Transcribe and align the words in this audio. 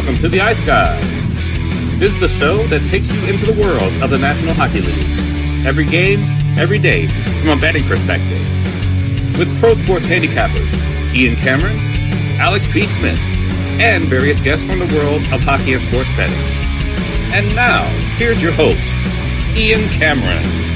Welcome 0.00 0.22
to 0.22 0.30
the 0.30 0.40
Ice 0.40 0.62
Guys. 0.62 1.04
This 1.98 2.14
is 2.14 2.20
the 2.20 2.28
show 2.28 2.66
that 2.68 2.80
takes 2.88 3.06
you 3.12 3.28
into 3.28 3.44
the 3.44 3.62
world 3.62 3.92
of 4.02 4.08
the 4.08 4.16
National 4.16 4.54
Hockey 4.54 4.80
League. 4.80 5.66
Every 5.66 5.84
game, 5.84 6.20
every 6.58 6.78
day, 6.78 7.06
from 7.40 7.50
a 7.50 7.60
betting 7.60 7.84
perspective. 7.84 8.40
With 9.38 9.54
pro 9.60 9.74
sports 9.74 10.06
handicappers, 10.06 10.72
Ian 11.14 11.36
Cameron, 11.36 11.76
Alex 12.40 12.66
B. 12.72 12.86
Smith, 12.86 13.20
and 13.78 14.04
various 14.04 14.40
guests 14.40 14.64
from 14.64 14.78
the 14.78 14.86
world 14.96 15.20
of 15.34 15.42
hockey 15.42 15.74
and 15.74 15.82
sports 15.82 16.16
betting. 16.16 16.34
And 17.34 17.54
now, 17.54 17.84
here's 18.16 18.40
your 18.40 18.52
host, 18.52 18.90
Ian 19.54 19.86
Cameron. 19.90 20.69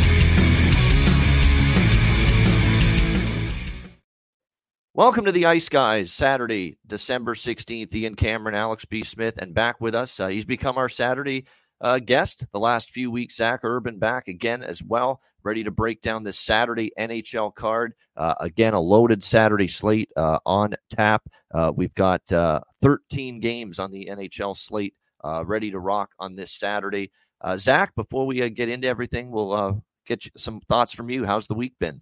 Welcome 4.96 5.24
to 5.24 5.32
the 5.32 5.46
Ice 5.46 5.68
Guys, 5.68 6.12
Saturday, 6.12 6.78
December 6.86 7.34
16th. 7.34 7.92
Ian 7.92 8.14
Cameron, 8.14 8.54
Alex 8.54 8.84
B. 8.84 9.02
Smith, 9.02 9.34
and 9.38 9.52
back 9.52 9.80
with 9.80 9.92
us. 9.92 10.20
Uh, 10.20 10.28
he's 10.28 10.44
become 10.44 10.78
our 10.78 10.88
Saturday 10.88 11.46
uh, 11.80 11.98
guest 11.98 12.46
the 12.52 12.60
last 12.60 12.92
few 12.92 13.10
weeks. 13.10 13.34
Zach 13.34 13.58
Urban 13.64 13.98
back 13.98 14.28
again 14.28 14.62
as 14.62 14.84
well, 14.84 15.20
ready 15.42 15.64
to 15.64 15.72
break 15.72 16.00
down 16.00 16.22
this 16.22 16.38
Saturday 16.38 16.92
NHL 16.96 17.52
card. 17.56 17.92
Uh, 18.16 18.34
again, 18.38 18.72
a 18.72 18.80
loaded 18.80 19.20
Saturday 19.20 19.66
slate 19.66 20.12
uh, 20.16 20.38
on 20.46 20.74
tap. 20.90 21.24
Uh, 21.52 21.72
we've 21.74 21.94
got 21.96 22.22
uh, 22.32 22.60
13 22.80 23.40
games 23.40 23.80
on 23.80 23.90
the 23.90 24.08
NHL 24.12 24.56
slate 24.56 24.94
ready 25.42 25.72
to 25.72 25.80
rock 25.80 26.12
on 26.20 26.36
this 26.36 26.52
Saturday. 26.52 27.10
Zach, 27.56 27.92
before 27.96 28.26
we 28.26 28.48
get 28.48 28.68
into 28.68 28.86
everything, 28.86 29.32
we'll 29.32 29.82
get 30.06 30.24
some 30.36 30.60
thoughts 30.68 30.92
from 30.92 31.10
you. 31.10 31.24
How's 31.24 31.48
the 31.48 31.54
week 31.54 31.74
been? 31.80 32.00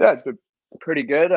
Yeah, 0.00 0.14
it's 0.14 0.22
been 0.22 0.38
pretty 0.80 1.04
good 1.04 1.30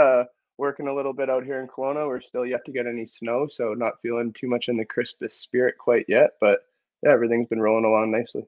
working 0.57 0.87
a 0.87 0.93
little 0.93 1.13
bit 1.13 1.29
out 1.29 1.43
here 1.43 1.59
in 1.59 1.67
Kelowna. 1.67 2.07
We're 2.07 2.21
still 2.21 2.45
yet 2.45 2.65
to 2.65 2.71
get 2.71 2.87
any 2.87 3.05
snow, 3.05 3.47
so 3.49 3.73
not 3.73 4.01
feeling 4.01 4.33
too 4.39 4.47
much 4.47 4.65
in 4.67 4.77
the 4.77 4.85
Christmas 4.85 5.35
spirit 5.35 5.77
quite 5.77 6.05
yet. 6.07 6.31
But 6.39 6.59
yeah, 7.03 7.11
everything's 7.11 7.47
been 7.47 7.61
rolling 7.61 7.85
along 7.85 8.11
nicely. 8.11 8.45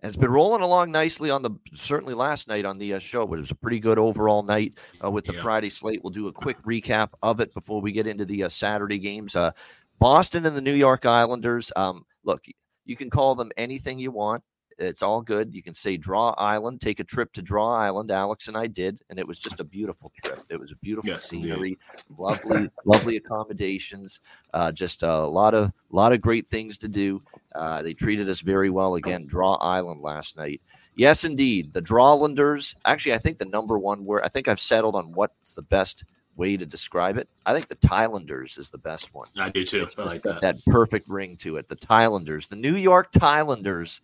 And 0.00 0.08
it's 0.08 0.16
been 0.16 0.30
rolling 0.30 0.62
along 0.62 0.92
nicely 0.92 1.28
on 1.28 1.42
the 1.42 1.50
certainly 1.74 2.14
last 2.14 2.46
night 2.46 2.64
on 2.64 2.78
the 2.78 2.94
uh, 2.94 2.98
show, 3.00 3.26
but 3.26 3.38
it 3.38 3.40
was 3.40 3.50
a 3.50 3.56
pretty 3.56 3.80
good 3.80 3.98
overall 3.98 4.44
night 4.44 4.74
uh, 5.02 5.10
with 5.10 5.24
the 5.24 5.34
yeah. 5.34 5.42
Friday 5.42 5.70
slate. 5.70 6.04
We'll 6.04 6.12
do 6.12 6.28
a 6.28 6.32
quick 6.32 6.56
recap 6.62 7.10
of 7.20 7.40
it 7.40 7.52
before 7.52 7.80
we 7.80 7.90
get 7.90 8.06
into 8.06 8.24
the 8.24 8.44
uh, 8.44 8.48
Saturday 8.48 8.98
games. 8.98 9.34
Uh, 9.34 9.50
Boston 9.98 10.46
and 10.46 10.56
the 10.56 10.60
New 10.60 10.74
York 10.74 11.04
Islanders. 11.04 11.72
Um, 11.74 12.06
look, 12.22 12.44
you 12.84 12.96
can 12.96 13.10
call 13.10 13.34
them 13.34 13.50
anything 13.56 13.98
you 13.98 14.12
want. 14.12 14.44
It's 14.78 15.02
all 15.02 15.20
good. 15.20 15.52
You 15.52 15.62
can 15.62 15.74
say 15.74 15.96
Draw 15.96 16.34
Island, 16.38 16.80
take 16.80 17.00
a 17.00 17.04
trip 17.04 17.32
to 17.32 17.42
Draw 17.42 17.74
Island. 17.74 18.10
Alex 18.10 18.48
and 18.48 18.56
I 18.56 18.68
did, 18.68 19.00
and 19.10 19.18
it 19.18 19.26
was 19.26 19.38
just 19.38 19.58
a 19.58 19.64
beautiful 19.64 20.12
trip. 20.22 20.40
It 20.50 20.58
was 20.58 20.70
a 20.70 20.76
beautiful 20.76 21.10
yes, 21.10 21.24
scenery, 21.24 21.76
lovely, 22.16 22.68
lovely 22.84 23.16
accommodations, 23.16 24.20
uh, 24.54 24.70
just 24.70 25.02
a 25.02 25.26
lot 25.26 25.54
of 25.54 25.72
lot 25.90 26.12
of 26.12 26.20
great 26.20 26.46
things 26.46 26.78
to 26.78 26.88
do. 26.88 27.20
Uh, 27.54 27.82
they 27.82 27.92
treated 27.92 28.28
us 28.28 28.40
very 28.40 28.70
well 28.70 28.94
again. 28.94 29.26
Draw 29.26 29.54
Island 29.54 30.00
last 30.00 30.36
night. 30.36 30.60
Yes, 30.94 31.24
indeed. 31.24 31.72
The 31.72 31.80
Drawlanders. 31.80 32.74
Actually, 32.84 33.14
I 33.14 33.18
think 33.18 33.38
the 33.38 33.44
number 33.46 33.78
one 33.78 34.04
word. 34.04 34.22
I 34.24 34.28
think 34.28 34.48
I've 34.48 34.60
settled 34.60 34.94
on 34.94 35.12
what's 35.12 35.54
the 35.54 35.62
best 35.62 36.04
way 36.36 36.56
to 36.56 36.64
describe 36.64 37.18
it. 37.18 37.28
I 37.44 37.52
think 37.52 37.68
the 37.68 37.74
Thailanders 37.76 38.58
is 38.58 38.70
the 38.70 38.78
best 38.78 39.12
one. 39.12 39.28
I 39.36 39.50
do 39.50 39.64
too. 39.64 39.86
I 39.98 40.02
like 40.02 40.22
that. 40.22 40.40
that 40.40 40.64
perfect 40.66 41.08
ring 41.08 41.36
to 41.38 41.56
it. 41.56 41.68
The 41.68 41.76
Thailanders, 41.76 42.48
the 42.48 42.56
New 42.56 42.76
York 42.76 43.10
Thailanders 43.12 44.00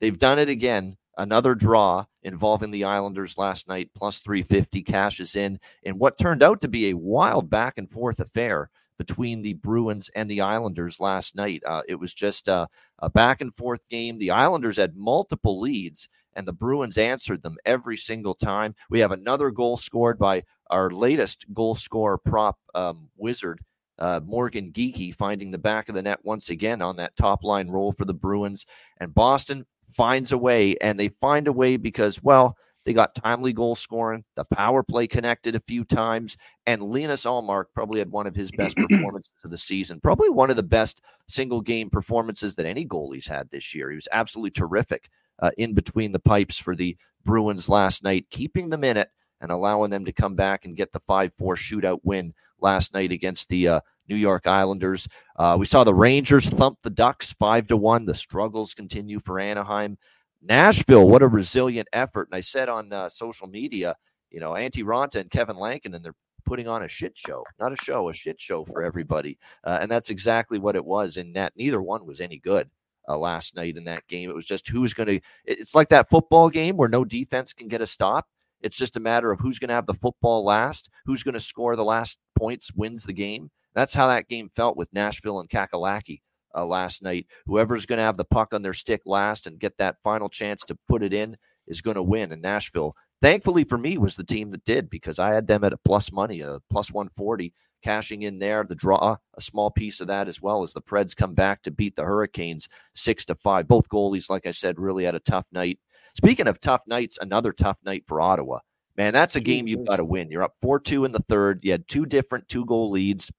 They've 0.00 0.18
done 0.18 0.38
it 0.38 0.48
again. 0.48 0.96
Another 1.18 1.54
draw 1.54 2.04
involving 2.22 2.70
the 2.70 2.84
Islanders 2.84 3.38
last 3.38 3.68
night, 3.68 3.90
plus 3.94 4.20
350 4.20 4.82
cashes 4.82 5.34
in, 5.34 5.58
in 5.82 5.98
what 5.98 6.18
turned 6.18 6.42
out 6.42 6.60
to 6.60 6.68
be 6.68 6.88
a 6.88 6.96
wild 6.96 7.48
back 7.48 7.78
and 7.78 7.90
forth 7.90 8.20
affair 8.20 8.68
between 8.98 9.42
the 9.42 9.54
Bruins 9.54 10.10
and 10.14 10.28
the 10.28 10.42
Islanders 10.42 11.00
last 11.00 11.34
night. 11.34 11.62
Uh, 11.66 11.82
it 11.88 11.94
was 11.94 12.12
just 12.12 12.48
a, 12.48 12.68
a 12.98 13.08
back 13.08 13.40
and 13.40 13.54
forth 13.54 13.80
game. 13.88 14.18
The 14.18 14.30
Islanders 14.30 14.76
had 14.76 14.96
multiple 14.96 15.60
leads, 15.60 16.08
and 16.34 16.46
the 16.46 16.52
Bruins 16.52 16.98
answered 16.98 17.42
them 17.42 17.56
every 17.64 17.96
single 17.96 18.34
time. 18.34 18.74
We 18.90 19.00
have 19.00 19.12
another 19.12 19.50
goal 19.50 19.76
scored 19.76 20.18
by 20.18 20.44
our 20.70 20.90
latest 20.90 21.46
goal 21.54 21.74
scorer 21.74 22.18
prop 22.18 22.58
um, 22.74 23.08
wizard, 23.16 23.60
uh, 23.98 24.20
Morgan 24.24 24.72
Geekie, 24.72 25.14
finding 25.14 25.50
the 25.50 25.58
back 25.58 25.88
of 25.88 25.94
the 25.94 26.02
net 26.02 26.18
once 26.24 26.50
again 26.50 26.82
on 26.82 26.96
that 26.96 27.16
top 27.16 27.44
line 27.44 27.68
roll 27.68 27.92
for 27.92 28.04
the 28.04 28.14
Bruins. 28.14 28.66
And 28.98 29.14
Boston 29.14 29.64
finds 29.94 30.32
a 30.32 30.38
way, 30.38 30.76
and 30.80 30.98
they 30.98 31.08
find 31.20 31.48
a 31.48 31.52
way 31.52 31.76
because, 31.76 32.22
well, 32.22 32.56
they 32.84 32.92
got 32.92 33.16
timely 33.16 33.52
goal 33.52 33.74
scoring. 33.74 34.24
The 34.36 34.44
power 34.44 34.84
play 34.84 35.08
connected 35.08 35.56
a 35.56 35.60
few 35.66 35.84
times, 35.84 36.36
and 36.66 36.82
Linus 36.82 37.24
Ullmark 37.24 37.66
probably 37.74 37.98
had 37.98 38.10
one 38.10 38.28
of 38.28 38.36
his 38.36 38.52
best 38.52 38.76
performances 38.88 39.34
of 39.44 39.50
the 39.50 39.58
season. 39.58 40.00
Probably 40.00 40.30
one 40.30 40.50
of 40.50 40.56
the 40.56 40.62
best 40.62 41.00
single 41.28 41.60
game 41.60 41.90
performances 41.90 42.54
that 42.54 42.66
any 42.66 42.86
goalie's 42.86 43.26
had 43.26 43.50
this 43.50 43.74
year. 43.74 43.90
He 43.90 43.96
was 43.96 44.08
absolutely 44.12 44.52
terrific 44.52 45.08
uh, 45.40 45.50
in 45.58 45.74
between 45.74 46.12
the 46.12 46.20
pipes 46.20 46.58
for 46.58 46.76
the 46.76 46.96
Bruins 47.24 47.68
last 47.68 48.04
night, 48.04 48.26
keeping 48.30 48.70
them 48.70 48.84
in 48.84 48.96
it 48.96 49.10
and 49.40 49.50
allowing 49.50 49.90
them 49.90 50.04
to 50.04 50.12
come 50.12 50.36
back 50.36 50.64
and 50.64 50.76
get 50.76 50.92
the 50.92 51.00
5 51.00 51.32
4 51.36 51.56
shootout 51.56 52.00
win 52.04 52.32
last 52.60 52.94
night 52.94 53.12
against 53.12 53.48
the 53.48 53.68
uh, 53.68 53.80
New 54.08 54.16
York 54.16 54.46
Islanders. 54.46 55.08
Uh, 55.36 55.56
we 55.58 55.66
saw 55.66 55.84
the 55.84 55.94
Rangers 55.94 56.48
thump 56.48 56.78
the 56.82 56.90
Ducks 56.90 57.32
five 57.32 57.66
to 57.68 57.76
one. 57.76 58.04
The 58.04 58.14
struggles 58.14 58.74
continue 58.74 59.18
for 59.18 59.38
Anaheim. 59.38 59.98
Nashville, 60.42 61.08
what 61.08 61.22
a 61.22 61.28
resilient 61.28 61.88
effort! 61.92 62.28
And 62.30 62.36
I 62.36 62.40
said 62.40 62.68
on 62.68 62.92
uh, 62.92 63.08
social 63.08 63.46
media, 63.46 63.96
you 64.30 64.40
know, 64.40 64.52
Antti 64.52 64.84
Raanta 64.84 65.16
and 65.16 65.30
Kevin 65.30 65.56
Lankin, 65.56 65.94
and 65.94 66.04
they're 66.04 66.14
putting 66.44 66.68
on 66.68 66.82
a 66.82 66.88
shit 66.88 67.16
show, 67.16 67.44
not 67.58 67.72
a 67.72 67.84
show, 67.84 68.08
a 68.08 68.14
shit 68.14 68.40
show 68.40 68.64
for 68.64 68.82
everybody. 68.82 69.38
Uh, 69.64 69.78
and 69.80 69.90
that's 69.90 70.10
exactly 70.10 70.58
what 70.58 70.76
it 70.76 70.84
was. 70.84 71.16
In 71.16 71.32
that, 71.32 71.52
neither 71.56 71.82
one 71.82 72.06
was 72.06 72.20
any 72.20 72.38
good. 72.38 72.70
Uh, 73.08 73.16
last 73.16 73.54
night 73.54 73.76
in 73.76 73.84
that 73.84 74.04
game. 74.08 74.28
It 74.28 74.34
was 74.34 74.46
just 74.46 74.66
who's 74.66 74.92
going 74.92 75.06
to. 75.06 75.20
It's 75.44 75.76
like 75.76 75.88
that 75.90 76.10
football 76.10 76.48
game 76.50 76.76
where 76.76 76.88
no 76.88 77.04
defense 77.04 77.52
can 77.52 77.68
get 77.68 77.80
a 77.80 77.86
stop. 77.86 78.26
It's 78.62 78.76
just 78.76 78.96
a 78.96 79.00
matter 79.00 79.30
of 79.30 79.38
who's 79.38 79.60
going 79.60 79.68
to 79.68 79.74
have 79.74 79.86
the 79.86 79.94
football 79.94 80.44
last, 80.44 80.90
who's 81.04 81.22
going 81.22 81.34
to 81.34 81.40
score 81.40 81.76
the 81.76 81.84
last 81.84 82.18
points, 82.36 82.72
wins 82.74 83.04
the 83.04 83.12
game. 83.12 83.48
That's 83.76 83.94
how 83.94 84.08
that 84.08 84.28
game 84.28 84.50
felt 84.56 84.78
with 84.78 84.92
Nashville 84.94 85.38
and 85.38 85.50
Kakalaki 85.50 86.22
uh, 86.56 86.64
last 86.64 87.02
night. 87.02 87.26
Whoever's 87.44 87.84
going 87.84 87.98
to 87.98 88.04
have 88.04 88.16
the 88.16 88.24
puck 88.24 88.54
on 88.54 88.62
their 88.62 88.72
stick 88.72 89.02
last 89.04 89.46
and 89.46 89.60
get 89.60 89.76
that 89.76 89.98
final 90.02 90.30
chance 90.30 90.62
to 90.62 90.78
put 90.88 91.02
it 91.02 91.12
in 91.12 91.36
is 91.68 91.82
going 91.82 91.96
to 91.96 92.02
win. 92.02 92.32
And 92.32 92.40
Nashville, 92.40 92.96
thankfully 93.20 93.64
for 93.64 93.76
me, 93.76 93.98
was 93.98 94.16
the 94.16 94.24
team 94.24 94.50
that 94.52 94.64
did 94.64 94.88
because 94.88 95.18
I 95.18 95.34
had 95.34 95.46
them 95.46 95.62
at 95.62 95.74
a 95.74 95.78
plus 95.84 96.10
money, 96.10 96.40
a 96.40 96.58
plus 96.70 96.90
140, 96.90 97.52
cashing 97.84 98.22
in 98.22 98.38
there. 98.38 98.64
The 98.66 98.74
draw, 98.74 99.18
a 99.36 99.40
small 99.42 99.70
piece 99.70 100.00
of 100.00 100.06
that 100.06 100.26
as 100.26 100.40
well 100.40 100.62
as 100.62 100.72
the 100.72 100.80
Preds 100.80 101.14
come 101.14 101.34
back 101.34 101.62
to 101.64 101.70
beat 101.70 101.96
the 101.96 102.04
Hurricanes 102.04 102.70
six 102.94 103.26
to 103.26 103.34
five. 103.34 103.68
Both 103.68 103.90
goalies, 103.90 104.30
like 104.30 104.46
I 104.46 104.52
said, 104.52 104.80
really 104.80 105.04
had 105.04 105.14
a 105.14 105.20
tough 105.20 105.46
night. 105.52 105.78
Speaking 106.16 106.48
of 106.48 106.62
tough 106.62 106.82
nights, 106.86 107.18
another 107.20 107.52
tough 107.52 107.76
night 107.84 108.04
for 108.06 108.22
Ottawa. 108.22 108.60
Man, 108.96 109.12
that's 109.12 109.36
a 109.36 109.40
game 109.42 109.66
you've 109.66 109.86
got 109.86 109.96
to 109.96 110.04
win. 110.06 110.30
You're 110.30 110.44
up 110.44 110.54
4 110.62 110.80
2 110.80 111.04
in 111.04 111.12
the 111.12 111.22
third. 111.28 111.60
You 111.62 111.72
had 111.72 111.86
two 111.86 112.06
different 112.06 112.48
two 112.48 112.64
goal 112.64 112.90
leads 112.90 113.30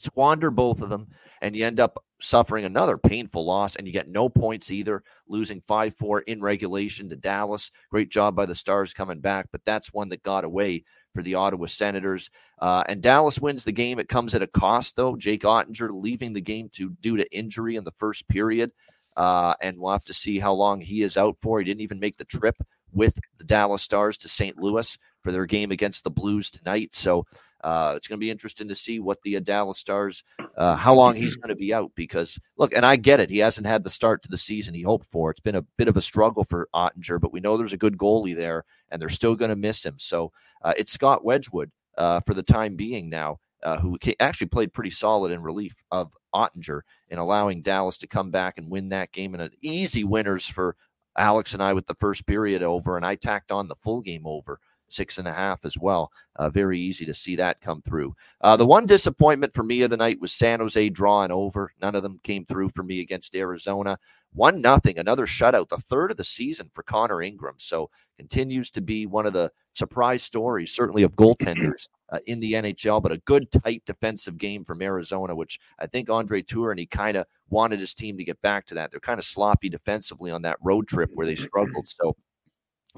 squander 0.00 0.50
both 0.50 0.80
of 0.80 0.88
them, 0.88 1.08
and 1.42 1.54
you 1.54 1.64
end 1.64 1.80
up 1.80 2.02
suffering 2.20 2.64
another 2.64 2.98
painful 2.98 3.44
loss, 3.44 3.76
and 3.76 3.86
you 3.86 3.92
get 3.92 4.08
no 4.08 4.28
points 4.28 4.70
either, 4.70 5.02
losing 5.28 5.62
5 5.66 5.94
4 5.94 6.20
in 6.22 6.40
regulation 6.40 7.08
to 7.08 7.16
Dallas. 7.16 7.70
Great 7.90 8.10
job 8.10 8.34
by 8.34 8.46
the 8.46 8.54
Stars 8.54 8.92
coming 8.92 9.20
back, 9.20 9.46
but 9.52 9.62
that's 9.64 9.92
one 9.92 10.08
that 10.10 10.22
got 10.22 10.44
away 10.44 10.84
for 11.14 11.22
the 11.22 11.34
Ottawa 11.34 11.66
Senators. 11.66 12.30
Uh, 12.60 12.84
and 12.88 13.02
Dallas 13.02 13.40
wins 13.40 13.64
the 13.64 13.72
game. 13.72 13.98
It 13.98 14.08
comes 14.08 14.34
at 14.34 14.42
a 14.42 14.46
cost, 14.46 14.96
though. 14.96 15.16
Jake 15.16 15.42
Oettinger 15.42 15.90
leaving 15.92 16.32
the 16.32 16.40
game 16.40 16.68
to 16.74 16.90
due 17.00 17.16
to 17.16 17.36
injury 17.36 17.76
in 17.76 17.84
the 17.84 17.92
first 17.98 18.28
period. 18.28 18.70
Uh, 19.16 19.54
and 19.60 19.78
we'll 19.78 19.92
have 19.92 20.04
to 20.04 20.14
see 20.14 20.38
how 20.38 20.52
long 20.52 20.80
he 20.80 21.02
is 21.02 21.16
out 21.16 21.36
for. 21.40 21.58
He 21.58 21.64
didn't 21.64 21.80
even 21.80 21.98
make 21.98 22.16
the 22.16 22.24
trip 22.24 22.56
with 22.92 23.18
the 23.38 23.44
Dallas 23.44 23.82
Stars 23.82 24.16
to 24.18 24.28
St. 24.28 24.56
Louis 24.58 24.96
for 25.22 25.32
their 25.32 25.46
game 25.46 25.70
against 25.70 26.04
the 26.04 26.10
Blues 26.10 26.50
tonight. 26.50 26.94
So 26.94 27.26
uh, 27.62 27.94
it's 27.96 28.08
going 28.08 28.18
to 28.18 28.24
be 28.24 28.30
interesting 28.30 28.68
to 28.68 28.74
see 28.74 29.00
what 29.00 29.20
the 29.22 29.36
uh, 29.36 29.40
Dallas 29.40 29.78
Stars, 29.78 30.24
uh, 30.56 30.76
how 30.76 30.94
long 30.94 31.14
he's 31.14 31.36
going 31.36 31.50
to 31.50 31.56
be 31.56 31.74
out. 31.74 31.90
Because 31.94 32.38
look, 32.56 32.72
and 32.72 32.86
I 32.86 32.96
get 32.96 33.20
it, 33.20 33.30
he 33.30 33.38
hasn't 33.38 33.66
had 33.66 33.84
the 33.84 33.90
start 33.90 34.22
to 34.22 34.28
the 34.28 34.36
season 34.36 34.74
he 34.74 34.82
hoped 34.82 35.06
for. 35.10 35.30
It's 35.30 35.40
been 35.40 35.56
a 35.56 35.66
bit 35.76 35.88
of 35.88 35.96
a 35.96 36.02
struggle 36.02 36.44
for 36.44 36.68
Oettinger, 36.74 37.20
but 37.20 37.32
we 37.32 37.40
know 37.40 37.56
there's 37.56 37.72
a 37.72 37.78
good 37.78 37.98
goalie 37.98 38.36
there, 38.36 38.64
and 38.90 39.00
they're 39.00 39.08
still 39.08 39.34
going 39.34 39.50
to 39.50 39.56
miss 39.56 39.84
him. 39.84 39.98
So 39.98 40.32
uh, 40.62 40.74
it's 40.76 40.92
Scott 40.92 41.24
Wedgewood 41.24 41.70
uh, 41.98 42.20
for 42.20 42.34
the 42.34 42.42
time 42.42 42.76
being 42.76 43.10
now. 43.10 43.38
Uh, 43.62 43.78
who 43.78 43.98
actually 44.20 44.46
played 44.46 44.72
pretty 44.72 44.88
solid 44.88 45.30
in 45.30 45.42
relief 45.42 45.74
of 45.90 46.10
Oettinger 46.34 46.80
in 47.10 47.18
allowing 47.18 47.60
Dallas 47.60 47.98
to 47.98 48.06
come 48.06 48.30
back 48.30 48.56
and 48.56 48.70
win 48.70 48.88
that 48.88 49.12
game 49.12 49.34
and 49.34 49.42
an 49.42 49.50
easy 49.60 50.02
winners 50.02 50.46
for 50.46 50.76
Alex 51.18 51.52
and 51.52 51.62
I 51.62 51.74
with 51.74 51.86
the 51.86 51.94
first 51.96 52.26
period 52.26 52.62
over, 52.62 52.96
and 52.96 53.04
I 53.04 53.16
tacked 53.16 53.52
on 53.52 53.68
the 53.68 53.74
full 53.76 54.00
game 54.00 54.26
over 54.26 54.60
six 54.92 55.18
and 55.18 55.28
a 55.28 55.32
half 55.32 55.64
as 55.64 55.78
well. 55.78 56.10
Uh, 56.36 56.48
very 56.48 56.78
easy 56.78 57.04
to 57.04 57.14
see 57.14 57.36
that 57.36 57.60
come 57.60 57.82
through. 57.82 58.14
Uh, 58.40 58.56
the 58.56 58.66
one 58.66 58.86
disappointment 58.86 59.54
for 59.54 59.62
me 59.62 59.82
of 59.82 59.90
the 59.90 59.96
night 59.96 60.20
was 60.20 60.32
San 60.32 60.60
Jose 60.60 60.88
drawing 60.90 61.30
over. 61.30 61.72
None 61.80 61.94
of 61.94 62.02
them 62.02 62.20
came 62.22 62.44
through 62.44 62.70
for 62.70 62.82
me 62.82 63.00
against 63.00 63.34
Arizona. 63.34 63.98
One 64.32 64.60
nothing, 64.60 64.98
another 64.98 65.26
shutout, 65.26 65.68
the 65.68 65.78
third 65.78 66.12
of 66.12 66.16
the 66.16 66.24
season 66.24 66.70
for 66.72 66.84
Connor 66.84 67.20
Ingram. 67.20 67.56
So 67.58 67.90
continues 68.16 68.70
to 68.70 68.80
be 68.80 69.06
one 69.06 69.26
of 69.26 69.32
the 69.32 69.50
surprise 69.74 70.22
stories, 70.22 70.74
certainly 70.74 71.02
of 71.02 71.16
goaltenders 71.16 71.88
uh, 72.10 72.18
in 72.26 72.38
the 72.38 72.52
NHL, 72.52 73.02
but 73.02 73.12
a 73.12 73.18
good, 73.18 73.50
tight 73.50 73.82
defensive 73.86 74.36
game 74.38 74.64
from 74.64 74.82
Arizona, 74.82 75.34
which 75.34 75.58
I 75.78 75.86
think 75.86 76.10
Andre 76.10 76.42
Tourigny 76.42 76.88
kind 76.90 77.16
of 77.16 77.26
wanted 77.48 77.80
his 77.80 77.94
team 77.94 78.16
to 78.18 78.24
get 78.24 78.40
back 78.42 78.66
to 78.66 78.74
that. 78.74 78.90
They're 78.90 79.00
kind 79.00 79.18
of 79.18 79.24
sloppy 79.24 79.68
defensively 79.68 80.30
on 80.30 80.42
that 80.42 80.58
road 80.62 80.86
trip 80.86 81.10
where 81.14 81.26
they 81.26 81.34
struggled. 81.34 81.88
So 81.88 82.14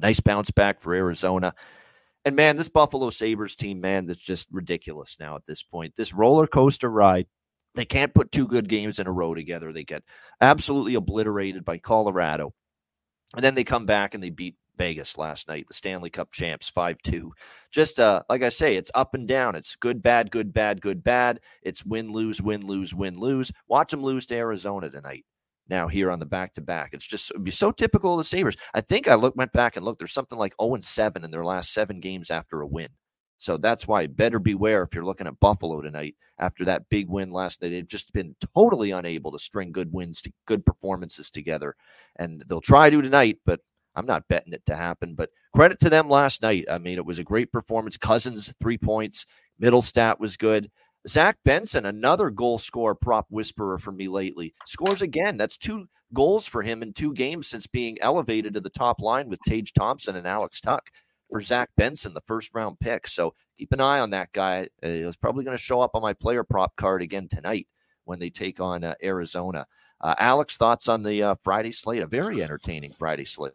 nice 0.00 0.20
bounce 0.20 0.50
back 0.50 0.80
for 0.80 0.94
Arizona. 0.94 1.54
And 2.24 2.36
man, 2.36 2.56
this 2.56 2.68
Buffalo 2.68 3.10
Sabres 3.10 3.56
team, 3.56 3.80
man, 3.80 4.06
that's 4.06 4.20
just 4.20 4.46
ridiculous 4.52 5.16
now 5.18 5.34
at 5.34 5.46
this 5.46 5.62
point. 5.62 5.94
This 5.96 6.14
roller 6.14 6.46
coaster 6.46 6.88
ride. 6.88 7.26
They 7.74 7.84
can't 7.84 8.14
put 8.14 8.30
two 8.30 8.46
good 8.46 8.68
games 8.68 8.98
in 8.98 9.06
a 9.06 9.12
row 9.12 9.34
together. 9.34 9.72
They 9.72 9.84
get 9.84 10.02
absolutely 10.40 10.94
obliterated 10.94 11.64
by 11.64 11.78
Colorado. 11.78 12.52
And 13.34 13.42
then 13.42 13.54
they 13.54 13.64
come 13.64 13.86
back 13.86 14.14
and 14.14 14.22
they 14.22 14.30
beat 14.30 14.56
Vegas 14.76 15.18
last 15.18 15.48
night, 15.48 15.66
the 15.68 15.74
Stanley 15.74 16.10
Cup 16.10 16.32
champs, 16.32 16.68
5 16.68 16.98
2. 17.02 17.32
Just 17.70 17.98
uh, 17.98 18.22
like 18.28 18.42
I 18.42 18.48
say, 18.50 18.76
it's 18.76 18.90
up 18.94 19.14
and 19.14 19.26
down. 19.26 19.54
It's 19.54 19.76
good, 19.76 20.02
bad, 20.02 20.30
good, 20.30 20.52
bad, 20.52 20.80
good, 20.80 21.02
bad. 21.02 21.40
It's 21.62 21.84
win, 21.84 22.12
lose, 22.12 22.42
win, 22.42 22.66
lose, 22.66 22.94
win, 22.94 23.18
lose. 23.18 23.52
Watch 23.68 23.90
them 23.90 24.02
lose 24.02 24.26
to 24.26 24.34
Arizona 24.34 24.90
tonight. 24.90 25.24
Now 25.72 25.88
here 25.88 26.10
on 26.10 26.18
the 26.18 26.26
back 26.26 26.52
to 26.54 26.60
back, 26.60 26.90
it's 26.92 27.06
just 27.06 27.32
be 27.42 27.50
so 27.50 27.72
typical 27.72 28.12
of 28.12 28.18
the 28.18 28.24
Sabres. 28.24 28.58
I 28.74 28.82
think 28.82 29.08
I 29.08 29.14
look 29.14 29.34
went 29.36 29.54
back 29.54 29.74
and 29.74 29.86
looked. 29.86 30.00
There's 30.00 30.12
something 30.12 30.38
like 30.38 30.52
0 30.60 30.74
and 30.74 30.84
7 30.84 31.24
in 31.24 31.30
their 31.30 31.46
last 31.46 31.72
seven 31.72 31.98
games 31.98 32.30
after 32.30 32.60
a 32.60 32.66
win. 32.66 32.90
So 33.38 33.56
that's 33.56 33.88
why 33.88 34.06
better 34.06 34.38
beware 34.38 34.82
if 34.82 34.94
you're 34.94 35.06
looking 35.06 35.26
at 35.26 35.40
Buffalo 35.40 35.80
tonight 35.80 36.14
after 36.38 36.66
that 36.66 36.90
big 36.90 37.08
win 37.08 37.30
last 37.30 37.62
night. 37.62 37.70
They've 37.70 37.88
just 37.88 38.12
been 38.12 38.36
totally 38.54 38.90
unable 38.90 39.32
to 39.32 39.38
string 39.38 39.72
good 39.72 39.90
wins 39.94 40.20
to 40.22 40.32
good 40.46 40.66
performances 40.66 41.30
together. 41.30 41.74
And 42.16 42.44
they'll 42.46 42.60
try 42.60 42.90
to 42.90 43.00
tonight, 43.00 43.38
but 43.46 43.60
I'm 43.94 44.04
not 44.04 44.28
betting 44.28 44.52
it 44.52 44.66
to 44.66 44.76
happen, 44.76 45.14
but 45.14 45.30
credit 45.54 45.80
to 45.80 45.88
them 45.88 46.10
last 46.10 46.42
night. 46.42 46.66
I 46.70 46.76
mean, 46.76 46.98
it 46.98 47.06
was 47.06 47.18
a 47.18 47.24
great 47.24 47.50
performance. 47.50 47.96
Cozens, 47.96 48.52
three 48.60 48.76
points. 48.76 49.24
Mittelstadt 49.58 50.20
was 50.20 50.36
good. 50.36 50.70
Zach 51.08 51.36
Benson, 51.44 51.86
another 51.86 52.30
goal 52.30 52.58
scorer 52.58 52.94
prop 52.94 53.26
whisperer 53.28 53.78
for 53.78 53.92
me 53.92 54.08
lately, 54.08 54.54
scores 54.66 55.02
again. 55.02 55.36
That's 55.36 55.58
two 55.58 55.86
goals 56.14 56.46
for 56.46 56.62
him 56.62 56.82
in 56.82 56.92
two 56.92 57.12
games 57.12 57.48
since 57.48 57.66
being 57.66 57.98
elevated 58.00 58.54
to 58.54 58.60
the 58.60 58.70
top 58.70 59.00
line 59.00 59.28
with 59.28 59.40
Tage 59.46 59.72
Thompson 59.72 60.16
and 60.16 60.26
Alex 60.26 60.60
Tuch 60.60 60.86
for 61.30 61.40
Zach 61.40 61.70
Benson, 61.76 62.14
the 62.14 62.20
first 62.20 62.50
round 62.54 62.78
pick. 62.78 63.06
So 63.06 63.34
keep 63.58 63.72
an 63.72 63.80
eye 63.80 64.00
on 64.00 64.10
that 64.10 64.32
guy. 64.32 64.68
Uh, 64.82 64.88
he's 64.88 65.16
probably 65.16 65.44
going 65.44 65.56
to 65.56 65.62
show 65.62 65.80
up 65.80 65.92
on 65.94 66.02
my 66.02 66.12
player 66.12 66.44
prop 66.44 66.76
card 66.76 67.02
again 67.02 67.26
tonight 67.28 67.66
when 68.04 68.18
they 68.18 68.30
take 68.30 68.60
on 68.60 68.84
uh, 68.84 68.94
Arizona. 69.02 69.66
Uh, 70.00 70.14
Alex, 70.18 70.56
thoughts 70.56 70.88
on 70.88 71.02
the 71.02 71.22
uh, 71.22 71.34
Friday 71.42 71.72
slate? 71.72 72.02
A 72.02 72.06
very 72.06 72.42
entertaining 72.42 72.92
Friday 72.92 73.24
slate. 73.24 73.52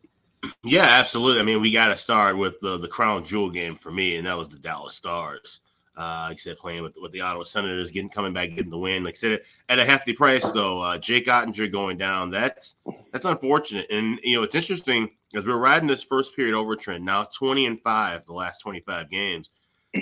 Yeah, 0.63 0.83
absolutely. 0.83 1.41
I 1.41 1.43
mean, 1.43 1.61
we 1.61 1.71
got 1.71 1.89
to 1.89 1.97
start 1.97 2.37
with 2.37 2.59
the, 2.61 2.77
the 2.77 2.87
crown 2.87 3.25
jewel 3.25 3.49
game 3.49 3.75
for 3.75 3.91
me, 3.91 4.17
and 4.17 4.27
that 4.27 4.37
was 4.37 4.49
the 4.49 4.57
Dallas 4.57 4.95
Stars. 4.95 5.59
Uh, 5.97 6.27
like 6.29 6.37
I 6.37 6.39
said, 6.39 6.57
playing 6.57 6.83
with, 6.83 6.93
with 7.01 7.11
the 7.11 7.21
Ottawa 7.21 7.43
Senators, 7.43 7.91
getting 7.91 8.09
coming 8.09 8.33
back, 8.33 8.49
getting 8.49 8.69
the 8.69 8.77
win. 8.77 9.03
Like 9.03 9.15
I 9.15 9.17
said, 9.17 9.41
at 9.69 9.79
a 9.79 9.85
hefty 9.85 10.13
price 10.13 10.49
though. 10.51 10.81
Uh, 10.81 10.97
Jake 10.97 11.25
Oettinger 11.25 11.71
going 11.71 11.97
down. 11.97 12.29
That's 12.29 12.75
that's 13.11 13.25
unfortunate. 13.25 13.87
And 13.89 14.19
you 14.23 14.37
know, 14.37 14.43
it's 14.43 14.55
interesting 14.55 15.09
because 15.31 15.45
we're 15.45 15.57
riding 15.57 15.87
this 15.87 16.03
first 16.03 16.35
period 16.35 16.55
over 16.55 16.75
trend 16.75 17.03
now, 17.03 17.27
twenty 17.33 17.65
and 17.65 17.81
five 17.81 18.25
the 18.25 18.33
last 18.33 18.61
twenty 18.61 18.81
five 18.81 19.09
games. 19.09 19.49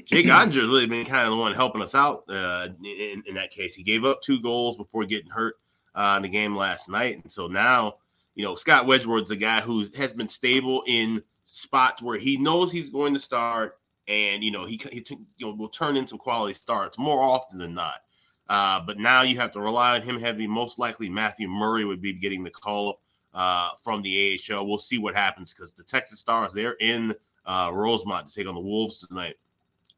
Jake 0.06 0.26
Oettinger 0.26 0.68
really 0.68 0.88
been 0.88 1.06
kind 1.06 1.26
of 1.28 1.32
the 1.32 1.38
one 1.38 1.54
helping 1.54 1.82
us 1.82 1.96
out 1.96 2.24
uh, 2.30 2.68
in, 2.84 3.24
in 3.26 3.36
that 3.36 3.52
case. 3.52 3.74
He 3.74 3.84
gave 3.84 4.04
up 4.04 4.22
two 4.22 4.42
goals 4.42 4.78
before 4.78 5.06
getting 5.06 5.32
hurt 5.32 5.56
uh, 5.96 6.16
in 6.18 6.24
the 6.24 6.30
game 6.30 6.56
last 6.56 6.90
night, 6.90 7.22
and 7.24 7.32
so 7.32 7.48
now 7.48 7.96
you 8.36 8.44
know, 8.44 8.56
Scott 8.56 8.86
Wedgewood's 8.86 9.32
a 9.32 9.36
guy 9.36 9.62
who 9.62 9.88
has 9.96 10.14
been 10.14 10.30
stable 10.30 10.84
in 10.86 11.24
spots 11.46 12.02
where 12.02 12.18
he 12.18 12.38
knows 12.38 12.72
he's 12.72 12.90
going 12.90 13.14
to 13.14 13.20
start, 13.20 13.80
and 14.08 14.44
you 14.44 14.52
know 14.52 14.66
he, 14.66 14.80
he 14.92 15.04
you 15.10 15.48
know, 15.48 15.54
will 15.54 15.70
turn 15.70 15.98
in 15.98 16.08
some 16.08 16.20
quality 16.20 16.54
starts 16.54 16.98
more 16.98 17.22
often 17.22 17.58
than 17.58 17.74
not. 17.74 18.02
Uh, 18.48 18.80
but 18.86 19.00
now 19.00 19.24
you 19.24 19.38
have 19.38 19.52
to 19.52 19.60
rely 19.60 19.96
on 19.96 20.04
him 20.04 20.20
heavy. 20.20 20.46
Most 20.46 20.78
likely, 20.78 21.10
Matthew 21.10 21.48
Murray 21.48 21.84
would 21.84 22.02
be 22.02 22.14
getting 22.14 22.44
the 22.44 22.52
call 22.52 22.90
up 22.90 23.00
uh, 23.34 23.70
from 23.84 24.02
the 24.02 24.40
AHL. 24.50 24.68
We'll 24.68 24.78
see 24.78 24.98
what 25.00 25.16
happens 25.16 25.54
because 25.54 25.74
the 25.74 25.84
Texas 25.84 26.20
Stars 26.20 26.54
they're 26.54 26.78
in 26.80 27.14
uh, 27.46 27.72
Rosemont 27.74 28.30
to 28.30 28.36
take 28.36 28.48
on 28.48 28.56
the 28.56 28.62
Wolves 28.62 29.06
tonight. 29.08 29.36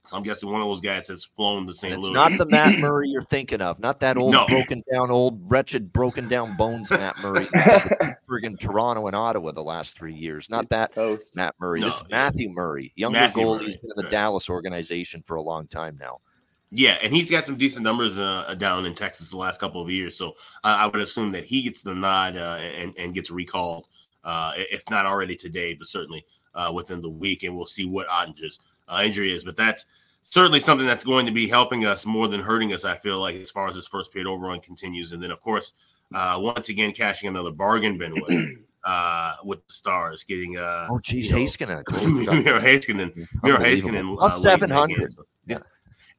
So 0.07 0.15
I'm 0.15 0.23
guessing 0.23 0.49
one 0.49 0.61
of 0.61 0.67
those 0.67 0.81
guys 0.81 1.07
has 1.07 1.25
flown 1.25 1.67
to 1.67 1.73
St. 1.73 1.93
it's 1.93 2.05
Louis. 2.05 2.13
not 2.13 2.37
the 2.37 2.45
Matt 2.45 2.77
Murray 2.79 3.09
you're 3.09 3.23
thinking 3.23 3.61
of, 3.61 3.79
not 3.79 3.99
that 3.99 4.17
old 4.17 4.31
no. 4.31 4.47
broken 4.47 4.83
down, 4.91 5.11
old 5.11 5.39
wretched, 5.49 5.91
broken 5.91 6.27
down 6.29 6.55
bones 6.55 6.89
Matt 6.91 7.17
Murray, 7.19 7.45
friggin' 8.29 8.59
Toronto 8.59 9.07
and 9.07 9.15
Ottawa 9.15 9.51
the 9.51 9.63
last 9.63 9.97
three 9.97 10.13
years. 10.13 10.49
Not 10.49 10.69
that 10.69 10.91
Matt 11.35 11.55
Murray. 11.59 11.81
No, 11.81 11.87
this 11.87 11.97
is 11.97 12.03
Matthew 12.09 12.49
Murray, 12.49 12.93
younger 12.95 13.19
Matthew 13.19 13.43
goalie. 13.43 13.57
Murray. 13.57 13.65
He's 13.65 13.75
been 13.77 13.91
in 13.91 13.97
the 13.97 14.03
right. 14.03 14.11
Dallas 14.11 14.49
organization 14.49 15.23
for 15.27 15.35
a 15.35 15.41
long 15.41 15.67
time 15.67 15.97
now. 15.99 16.19
Yeah, 16.71 16.97
and 17.01 17.13
he's 17.13 17.29
got 17.31 17.45
some 17.45 17.55
decent 17.55 17.83
numbers 17.83 18.17
uh, 18.17 18.53
down 18.57 18.85
in 18.85 18.93
Texas 18.93 19.29
the 19.29 19.37
last 19.37 19.59
couple 19.59 19.81
of 19.81 19.89
years. 19.89 20.17
So 20.17 20.31
uh, 20.63 20.75
I 20.79 20.85
would 20.87 21.01
assume 21.01 21.31
that 21.31 21.45
he 21.45 21.61
gets 21.61 21.81
the 21.81 21.95
nod 21.95 22.35
uh, 22.35 22.57
and, 22.59 22.93
and 22.97 23.13
gets 23.13 23.31
recalled, 23.31 23.87
uh, 24.25 24.51
if 24.55 24.83
not 24.89 25.05
already 25.05 25.35
today, 25.35 25.73
but 25.73 25.87
certainly 25.87 26.25
uh, 26.55 26.71
within 26.73 27.01
the 27.01 27.09
week. 27.09 27.43
And 27.43 27.55
we'll 27.55 27.67
see 27.67 27.85
what 27.85 28.07
Oettinger's 28.09 28.59
uh, 28.87 29.01
injury 29.03 29.33
is. 29.33 29.43
But 29.43 29.57
that's 29.57 29.85
certainly 30.23 30.59
something 30.59 30.87
that's 30.87 31.05
going 31.05 31.25
to 31.25 31.31
be 31.31 31.47
helping 31.47 31.85
us 31.85 32.05
more 32.05 32.27
than 32.27 32.41
hurting 32.41 32.73
us. 32.73 32.85
I 32.85 32.97
feel 32.97 33.19
like 33.19 33.35
as 33.35 33.51
far 33.51 33.67
as 33.67 33.75
this 33.75 33.87
first 33.87 34.11
period 34.11 34.27
overrun 34.27 34.59
continues, 34.61 35.11
and 35.11 35.21
then 35.21 35.31
of 35.31 35.41
course, 35.41 35.73
uh, 36.13 36.37
once 36.39 36.69
again 36.69 36.93
cashing 36.93 37.29
another 37.29 37.51
bargain 37.51 37.97
bin 37.97 38.13
with. 38.21 38.47
Uh, 38.83 39.35
with 39.43 39.67
the 39.67 39.73
stars 39.73 40.23
getting 40.23 40.57
uh 40.57 40.87
oh 40.89 40.99
geez 40.99 41.29
Heiskanen 41.29 41.83
Miro 42.43 42.57
Heiskanen 42.57 43.27
Miro 43.43 43.57
Heiskanen 43.57 44.15
uh, 44.17 44.29
seven 44.29 44.69
hundred 44.69 45.13
yeah 45.45 45.57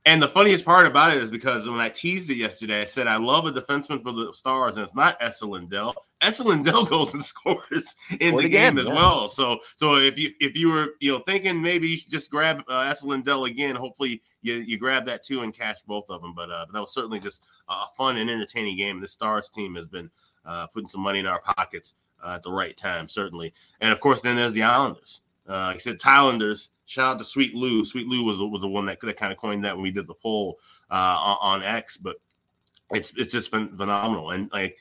and 0.09 0.23
the 0.23 0.29
funniest 0.29 0.65
part 0.65 0.87
about 0.87 1.15
it 1.15 1.23
is 1.23 1.31
because 1.31 1.69
when 1.69 1.81
I 1.81 1.91
teased 1.91 2.31
it 2.31 2.37
yesterday, 2.37 2.81
I 2.81 2.87
said 2.87 3.07
I 3.07 3.19
love 3.19 3.45
a 3.45 3.53
defenseman 3.53 4.03
for 4.03 4.11
the 4.11 4.33
Stars, 4.33 4.77
and 4.77 4.85
it's 4.85 4.95
not 4.95 5.19
Esa 5.21 5.45
Lindell. 5.45 5.95
Esa 6.23 6.45
Lindell 6.45 6.85
goes 6.87 7.13
and 7.13 7.23
scores 7.23 7.95
in 8.19 8.35
the 8.35 8.49
game 8.49 8.79
as 8.79 8.87
yeah. 8.87 8.95
well. 8.95 9.29
So, 9.29 9.59
so 9.77 9.97
if 9.97 10.19
you 10.19 10.33
if 10.41 10.57
you 10.57 10.71
were 10.71 10.95
you 11.01 11.13
know 11.13 11.19
thinking 11.27 11.61
maybe 11.61 11.89
you 11.89 11.99
should 11.99 12.11
just 12.11 12.31
grab 12.31 12.63
uh, 12.71 12.81
Esa 12.81 13.07
Lindell 13.07 13.45
again, 13.45 13.77
hopefully 13.77 14.23
you 14.41 14.55
you 14.55 14.79
grab 14.79 15.05
that 15.05 15.23
too 15.23 15.43
and 15.43 15.55
catch 15.55 15.85
both 15.87 16.07
of 16.09 16.23
them. 16.23 16.33
But 16.35 16.51
uh, 16.51 16.65
that 16.73 16.81
was 16.81 16.95
certainly 16.95 17.21
just 17.21 17.43
a 17.69 17.85
fun 17.95 18.17
and 18.17 18.31
entertaining 18.31 18.79
game. 18.79 19.03
The 19.03 19.09
Stars 19.09 19.51
team 19.51 19.75
has 19.75 19.87
been 19.87 20.11
uh, 20.47 20.69
putting 20.69 20.89
some 20.89 21.03
money 21.03 21.19
in 21.19 21.27
our 21.27 21.43
pockets 21.43 21.93
uh, 22.25 22.37
at 22.37 22.43
the 22.43 22.51
right 22.51 22.79
time, 22.79 23.11
certainly. 23.11 23.53
And 23.83 23.93
of 23.93 24.01
course, 24.01 24.23
then 24.23 24.37
there's 24.37 24.55
the 24.55 24.63
Islanders. 24.63 25.21
Uh, 25.47 25.67
like 25.67 25.77
I 25.77 25.79
said, 25.79 25.99
Thailanders 25.99 26.69
Shout 26.89 27.07
out 27.07 27.19
to 27.19 27.25
Sweet 27.25 27.55
Lou. 27.55 27.85
Sweet 27.85 28.07
Lou 28.07 28.25
was 28.25 28.39
was 28.39 28.63
the 28.63 28.69
one 28.69 28.87
that, 28.87 28.99
that 29.03 29.19
kind 29.19 29.31
of 29.31 29.39
coined 29.39 29.63
that 29.63 29.77
when 29.77 29.83
we 29.83 29.91
did 29.91 30.07
the 30.07 30.15
poll 30.15 30.59
uh, 30.91 30.95
on, 30.95 31.61
on 31.61 31.63
X. 31.63 31.99
But 31.99 32.17
it's 32.93 33.13
it's 33.15 33.31
just 33.31 33.51
been 33.51 33.77
phenomenal. 33.77 34.31
And 34.31 34.51
like 34.53 34.79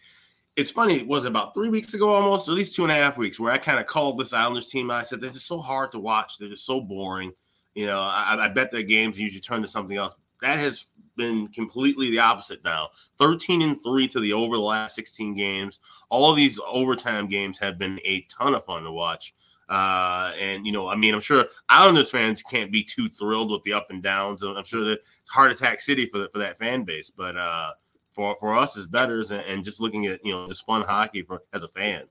it's 0.56 0.72
funny, 0.72 0.96
it 0.96 1.08
was 1.08 1.26
about 1.26 1.54
three 1.54 1.68
weeks 1.68 1.94
ago 1.96 2.08
almost, 2.08 2.48
at 2.48 2.54
least 2.54 2.76
two 2.76 2.84
and 2.84 2.94
a 2.94 2.96
half 2.96 3.18
weeks, 3.18 3.42
where 3.42 3.52
I 3.52 3.58
kind 3.58 3.78
of 3.78 3.88
called 3.88 4.18
this 4.18 4.32
Islanders 4.32 4.68
team. 4.68 4.90
I 4.90 5.04
said 5.04 5.20
they're 5.20 5.32
just 5.32 5.48
so 5.48 5.60
hard 5.60 5.92
to 5.92 6.00
watch. 6.00 6.38
They're 6.38 6.48
just 6.48 6.66
so 6.66 6.80
boring. 6.80 7.34
You 7.76 7.88
know, 7.88 8.00
I, 8.00 8.46
I 8.46 8.48
bet 8.48 8.72
their 8.72 8.84
games 8.84 9.20
usually 9.20 9.42
turn 9.42 9.62
to 9.62 9.68
something 9.68 9.98
else. 9.98 10.16
That 10.42 10.60
has 10.60 10.86
been 11.18 11.50
completely 11.50 12.10
the 12.10 12.20
opposite 12.20 12.64
now. 12.64 12.90
13 13.20 13.62
and 13.64 13.84
3 13.84 14.08
to 14.08 14.22
the 14.22 14.32
over 14.32 14.56
the 14.56 14.62
last 14.62 14.96
16 14.96 15.36
games. 15.36 15.82
All 16.10 16.34
these 16.34 16.58
overtime 16.66 17.28
games 17.28 17.60
have 17.60 17.78
been 17.78 18.00
a 18.06 18.26
ton 18.30 18.56
of 18.56 18.64
fun 18.66 18.84
to 18.84 18.92
watch. 18.92 19.34
Uh, 19.70 20.32
and 20.40 20.66
you 20.66 20.72
know, 20.72 20.88
I 20.88 20.96
mean, 20.96 21.14
I'm 21.14 21.22
sure 21.22 21.46
Islanders 21.70 22.10
fans 22.10 22.42
can't 22.42 22.72
be 22.72 22.84
too 22.84 23.10
thrilled 23.10 23.52
with 23.52 23.64
the 23.64 23.74
up 23.74 23.88
and 23.90 24.02
downs. 24.02 24.44
I'm 24.44 24.64
sure 24.64 24.86
that 24.86 25.00
heart 25.30 25.52
attack 25.52 25.82
city 25.82 26.08
for 26.08 26.20
the, 26.20 26.30
for 26.30 26.40
that 26.40 26.58
fan 26.58 26.84
base, 26.84 27.12
but 27.12 27.36
uh, 27.36 27.72
for 28.14 28.38
for 28.40 28.58
us 28.58 28.78
as 28.78 28.88
betters 28.88 29.32
and, 29.32 29.42
and, 29.42 29.64
just 29.66 29.82
looking 29.82 30.06
at 30.06 30.20
you 30.26 30.34
know 30.34 30.48
just 30.48 30.66
fun 30.66 30.84
hockey 30.84 31.22
for 31.22 31.44
as 31.54 31.64
a 31.64 31.68
fan, 31.68 32.04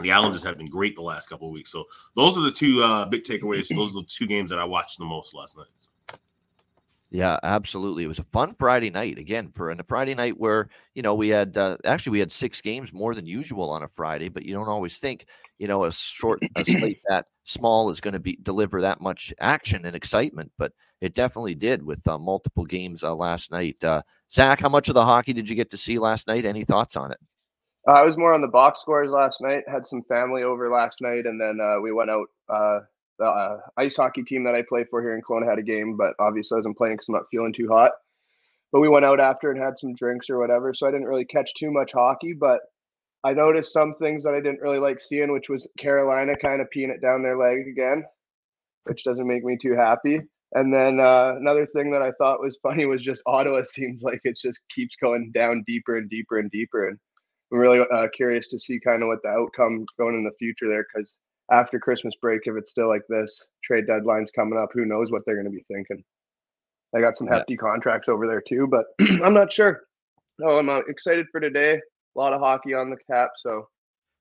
the 0.00 0.12
Islanders 0.12 0.42
have 0.42 0.58
been 0.58 0.68
great 0.68 0.94
the 0.94 1.02
last 1.02 1.28
couple 1.28 1.48
of 1.48 1.54
weeks. 1.54 1.72
So 1.72 1.84
those 2.14 2.36
are 2.36 2.42
the 2.42 2.52
two 2.52 2.82
uh, 2.82 3.06
big 3.06 3.24
takeaways. 3.24 3.68
those 3.74 3.96
are 3.96 4.02
the 4.02 4.08
two 4.08 4.26
games 4.26 4.50
that 4.50 4.58
I 4.58 4.64
watched 4.64 4.98
the 4.98 5.06
most 5.06 5.34
last 5.34 5.56
night. 5.56 5.66
Yeah, 7.10 7.38
absolutely. 7.42 8.04
It 8.04 8.08
was 8.08 8.18
a 8.18 8.24
fun 8.24 8.54
Friday 8.58 8.90
night 8.90 9.16
again 9.16 9.50
for 9.54 9.70
a 9.70 9.84
Friday 9.84 10.14
night 10.14 10.38
where 10.38 10.68
you 10.94 11.00
know 11.00 11.14
we 11.14 11.28
had 11.28 11.56
uh, 11.56 11.78
actually 11.84 12.12
we 12.12 12.20
had 12.20 12.30
six 12.30 12.60
games 12.60 12.92
more 12.92 13.14
than 13.14 13.26
usual 13.26 13.70
on 13.70 13.82
a 13.82 13.88
Friday, 13.88 14.28
but 14.28 14.44
you 14.44 14.52
don't 14.52 14.68
always 14.68 14.98
think 14.98 15.24
you 15.58 15.68
know 15.68 15.84
a 15.84 15.92
short 15.92 16.42
a 16.56 16.64
slate 16.64 17.00
that 17.08 17.26
small 17.44 17.88
is 17.88 18.02
going 18.02 18.12
to 18.12 18.18
be 18.18 18.36
deliver 18.42 18.82
that 18.82 19.00
much 19.00 19.32
action 19.40 19.86
and 19.86 19.96
excitement, 19.96 20.52
but 20.58 20.72
it 21.00 21.14
definitely 21.14 21.54
did 21.54 21.82
with 21.82 22.06
uh, 22.06 22.18
multiple 22.18 22.66
games 22.66 23.02
uh, 23.02 23.14
last 23.14 23.50
night. 23.50 23.82
Uh, 23.82 24.02
Zach, 24.30 24.60
how 24.60 24.68
much 24.68 24.88
of 24.88 24.94
the 24.94 25.04
hockey 25.04 25.32
did 25.32 25.48
you 25.48 25.56
get 25.56 25.70
to 25.70 25.78
see 25.78 25.98
last 25.98 26.26
night? 26.26 26.44
Any 26.44 26.64
thoughts 26.64 26.94
on 26.94 27.10
it? 27.10 27.18
Uh, 27.88 27.92
I 27.92 28.02
was 28.02 28.18
more 28.18 28.34
on 28.34 28.42
the 28.42 28.48
box 28.48 28.82
scores 28.82 29.10
last 29.10 29.40
night. 29.40 29.62
Had 29.66 29.86
some 29.86 30.02
family 30.10 30.42
over 30.42 30.68
last 30.68 30.96
night, 31.00 31.24
and 31.24 31.40
then 31.40 31.58
uh, 31.58 31.80
we 31.80 31.90
went 31.90 32.10
out 32.10 32.26
uh, 33.24 33.58
ice 33.76 33.96
hockey 33.96 34.22
team 34.22 34.44
that 34.44 34.54
I 34.54 34.62
play 34.68 34.84
for 34.90 35.02
here 35.02 35.14
in 35.16 35.22
Kelowna 35.22 35.48
had 35.48 35.58
a 35.58 35.62
game, 35.62 35.96
but 35.96 36.14
obviously 36.18 36.56
I 36.56 36.58
wasn't 36.58 36.78
playing 36.78 36.96
because 36.96 37.08
I'm 37.08 37.14
not 37.14 37.30
feeling 37.30 37.52
too 37.52 37.68
hot. 37.68 37.92
But 38.72 38.80
we 38.80 38.88
went 38.88 39.04
out 39.06 39.20
after 39.20 39.50
and 39.50 39.60
had 39.62 39.78
some 39.78 39.94
drinks 39.94 40.30
or 40.30 40.38
whatever, 40.38 40.74
so 40.74 40.86
I 40.86 40.90
didn't 40.90 41.06
really 41.08 41.24
catch 41.24 41.50
too 41.58 41.70
much 41.72 41.92
hockey. 41.92 42.34
But 42.38 42.60
I 43.24 43.32
noticed 43.34 43.72
some 43.72 43.94
things 44.00 44.24
that 44.24 44.34
I 44.34 44.40
didn't 44.40 44.60
really 44.60 44.78
like 44.78 45.00
seeing, 45.00 45.32
which 45.32 45.48
was 45.48 45.66
Carolina 45.78 46.34
kind 46.36 46.60
of 46.60 46.68
peeing 46.76 46.90
it 46.90 47.02
down 47.02 47.22
their 47.22 47.38
leg 47.38 47.66
again. 47.68 48.04
which 48.84 49.04
doesn't 49.04 49.26
make 49.28 49.44
me 49.44 49.58
too 49.60 49.74
happy. 49.74 50.20
And 50.54 50.72
then 50.72 51.00
uh, 51.00 51.34
another 51.38 51.66
thing 51.66 51.90
that 51.92 52.02
I 52.02 52.12
thought 52.18 52.40
was 52.40 52.58
funny 52.62 52.86
was 52.86 53.02
just 53.02 53.22
Ottawa 53.26 53.62
seems 53.66 54.02
like 54.02 54.20
it 54.24 54.38
just 54.42 54.60
keeps 54.74 54.96
going 55.00 55.30
down 55.34 55.64
deeper 55.66 55.98
and 55.98 56.10
deeper 56.10 56.38
and 56.38 56.50
deeper. 56.50 56.88
And 56.88 56.98
I'm 57.52 57.58
really 57.58 57.80
uh, 57.80 58.08
curious 58.14 58.48
to 58.48 58.60
see 58.60 58.80
kind 58.80 59.02
of 59.02 59.08
what 59.08 59.20
the 59.22 59.30
outcome 59.30 59.86
going 59.98 60.14
in 60.16 60.24
the 60.24 60.32
future 60.38 60.68
there 60.68 60.86
because 60.94 61.12
after 61.50 61.78
Christmas 61.78 62.14
break, 62.20 62.42
if 62.44 62.56
it's 62.56 62.70
still 62.70 62.88
like 62.88 63.02
this, 63.08 63.30
trade 63.64 63.86
deadline's 63.86 64.30
coming 64.34 64.58
up, 64.58 64.70
who 64.72 64.84
knows 64.84 65.10
what 65.10 65.22
they're 65.24 65.40
going 65.40 65.50
to 65.50 65.50
be 65.50 65.64
thinking. 65.68 66.02
I 66.94 67.00
got 67.00 67.16
some 67.16 67.26
hefty 67.26 67.54
yeah. 67.54 67.58
contracts 67.58 68.08
over 68.08 68.26
there 68.26 68.42
too, 68.46 68.66
but 68.66 68.86
I'm 69.22 69.34
not 69.34 69.52
sure. 69.52 69.82
Oh, 70.42 70.58
I'm 70.58 70.68
uh, 70.68 70.80
excited 70.88 71.26
for 71.30 71.40
today. 71.40 71.74
A 71.74 72.18
lot 72.18 72.32
of 72.32 72.40
hockey 72.40 72.74
on 72.74 72.90
the 72.90 72.96
cap, 73.10 73.30
so 73.38 73.68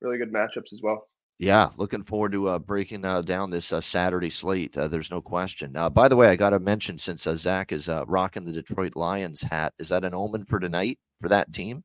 really 0.01 0.17
good 0.17 0.33
matchups 0.33 0.73
as 0.73 0.79
well. 0.81 1.07
Yeah, 1.39 1.69
looking 1.77 2.03
forward 2.03 2.31
to 2.31 2.49
uh, 2.49 2.59
breaking 2.59 3.05
uh, 3.05 3.21
down 3.21 3.51
this 3.51 3.71
uh, 3.71 3.79
Saturday 3.79 4.31
slate. 4.31 4.75
Uh, 4.75 4.87
there's 4.87 5.11
no 5.11 5.21
question. 5.21 5.75
Uh, 5.75 5.89
by 5.89 6.07
the 6.07 6.15
way, 6.15 6.29
I 6.29 6.35
got 6.35 6.49
to 6.49 6.59
mention 6.59 6.97
since 6.97 7.27
uh, 7.27 7.35
Zach 7.35 7.71
is 7.71 7.89
rocking 8.07 8.43
the 8.43 8.51
Detroit 8.51 8.95
Lions 8.95 9.43
hat, 9.43 9.73
is 9.77 9.89
that 9.89 10.03
an 10.03 10.15
omen 10.15 10.45
for 10.45 10.59
tonight 10.59 10.97
for 11.21 11.29
that 11.29 11.53
team? 11.53 11.83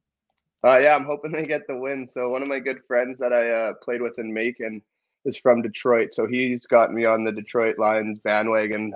yeah, 0.64 0.94
I'm 0.94 1.04
hoping 1.04 1.32
they 1.32 1.44
get 1.44 1.66
the 1.68 1.76
win. 1.76 2.08
So 2.14 2.30
one 2.30 2.40
of 2.40 2.48
my 2.48 2.60
good 2.60 2.78
friends 2.88 3.18
that 3.18 3.32
I 3.32 3.72
played 3.84 4.00
with 4.00 4.18
in 4.18 4.32
Macon 4.32 4.80
is 5.24 5.36
from 5.36 5.62
Detroit, 5.62 6.12
so 6.12 6.26
he's 6.26 6.66
got 6.66 6.92
me 6.92 7.04
on 7.04 7.24
the 7.24 7.32
Detroit 7.32 7.78
Lions 7.78 8.18
bandwagon 8.18 8.94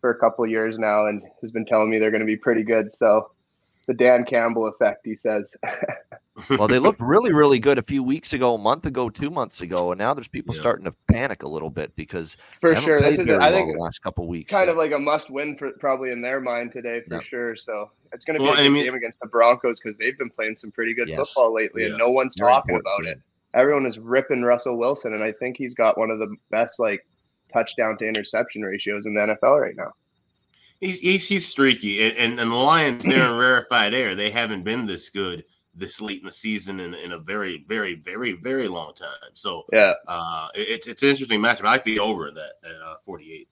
for 0.00 0.10
a 0.10 0.18
couple 0.18 0.46
years 0.46 0.78
now, 0.78 1.06
and 1.06 1.22
has 1.42 1.50
been 1.50 1.64
telling 1.64 1.90
me 1.90 1.98
they're 1.98 2.10
going 2.10 2.20
to 2.20 2.26
be 2.26 2.36
pretty 2.36 2.62
good. 2.62 2.94
So 2.96 3.30
the 3.88 3.94
Dan 3.94 4.24
Campbell 4.24 4.68
effect, 4.68 5.04
he 5.04 5.16
says. 5.16 5.52
well, 6.50 6.68
they 6.68 6.78
looked 6.78 7.00
really, 7.00 7.32
really 7.32 7.58
good 7.58 7.78
a 7.78 7.82
few 7.82 8.02
weeks 8.02 8.32
ago, 8.32 8.54
a 8.54 8.58
month 8.58 8.86
ago, 8.86 9.08
two 9.08 9.30
months 9.30 9.62
ago, 9.62 9.90
and 9.90 9.98
now 9.98 10.14
there's 10.14 10.28
people 10.28 10.54
yeah. 10.54 10.60
starting 10.60 10.84
to 10.84 10.92
panic 11.10 11.42
a 11.42 11.48
little 11.48 11.70
bit 11.70 11.96
because 11.96 12.36
for 12.60 12.76
sure 12.76 13.00
this 13.00 13.18
is 13.18 13.28
I 13.28 13.50
think 13.50 13.74
the 13.74 13.80
last 13.80 14.00
couple 14.02 14.28
weeks 14.28 14.50
kind 14.50 14.68
so. 14.68 14.72
of 14.72 14.76
like 14.76 14.92
a 14.92 14.98
must 14.98 15.30
win 15.30 15.56
for, 15.56 15.72
probably 15.80 16.12
in 16.12 16.20
their 16.20 16.40
mind 16.40 16.72
today 16.72 17.00
for 17.08 17.14
yeah. 17.14 17.20
sure. 17.22 17.56
So 17.56 17.90
it's 18.12 18.24
going 18.24 18.38
to 18.38 18.40
be 18.40 18.44
well, 18.44 18.54
a 18.54 18.56
good 18.58 18.66
I 18.66 18.68
mean, 18.68 18.84
game 18.84 18.94
against 18.94 19.20
the 19.20 19.26
Broncos 19.26 19.78
because 19.82 19.98
they've 19.98 20.16
been 20.16 20.30
playing 20.30 20.56
some 20.60 20.70
pretty 20.70 20.94
good 20.94 21.08
yes. 21.08 21.18
football 21.18 21.54
lately, 21.54 21.82
yeah. 21.82 21.88
and 21.88 21.98
no 21.98 22.10
one's 22.10 22.34
Very 22.38 22.52
talking 22.52 22.76
about 22.76 23.06
it. 23.06 23.20
Everyone 23.54 23.86
is 23.86 23.98
ripping 23.98 24.42
Russell 24.42 24.78
Wilson, 24.78 25.14
and 25.14 25.22
I 25.22 25.32
think 25.32 25.56
he's 25.56 25.74
got 25.74 25.98
one 25.98 26.10
of 26.10 26.18
the 26.18 26.34
best 26.50 26.78
like 26.78 27.06
touchdown 27.52 27.96
to 27.98 28.06
interception 28.06 28.62
ratios 28.62 29.06
in 29.06 29.14
the 29.14 29.20
NFL 29.20 29.60
right 29.60 29.76
now. 29.76 29.92
He's 30.80 31.00
he's, 31.00 31.26
he's 31.26 31.48
streaky, 31.48 32.06
and, 32.06 32.16
and, 32.16 32.40
and 32.40 32.50
the 32.50 32.56
Lions 32.56 33.04
they're 33.04 33.30
in 33.30 33.36
rarefied 33.36 33.94
air. 33.94 34.14
They 34.14 34.30
haven't 34.30 34.62
been 34.62 34.86
this 34.86 35.08
good 35.08 35.44
this 35.74 36.00
late 36.00 36.20
in 36.20 36.26
the 36.26 36.32
season 36.32 36.80
in, 36.80 36.94
in 36.94 37.12
a 37.12 37.18
very 37.18 37.64
very 37.68 37.94
very 37.94 38.32
very 38.32 38.68
long 38.68 38.94
time. 38.94 39.32
So 39.34 39.64
yeah, 39.72 39.94
uh, 40.06 40.48
it's 40.54 40.86
it's 40.86 41.02
an 41.02 41.08
interesting 41.10 41.40
matchup. 41.40 41.64
I'd 41.64 41.84
be 41.84 41.98
over 41.98 42.30
that 42.30 42.68
at 42.68 42.82
uh, 42.84 42.96
48. 43.04 43.48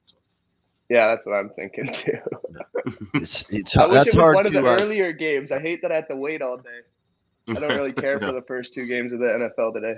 Yeah, 0.88 1.08
that's 1.08 1.26
what 1.26 1.32
I'm 1.32 1.50
thinking 1.50 1.92
too. 2.04 2.18
it's, 3.14 3.44
it's, 3.50 3.76
I 3.76 3.86
wish 3.86 4.06
it 4.06 4.14
was 4.14 4.34
one 4.34 4.46
of 4.46 4.52
the 4.52 4.60
uh, 4.60 4.78
earlier 4.80 5.12
games. 5.12 5.50
I 5.50 5.58
hate 5.58 5.82
that 5.82 5.90
I 5.90 5.96
have 5.96 6.08
to 6.08 6.16
wait 6.16 6.42
all 6.42 6.58
day. 6.58 6.80
I 7.48 7.54
don't 7.54 7.76
really 7.76 7.92
care 7.94 8.18
for 8.18 8.32
the 8.32 8.42
first 8.42 8.74
two 8.74 8.86
games 8.86 9.12
of 9.12 9.20
the 9.20 9.26
NFL 9.26 9.74
today. 9.74 9.96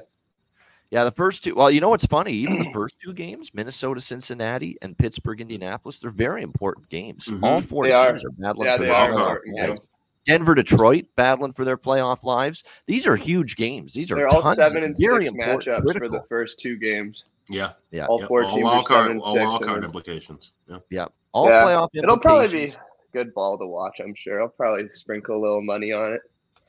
Yeah, 0.91 1.05
the 1.05 1.13
first 1.13 1.45
two. 1.45 1.55
Well, 1.55 1.71
you 1.71 1.81
know 1.81 1.91
what's 1.91 2.07
funny? 2.07 2.33
Even 2.33 2.59
the 2.59 2.73
first 2.73 2.99
two 2.99 3.13
games, 3.13 3.53
Minnesota, 3.53 4.01
Cincinnati, 4.01 4.79
and 4.81 4.97
Pittsburgh, 4.97 5.41
Indianapolis, 5.41 5.99
they're 5.99 6.11
very 6.11 6.43
important 6.43 6.89
games. 6.89 7.27
Mm-hmm. 7.27 7.45
All 7.45 7.61
four 7.61 7.85
they 7.85 7.93
teams 7.93 8.25
are, 8.25 8.29
are 8.29 8.31
battling 8.39 8.67
yeah, 8.67 8.77
for 8.77 8.83
they 8.83 8.91
are 8.91 9.41
lives. 9.69 9.81
Denver, 10.25 10.55
Detroit, 10.55 11.07
battling 11.17 11.53
for 11.53 11.65
their 11.65 11.77
playoff 11.77 12.23
lives. 12.25 12.65
These 12.87 13.07
are 13.07 13.17
huge 13.17 13.57
games. 13.57 13.93
These 13.93 14.11
are 14.13 14.17
they're 14.17 14.29
all 14.29 14.55
seven 14.55 14.83
and 14.83 14.97
very 14.99 15.27
six 15.27 15.37
matchups 15.37 15.83
critical. 15.83 16.09
for 16.09 16.09
the 16.09 16.25
first 16.29 16.59
two 16.59 16.77
games. 16.77 17.25
Yeah, 17.51 17.73
yeah. 17.91 18.07
All 18.07 18.25
four 18.27 18.45
all 18.45 18.55
teams 18.55 18.65
wild 18.65 18.87
card, 18.87 19.19
all 19.19 19.37
wild 19.37 19.65
card 19.65 19.85
implications. 19.85 20.51
Yeah, 20.69 20.79
yeah. 20.91 21.07
All 21.33 21.49
yeah. 21.49 21.65
playoff. 21.65 21.89
It'll 21.95 22.19
probably 22.19 22.67
be 22.67 22.73
good 23.13 23.33
ball 23.35 23.59
to 23.59 23.67
watch. 23.67 24.01
I'm 24.01 24.15
sure. 24.15 24.43
I'll 24.43 24.49
probably 24.49 24.89
sprinkle 24.95 25.37
a 25.37 25.41
little 25.41 25.63
money 25.63 25.93
on 25.93 26.15
it 26.15 26.23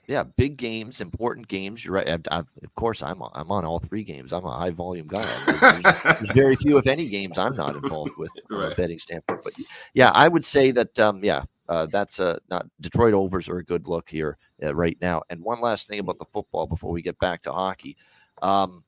yeah, 0.10 0.24
big 0.38 0.58
games, 0.58 1.01
important 1.01 1.48
games. 1.48 1.86
You're 1.86 1.94
right. 1.94 2.10
I, 2.10 2.38
I, 2.38 2.39
of 2.39 2.75
course, 2.75 3.04
I'm 3.04 3.22
on, 3.22 3.30
I'm 3.36 3.51
on 3.51 3.63
all 3.63 3.78
three 3.78 4.04
games. 4.04 4.34
I'm 4.34 4.44
a 4.44 4.51
high 4.51 4.72
volume 4.72 5.08
guy. 5.08 5.24
There's, 5.46 6.01
there's, 6.04 6.32
very 6.32 6.56
few, 6.56 6.80
if 6.80 6.88
any, 6.88 7.08
games 7.08 7.38
I'm 7.38 7.56
not 7.56 7.75
involved 7.75 8.18
with 8.18 8.32
from 8.48 8.58
right. 8.58 8.72
a 8.72 8.75
betting 8.75 8.98
standpoint. 8.98 9.42
But 9.44 9.54
yeah, 9.94 10.10
I 10.10 10.28
would 10.28 10.44
say 10.44 10.72
that 10.72 10.98
um, 10.98 11.24
yeah, 11.24 11.44
uh, 11.70 11.86
that's 11.86 12.18
a 12.18 12.39
not 12.50 12.66
Detroit 12.82 13.13
overs 13.13 13.48
are 13.50 13.60
a 13.60 13.63
good 13.63 13.88
look 13.88 14.10
here 14.10 14.38
uh, 14.63 14.74
right 14.74 14.98
now. 15.00 15.22
And 15.30 15.44
one 15.44 15.62
last 15.62 15.88
thing 15.88 16.00
about 16.00 16.18
the 16.18 16.25
football 16.25 16.66
before 16.66 16.92
we 16.92 17.04
get 17.04 17.20
back 17.20 17.44
to 17.44 17.54
hockey. 17.54 17.96
Um, 18.42 18.84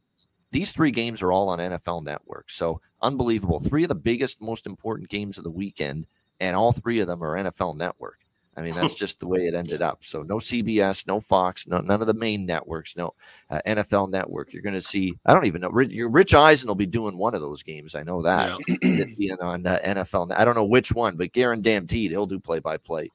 these 0.49 0.71
three 0.71 0.91
games 0.91 1.21
are 1.21 1.31
all 1.31 1.49
on 1.49 1.59
NFL 1.59 2.03
Network, 2.03 2.49
so 2.49 2.81
unbelievable. 3.03 3.59
Three 3.59 3.83
of 3.83 3.89
the 3.89 3.95
biggest, 3.95 4.41
most 4.41 4.65
important 4.65 5.07
games 5.09 5.37
of 5.37 5.43
the 5.43 5.51
weekend, 5.51 6.07
and 6.39 6.55
all 6.55 6.71
three 6.71 6.99
of 6.99 7.07
them 7.07 7.23
are 7.23 7.35
NFL 7.35 7.77
Network. 7.77 8.17
I 8.57 8.61
mean, 8.61 8.73
that's 8.73 8.93
just 8.93 9.19
the 9.19 9.27
way 9.27 9.47
it 9.47 9.53
ended 9.53 9.81
up. 9.81 9.99
So 10.01 10.23
no 10.23 10.37
CBS, 10.37 11.07
no 11.07 11.21
Fox, 11.21 11.67
no 11.67 11.79
none 11.79 12.01
of 12.01 12.07
the 12.07 12.13
main 12.13 12.45
networks, 12.45 12.97
no 12.97 13.13
uh, 13.49 13.61
NFL 13.65 14.09
Network. 14.09 14.51
You're 14.51 14.61
going 14.61 14.75
to 14.75 14.81
see. 14.81 15.13
I 15.25 15.33
don't 15.33 15.45
even 15.45 15.61
know. 15.61 15.69
Rich, 15.69 15.91
Rich 16.09 16.33
Eisen 16.33 16.67
will 16.67 16.75
be 16.75 16.85
doing 16.85 17.17
one 17.17 17.33
of 17.33 17.41
those 17.41 17.63
games. 17.63 17.95
I 17.95 18.03
know 18.03 18.21
that 18.23 18.57
yeah. 18.67 19.05
being 19.17 19.39
on 19.39 19.65
uh, 19.65 19.79
NFL. 19.85 20.33
I 20.35 20.43
don't 20.43 20.55
know 20.55 20.65
which 20.65 20.91
one, 20.91 21.15
but 21.15 21.31
guaranteed 21.31 22.11
he'll 22.11 22.25
do 22.25 22.39
play 22.39 22.59
by 22.59 22.77
play 22.77 23.09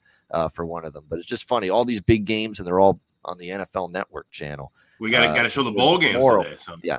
for 0.52 0.64
one 0.64 0.84
of 0.86 0.94
them. 0.94 1.04
But 1.08 1.18
it's 1.18 1.28
just 1.28 1.46
funny. 1.46 1.68
All 1.68 1.84
these 1.84 2.00
big 2.00 2.24
games, 2.24 2.58
and 2.58 2.66
they're 2.66 2.80
all 2.80 2.98
on 3.26 3.36
the 3.36 3.50
NFL 3.50 3.90
Network 3.90 4.30
channel. 4.30 4.72
We 4.98 5.10
got 5.10 5.20
to 5.20 5.28
uh, 5.28 5.34
got 5.34 5.42
to 5.42 5.50
show 5.50 5.62
the 5.62 5.72
bowl 5.72 5.98
game 5.98 6.14
today. 6.14 6.56
So. 6.58 6.76
Yeah, 6.82 6.98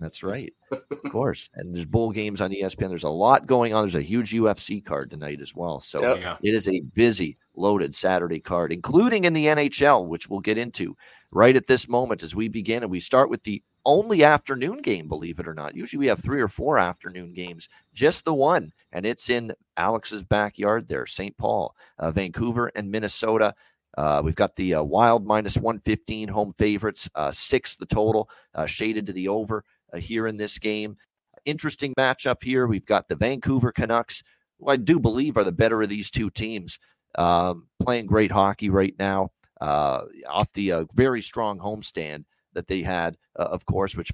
that's 0.00 0.22
right. 0.22 0.52
of 0.70 1.10
course. 1.10 1.48
And 1.54 1.74
there's 1.74 1.84
bowl 1.84 2.10
games 2.10 2.40
on 2.40 2.50
ESPN. 2.50 2.88
There's 2.88 3.04
a 3.04 3.08
lot 3.08 3.46
going 3.46 3.74
on. 3.74 3.84
There's 3.84 3.94
a 3.94 4.02
huge 4.02 4.32
UFC 4.32 4.84
card 4.84 5.10
tonight 5.10 5.40
as 5.40 5.54
well. 5.54 5.80
So 5.80 6.16
yep. 6.16 6.38
it 6.42 6.54
is 6.54 6.68
a 6.68 6.82
busy, 6.94 7.36
loaded 7.54 7.94
Saturday 7.94 8.40
card, 8.40 8.72
including 8.72 9.24
in 9.24 9.32
the 9.32 9.46
NHL, 9.46 10.06
which 10.06 10.28
we'll 10.28 10.40
get 10.40 10.58
into 10.58 10.96
right 11.30 11.56
at 11.56 11.66
this 11.66 11.88
moment 11.88 12.22
as 12.22 12.34
we 12.34 12.48
begin. 12.48 12.82
And 12.82 12.90
we 12.90 13.00
start 13.00 13.30
with 13.30 13.42
the 13.42 13.62
only 13.84 14.24
afternoon 14.24 14.82
game, 14.82 15.08
believe 15.08 15.38
it 15.38 15.48
or 15.48 15.54
not. 15.54 15.76
Usually 15.76 15.98
we 15.98 16.08
have 16.08 16.20
three 16.20 16.40
or 16.40 16.48
four 16.48 16.78
afternoon 16.78 17.32
games, 17.32 17.68
just 17.94 18.24
the 18.24 18.34
one. 18.34 18.72
And 18.92 19.06
it's 19.06 19.30
in 19.30 19.52
Alex's 19.76 20.22
backyard 20.22 20.88
there, 20.88 21.06
St. 21.06 21.36
Paul, 21.38 21.74
uh, 21.98 22.10
Vancouver, 22.10 22.72
and 22.74 22.90
Minnesota. 22.90 23.54
Uh, 23.96 24.20
we've 24.22 24.34
got 24.34 24.54
the 24.56 24.74
uh, 24.74 24.82
Wild 24.82 25.26
minus 25.26 25.56
115 25.56 26.28
home 26.28 26.54
favorites, 26.58 27.08
uh, 27.14 27.30
six 27.30 27.76
the 27.76 27.86
total, 27.86 28.28
uh, 28.54 28.66
shaded 28.66 29.06
to 29.06 29.12
the 29.12 29.28
over 29.28 29.64
uh, 29.92 29.98
here 29.98 30.26
in 30.26 30.36
this 30.36 30.58
game. 30.58 30.96
Interesting 31.44 31.94
matchup 31.94 32.42
here. 32.42 32.66
We've 32.66 32.84
got 32.84 33.08
the 33.08 33.14
Vancouver 33.14 33.72
Canucks, 33.72 34.22
who 34.58 34.68
I 34.68 34.76
do 34.76 34.98
believe 34.98 35.36
are 35.36 35.44
the 35.44 35.52
better 35.52 35.82
of 35.82 35.88
these 35.88 36.10
two 36.10 36.28
teams, 36.30 36.78
um, 37.16 37.68
playing 37.82 38.06
great 38.06 38.30
hockey 38.30 38.68
right 38.68 38.94
now 38.98 39.30
uh, 39.60 40.02
off 40.28 40.52
the 40.52 40.86
very 40.94 41.22
strong 41.22 41.58
homestand 41.58 42.24
that 42.52 42.66
they 42.66 42.82
had, 42.82 43.16
of 43.36 43.64
course, 43.66 43.96
which 43.96 44.10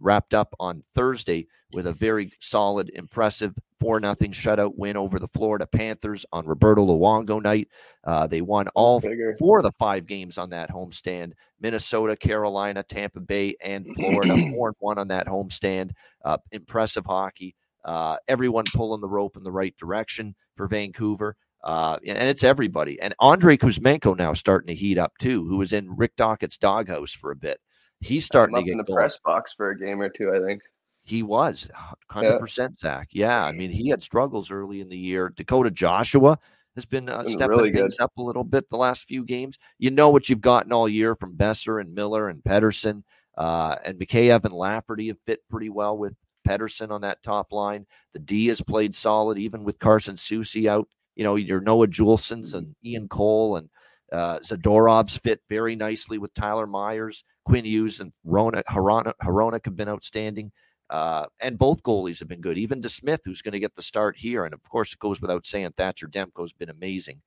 wrapped 0.00 0.34
up 0.34 0.54
on 0.60 0.82
Thursday 0.94 1.46
with 1.72 1.86
a 1.86 1.92
very 1.92 2.32
solid, 2.40 2.90
impressive 2.94 3.54
4 3.80 4.00
0 4.00 4.14
shutout 4.14 4.72
win 4.76 4.96
over 4.96 5.18
the 5.18 5.28
Florida 5.28 5.66
Panthers 5.66 6.24
on 6.32 6.46
Roberto 6.46 6.86
Luongo 6.86 7.42
night. 7.42 7.68
Uh, 8.04 8.26
they 8.26 8.40
won 8.40 8.68
all 8.68 9.02
four 9.38 9.58
of 9.58 9.64
the 9.64 9.72
five 9.78 10.06
games 10.06 10.38
on 10.38 10.50
that 10.50 10.70
homestand 10.70 11.32
Minnesota, 11.60 12.16
Carolina, 12.16 12.82
Tampa 12.82 13.20
Bay, 13.20 13.56
and 13.62 13.86
Florida. 13.94 14.34
4 14.54 14.68
and 14.68 14.76
1 14.78 14.98
on 14.98 15.08
that 15.08 15.26
homestand. 15.26 15.90
Uh, 16.24 16.38
impressive 16.52 17.04
hockey. 17.04 17.54
Uh, 17.84 18.16
everyone 18.28 18.64
pulling 18.74 19.00
the 19.00 19.08
rope 19.08 19.36
in 19.36 19.42
the 19.42 19.52
right 19.52 19.76
direction 19.76 20.34
for 20.56 20.66
Vancouver. 20.66 21.36
Uh, 21.62 21.98
and 22.06 22.28
it's 22.28 22.44
everybody. 22.44 23.00
And 23.00 23.14
Andre 23.18 23.56
Kuzmenko 23.56 24.16
now 24.16 24.34
starting 24.34 24.68
to 24.68 24.74
heat 24.74 24.98
up 24.98 25.12
too, 25.18 25.44
who 25.46 25.56
was 25.56 25.72
in 25.72 25.96
Rick 25.96 26.16
Tocchet's 26.16 26.58
doghouse 26.58 27.12
for 27.12 27.30
a 27.30 27.36
bit. 27.36 27.60
He's 28.00 28.24
starting 28.24 28.56
to 28.56 28.62
get 28.62 28.72
in 28.72 28.78
the 28.78 28.84
going. 28.84 28.96
press 28.96 29.18
box 29.24 29.52
for 29.56 29.70
a 29.70 29.78
game 29.78 30.00
or 30.00 30.08
two, 30.08 30.32
I 30.34 30.46
think. 30.46 30.62
He 31.02 31.22
was 31.22 31.68
100% 32.10 32.58
yeah. 32.58 32.68
Zach. 32.72 33.08
Yeah. 33.12 33.44
I 33.44 33.52
mean, 33.52 33.70
he 33.70 33.88
had 33.88 34.02
struggles 34.02 34.50
early 34.50 34.80
in 34.80 34.88
the 34.88 34.98
year. 34.98 35.32
Dakota 35.34 35.70
Joshua 35.70 36.38
has 36.74 36.84
been 36.84 37.08
uh, 37.08 37.24
stepping 37.24 37.56
really 37.56 37.72
things 37.72 37.96
up 38.00 38.12
a 38.18 38.22
little 38.22 38.44
bit 38.44 38.68
the 38.68 38.76
last 38.76 39.04
few 39.04 39.24
games. 39.24 39.56
You 39.78 39.90
know 39.90 40.10
what 40.10 40.28
you've 40.28 40.40
gotten 40.40 40.72
all 40.72 40.88
year 40.88 41.14
from 41.14 41.36
Boeser 41.36 41.80
and 41.80 41.94
Miller 41.94 42.28
and 42.28 42.42
Pettersson 42.42 43.02
Uh, 43.36 43.76
and 43.84 43.98
Mikheyev 43.98 44.44
and 44.44 44.52
Lafferty 44.52 45.08
have 45.08 45.18
fit 45.26 45.40
pretty 45.48 45.68
well 45.70 45.96
with 45.96 46.14
Pettersson 46.46 46.90
on 46.90 47.02
that 47.02 47.22
top 47.22 47.52
line. 47.52 47.86
The 48.12 48.18
D 48.18 48.46
has 48.48 48.60
played 48.60 48.94
solid, 48.94 49.38
even 49.38 49.64
with 49.64 49.78
Carson 49.78 50.16
Soucy 50.16 50.68
out. 50.68 50.88
You 51.14 51.24
know, 51.24 51.36
your 51.36 51.60
Noah 51.60 51.86
Juulsens 51.86 52.54
and 52.54 52.74
Ian 52.84 53.08
Cole 53.08 53.56
and 53.56 53.70
uh, 54.12 54.38
Zadorov's 54.40 55.16
fit 55.16 55.40
very 55.48 55.76
nicely 55.76 56.18
with 56.18 56.34
Tyler 56.34 56.66
Myers. 56.66 57.24
Quinn 57.46 57.64
Hughes 57.64 58.00
and 58.00 58.12
Rona, 58.24 58.62
have 58.68 59.76
been 59.76 59.88
outstanding. 59.88 60.52
Uh, 60.90 61.26
and 61.40 61.58
both 61.58 61.82
goalies 61.82 62.18
have 62.18 62.28
been 62.28 62.40
good. 62.40 62.58
Even 62.58 62.80
DeSmith, 62.80 63.20
who's 63.24 63.42
going 63.42 63.52
to 63.52 63.60
get 63.60 63.74
the 63.74 63.82
start 63.82 64.16
here. 64.16 64.44
And 64.44 64.54
of 64.54 64.62
course, 64.64 64.92
it 64.92 64.98
goes 64.98 65.20
without 65.20 65.46
saying, 65.46 65.72
Thatcher 65.76 66.06
Demko's 66.06 66.52
been 66.52 66.70
amazing. 66.70 67.22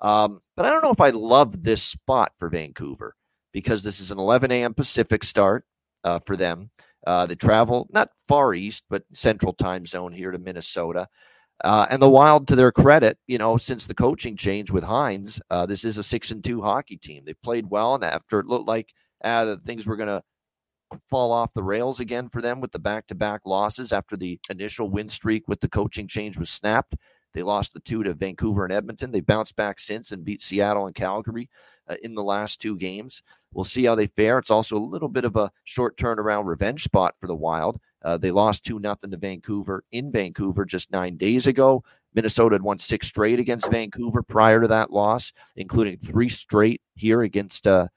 Um, 0.00 0.40
but 0.56 0.66
I 0.66 0.70
don't 0.70 0.82
know 0.82 0.92
if 0.92 1.00
I 1.00 1.10
love 1.10 1.62
this 1.62 1.82
spot 1.82 2.32
for 2.38 2.48
Vancouver 2.48 3.14
because 3.52 3.82
this 3.82 4.00
is 4.00 4.10
an 4.10 4.18
11 4.18 4.50
a.m. 4.52 4.74
Pacific 4.74 5.24
start 5.24 5.64
uh, 6.02 6.18
for 6.20 6.36
them. 6.36 6.70
Uh, 7.06 7.26
they 7.26 7.34
travel 7.34 7.86
not 7.90 8.10
far 8.28 8.54
east, 8.54 8.84
but 8.88 9.02
central 9.12 9.52
time 9.52 9.86
zone 9.86 10.12
here 10.12 10.30
to 10.30 10.38
Minnesota. 10.38 11.06
Uh, 11.62 11.86
and 11.88 12.02
the 12.02 12.08
Wild, 12.08 12.48
to 12.48 12.56
their 12.56 12.72
credit, 12.72 13.16
you 13.26 13.38
know, 13.38 13.56
since 13.56 13.86
the 13.86 13.94
coaching 13.94 14.36
change 14.36 14.70
with 14.70 14.82
Hynes, 14.82 15.40
uh, 15.50 15.66
this 15.66 15.84
is 15.84 15.98
a 15.98 16.02
six 16.02 16.30
and 16.30 16.42
two 16.42 16.60
hockey 16.60 16.96
team. 16.96 17.22
They've 17.24 17.42
played 17.42 17.70
well, 17.70 17.94
and 17.94 18.04
after 18.04 18.40
it 18.40 18.46
looked 18.46 18.66
like 18.66 18.92
uh, 19.24 19.44
that 19.46 19.64
things 19.64 19.86
were 19.86 19.96
going 19.96 20.08
to 20.08 20.22
fall 21.08 21.32
off 21.32 21.54
the 21.54 21.62
rails 21.62 22.00
again 22.00 22.28
for 22.28 22.40
them 22.40 22.60
with 22.60 22.70
the 22.72 22.78
back 22.78 23.06
to 23.08 23.14
back 23.14 23.40
losses 23.46 23.92
after 23.92 24.16
the 24.16 24.38
initial 24.50 24.90
win 24.90 25.08
streak 25.08 25.48
with 25.48 25.60
the 25.60 25.68
coaching 25.68 26.06
change 26.06 26.38
was 26.38 26.50
snapped. 26.50 26.94
They 27.32 27.42
lost 27.42 27.72
the 27.72 27.80
two 27.80 28.04
to 28.04 28.14
Vancouver 28.14 28.64
and 28.64 28.72
Edmonton. 28.72 29.10
They 29.10 29.20
bounced 29.20 29.56
back 29.56 29.80
since 29.80 30.12
and 30.12 30.24
beat 30.24 30.40
Seattle 30.40 30.86
and 30.86 30.94
Calgary 30.94 31.50
uh, 31.88 31.96
in 32.02 32.14
the 32.14 32.22
last 32.22 32.60
two 32.60 32.76
games. 32.76 33.22
We'll 33.52 33.64
see 33.64 33.84
how 33.84 33.96
they 33.96 34.06
fare. 34.06 34.38
It's 34.38 34.52
also 34.52 34.76
a 34.76 34.78
little 34.78 35.08
bit 35.08 35.24
of 35.24 35.34
a 35.34 35.50
short 35.64 35.96
turnaround 35.96 36.46
revenge 36.46 36.84
spot 36.84 37.14
for 37.18 37.26
the 37.26 37.34
Wild. 37.34 37.80
Uh, 38.04 38.18
they 38.18 38.30
lost 38.30 38.64
2 38.64 38.78
nothing 38.78 39.10
to 39.10 39.16
Vancouver 39.16 39.82
in 39.90 40.12
Vancouver 40.12 40.64
just 40.64 40.92
nine 40.92 41.16
days 41.16 41.46
ago. 41.46 41.82
Minnesota 42.14 42.54
had 42.54 42.62
won 42.62 42.78
six 42.78 43.08
straight 43.08 43.40
against 43.40 43.70
Vancouver 43.70 44.22
prior 44.22 44.60
to 44.60 44.68
that 44.68 44.92
loss, 44.92 45.32
including 45.56 45.98
three 45.98 46.28
straight 46.28 46.80
here 46.94 47.22
against 47.22 47.66
uh, 47.66 47.88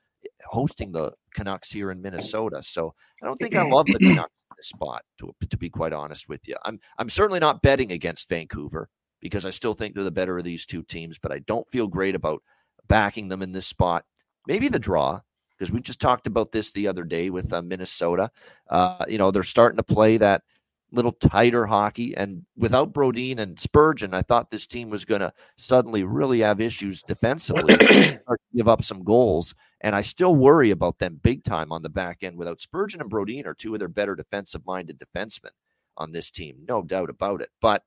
hosting 0.45 0.91
the 0.91 1.11
Canucks 1.33 1.71
here 1.71 1.91
in 1.91 2.01
Minnesota. 2.01 2.61
So 2.63 2.93
I 3.21 3.25
don't 3.25 3.37
think 3.37 3.55
I 3.55 3.63
love 3.69 3.85
the 3.85 3.99
Canucks 3.99 4.33
in 4.51 4.55
this 4.57 4.67
spot, 4.67 5.03
to, 5.19 5.33
to 5.49 5.57
be 5.57 5.69
quite 5.69 5.93
honest 5.93 6.29
with 6.29 6.47
you. 6.47 6.55
I'm 6.65 6.79
I'm 6.97 7.09
certainly 7.09 7.39
not 7.39 7.61
betting 7.61 7.91
against 7.91 8.29
Vancouver 8.29 8.89
because 9.21 9.45
I 9.45 9.49
still 9.49 9.73
think 9.73 9.95
they're 9.95 10.03
the 10.03 10.11
better 10.11 10.37
of 10.37 10.43
these 10.43 10.65
two 10.65 10.83
teams, 10.83 11.17
but 11.19 11.31
I 11.31 11.39
don't 11.39 11.69
feel 11.69 11.87
great 11.87 12.15
about 12.15 12.41
backing 12.87 13.27
them 13.27 13.41
in 13.41 13.51
this 13.51 13.67
spot. 13.67 14.05
Maybe 14.47 14.69
the 14.69 14.79
draw, 14.79 15.19
because 15.57 15.71
we 15.71 15.81
just 15.81 15.99
talked 15.99 16.27
about 16.27 16.51
this 16.51 16.71
the 16.71 16.87
other 16.87 17.03
day 17.03 17.29
with 17.29 17.51
uh, 17.51 17.61
Minnesota. 17.61 18.29
Uh, 18.69 19.03
you 19.07 19.17
know, 19.17 19.31
they're 19.31 19.43
starting 19.43 19.77
to 19.77 19.83
play 19.83 20.17
that 20.17 20.43
little 20.91 21.11
tighter 21.11 21.65
hockey. 21.65 22.15
And 22.15 22.45
without 22.55 22.93
Brodin 22.93 23.39
and 23.39 23.59
Spurgeon, 23.59 24.13
I 24.13 24.21
thought 24.21 24.51
this 24.51 24.67
team 24.67 24.89
was 24.89 25.05
going 25.05 25.21
to 25.21 25.33
suddenly 25.57 26.03
really 26.03 26.39
have 26.41 26.61
issues 26.61 27.01
defensively, 27.01 27.75
give 28.55 28.67
up 28.67 28.83
some 28.83 29.03
goals. 29.03 29.53
And 29.81 29.95
I 29.95 30.01
still 30.01 30.35
worry 30.35 30.71
about 30.71 30.97
them 30.97 31.19
big 31.21 31.43
time 31.43 31.71
on 31.71 31.83
the 31.83 31.89
back 31.89 32.23
end. 32.23 32.37
Without 32.37 32.59
Spurgeon 32.59 33.01
and 33.01 33.09
Brodin 33.09 33.45
are 33.45 33.53
two 33.53 33.73
of 33.73 33.79
their 33.79 33.87
better 33.87 34.15
defensive 34.15 34.65
minded 34.65 34.99
defensemen 34.99 35.51
on 35.97 36.11
this 36.11 36.31
team, 36.31 36.57
no 36.67 36.81
doubt 36.81 37.09
about 37.09 37.41
it. 37.41 37.49
But 37.61 37.83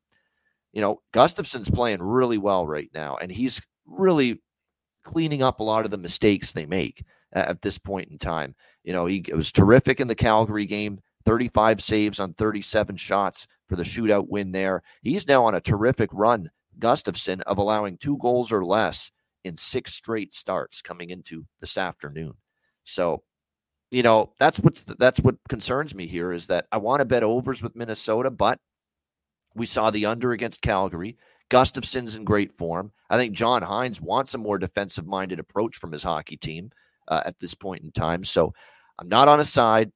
you 0.73 0.80
know, 0.80 1.00
Gustavsson's 1.12 1.70
playing 1.70 2.02
really 2.02 2.38
well 2.38 2.66
right 2.66 2.90
now, 2.94 3.16
and 3.16 3.30
he's 3.30 3.61
really 3.87 4.40
cleaning 5.02 5.42
up 5.42 5.61
a 5.61 5.64
lot 5.64 5.85
of 5.85 5.90
the 5.90 5.99
mistakes 5.99 6.52
they 6.52 6.66
make 6.66 7.04
at 7.32 7.62
this 7.62 7.78
point 7.78 8.11
in 8.11 8.18
time. 8.18 8.54
You 8.85 8.92
know, 8.92 9.06
he 9.06 9.25
was 9.32 9.52
terrific 9.52 10.00
in 10.00 10.09
the 10.09 10.14
Calgary 10.14 10.66
game, 10.66 11.00
35 11.25 11.82
saves 11.82 12.20
on 12.20 12.35
37 12.35 12.97
shots 12.97 13.47
for 13.68 13.76
the 13.76 13.82
shootout 13.82 14.28
win 14.28 14.52
there. 14.52 14.82
He's 15.02 15.26
now 15.26 15.44
on 15.44 15.54
a 15.54 15.61
terrific 15.61 16.11
run, 16.12 16.50
Gustafson, 16.78 17.40
of 17.42 17.59
allowing 17.59 17.99
two 17.99 18.18
goals 18.18 18.52
or 18.52 18.64
less 18.64 19.11
in 19.44 19.56
six 19.56 19.94
straight 19.94 20.32
starts 20.32 20.82
coming 20.82 21.11
into 21.11 21.44
this 21.61 21.78
afternoon. 21.78 22.35
So, 22.85 23.23
you 23.90 24.02
know, 24.02 24.32
that's 24.38 24.61
what's 24.61 24.85
that's 24.85 25.20
what 25.20 25.37
concerns 25.49 25.94
me 25.94 26.06
here 26.06 26.32
is 26.32 26.47
that 26.49 26.66
I 26.73 26.78
want 26.78 27.00
to 27.00 27.04
bet 27.04 27.23
overs 27.23 27.62
with 27.62 27.76
Minnesota, 27.76 28.30
but 28.30 28.59
we 29.54 29.66
saw 29.66 29.90
the 29.90 30.06
under 30.06 30.32
against 30.32 30.62
Calgary. 30.62 31.16
Gustavsson's 31.50 32.14
in 32.14 32.25
great 32.25 32.56
form. 32.56 32.92
I 33.11 33.16
think 33.16 33.35
John 33.35 33.62
Hynes 33.62 34.00
wants 34.00 34.35
a 34.35 34.38
more 34.38 34.59
defensive 34.59 35.06
minded 35.06 35.40
approach 35.40 35.78
from 35.78 35.90
his 35.90 36.04
hockey 36.04 36.37
team 36.37 36.70
uh, 37.09 37.23
at 37.26 37.38
this 37.40 37.54
point 37.54 37.82
in 37.82 37.90
time. 37.90 38.25
So 38.25 38.54
I'm 38.99 39.08
not 39.08 39.28
on 39.28 39.41
a 39.41 39.45
side, 39.45 39.91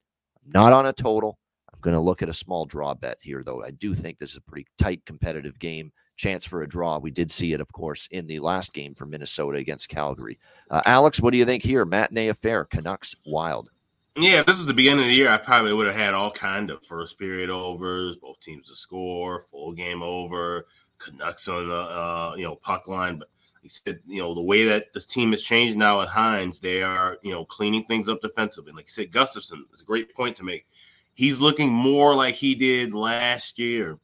I'm 0.44 0.52
not 0.52 0.72
on 0.72 0.86
a 0.86 0.92
total. 0.92 1.38
I'm 1.72 1.78
going 1.80 1.94
to 1.94 2.00
look 2.00 2.22
at 2.22 2.28
a 2.28 2.34
small 2.34 2.66
draw 2.66 2.94
bet 2.94 3.18
here, 3.20 3.42
though. 3.44 3.62
I 3.62 3.70
do 3.70 3.94
think 3.94 4.18
this 4.18 4.30
is 4.30 4.36
a 4.36 4.50
pretty 4.50 4.66
tight 4.78 5.02
competitive 5.06 5.58
game. 5.60 5.92
Chance 6.16 6.46
for 6.46 6.62
a 6.62 6.68
draw. 6.68 6.98
We 6.98 7.10
did 7.10 7.30
see 7.30 7.52
it, 7.52 7.60
of 7.60 7.72
course, 7.72 8.08
in 8.10 8.26
the 8.26 8.38
last 8.38 8.72
game 8.72 8.94
for 8.94 9.04
Minnesota 9.04 9.58
against 9.58 9.88
Calgary. 9.88 10.38
Uh, 10.70 10.82
Alex, 10.86 11.20
what 11.20 11.32
do 11.32 11.38
you 11.38 11.44
think 11.44 11.62
here? 11.62 11.84
Matinee 11.84 12.28
affair, 12.28 12.64
Canucks 12.64 13.16
Wild. 13.26 13.68
Yeah, 14.16 14.40
if 14.40 14.46
this 14.46 14.60
is 14.60 14.66
the 14.66 14.74
beginning 14.74 15.00
of 15.00 15.06
the 15.06 15.14
year, 15.14 15.28
I 15.28 15.38
probably 15.38 15.72
would 15.72 15.88
have 15.88 15.96
had 15.96 16.14
all 16.14 16.30
kind 16.30 16.70
of 16.70 16.84
first 16.88 17.18
period 17.18 17.50
overs, 17.50 18.16
both 18.16 18.38
teams 18.38 18.68
to 18.68 18.76
score, 18.76 19.44
full 19.50 19.72
game 19.72 20.04
over, 20.04 20.66
Canucks 20.98 21.48
on 21.48 21.68
the 21.68 21.74
uh, 21.74 22.34
you 22.36 22.44
know 22.44 22.54
puck 22.54 22.86
line. 22.86 23.18
But 23.18 23.28
he 23.60 23.68
said, 23.68 23.98
you 24.06 24.22
know, 24.22 24.32
the 24.32 24.42
way 24.42 24.64
that 24.66 24.92
this 24.94 25.04
team 25.04 25.32
has 25.32 25.42
changed 25.42 25.76
now 25.76 26.00
at 26.00 26.08
Hynes, 26.08 26.60
they 26.60 26.80
are 26.82 27.18
you 27.22 27.32
know 27.32 27.44
cleaning 27.44 27.86
things 27.86 28.08
up 28.08 28.20
defensively. 28.20 28.72
Like 28.72 28.86
you 28.86 28.92
said, 28.92 29.10
Gustavsson 29.10 29.62
is 29.74 29.80
a 29.80 29.84
great 29.84 30.14
point 30.14 30.36
to 30.36 30.44
make. 30.44 30.66
He's 31.14 31.38
looking 31.38 31.72
more 31.72 32.14
like 32.14 32.36
he 32.36 32.54
did 32.54 32.94
last 32.94 33.58
year. 33.58 33.98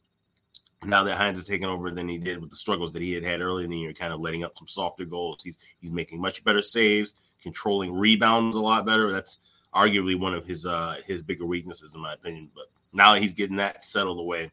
Now 0.85 1.05
that 1.05 1.19
Hynes 1.19 1.37
has 1.37 1.47
taken 1.47 1.69
over 1.69 1.91
than 1.91 2.09
he 2.09 2.17
did 2.17 2.41
with 2.41 2.49
the 2.49 2.57
struggles 2.57 2.93
that 2.93 3.03
he 3.03 3.13
had 3.13 3.23
had 3.23 3.43
earlier 3.43 3.65
in 3.65 3.71
the 3.71 3.79
year, 3.79 3.93
kind 3.93 4.15
of 4.15 4.21
letting 4.21 4.45
up 4.45 4.57
some 4.57 4.69
softer 4.69 5.05
goals. 5.05 5.43
He's 5.45 5.59
he's 5.81 5.91
making 5.91 6.21
much 6.21 6.43
better 6.43 6.63
saves, 6.63 7.15
controlling 7.43 7.93
rebounds 7.93 8.57
a 8.57 8.61
lot 8.61 8.87
better. 8.87 9.13
That's 9.13 9.39
arguably 9.75 10.19
one 10.19 10.35
of 10.35 10.47
his 10.47 10.65
uh 10.65 10.97
his 11.07 11.23
bigger 11.23 11.45
weaknesses 11.45 11.95
in 11.95 12.01
my 12.01 12.15
opinion. 12.15 12.51
But 12.55 12.65
now 12.93 13.15
he's 13.15 13.35
getting 13.35 13.57
that 13.57 13.85
settled 13.85 14.19
away. 14.19 14.51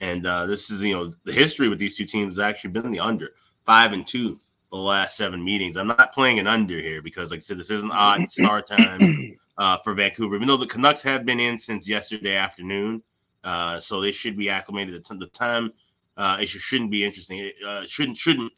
And 0.00 0.26
uh, 0.26 0.46
this 0.46 0.70
is, 0.70 0.82
you 0.82 0.94
know, 0.94 1.12
the 1.24 1.32
history 1.32 1.68
with 1.68 1.78
these 1.78 1.96
two 1.96 2.04
teams 2.04 2.36
has 2.36 2.42
actually 2.44 2.70
been 2.70 2.90
the 2.90 3.00
under 3.00 3.30
five 3.64 3.92
and 3.92 4.06
two 4.06 4.40
the 4.70 4.76
last 4.76 5.16
seven 5.16 5.42
meetings. 5.44 5.76
I'm 5.76 5.86
not 5.86 6.12
playing 6.12 6.38
an 6.38 6.46
under 6.46 6.80
here 6.80 7.02
because, 7.02 7.30
like 7.30 7.38
I 7.38 7.40
said, 7.40 7.58
this 7.58 7.70
isn't 7.70 7.90
odd 7.90 8.30
start 8.30 8.66
time 8.66 9.36
uh, 9.58 9.78
for 9.82 9.94
Vancouver. 9.94 10.36
Even 10.36 10.46
though 10.46 10.56
the 10.56 10.66
Canucks 10.66 11.02
have 11.02 11.24
been 11.24 11.40
in 11.40 11.58
since 11.58 11.88
yesterday 11.88 12.36
afternoon, 12.36 13.02
uh, 13.48 13.80
so 13.80 13.92
they 14.00 14.12
should 14.12 14.36
be 14.36 14.50
acclimated 14.50 15.04
to 15.06 15.14
the 15.14 15.28
time. 15.28 15.72
Uh, 16.16 16.36
it 16.42 16.48
shouldn't 16.48 16.90
be 16.90 17.02
interesting. 17.08 17.38
It 17.38 17.54
uh, 17.66 17.84
shouldn't 17.86 18.18
shouldn't 18.24 18.52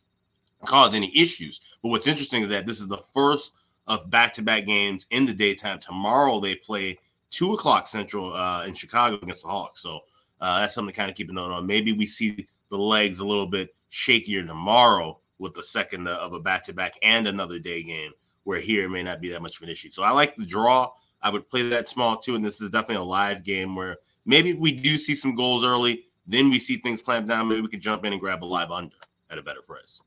cause 0.65 0.95
any 0.95 1.11
issues. 1.25 1.61
But 1.81 1.91
what's 1.91 2.07
interesting 2.13 2.43
is 2.43 2.51
that 2.51 2.67
this 2.67 2.81
is 2.81 2.89
the 2.89 3.05
first 3.15 3.53
of 3.87 4.11
back-to-back 4.11 4.67
games 4.67 5.07
in 5.11 5.27
the 5.27 5.33
daytime. 5.33 5.79
Tomorrow 5.79 6.41
they 6.41 6.55
play 6.55 6.99
two 7.31 7.55
o'clock 7.55 7.87
Central 7.87 8.35
uh, 8.35 8.67
in 8.69 8.75
Chicago 8.75 9.19
against 9.23 9.43
the 9.43 9.49
Hawks. 9.49 9.81
So 9.83 10.01
uh, 10.41 10.61
that's 10.61 10.75
something 10.75 10.93
to 10.93 11.01
kind 11.01 11.11
of 11.11 11.17
keep 11.17 11.31
an 11.31 11.39
eye 11.39 11.43
on. 11.43 11.67
Maybe 11.67 11.93
we 11.93 12.07
see 12.07 12.47
the 12.71 12.77
legs 12.77 13.21
a 13.21 13.25
little 13.25 13.47
bit 13.47 13.75
shakier 13.93 14.47
tomorrow 14.47 15.19
with 15.39 15.55
the 15.55 15.63
second 15.63 16.09
of 16.09 16.33
a 16.33 16.41
back-to-back 16.41 16.95
and 17.03 17.27
another 17.27 17.59
day 17.59 17.83
game, 17.83 18.13
where 18.45 18.61
here 18.61 18.85
it 18.85 18.91
may 18.91 19.03
not 19.03 19.21
be 19.21 19.29
that 19.31 19.43
much 19.43 19.57
of 19.57 19.63
an 19.63 19.69
issue. 19.69 19.91
So 19.91 20.03
I 20.03 20.11
like 20.11 20.35
the 20.37 20.47
draw. 20.47 20.91
I 21.23 21.31
would 21.31 21.49
play 21.49 21.63
that 21.69 21.89
small 21.89 22.19
too, 22.19 22.35
and 22.37 22.45
this 22.45 22.61
is 22.61 22.71
definitely 22.71 23.03
a 23.07 23.15
live 23.21 23.45
game 23.45 23.77
where 23.77 23.97
maybe 24.31 24.55
we 24.55 24.71
do 24.73 24.97
see 24.97 25.15
some 25.15 25.35
goals 25.35 25.65
early, 25.65 26.05
then 26.27 26.49
we 26.49 26.59
see 26.61 26.79
things 26.79 27.03
clamp 27.03 27.27
down. 27.27 27.49
Maybe 27.49 27.61
we 27.61 27.69
could 27.69 27.81
jump 27.81 28.05
in 28.05 28.13
and 28.13 28.21
grab 28.21 28.43
a 28.43 28.47
live 28.47 28.71
under 28.71 28.95
at 29.29 29.39
a 29.39 29.43
better 29.43 29.61
price. 29.61 30.01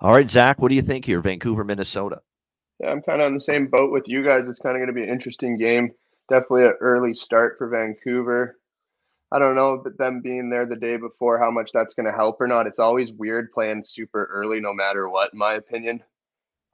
All 0.00 0.12
right, 0.12 0.30
Zach, 0.30 0.60
what 0.60 0.68
do 0.68 0.74
you 0.74 0.82
think 0.82 1.06
here? 1.06 1.20
Vancouver, 1.22 1.64
Minnesota. 1.64 2.20
Yeah, 2.78 2.90
I'm 2.90 3.00
kind 3.00 3.22
of 3.22 3.26
on 3.26 3.34
the 3.34 3.40
same 3.40 3.68
boat 3.68 3.90
with 3.90 4.04
you 4.06 4.22
guys. 4.22 4.44
It's 4.46 4.58
kind 4.58 4.76
of 4.76 4.80
going 4.80 4.88
to 4.88 4.92
be 4.92 5.02
an 5.02 5.08
interesting 5.08 5.56
game. 5.56 5.92
Definitely 6.28 6.64
an 6.64 6.74
early 6.80 7.14
start 7.14 7.56
for 7.56 7.68
Vancouver. 7.68 8.58
I 9.32 9.38
don't 9.38 9.56
know, 9.56 9.80
but 9.82 9.96
them 9.96 10.20
being 10.20 10.50
there 10.50 10.66
the 10.66 10.76
day 10.76 10.98
before, 10.98 11.38
how 11.38 11.50
much 11.50 11.70
that's 11.72 11.94
going 11.94 12.06
to 12.06 12.12
help 12.12 12.40
or 12.40 12.46
not. 12.46 12.66
It's 12.66 12.78
always 12.78 13.10
weird 13.12 13.50
playing 13.52 13.84
super 13.86 14.28
early, 14.30 14.60
no 14.60 14.74
matter 14.74 15.08
what, 15.08 15.32
in 15.32 15.38
my 15.38 15.54
opinion. 15.54 16.02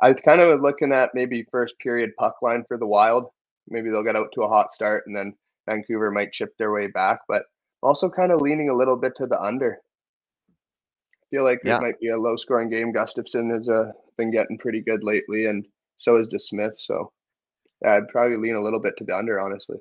I 0.00 0.08
was 0.08 0.18
kind 0.24 0.40
of 0.40 0.60
looking 0.60 0.92
at 0.92 1.14
maybe 1.14 1.46
first 1.50 1.78
period 1.78 2.10
puck 2.18 2.36
line 2.42 2.64
for 2.66 2.76
the 2.76 2.86
Wild. 2.86 3.30
Maybe 3.68 3.88
they'll 3.88 4.02
get 4.02 4.16
out 4.16 4.32
to 4.34 4.42
a 4.42 4.48
hot 4.48 4.74
start 4.74 5.04
and 5.06 5.14
then 5.14 5.34
Vancouver 5.68 6.10
might 6.10 6.32
chip 6.32 6.50
their 6.58 6.72
way 6.72 6.86
back. 6.88 7.20
But 7.28 7.42
also 7.82 8.08
kind 8.08 8.32
of 8.32 8.40
leaning 8.40 8.68
a 8.68 8.76
little 8.76 8.96
bit 8.96 9.12
to 9.16 9.26
the 9.26 9.40
under 9.40 9.80
I 11.32 11.36
feel 11.36 11.44
like 11.44 11.60
yeah. 11.64 11.78
it 11.78 11.82
might 11.82 11.98
be 11.98 12.08
a 12.08 12.18
low 12.18 12.36
scoring 12.36 12.68
game. 12.68 12.92
Gustavsson 12.92 13.52
has 13.54 13.66
uh, 13.66 13.92
been 14.18 14.30
getting 14.30 14.58
pretty 14.58 14.82
good 14.82 15.02
lately, 15.02 15.46
and 15.46 15.64
so 15.96 16.16
is 16.16 16.28
DeSmith. 16.28 16.74
So 16.86 17.10
yeah, 17.82 17.94
I'd 17.94 18.08
probably 18.08 18.36
lean 18.36 18.54
a 18.54 18.62
little 18.62 18.80
bit 18.80 18.94
to 18.98 19.04
the 19.04 19.16
under, 19.16 19.40
honestly. 19.40 19.78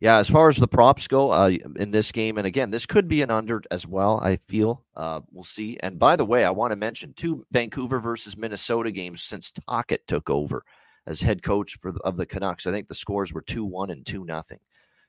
Yeah, 0.00 0.18
as 0.18 0.28
far 0.28 0.48
as 0.48 0.56
the 0.56 0.68
props 0.68 1.08
go 1.08 1.32
uh, 1.32 1.56
in 1.76 1.90
this 1.90 2.12
game, 2.12 2.36
and 2.36 2.46
again, 2.46 2.70
this 2.70 2.86
could 2.86 3.08
be 3.08 3.22
an 3.22 3.30
under 3.30 3.62
as 3.70 3.86
well. 3.86 4.20
I 4.22 4.36
feel 4.48 4.84
uh, 4.94 5.20
we'll 5.32 5.44
see. 5.44 5.78
And 5.80 5.98
by 5.98 6.14
the 6.14 6.26
way, 6.26 6.44
I 6.44 6.50
want 6.50 6.72
to 6.72 6.76
mention 6.76 7.14
two 7.14 7.46
Vancouver 7.50 7.98
versus 7.98 8.36
Minnesota 8.36 8.92
games 8.92 9.22
since 9.22 9.50
Tocchet 9.50 10.06
took 10.06 10.28
over 10.28 10.62
as 11.08 11.20
head 11.20 11.42
coach 11.42 11.78
for 11.80 11.94
of 12.04 12.16
the 12.16 12.26
Canucks. 12.26 12.66
I 12.66 12.70
think 12.70 12.86
the 12.86 12.94
scores 12.94 13.32
were 13.32 13.40
two 13.40 13.64
one 13.64 13.90
and 13.90 14.06
two 14.06 14.24
nothing. 14.24 14.60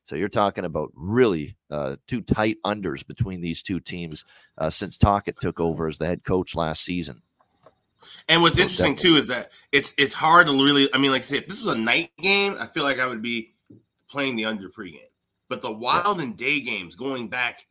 So 0.06 0.16
you're 0.16 0.30
talking 0.30 0.66
about 0.66 0.92
really 0.96 1.56
uh, 1.70 1.98
two 2.08 2.22
tight 2.22 2.58
unders 2.66 3.06
between 3.06 3.42
these 3.42 3.62
two 3.62 3.80
teams 3.80 4.26
uh, 4.58 4.72
since 4.72 4.98
Tocchet 4.98 5.40
took 5.40 5.60
over 5.60 5.88
as 5.88 6.00
the 6.00 6.08
head 6.08 6.24
coach 6.24 6.56
last 6.56 6.84
season. 6.84 7.22
And 8.28 8.42
what's 8.42 8.56
so 8.56 8.62
interesting 8.64 8.96
definitely. 8.96 9.10
too 9.10 9.24
is 9.24 9.28
that 9.28 9.52
it's 9.72 9.94
it's 9.98 10.14
hard 10.16 10.48
to 10.48 10.54
really. 10.54 10.92
I 10.94 10.98
mean, 10.98 11.12
like 11.12 11.24
I 11.24 11.26
said, 11.26 11.38
if 11.44 11.48
this 11.48 11.62
was 11.62 11.76
a 11.76 11.78
night 11.78 12.12
game, 12.18 12.56
I 12.60 12.66
feel 12.68 12.84
like 12.84 12.98
I 12.98 13.06
would 13.06 13.22
be 13.22 13.54
playing 14.10 14.36
the 14.36 14.46
under 14.46 14.70
pregame. 14.70 15.02
But 15.50 15.62
the 15.62 15.72
wild 15.72 16.22
and 16.22 16.38
day 16.38 16.62
games 16.62 16.96
going 16.96 17.28
back, 17.28 17.66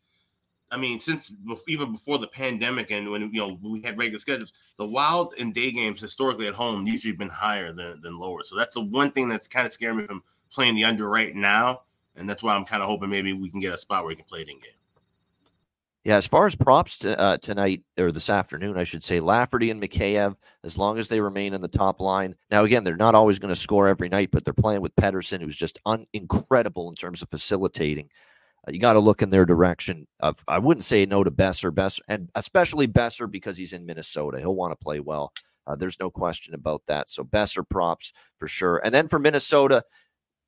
I 0.70 0.76
mean, 0.76 1.00
since 1.00 1.32
even 1.66 1.92
before 1.92 2.18
the 2.18 2.26
pandemic 2.26 2.90
and 2.90 3.10
when 3.10 3.22
you 3.32 3.40
know 3.40 3.58
we 3.62 3.80
had 3.82 3.96
regular 3.96 4.18
schedules, 4.18 4.52
the 4.76 4.86
wild 4.86 5.34
and 5.38 5.54
day 5.54 5.72
games 5.72 6.00
historically 6.00 6.46
at 6.46 6.54
home 6.54 6.86
usually 6.86 7.12
been 7.12 7.28
higher 7.28 7.72
than, 7.72 8.00
than 8.02 8.18
lower. 8.18 8.42
So 8.44 8.56
that's 8.56 8.74
the 8.74 8.82
one 8.82 9.10
thing 9.12 9.28
that's 9.28 9.48
kind 9.48 9.66
of 9.66 9.72
scaring 9.72 9.96
me 9.96 10.06
from 10.06 10.22
playing 10.52 10.74
the 10.74 10.84
under 10.84 11.08
right 11.08 11.34
now, 11.34 11.82
and 12.16 12.28
that's 12.28 12.42
why 12.42 12.54
I'm 12.54 12.64
kind 12.64 12.82
of 12.82 12.88
hoping 12.88 13.08
maybe 13.08 13.32
we 13.32 13.50
can 13.50 13.60
get 13.60 13.72
a 13.72 13.78
spot 13.78 14.04
where 14.04 14.08
we 14.08 14.16
can 14.16 14.26
play 14.26 14.42
it 14.42 14.48
in 14.48 14.56
game. 14.56 14.72
Yeah, 16.04 16.16
as 16.16 16.26
far 16.26 16.46
as 16.46 16.54
props 16.54 16.96
to, 16.98 17.18
uh, 17.18 17.36
tonight 17.38 17.82
or 17.98 18.12
this 18.12 18.30
afternoon, 18.30 18.78
I 18.78 18.84
should 18.84 19.04
say, 19.04 19.20
Lafferty 19.20 19.70
and 19.70 19.82
Mikheyev, 19.82 20.36
as 20.64 20.78
long 20.78 20.98
as 20.98 21.08
they 21.08 21.20
remain 21.20 21.52
in 21.52 21.60
the 21.60 21.68
top 21.68 22.00
line. 22.00 22.34
Now, 22.50 22.64
again, 22.64 22.82
they're 22.82 22.96
not 22.96 23.14
always 23.14 23.38
going 23.38 23.52
to 23.52 23.60
score 23.60 23.88
every 23.88 24.08
night, 24.08 24.30
but 24.30 24.44
they're 24.44 24.54
playing 24.54 24.80
with 24.80 24.96
Pettersson, 24.96 25.42
who's 25.42 25.56
just 25.56 25.78
un- 25.84 26.06
incredible 26.14 26.88
in 26.88 26.94
terms 26.94 27.20
of 27.20 27.28
facilitating. 27.28 28.08
Uh, 28.68 28.70
you 28.70 28.78
got 28.78 28.94
to 28.94 29.00
look 29.00 29.22
in 29.22 29.30
their 29.30 29.46
direction. 29.46 30.06
Of, 30.20 30.42
I 30.46 30.58
wouldn't 30.58 30.84
say 30.84 31.06
no 31.06 31.24
to 31.24 31.30
Boeser, 31.30 31.70
Boeser, 31.70 32.00
and 32.08 32.28
especially 32.34 32.86
Boeser 32.86 33.30
because 33.30 33.56
he's 33.56 33.72
in 33.72 33.86
Minnesota. 33.86 34.38
He'll 34.38 34.54
want 34.54 34.72
to 34.72 34.84
play 34.84 35.00
well. 35.00 35.32
Uh, 35.66 35.76
there's 35.76 36.00
no 36.00 36.10
question 36.10 36.54
about 36.54 36.82
that. 36.88 37.10
So 37.10 37.24
Boeser 37.24 37.68
props 37.68 38.12
for 38.38 38.48
sure. 38.48 38.80
And 38.84 38.94
then 38.94 39.08
for 39.08 39.18
Minnesota, 39.18 39.84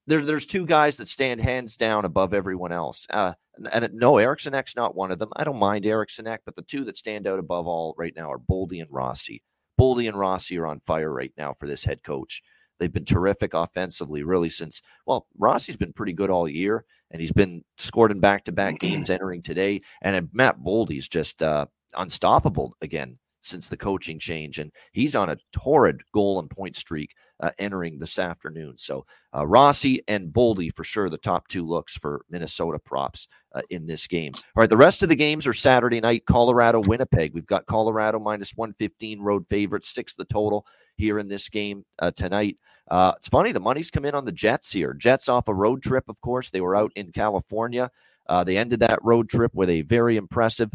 there, 0.06 0.22
there's 0.22 0.46
two 0.46 0.66
guys 0.66 0.96
that 0.96 1.08
stand 1.08 1.40
hands 1.40 1.76
down 1.76 2.04
above 2.04 2.34
everyone 2.34 2.72
else. 2.72 3.06
Uh, 3.10 3.34
and, 3.56 3.84
and 3.84 3.94
no, 3.94 4.18
Eriksson 4.18 4.54
Ek's 4.54 4.76
not 4.76 4.94
one 4.94 5.10
of 5.10 5.18
them. 5.18 5.30
I 5.36 5.44
don't 5.44 5.58
mind 5.58 5.84
Eriksson 5.86 6.26
Ek, 6.26 6.40
but 6.44 6.56
the 6.56 6.62
two 6.62 6.84
that 6.84 6.96
stand 6.96 7.26
out 7.26 7.38
above 7.38 7.66
all 7.66 7.94
right 7.98 8.14
now 8.16 8.30
are 8.32 8.38
Boldy 8.38 8.80
and 8.80 8.90
Rossi. 8.90 9.42
Boldy 9.78 10.08
and 10.08 10.18
Rossi 10.18 10.58
are 10.58 10.66
on 10.66 10.80
fire 10.80 11.12
right 11.12 11.32
now 11.36 11.54
for 11.58 11.66
this 11.66 11.84
head 11.84 12.02
coach. 12.02 12.42
They've 12.80 12.92
been 12.92 13.04
terrific 13.04 13.54
offensively, 13.54 14.24
really, 14.24 14.48
since, 14.48 14.82
well, 15.06 15.26
Rossi's 15.38 15.76
been 15.76 15.92
pretty 15.92 16.14
good 16.14 16.30
all 16.30 16.48
year, 16.48 16.84
and 17.10 17.20
he's 17.20 17.30
been 17.30 17.62
scored 17.76 18.10
in 18.10 18.18
back 18.18 18.44
to 18.44 18.52
back 18.52 18.80
games 18.80 19.10
entering 19.10 19.42
today. 19.42 19.82
And 20.02 20.28
Matt 20.32 20.60
Boldy's 20.60 21.08
just 21.08 21.42
uh, 21.42 21.66
unstoppable 21.94 22.74
again 22.80 23.18
since 23.42 23.68
the 23.68 23.76
coaching 23.76 24.18
change. 24.18 24.58
And 24.58 24.70
he's 24.92 25.14
on 25.14 25.30
a 25.30 25.38
torrid 25.52 26.02
goal 26.12 26.40
and 26.40 26.50
point 26.50 26.76
streak 26.76 27.14
uh, 27.40 27.50
entering 27.58 27.98
this 27.98 28.18
afternoon. 28.18 28.76
So 28.76 29.06
uh, 29.34 29.46
Rossi 29.46 30.02
and 30.08 30.30
Boldy 30.30 30.70
for 30.74 30.84
sure 30.84 31.08
the 31.08 31.16
top 31.16 31.48
two 31.48 31.66
looks 31.66 31.96
for 31.96 32.22
Minnesota 32.28 32.78
props 32.78 33.28
uh, 33.54 33.62
in 33.70 33.86
this 33.86 34.06
game. 34.06 34.32
All 34.34 34.60
right, 34.60 34.68
the 34.68 34.76
rest 34.76 35.02
of 35.02 35.08
the 35.08 35.16
games 35.16 35.46
are 35.46 35.54
Saturday 35.54 36.00
night. 36.00 36.26
Colorado, 36.26 36.80
Winnipeg. 36.80 37.32
We've 37.32 37.46
got 37.46 37.64
Colorado 37.64 38.18
minus 38.18 38.52
one 38.56 38.74
fifteen 38.74 39.20
road 39.20 39.46
favorites, 39.48 39.88
six 39.88 40.14
the 40.14 40.26
total 40.26 40.66
here 41.00 41.18
in 41.18 41.28
this 41.28 41.48
game 41.48 41.84
uh, 41.98 42.10
tonight. 42.12 42.56
Uh, 42.90 43.12
it's 43.16 43.28
funny 43.28 43.52
the 43.52 43.60
money's 43.60 43.90
come 43.90 44.04
in 44.04 44.14
on 44.14 44.24
the 44.24 44.32
Jets 44.32 44.70
here. 44.72 44.94
Jets 44.94 45.28
off 45.28 45.48
a 45.48 45.54
road 45.54 45.82
trip, 45.82 46.04
of 46.08 46.20
course. 46.20 46.50
They 46.50 46.60
were 46.60 46.76
out 46.76 46.92
in 46.94 47.10
California. 47.12 47.90
Uh, 48.28 48.44
they 48.44 48.56
ended 48.56 48.80
that 48.80 48.98
road 49.02 49.28
trip 49.28 49.52
with 49.54 49.70
a 49.70 49.82
very 49.82 50.16
impressive 50.16 50.70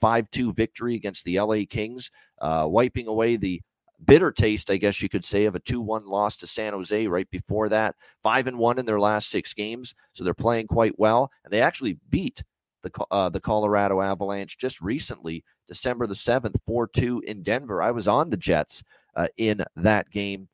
5 0.00 0.30
2 0.30 0.52
victory 0.52 0.94
against 0.94 1.24
the 1.24 1.38
LA 1.40 1.62
Kings, 1.68 2.10
wiping 2.40 3.08
away 3.08 3.36
the 3.36 3.60
bitter 4.06 4.32
taste, 4.32 4.70
I 4.70 4.76
guess 4.76 5.02
you 5.02 5.08
could 5.08 5.24
say, 5.24 5.44
of 5.44 5.54
a 5.54 5.60
2 5.60 5.80
1 5.80 6.06
loss 6.06 6.36
to 6.38 6.46
San 6.46 6.72
Jose 6.72 7.06
right 7.06 7.28
before 7.30 7.68
that. 7.70 7.94
5 8.22 8.46
and 8.48 8.58
1 8.58 8.78
in 8.78 8.86
their 8.86 9.00
last 9.00 9.30
six 9.30 9.54
games. 9.54 9.94
So 10.12 10.24
they're 10.24 10.34
playing 10.34 10.66
quite 10.66 10.98
well. 10.98 11.30
And 11.44 11.52
they 11.52 11.60
actually 11.60 11.98
beat 12.10 12.42
the, 12.82 12.90
uh, 13.10 13.28
the 13.30 13.40
Colorado 13.40 14.00
Avalanche 14.00 14.58
just 14.58 14.80
recently, 14.80 15.44
December 15.68 16.06
the 16.06 16.14
7th, 16.14 16.56
4 16.66 16.88
2 16.88 17.22
in 17.26 17.42
Denver. 17.42 17.82
I 17.82 17.90
was 17.90 18.08
on 18.08 18.30
the 18.30 18.36
Jets 18.36 18.82
uh, 19.16 19.28
in 19.36 19.64
that 19.76 20.10
game. 20.10 20.48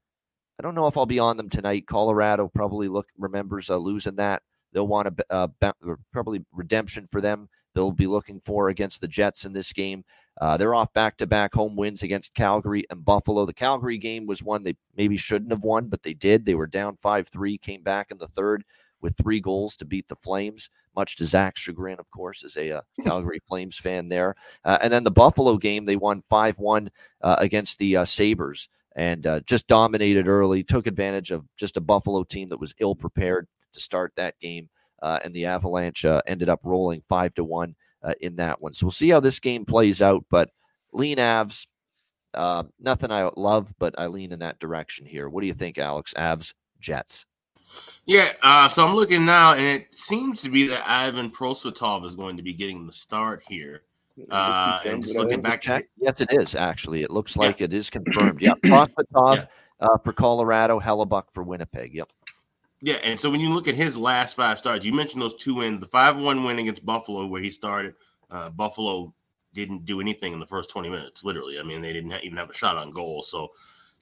I 0.58 0.62
don't 0.62 0.74
know 0.74 0.86
if 0.86 0.96
I'll 0.96 1.06
be 1.06 1.18
on 1.18 1.36
them 1.36 1.48
tonight. 1.48 1.86
Colorado 1.86 2.50
probably 2.54 2.88
look 2.88 3.06
remembers 3.18 3.70
uh, 3.70 3.76
losing 3.76 4.16
that. 4.16 4.42
They'll 4.72 4.86
want 4.86 5.08
a 5.08 5.34
uh, 5.34 5.48
probably 6.12 6.44
redemption 6.52 7.08
for 7.10 7.20
them. 7.20 7.48
They'll 7.74 7.92
be 7.92 8.06
looking 8.06 8.40
for 8.44 8.68
against 8.68 9.00
the 9.00 9.08
Jets 9.08 9.44
in 9.44 9.52
this 9.52 9.72
game. 9.72 10.04
Uh, 10.40 10.56
they're 10.56 10.74
off 10.74 10.92
back 10.92 11.16
to 11.18 11.26
back 11.26 11.54
home 11.54 11.76
wins 11.76 12.02
against 12.02 12.34
Calgary 12.34 12.84
and 12.90 13.04
Buffalo. 13.04 13.46
The 13.46 13.52
Calgary 13.52 13.98
game 13.98 14.26
was 14.26 14.42
one 14.42 14.62
they 14.62 14.76
maybe 14.96 15.16
shouldn't 15.16 15.50
have 15.50 15.64
won, 15.64 15.88
but 15.88 16.02
they 16.02 16.14
did. 16.14 16.44
They 16.44 16.54
were 16.54 16.66
down 16.66 16.98
5 17.02 17.28
3, 17.28 17.58
came 17.58 17.82
back 17.82 18.10
in 18.10 18.18
the 18.18 18.28
third 18.28 18.64
with 19.00 19.16
three 19.16 19.40
goals 19.40 19.76
to 19.76 19.84
beat 19.84 20.08
the 20.08 20.16
Flames, 20.16 20.70
much 20.96 21.16
to 21.16 21.26
Zach's 21.26 21.60
chagrin, 21.60 21.98
of 21.98 22.10
course, 22.10 22.44
as 22.44 22.56
a 22.56 22.78
uh, 22.78 22.80
Calgary 23.04 23.40
Flames 23.48 23.78
fan 23.78 24.08
there. 24.08 24.34
Uh, 24.64 24.78
and 24.80 24.92
then 24.92 25.04
the 25.04 25.10
Buffalo 25.10 25.56
game, 25.56 25.84
they 25.84 25.96
won 25.96 26.22
5 26.28 26.58
1 26.58 26.90
uh, 27.22 27.36
against 27.38 27.78
the 27.78 27.98
uh, 27.98 28.04
Sabres 28.04 28.68
and 28.96 29.26
uh, 29.26 29.40
just 29.40 29.66
dominated 29.66 30.26
early, 30.26 30.62
took 30.62 30.86
advantage 30.86 31.30
of 31.30 31.44
just 31.56 31.76
a 31.76 31.80
Buffalo 31.80 32.24
team 32.24 32.48
that 32.48 32.60
was 32.60 32.74
ill 32.80 32.94
prepared 32.94 33.46
to 33.72 33.80
start 33.80 34.12
that 34.16 34.38
game. 34.40 34.68
and 35.02 35.34
the 35.34 35.46
Avalanche 35.46 36.04
ended 36.26 36.48
up 36.48 36.60
rolling 36.64 37.02
5 37.08 37.34
to 37.34 37.44
1 37.44 37.74
uh, 38.02 38.14
in 38.20 38.36
that 38.36 38.60
one. 38.60 38.72
So 38.72 38.86
we'll 38.86 38.92
see 38.92 39.10
how 39.10 39.20
this 39.20 39.40
game 39.40 39.64
plays 39.64 40.02
out. 40.02 40.24
But 40.30 40.50
lean 40.92 41.18
Avs, 41.18 41.66
uh, 42.34 42.64
nothing 42.78 43.10
I 43.10 43.30
love, 43.36 43.72
but 43.78 43.94
I 43.98 44.06
lean 44.06 44.32
in 44.32 44.40
that 44.40 44.58
direction 44.58 45.06
here. 45.06 45.28
What 45.28 45.40
do 45.42 45.46
you 45.46 45.54
think, 45.54 45.78
Alex? 45.78 46.14
Avs, 46.14 46.54
Jets. 46.80 47.26
Yeah, 48.06 48.32
uh, 48.42 48.68
so 48.68 48.86
I'm 48.86 48.94
looking 48.94 49.24
now, 49.24 49.52
and 49.52 49.82
it 49.82 49.88
seems 49.94 50.40
to 50.42 50.48
be 50.48 50.66
that 50.68 50.88
Ivan 50.88 51.30
Prosvetov 51.30 52.06
is 52.06 52.14
going 52.14 52.36
to 52.36 52.42
be 52.42 52.52
getting 52.52 52.86
the 52.86 52.92
start 52.92 53.42
here. 53.46 53.82
Uh, 54.30 54.80
and 54.84 55.02
just 55.02 55.14
looking 55.14 55.40
back, 55.40 55.60
check. 55.60 55.88
yes, 55.98 56.20
it 56.20 56.28
is 56.32 56.54
actually. 56.54 57.02
It 57.02 57.10
looks 57.10 57.36
like 57.36 57.60
yeah. 57.60 57.66
it 57.66 57.74
is 57.74 57.88
confirmed. 57.88 58.40
Yeah, 58.40 58.54
Prosvetov 58.64 59.36
yeah. 59.36 59.44
uh, 59.80 59.98
for 59.98 60.12
Colorado, 60.12 60.80
Hellebuyck 60.80 61.24
for 61.32 61.42
Winnipeg. 61.42 61.94
Yep. 61.94 62.08
Yeah, 62.82 62.94
and 62.96 63.20
so 63.20 63.30
when 63.30 63.40
you 63.40 63.50
look 63.50 63.68
at 63.68 63.74
his 63.74 63.96
last 63.96 64.36
five 64.36 64.58
starts, 64.58 64.84
you 64.84 64.92
mentioned 64.92 65.22
those 65.22 65.34
two 65.34 65.56
wins, 65.56 65.80
the 65.80 65.86
five-one 65.86 66.44
win 66.44 66.58
against 66.58 66.84
Buffalo, 66.84 67.26
where 67.26 67.42
he 67.42 67.50
started. 67.50 67.94
Uh, 68.30 68.48
Buffalo 68.50 69.12
didn't 69.54 69.84
do 69.84 70.00
anything 70.00 70.32
in 70.32 70.40
the 70.40 70.46
first 70.46 70.70
20 70.70 70.88
minutes, 70.88 71.22
literally. 71.24 71.58
I 71.58 71.62
mean, 71.62 71.82
they 71.82 71.92
didn't 71.92 72.12
even 72.24 72.38
have 72.38 72.50
a 72.50 72.54
shot 72.54 72.76
on 72.76 72.92
goal, 72.92 73.22
so 73.22 73.48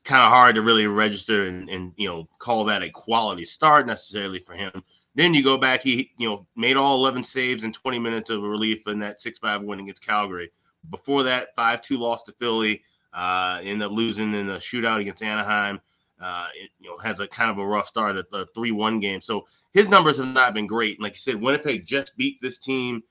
kind 0.04 0.22
of 0.22 0.30
hard 0.30 0.54
to 0.54 0.62
really 0.62 0.86
register 0.86 1.46
and, 1.46 1.68
and 1.68 1.92
you 1.96 2.08
know 2.08 2.28
call 2.38 2.64
that 2.64 2.82
a 2.82 2.90
quality 2.90 3.44
start 3.44 3.86
necessarily 3.86 4.38
for 4.38 4.54
him. 4.54 4.82
Then 5.14 5.34
you 5.34 5.42
go 5.42 5.56
back, 5.58 5.82
he 5.82 6.12
you 6.18 6.28
know 6.28 6.46
made 6.56 6.76
all 6.76 6.96
11 6.96 7.24
saves 7.24 7.62
in 7.62 7.72
20 7.72 7.98
minutes 7.98 8.30
of 8.30 8.42
relief 8.42 8.86
in 8.86 8.98
that 9.00 9.20
six-five 9.20 9.62
win 9.62 9.80
against 9.80 10.04
Calgary. 10.04 10.50
Before 10.90 11.22
that, 11.24 11.54
five-two 11.56 11.98
loss 11.98 12.22
to 12.24 12.32
Philly. 12.32 12.82
Uh, 13.12 13.58
ended 13.62 13.82
up 13.82 13.92
losing 13.92 14.34
in 14.34 14.46
the 14.46 14.58
shootout 14.58 15.00
against 15.00 15.22
Anaheim. 15.22 15.80
Uh, 16.20 16.46
it, 16.54 16.70
you 16.78 16.90
know, 16.90 16.98
has 16.98 17.20
a 17.20 17.26
kind 17.26 17.50
of 17.50 17.58
a 17.58 17.66
rough 17.66 17.88
start 17.88 18.16
at 18.16 18.30
the 18.30 18.46
three-one 18.54 19.00
game. 19.00 19.20
So 19.20 19.46
his 19.72 19.88
numbers 19.88 20.18
have 20.18 20.26
not 20.26 20.52
been 20.52 20.66
great. 20.66 21.00
Like 21.00 21.14
you 21.14 21.20
said, 21.20 21.40
Winnipeg 21.40 21.86
just 21.86 22.16
beat 22.16 22.40
this 22.42 22.58
team, 22.58 23.02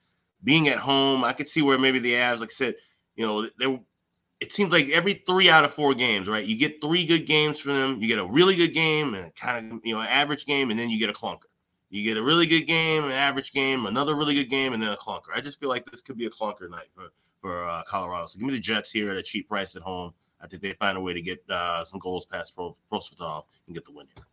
being 0.43 0.67
at 0.67 0.77
home. 0.77 1.23
I 1.23 1.33
could 1.33 1.47
see 1.47 1.61
where 1.61 1.77
maybe 1.77 1.99
the 1.99 2.13
Avs, 2.13 2.39
like 2.39 2.51
I 2.51 2.53
said, 2.53 2.75
you 3.15 3.25
know, 3.25 3.49
they 3.59 3.79
it 4.39 4.53
seems 4.53 4.71
like 4.71 4.89
every 4.89 5.23
three 5.25 5.49
out 5.49 5.65
of 5.65 5.73
four 5.73 5.93
games, 5.93 6.27
right? 6.27 6.45
You 6.45 6.57
get 6.57 6.81
three 6.81 7.05
good 7.05 7.25
games 7.25 7.59
from 7.59 7.73
them. 7.73 8.01
You 8.01 8.07
get 8.07 8.19
a 8.19 8.25
really 8.25 8.55
good 8.55 8.73
game 8.73 9.13
and 9.13 9.35
kind 9.35 9.73
of 9.73 9.79
you 9.83 9.95
know 9.95 10.01
average 10.01 10.45
game, 10.45 10.69
and 10.69 10.79
then 10.79 10.89
you 10.89 10.99
get 10.99 11.09
a 11.09 11.13
clunker. 11.13 11.49
You 11.89 12.03
get 12.03 12.17
a 12.17 12.23
really 12.23 12.45
good 12.45 12.67
game, 12.67 13.05
an 13.05 13.11
average 13.11 13.53
game, 13.53 13.85
another 13.85 14.15
really 14.15 14.35
good 14.35 14.49
game, 14.49 14.73
and 14.73 14.83
then 14.83 14.89
a 14.89 14.97
clunker. 14.97 15.29
I 15.35 15.41
just 15.41 15.59
feel 15.59 15.69
like 15.69 15.89
this 15.89 16.01
could 16.01 16.17
be 16.17 16.25
a 16.25 16.29
clunker 16.29 16.69
night 16.69 16.87
for 16.93 17.05
for 17.41 17.67
uh, 17.67 17.83
Colorado. 17.87 18.27
So 18.27 18.39
give 18.39 18.47
me 18.47 18.53
the 18.53 18.59
Jets 18.59 18.91
here 18.91 19.09
at 19.11 19.17
a 19.17 19.23
cheap 19.23 19.47
price 19.47 19.75
at 19.75 19.81
home. 19.81 20.13
I 20.41 20.47
think 20.47 20.61
they 20.61 20.73
find 20.73 20.97
a 20.97 21.01
way 21.01 21.13
to 21.13 21.21
get 21.21 21.43
uh, 21.49 21.83
some 21.85 21.99
goals 21.99 22.25
past 22.25 22.55
Prosvetov 22.55 23.45
and 23.65 23.75
get 23.75 23.85
the 23.85 23.91
win 23.91 24.07
here. 24.13 24.25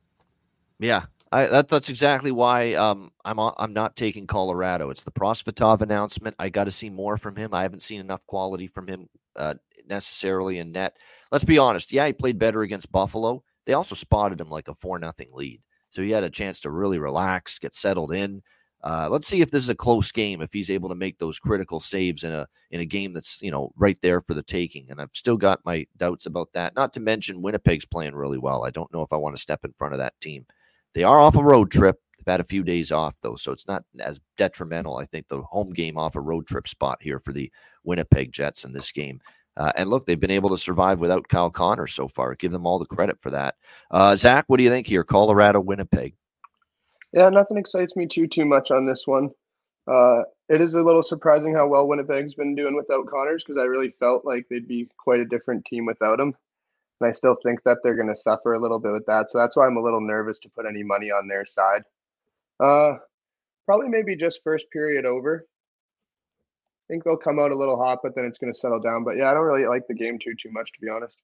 Yeah, 0.81 1.05
I, 1.33 1.47
that, 1.47 1.69
that's 1.69 1.89
exactly 1.89 2.31
why 2.31 2.75
um, 2.75 3.11
I'm 3.25 3.39
I'm 3.39 3.73
not 3.73 3.97
taking 3.97 4.27
Colorado. 4.27 4.91
It's 4.91 5.05
the 5.05 5.13
Prosvetov 5.13 5.81
announcement. 5.81 6.37
I 6.39 6.51
got 6.51 6.65
to 6.65 6.71
see 6.71 6.91
more 6.91 7.17
from 7.17 7.37
him. 7.37 7.55
I 7.55 7.63
haven't 7.63 7.83
seen 7.83 8.01
enough 8.01 8.27
quality 8.27 8.67
from 8.67 8.87
him 8.87 9.09
uh, 9.37 9.55
necessarily 9.87 10.59
in 10.59 10.73
net. 10.73 10.97
Let's 11.31 11.45
be 11.45 11.59
honest. 11.59 11.93
Yeah, 11.93 12.07
he 12.07 12.13
played 12.13 12.39
better 12.39 12.63
against 12.63 12.93
Buffalo. 12.93 13.43
They 13.67 13.73
also 13.73 13.95
spotted 13.95 14.41
him 14.41 14.51
like 14.51 14.69
a 14.69 14.75
four 14.75 14.99
nothing 14.99 15.31
lead, 15.33 15.61
so 15.91 16.03
he 16.03 16.11
had 16.11 16.25
a 16.25 16.31
chance 16.31 16.61
to 16.61 16.71
really 16.71 16.99
relax, 16.99 17.59
get 17.59 17.75
settled 17.75 18.13
in. 18.13 18.43
Uh, 18.85 19.09
let's 19.11 19.27
see 19.27 19.41
if 19.41 19.51
this 19.51 19.63
is 19.63 19.71
a 19.71 19.75
close 19.75 20.13
game. 20.13 20.43
If 20.43 20.53
he's 20.53 20.71
able 20.71 20.91
to 20.91 20.95
make 20.95 21.19
those 21.19 21.39
critical 21.39 21.81
saves 21.81 22.23
in 22.23 22.33
a 22.33 22.47
in 22.71 22.81
a 22.81 22.85
game 22.85 23.15
that's 23.15 23.41
you 23.41 23.51
know 23.51 23.73
right 23.77 23.97
there 24.03 24.21
for 24.21 24.35
the 24.35 24.43
taking, 24.43 24.91
and 24.91 25.01
I've 25.01 25.15
still 25.15 25.39
got 25.39 25.65
my 25.65 25.87
doubts 25.97 26.27
about 26.27 26.51
that. 26.53 26.75
Not 26.77 26.93
to 26.93 27.01
mention 27.01 27.41
Winnipeg's 27.41 27.87
playing 27.87 28.15
really 28.15 28.37
well. 28.37 28.65
I 28.65 28.71
don't 28.71 28.93
know 28.93 29.01
if 29.01 29.13
I 29.13 29.17
want 29.17 29.35
to 29.35 29.43
step 29.43 29.65
in 29.65 29.73
front 29.73 29.95
of 29.95 30.01
that 30.01 30.21
team. 30.21 30.45
They 30.95 31.03
are 31.03 31.19
off 31.19 31.35
a 31.35 31.43
road 31.43 31.71
trip. 31.71 31.97
They've 32.19 32.31
had 32.31 32.41
a 32.41 32.45
few 32.45 32.63
days 32.63 32.93
off 32.93 33.15
though, 33.23 33.37
so 33.37 33.53
it's 33.53 33.67
not 33.67 33.85
as 34.01 34.21
detrimental. 34.37 34.99
I 34.99 35.07
think 35.07 35.29
the 35.29 35.41
home 35.41 35.73
game 35.73 35.97
off 35.97 36.15
a 36.15 36.21
road 36.21 36.47
trip 36.47 36.69
spot 36.69 36.99
here 37.01 37.21
for 37.21 37.33
the 37.33 37.51
Winnipeg 37.85 38.33
Jets 38.33 38.65
in 38.65 38.73
this 38.75 38.93
game. 38.93 39.19
Uh, 39.57 39.73
and 39.77 39.89
look, 39.89 40.07
they've 40.07 40.21
been 40.21 40.31
able 40.31 40.51
to 40.51 40.59
survive 40.59 40.99
without 40.99 41.29
Kyle 41.29 41.51
Connor 41.51 41.87
so 41.87 42.09
far. 42.09 42.35
Give 42.35 42.53
them 42.53 42.67
all 42.67 42.79
the 42.79 42.87
credit 42.87 43.19
for 43.21 43.31
that. 43.31 43.55
Uh, 43.91 44.17
Zach, 44.17 44.45
what 44.49 44.57
do 44.57 44.65
you 44.65 44.71
think 44.71 44.87
here? 44.87 45.05
Colorado, 45.05 45.61
Winnipeg. 45.61 46.15
Yeah, 47.13 47.29
nothing 47.29 47.57
excites 47.57 47.95
me 47.95 48.07
too 48.07 48.27
too 48.27 48.45
much 48.45 48.71
on 48.73 48.87
this 48.87 49.03
one. 49.07 49.31
Uh, 49.87 50.23
it 50.49 50.61
is 50.61 50.75
a 50.75 50.81
little 50.81 51.03
surprising 51.03 51.55
how 51.55 51.69
well 51.69 51.87
Winnipeg's 51.87 52.35
been 52.35 52.55
doing 52.55 52.75
without 52.75 53.07
Connors 53.07 53.45
because 53.47 53.61
I 53.61 53.65
really 53.65 53.95
felt 54.01 54.25
like 54.25 54.47
they'd 54.51 54.67
be 54.67 54.89
quite 54.99 55.21
a 55.21 55.25
different 55.25 55.65
team 55.67 55.87
without 55.87 56.19
him. 56.19 56.35
And 57.01 57.11
I 57.11 57.13
still 57.13 57.37
think 57.43 57.63
that 57.65 57.79
they're 57.83 57.97
going 57.97 58.13
to 58.13 58.21
suffer 58.21 58.55
a 58.55 58.61
little 58.61 58.81
bit 58.81 58.93
with 58.93 59.07
that. 59.07 59.27
So 59.31 59.39
that's 59.39 59.57
why 59.57 59.67
I'm 59.67 59.77
a 59.77 59.83
little 59.83 60.01
nervous 60.01 60.39
to 60.41 60.49
put 60.49 60.67
any 60.67 60.83
money 60.83 61.11
on 61.11 61.29
their 61.29 61.45
side. 61.47 61.83
Uh, 62.61 62.99
probably 63.67 63.89
maybe 63.89 64.17
just 64.17 64.41
first 64.43 64.67
period 64.73 65.05
over. 65.05 65.47
I 66.85 66.93
think 66.93 67.05
they'll 67.05 67.17
come 67.17 67.39
out 67.39 67.51
a 67.51 67.57
little 67.57 67.79
hot, 67.79 68.01
but 68.03 68.15
then 68.15 68.25
it's 68.25 68.39
going 68.39 68.53
to 68.53 68.59
settle 68.59 68.81
down. 68.81 69.05
But 69.05 69.17
yeah, 69.17 69.31
I 69.31 69.35
don't 69.35 69.45
really 69.45 69.67
like 69.67 69.87
the 69.89 69.95
game 69.95 70.19
too 70.19 70.35
too 70.41 70.51
much 70.51 70.71
to 70.73 70.81
be 70.81 70.89
honest. 70.89 71.17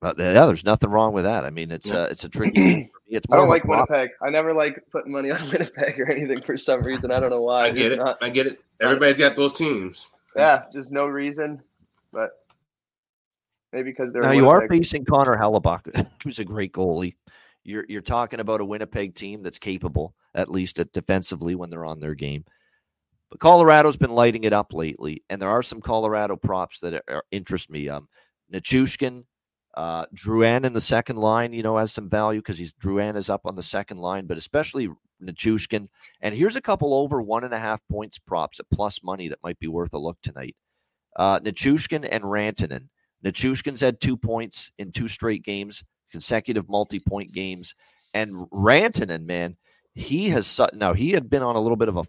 But 0.00 0.18
yeah, 0.18 0.46
there's 0.46 0.64
nothing 0.64 0.90
wrong 0.90 1.12
with 1.12 1.24
that. 1.24 1.44
I 1.44 1.50
mean, 1.50 1.72
it's 1.72 1.88
yeah. 1.88 2.00
uh, 2.00 2.04
it's 2.04 2.24
a 2.24 2.28
tricky. 2.28 2.90
It's 3.08 3.26
I 3.32 3.36
don't 3.36 3.48
like 3.48 3.64
Winnipeg. 3.64 4.10
I 4.22 4.30
never 4.30 4.52
like 4.52 4.84
putting 4.92 5.12
money 5.12 5.30
on 5.32 5.50
Winnipeg 5.50 5.98
or 5.98 6.10
anything 6.10 6.42
for 6.42 6.56
some 6.56 6.84
reason. 6.84 7.10
I 7.10 7.18
don't 7.18 7.30
know 7.30 7.42
why. 7.42 7.66
I 7.66 7.70
get 7.72 7.92
it. 7.92 7.98
Not, 7.98 8.18
I 8.20 8.28
get 8.28 8.46
it. 8.46 8.60
Everybody's 8.80 9.18
got 9.18 9.34
those 9.34 9.54
teams. 9.54 10.06
Yeah, 10.36 10.64
just 10.72 10.92
no 10.92 11.06
reason, 11.06 11.60
but 12.12 12.30
maybe 13.72 13.90
because 13.90 14.12
they're 14.12 14.22
now 14.22 14.30
you 14.30 14.48
are 14.48 14.68
facing 14.68 15.04
Connor 15.04 15.36
Hellebuyck, 15.36 16.06
who's 16.22 16.38
a 16.38 16.44
great 16.44 16.72
goalie. 16.72 17.14
You're 17.64 17.84
you're 17.88 18.00
talking 18.00 18.38
about 18.38 18.60
a 18.60 18.64
Winnipeg 18.64 19.16
team 19.16 19.42
that's 19.42 19.58
capable, 19.58 20.14
at 20.34 20.48
least 20.48 20.78
at 20.78 20.92
defensively 20.92 21.56
when 21.56 21.70
they're 21.70 21.84
on 21.84 21.98
their 21.98 22.14
game. 22.14 22.44
But 23.30 23.40
Colorado's 23.40 23.96
been 23.96 24.12
lighting 24.14 24.44
it 24.44 24.52
up 24.52 24.72
lately, 24.72 25.22
and 25.28 25.40
there 25.40 25.50
are 25.50 25.62
some 25.62 25.80
Colorado 25.80 26.36
props 26.36 26.80
that 26.80 27.02
are, 27.08 27.24
interest 27.30 27.70
me. 27.70 27.88
Um, 27.88 28.08
Nichushkin, 28.52 29.24
uh, 29.76 30.06
Drouin 30.14 30.64
in 30.64 30.72
the 30.72 30.80
second 30.80 31.16
line, 31.16 31.52
you 31.52 31.62
know, 31.62 31.76
has 31.76 31.92
some 31.92 32.08
value 32.08 32.40
because 32.40 32.58
he's 32.58 32.72
Drouin 32.72 33.16
is 33.16 33.28
up 33.28 33.42
on 33.44 33.54
the 33.54 33.62
second 33.62 33.98
line, 33.98 34.26
but 34.26 34.38
especially 34.38 34.88
Nichushkin. 35.22 35.88
And 36.22 36.34
here's 36.34 36.56
a 36.56 36.62
couple 36.62 36.94
over 36.94 37.20
one 37.20 37.44
and 37.44 37.52
a 37.52 37.58
half 37.58 37.80
points 37.90 38.18
props 38.18 38.60
at 38.60 38.70
plus 38.72 39.02
money 39.02 39.28
that 39.28 39.42
might 39.42 39.58
be 39.58 39.68
worth 39.68 39.92
a 39.92 39.98
look 39.98 40.18
tonight. 40.22 40.56
Uh, 41.16 41.40
and 41.44 41.54
Rantanen. 41.54 42.88
Nichushkin's 43.24 43.80
had 43.80 44.00
two 44.00 44.16
points 44.16 44.70
in 44.78 44.92
two 44.92 45.08
straight 45.08 45.42
games, 45.42 45.82
consecutive 46.10 46.68
multi-point 46.68 47.32
games, 47.32 47.74
and 48.14 48.32
Rantanen, 48.50 49.26
man, 49.26 49.56
he 49.98 50.28
has 50.28 50.60
now 50.74 50.94
he 50.94 51.10
had 51.10 51.28
been 51.28 51.42
on 51.42 51.56
a 51.56 51.60
little 51.60 51.76
bit 51.76 51.88
of 51.88 51.96
a 51.96 52.04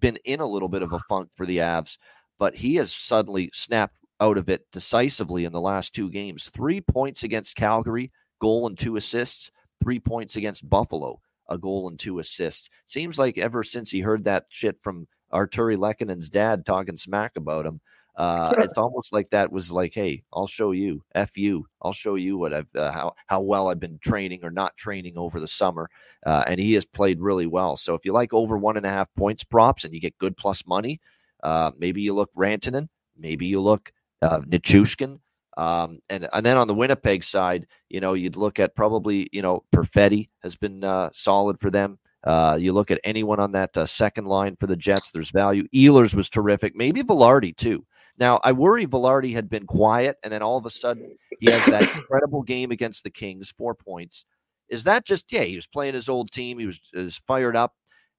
been 0.00 0.16
in 0.24 0.40
a 0.40 0.46
little 0.46 0.68
bit 0.68 0.82
of 0.82 0.94
a 0.94 0.98
funk 1.10 1.28
for 1.36 1.44
the 1.44 1.58
Avs, 1.58 1.98
but 2.38 2.54
he 2.54 2.76
has 2.76 2.90
suddenly 2.90 3.50
snapped 3.52 3.98
out 4.20 4.38
of 4.38 4.48
it 4.48 4.62
decisively 4.72 5.44
in 5.44 5.52
the 5.52 5.60
last 5.60 5.94
two 5.94 6.10
games. 6.10 6.50
Three 6.54 6.80
points 6.80 7.24
against 7.24 7.54
Calgary, 7.54 8.10
goal 8.40 8.66
and 8.66 8.78
two 8.78 8.96
assists. 8.96 9.50
Three 9.82 10.00
points 10.00 10.36
against 10.36 10.68
Buffalo, 10.68 11.20
a 11.50 11.58
goal 11.58 11.88
and 11.88 11.98
two 11.98 12.18
assists. 12.18 12.70
Seems 12.86 13.18
like 13.18 13.36
ever 13.36 13.62
since 13.62 13.90
he 13.90 14.00
heard 14.00 14.24
that 14.24 14.46
shit 14.48 14.80
from 14.80 15.06
Artturi 15.32 15.76
Lehkonen's 15.76 16.30
dad 16.30 16.64
talking 16.64 16.96
smack 16.96 17.32
about 17.36 17.66
him, 17.66 17.80
uh, 18.18 18.52
it's 18.58 18.76
almost 18.76 19.12
like 19.12 19.30
that 19.30 19.52
was 19.52 19.70
like, 19.70 19.94
hey, 19.94 20.22
I'll 20.32 20.48
show 20.48 20.72
you, 20.72 21.02
f 21.14 21.36
you, 21.38 21.66
I'll 21.80 21.92
show 21.92 22.16
you 22.16 22.36
what 22.36 22.52
I've 22.52 22.74
uh, 22.74 22.90
how 22.90 23.14
how 23.28 23.40
well 23.40 23.68
I've 23.68 23.78
been 23.78 23.98
training 24.00 24.44
or 24.44 24.50
not 24.50 24.76
training 24.76 25.16
over 25.16 25.38
the 25.38 25.46
summer, 25.46 25.88
uh, 26.26 26.42
and 26.48 26.58
he 26.58 26.72
has 26.74 26.84
played 26.84 27.20
really 27.20 27.46
well. 27.46 27.76
So 27.76 27.94
if 27.94 28.04
you 28.04 28.12
like 28.12 28.34
over 28.34 28.58
one 28.58 28.76
and 28.76 28.84
a 28.84 28.90
half 28.90 29.08
points 29.16 29.44
props 29.44 29.84
and 29.84 29.94
you 29.94 30.00
get 30.00 30.18
good 30.18 30.36
plus 30.36 30.66
money, 30.66 31.00
uh, 31.44 31.70
maybe 31.78 32.02
you 32.02 32.12
look 32.12 32.30
Rantanen, 32.34 32.88
maybe 33.16 33.46
you 33.46 33.60
look 33.60 33.92
uh, 34.20 34.40
Nichushkin. 34.40 35.20
Um, 35.56 36.00
and 36.10 36.28
and 36.32 36.44
then 36.44 36.56
on 36.56 36.66
the 36.66 36.74
Winnipeg 36.74 37.22
side, 37.22 37.66
you 37.88 38.00
know, 38.00 38.14
you'd 38.14 38.36
look 38.36 38.58
at 38.58 38.74
probably 38.74 39.28
you 39.32 39.42
know 39.42 39.62
Perfetti 39.72 40.26
has 40.42 40.56
been 40.56 40.82
uh, 40.82 41.10
solid 41.12 41.60
for 41.60 41.70
them. 41.70 41.98
Uh, 42.24 42.58
you 42.60 42.72
look 42.72 42.90
at 42.90 43.00
anyone 43.04 43.38
on 43.38 43.52
that 43.52 43.76
uh, 43.76 43.86
second 43.86 44.26
line 44.26 44.56
for 44.56 44.66
the 44.66 44.76
Jets. 44.76 45.12
There's 45.12 45.30
value. 45.30 45.68
Ehlers 45.72 46.16
was 46.16 46.28
terrific. 46.28 46.74
Maybe 46.74 47.02
Vilardi 47.04 47.56
too. 47.56 47.84
Now 48.18 48.40
I 48.42 48.52
worry 48.52 48.86
Vilardi 48.86 49.32
had 49.32 49.48
been 49.48 49.66
quiet, 49.66 50.16
and 50.22 50.32
then 50.32 50.42
all 50.42 50.58
of 50.58 50.66
a 50.66 50.70
sudden 50.70 51.16
he 51.40 51.50
has 51.50 51.64
that 51.66 51.82
incredible 51.94 52.42
game 52.42 52.70
against 52.70 53.04
the 53.04 53.10
Kings, 53.10 53.50
four 53.56 53.74
points. 53.74 54.24
Is 54.68 54.84
that 54.84 55.06
just 55.06 55.32
yeah? 55.32 55.44
He 55.44 55.56
was 55.56 55.66
playing 55.66 55.94
his 55.94 56.08
old 56.08 56.30
team. 56.30 56.58
He 56.58 56.66
was, 56.66 56.80
was 56.94 57.16
fired 57.26 57.56
up, 57.56 57.74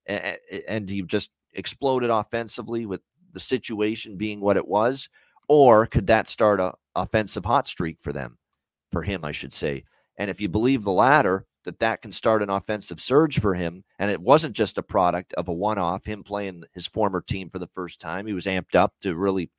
and, 0.07 0.37
and 0.67 0.89
he 0.89 1.01
just 1.03 1.29
exploded 1.53 2.09
offensively 2.09 2.85
with 2.85 3.01
the 3.33 3.39
situation 3.39 4.17
being 4.17 4.39
what 4.39 4.57
it 4.57 4.67
was 4.67 5.09
or 5.49 5.87
could 5.87 6.07
that 6.07 6.29
start 6.29 6.61
a 6.61 6.73
offensive 6.95 7.43
hot 7.43 7.67
streak 7.67 7.97
for 7.99 8.13
them, 8.13 8.37
for 8.91 9.01
him, 9.01 9.25
I 9.25 9.33
should 9.33 9.53
say? 9.53 9.83
And 10.17 10.29
if 10.29 10.39
you 10.39 10.47
believe 10.47 10.83
the 10.83 10.91
latter, 10.91 11.45
that 11.65 11.79
that 11.79 12.01
can 12.01 12.11
start 12.13 12.41
an 12.41 12.49
offensive 12.49 13.01
surge 13.01 13.39
for 13.39 13.53
him, 13.53 13.83
and 13.97 14.09
it 14.09 14.21
wasn't 14.21 14.55
just 14.55 14.77
a 14.77 14.83
product 14.83 15.33
of 15.33 15.49
a 15.49 15.53
one-off, 15.53 16.05
him 16.05 16.23
playing 16.23 16.63
his 16.73 16.87
former 16.87 17.21
team 17.21 17.49
for 17.49 17.59
the 17.59 17.67
first 17.67 17.99
time. 17.99 18.25
He 18.25 18.33
was 18.33 18.45
amped 18.45 18.75
up 18.75 18.93
to 19.01 19.15
really 19.15 19.49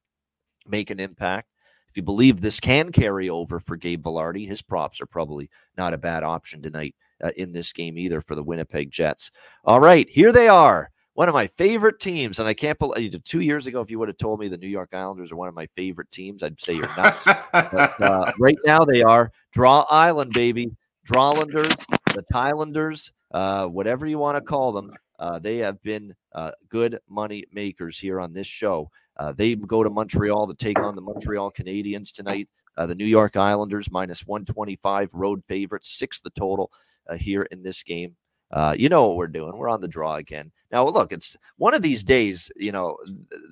make 0.67 0.91
an 0.91 1.01
impact. 1.01 1.49
If 1.89 1.97
you 1.97 2.03
believe 2.03 2.41
this 2.41 2.61
can 2.61 2.93
carry 2.93 3.29
over 3.29 3.59
for 3.59 3.77
Gabe 3.77 4.05
Vilardi, 4.05 4.47
his 4.47 4.63
props 4.63 5.01
are 5.01 5.07
probably 5.07 5.51
not 5.77 5.95
a 5.95 5.99
bad 5.99 6.23
option 6.23 6.63
tonight 6.63 6.95
uh, 7.23 7.31
in 7.37 7.53
this 7.53 7.73
game 7.73 7.99
either 7.99 8.21
for 8.21 8.35
the 8.35 8.43
Winnipeg 8.43 8.91
Jets. 8.91 9.31
All 9.65 9.81
right, 9.81 10.09
here 10.09 10.31
they 10.31 10.47
are 10.47 10.91
one 11.15 11.29
of 11.29 11.35
my 11.35 11.47
favorite 11.49 11.99
teams. 11.99 12.39
And 12.39 12.49
I 12.49 12.55
can't 12.55 12.79
believe 12.79 13.23
two 13.25 13.41
years 13.41 13.67
ago, 13.67 13.81
if 13.81 13.91
you 13.91 13.99
would 13.99 14.09
have 14.09 14.17
told 14.17 14.41
me 14.41 14.49
the 14.49 14.57
New 14.57 14.69
York 14.69 14.95
Islanders 14.95 15.33
are 15.33 15.37
one 15.37 15.49
of 15.49 15.55
my 15.55 15.67
favorite 15.77 16.11
teams, 16.11 16.43
I'd 16.43 16.61
say 16.61 16.75
you're 16.75 16.97
nuts. 16.97 17.27
but 17.53 18.01
uh, 18.01 18.33
right 18.39 18.57
now 18.65 18.85
they 18.85 19.03
are 19.03 19.31
Draw 19.53 19.87
Island, 19.91 20.33
baby. 20.33 20.71
Drawlanders, 21.05 21.75
the 22.15 22.25
Thailanders, 22.33 23.11
uh, 23.33 23.67
whatever 23.67 24.07
you 24.07 24.19
want 24.19 24.37
to 24.37 24.41
call 24.41 24.73
them. 24.73 24.93
Uh, 25.21 25.39
they 25.39 25.59
have 25.59 25.81
been 25.83 26.15
uh, 26.35 26.51
good 26.69 26.99
money 27.09 27.45
makers 27.53 27.99
here 27.99 28.21
on 28.21 28.33
this 28.33 28.47
show. 28.47 28.91
Uh, 29.19 29.33
they 29.33 29.55
go 29.55 29.85
to 29.85 29.91
Montreal 29.91 30.49
to 30.49 30.55
take 30.55 30.79
on 30.81 30.97
the 30.97 31.03
Montreal 31.03 31.53
Canadiens 31.53 32.13
tonight. 32.13 32.49
Uh, 32.77 32.87
the 32.87 32.95
New 32.95 33.07
York 33.07 33.37
Islanders 33.37 33.91
minus 33.91 34.27
125 34.27 35.11
road 35.13 35.43
favorites, 35.47 35.91
six 35.99 36.21
the 36.21 36.31
total 36.31 36.73
here 37.19 37.43
in 37.43 37.63
this 37.63 37.83
game. 37.83 38.17
Uh, 38.53 38.75
you 38.77 38.89
know 38.89 39.07
what 39.07 39.17
we're 39.17 39.29
doing. 39.29 39.57
We're 39.57 39.69
on 39.69 39.81
the 39.81 39.89
draw 39.89 40.17
again. 40.17 40.51
Now, 40.73 40.89
look, 40.89 41.13
it's 41.13 41.37
one 41.57 41.75
of 41.75 41.83
these 41.83 42.03
days, 42.03 42.51
you 42.57 42.73
know, 42.73 42.97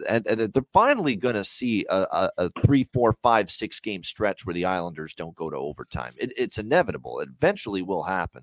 and, 0.09 0.26
and 0.26 0.52
they're 0.52 0.62
finally 0.72 1.14
going 1.14 1.37
to 1.37 1.44
see 1.44 1.87
a, 1.88 2.07
a, 2.11 2.31
a, 2.38 2.50
three, 2.64 2.88
four, 2.92 3.14
five, 3.22 3.50
six 3.50 3.78
game 3.78 4.02
stretch 4.02 4.44
where 4.44 4.54
the 4.54 4.64
Islanders 4.64 5.14
don't 5.14 5.37
go 5.37 5.50
to 5.50 5.57
overtime. 5.57 6.14
It, 6.16 6.33
it's 6.37 6.59
inevitable. 6.59 7.20
It 7.20 7.28
eventually 7.28 7.83
will 7.83 8.02
happen. 8.02 8.42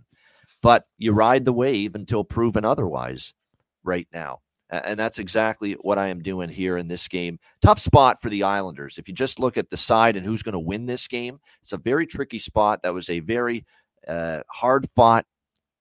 But 0.65 0.87
you 0.97 1.11
ride 1.11 1.45
the 1.45 1.53
wave 1.53 1.93
until 1.93 2.23
proven 2.23 2.65
otherwise 2.65 3.35
right 3.83 4.07
now. 4.11 4.39
And 4.71 4.99
that's 4.99 5.19
exactly 5.19 5.73
what 5.73 5.99
I 5.99 6.07
am 6.07 6.23
doing 6.23 6.49
here 6.49 6.79
in 6.79 6.87
this 6.87 7.07
game. 7.07 7.37
Tough 7.61 7.77
spot 7.77 8.19
for 8.19 8.31
the 8.31 8.41
Islanders. 8.41 8.97
If 8.97 9.07
you 9.07 9.13
just 9.13 9.37
look 9.37 9.57
at 9.57 9.69
the 9.69 9.77
side 9.77 10.15
and 10.17 10.25
who's 10.25 10.41
going 10.41 10.53
to 10.53 10.59
win 10.59 10.87
this 10.87 11.07
game, 11.07 11.39
it's 11.61 11.73
a 11.73 11.77
very 11.77 12.07
tricky 12.07 12.39
spot. 12.39 12.79
That 12.81 12.95
was 12.95 13.11
a 13.11 13.19
very 13.19 13.63
uh, 14.07 14.39
hard 14.51 14.87
fought 14.95 15.27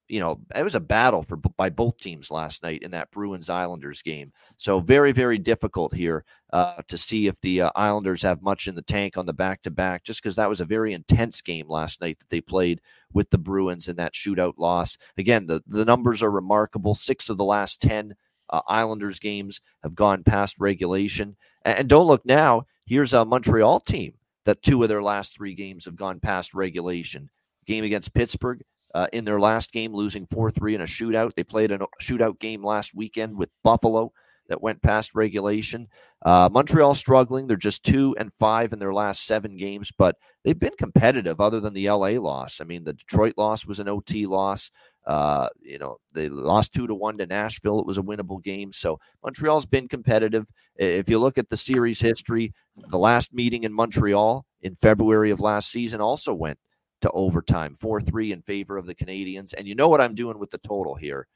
you 0.08 0.20
know, 0.20 0.38
it 0.54 0.62
was 0.62 0.74
a 0.74 0.80
battle 0.80 1.22
for 1.22 1.36
by 1.36 1.70
both 1.70 1.98
teams 1.98 2.30
last 2.30 2.62
night 2.62 2.82
in 2.82 2.90
that 2.90 3.10
Bruins 3.10 3.48
Islanders 3.48 4.02
game. 4.02 4.32
So 4.56 4.80
very, 4.80 5.12
very 5.12 5.38
difficult 5.38 5.94
here 5.94 6.24
uh, 6.52 6.82
to 6.88 6.98
see 6.98 7.26
if 7.26 7.40
the 7.40 7.62
uh, 7.62 7.70
Islanders 7.74 8.22
have 8.22 8.42
much 8.42 8.68
in 8.68 8.74
the 8.74 8.82
tank 8.82 9.16
on 9.16 9.24
the 9.24 9.32
back 9.32 9.62
to 9.62 9.70
back, 9.70 10.04
just 10.04 10.22
because 10.22 10.36
that 10.36 10.48
was 10.48 10.60
a 10.60 10.66
very 10.66 10.92
intense 10.92 11.40
game 11.40 11.68
last 11.68 12.00
night 12.00 12.18
that 12.18 12.28
they 12.28 12.40
played 12.40 12.80
with 13.12 13.30
the 13.30 13.38
Bruins 13.38 13.88
in 13.88 13.96
that 13.96 14.12
shootout 14.12 14.54
loss. 14.58 14.98
Again, 15.16 15.46
the 15.46 15.62
the 15.66 15.84
numbers 15.84 16.22
are 16.22 16.30
remarkable. 16.30 16.94
Six 16.94 17.30
of 17.30 17.38
the 17.38 17.44
last 17.44 17.80
ten 17.80 18.14
uh, 18.50 18.60
Islanders 18.68 19.18
games 19.18 19.60
have 19.82 19.94
gone 19.94 20.22
past 20.22 20.56
regulation, 20.58 21.34
and, 21.64 21.78
and 21.78 21.88
don't 21.88 22.06
look 22.06 22.26
now. 22.26 22.66
Here's 22.86 23.14
a 23.14 23.24
Montreal 23.24 23.80
team 23.80 24.12
that 24.44 24.62
two 24.62 24.82
of 24.82 24.90
their 24.90 25.02
last 25.02 25.34
three 25.34 25.54
games 25.54 25.86
have 25.86 25.96
gone 25.96 26.20
past 26.20 26.52
regulation. 26.52 27.30
Game 27.66 27.84
against 27.84 28.12
Pittsburgh 28.12 28.62
uh, 28.94 29.08
in 29.12 29.24
their 29.24 29.40
last 29.40 29.72
game, 29.72 29.92
losing 29.92 30.26
4 30.26 30.50
3 30.50 30.76
in 30.76 30.80
a 30.80 30.84
shootout. 30.84 31.34
They 31.34 31.44
played 31.44 31.72
a 31.72 31.78
shootout 32.00 32.38
game 32.38 32.64
last 32.64 32.94
weekend 32.94 33.36
with 33.36 33.50
Buffalo 33.62 34.12
that 34.48 34.62
went 34.62 34.82
past 34.82 35.14
regulation. 35.14 35.88
Uh, 36.24 36.48
Montreal 36.52 36.94
struggling. 36.94 37.46
They're 37.46 37.56
just 37.56 37.82
two 37.82 38.14
and 38.18 38.30
five 38.38 38.72
in 38.72 38.78
their 38.78 38.92
last 38.92 39.26
seven 39.26 39.56
games, 39.56 39.90
but 39.96 40.16
they've 40.44 40.58
been 40.58 40.76
competitive 40.78 41.40
other 41.40 41.60
than 41.60 41.74
the 41.74 41.88
LA 41.88 42.20
loss. 42.20 42.60
I 42.60 42.64
mean, 42.64 42.84
the 42.84 42.92
Detroit 42.92 43.34
loss 43.36 43.66
was 43.66 43.80
an 43.80 43.88
OT 43.88 44.26
loss. 44.26 44.70
Uh, 45.06 45.48
you 45.60 45.78
know, 45.78 45.98
they 46.12 46.28
lost 46.28 46.72
two 46.72 46.86
to 46.86 46.94
one 46.94 47.18
to 47.18 47.26
Nashville. 47.26 47.80
It 47.80 47.86
was 47.86 47.98
a 47.98 48.02
winnable 48.02 48.42
game. 48.42 48.72
So 48.72 48.98
Montreal's 49.22 49.66
been 49.66 49.88
competitive. 49.88 50.46
If 50.76 51.10
you 51.10 51.18
look 51.18 51.36
at 51.36 51.48
the 51.48 51.56
series 51.56 52.00
history, 52.00 52.54
the 52.90 52.98
last 52.98 53.32
meeting 53.32 53.64
in 53.64 53.72
Montreal 53.72 54.46
in 54.62 54.76
February 54.76 55.30
of 55.30 55.40
last 55.40 55.70
season 55.70 56.00
also 56.00 56.32
went 56.32 56.58
to 57.04 57.10
overtime, 57.10 57.76
4 57.78 58.00
3 58.00 58.32
in 58.32 58.42
favor 58.42 58.78
of 58.78 58.86
the 58.86 58.94
Canadiens. 58.94 59.52
And 59.56 59.68
you 59.68 59.74
know 59.74 59.88
what 59.88 60.00
I'm 60.00 60.14
doing 60.14 60.38
with 60.38 60.50
the 60.50 60.58
total 60.58 60.94
here 60.94 61.28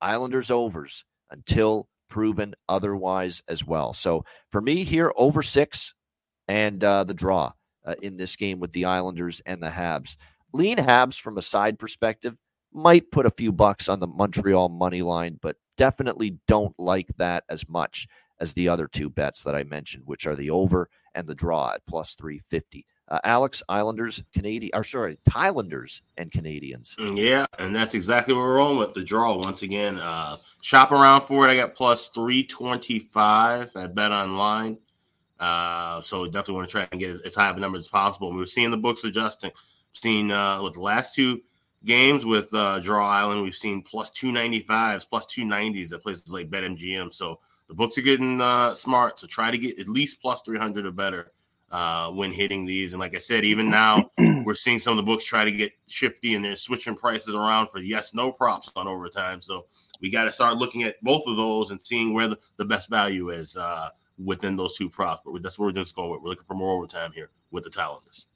Islanders 0.00 0.50
overs 0.50 1.04
until 1.30 1.88
proven 2.10 2.54
otherwise 2.68 3.40
as 3.48 3.64
well. 3.64 3.92
So 3.92 4.24
for 4.50 4.60
me 4.60 4.82
here, 4.82 5.12
over 5.16 5.44
six 5.44 5.94
and 6.48 6.82
uh, 6.82 7.04
the 7.04 7.14
draw 7.14 7.52
uh, 7.86 7.94
in 8.02 8.16
this 8.16 8.34
game 8.34 8.58
with 8.58 8.72
the 8.72 8.84
Islanders 8.84 9.40
and 9.46 9.62
the 9.62 9.68
Habs. 9.68 10.16
Lean 10.52 10.76
Habs 10.76 11.20
from 11.20 11.38
a 11.38 11.42
side 11.42 11.78
perspective 11.78 12.36
might 12.72 13.12
put 13.12 13.24
a 13.24 13.30
few 13.30 13.52
bucks 13.52 13.88
on 13.88 14.00
the 14.00 14.08
Montreal 14.08 14.70
money 14.70 15.02
line, 15.02 15.38
but 15.40 15.56
definitely 15.78 16.36
don't 16.48 16.74
like 16.78 17.08
that 17.18 17.44
as 17.48 17.68
much 17.68 18.08
as 18.40 18.52
the 18.52 18.68
other 18.68 18.88
two 18.88 19.08
bets 19.08 19.44
that 19.44 19.54
I 19.54 19.62
mentioned, 19.62 20.02
which 20.04 20.26
are 20.26 20.34
the 20.34 20.50
over 20.50 20.88
and 21.14 21.28
the 21.28 21.34
draw 21.34 21.74
at 21.74 21.86
plus 21.88 22.14
350. 22.14 22.84
Uh, 23.12 23.20
Alex, 23.24 23.62
Islanders, 23.68 24.22
Canadian, 24.32 24.70
or 24.72 24.82
sorry, 24.82 25.18
Thailanders 25.28 26.00
and 26.16 26.30
Canadiens. 26.30 26.96
Mm, 26.96 27.22
yeah, 27.22 27.44
and 27.58 27.76
that's 27.76 27.92
exactly 27.92 28.32
what 28.32 28.40
we're 28.40 28.58
on 28.58 28.78
with 28.78 28.94
the 28.94 29.04
draw 29.04 29.36
once 29.36 29.60
again. 29.60 29.98
Uh, 29.98 30.38
shop 30.62 30.92
around 30.92 31.26
for 31.26 31.46
it. 31.46 31.52
I 31.52 31.56
got 31.56 31.74
plus 31.74 32.08
325 32.08 33.76
at 33.76 33.94
Bet 33.94 34.12
Online. 34.12 34.78
Uh, 35.38 36.00
so 36.00 36.24
definitely 36.24 36.54
want 36.54 36.68
to 36.68 36.72
try 36.72 36.88
and 36.90 36.98
get 36.98 37.20
as 37.26 37.34
high 37.34 37.50
of 37.50 37.58
a 37.58 37.60
number 37.60 37.78
as 37.78 37.86
possible. 37.86 38.32
We're 38.34 38.46
seeing 38.46 38.70
the 38.70 38.78
books 38.78 39.04
adjusting. 39.04 39.50
Seen 39.92 40.30
uh, 40.30 40.62
with 40.62 40.72
the 40.72 40.80
last 40.80 41.14
two 41.14 41.42
games 41.84 42.24
with 42.24 42.48
uh, 42.54 42.78
Draw 42.78 43.06
Island, 43.06 43.42
we've 43.42 43.54
seen 43.54 43.82
plus 43.82 44.10
295s, 44.12 45.04
plus 45.06 45.26
290s 45.26 45.92
at 45.92 46.02
places 46.02 46.30
like 46.30 46.48
BetMGM. 46.48 47.12
So 47.12 47.40
the 47.68 47.74
books 47.74 47.98
are 47.98 48.02
getting 48.02 48.40
uh, 48.40 48.72
smart. 48.72 49.18
So 49.20 49.26
try 49.26 49.50
to 49.50 49.58
get 49.58 49.78
at 49.78 49.86
least 49.86 50.22
plus 50.22 50.40
300 50.46 50.86
or 50.86 50.92
better 50.92 51.32
uh, 51.72 52.10
when 52.10 52.30
hitting 52.30 52.66
these. 52.66 52.92
And 52.92 53.00
like 53.00 53.14
I 53.14 53.18
said, 53.18 53.44
even 53.44 53.70
now 53.70 54.10
we're 54.44 54.54
seeing 54.54 54.78
some 54.78 54.96
of 54.96 55.04
the 55.04 55.10
books 55.10 55.24
try 55.24 55.44
to 55.44 55.50
get 55.50 55.72
shifty 55.86 56.34
and 56.34 56.44
they're 56.44 56.54
switching 56.54 56.94
prices 56.94 57.34
around 57.34 57.68
for 57.68 57.78
yes, 57.78 58.12
no 58.14 58.30
props 58.30 58.70
on 58.76 58.86
overtime. 58.86 59.40
So 59.40 59.66
we 60.00 60.10
got 60.10 60.24
to 60.24 60.32
start 60.32 60.58
looking 60.58 60.82
at 60.82 61.02
both 61.02 61.22
of 61.26 61.36
those 61.36 61.70
and 61.70 61.80
seeing 61.84 62.12
where 62.12 62.28
the, 62.28 62.38
the 62.58 62.64
best 62.64 62.90
value 62.90 63.30
is 63.30 63.56
uh, 63.56 63.88
within 64.22 64.54
those 64.54 64.76
two 64.76 64.90
props. 64.90 65.22
But 65.24 65.42
that's 65.42 65.58
where 65.58 65.68
we're 65.68 65.72
just 65.72 65.96
going 65.96 66.10
with. 66.10 66.20
We're 66.22 66.30
looking 66.30 66.46
for 66.46 66.54
more 66.54 66.76
overtime 66.76 67.12
here 67.12 67.30
with 67.50 67.64
the 67.64 67.70
Tylanders. 67.70 68.26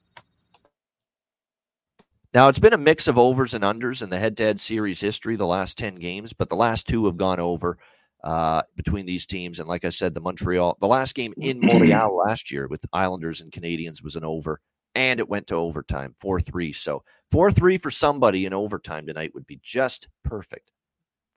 Now, 2.33 2.49
it's 2.49 2.59
been 2.59 2.73
a 2.73 2.77
mix 2.77 3.07
of 3.07 3.17
overs 3.17 3.53
and 3.53 3.63
unders 3.63 4.01
in 4.01 4.09
the 4.09 4.19
head 4.19 4.35
to 4.37 4.43
head 4.43 4.59
series 4.59 4.99
history 4.99 5.35
the 5.35 5.45
last 5.45 5.77
10 5.77 5.95
games, 5.95 6.33
but 6.33 6.49
the 6.49 6.55
last 6.55 6.87
two 6.87 7.05
have 7.05 7.17
gone 7.17 7.39
over 7.39 7.77
uh, 8.23 8.61
between 8.75 9.05
these 9.05 9.25
teams. 9.25 9.59
And 9.59 9.69
like 9.69 9.85
I 9.85 9.89
said, 9.89 10.13
the 10.13 10.19
Montreal, 10.19 10.77
the 10.79 10.87
last 10.87 11.15
game 11.15 11.33
in 11.37 11.59
Montreal 11.59 12.15
last 12.27 12.51
year 12.51 12.67
with 12.67 12.85
Islanders 12.93 13.41
and 13.41 13.51
Canadiens 13.51 14.03
was 14.03 14.15
an 14.15 14.23
over, 14.23 14.59
and 14.95 15.19
it 15.19 15.29
went 15.29 15.47
to 15.47 15.55
overtime 15.55 16.15
4 16.19 16.39
3. 16.39 16.73
So 16.73 17.03
4 17.31 17.51
3 17.51 17.77
for 17.77 17.91
somebody 17.91 18.45
in 18.45 18.53
overtime 18.53 19.05
tonight 19.05 19.33
would 19.33 19.47
be 19.47 19.59
just 19.61 20.07
perfect 20.23 20.71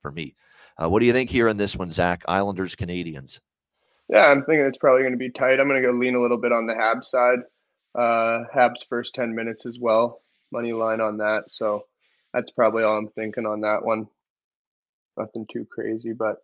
for 0.02 0.10
me. 0.10 0.34
Uh, 0.80 0.88
what 0.88 1.00
do 1.00 1.06
you 1.06 1.12
think 1.12 1.30
here 1.30 1.48
in 1.48 1.56
this 1.56 1.76
one, 1.76 1.90
Zach? 1.90 2.24
Islanders, 2.26 2.74
Canadiens. 2.74 3.40
Yeah, 4.08 4.26
I'm 4.26 4.44
thinking 4.44 4.66
it's 4.66 4.78
probably 4.78 5.02
going 5.02 5.12
to 5.12 5.18
be 5.18 5.30
tight. 5.30 5.60
I'm 5.60 5.68
going 5.68 5.80
to 5.80 5.86
go 5.86 5.94
lean 5.94 6.14
a 6.14 6.20
little 6.20 6.40
bit 6.40 6.52
on 6.52 6.66
the 6.66 6.72
Habs 6.72 7.04
side. 7.04 7.40
Uh, 7.94 8.44
Habs 8.54 8.78
first 8.88 9.14
10 9.14 9.34
minutes 9.34 9.66
as 9.66 9.78
well. 9.78 10.20
Money 10.50 10.72
line 10.72 11.00
on 11.00 11.18
that. 11.18 11.44
So 11.48 11.84
that's 12.32 12.50
probably 12.50 12.82
all 12.82 12.96
I'm 12.96 13.08
thinking 13.08 13.46
on 13.46 13.60
that 13.60 13.84
one. 13.84 14.08
Nothing 15.16 15.46
too 15.52 15.66
crazy, 15.70 16.12
but 16.12 16.38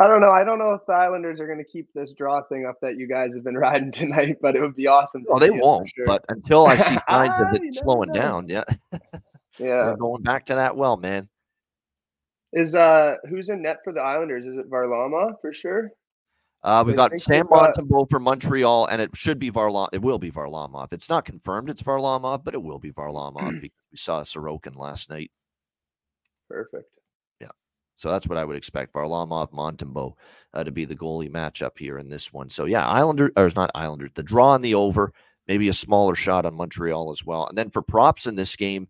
I 0.00 0.06
don't 0.06 0.20
know. 0.20 0.30
I 0.30 0.44
don't 0.44 0.58
know 0.60 0.72
if 0.74 0.82
the 0.86 0.92
Islanders 0.92 1.40
are 1.40 1.46
going 1.46 1.58
to 1.58 1.64
keep 1.64 1.88
this 1.92 2.12
draw 2.12 2.40
thing 2.42 2.66
up 2.66 2.76
that 2.82 2.96
you 2.96 3.08
guys 3.08 3.30
have 3.34 3.42
been 3.42 3.56
riding 3.58 3.90
tonight, 3.90 4.36
but 4.40 4.54
it 4.54 4.60
would 4.60 4.76
be 4.76 4.86
awesome. 4.86 5.24
Oh, 5.28 5.38
they 5.38 5.50
won't. 5.50 5.90
Sure. 5.94 6.06
But 6.06 6.24
until 6.28 6.66
I 6.66 6.76
see 6.76 6.98
signs 7.08 7.38
of 7.40 7.48
it 7.52 7.74
slowing 7.74 8.12
down, 8.12 8.48
yeah, 8.48 8.64
yeah, 9.58 9.94
going 9.98 10.22
back 10.22 10.46
to 10.46 10.54
that 10.54 10.76
well, 10.76 10.96
man. 10.96 11.28
Is 12.52 12.74
uh 12.74 13.16
who's 13.28 13.50
in 13.50 13.62
net 13.62 13.78
for 13.84 13.92
the 13.92 14.00
Islanders? 14.00 14.44
Is 14.44 14.56
it 14.56 14.70
Varlamov 14.70 15.34
for 15.40 15.52
sure? 15.52 15.90
Uh, 16.62 16.82
we've 16.84 16.96
got 16.96 17.20
Sam 17.20 17.46
Montembeault 17.46 18.10
for 18.10 18.18
Montreal, 18.18 18.86
and 18.86 19.00
it 19.00 19.10
should 19.14 19.38
be 19.38 19.50
Varlamov. 19.50 19.90
It 19.92 20.02
will 20.02 20.18
be 20.18 20.30
Varlamov. 20.30 20.92
It's 20.92 21.08
not 21.08 21.24
confirmed 21.24 21.70
it's 21.70 21.82
Varlamov, 21.82 22.42
but 22.42 22.54
it 22.54 22.62
will 22.62 22.80
be 22.80 22.90
Varlamov 22.90 23.60
because 23.60 23.78
we 23.92 23.96
saw 23.96 24.22
Sorokin 24.22 24.76
last 24.76 25.08
night. 25.08 25.30
Perfect. 26.48 26.90
So 27.98 28.10
that's 28.10 28.28
what 28.28 28.38
I 28.38 28.44
would 28.44 28.56
expect. 28.56 28.94
Varlamov, 28.94 29.52
Montembeault 29.52 30.14
uh, 30.54 30.64
to 30.64 30.70
be 30.70 30.84
the 30.84 30.94
goalie 30.96 31.30
matchup 31.30 31.76
here 31.76 31.98
in 31.98 32.08
this 32.08 32.32
one. 32.32 32.48
So 32.48 32.64
yeah, 32.64 32.88
Islander 32.88 33.32
or 33.36 33.46
it's 33.46 33.56
not 33.56 33.72
Islander, 33.74 34.08
The 34.14 34.22
draw 34.22 34.50
on 34.50 34.62
the 34.62 34.74
over, 34.74 35.12
maybe 35.48 35.68
a 35.68 35.72
smaller 35.72 36.14
shot 36.14 36.46
on 36.46 36.54
Montreal 36.54 37.10
as 37.10 37.24
well. 37.24 37.46
And 37.48 37.58
then 37.58 37.70
for 37.70 37.82
props 37.82 38.26
in 38.28 38.36
this 38.36 38.54
game, 38.54 38.88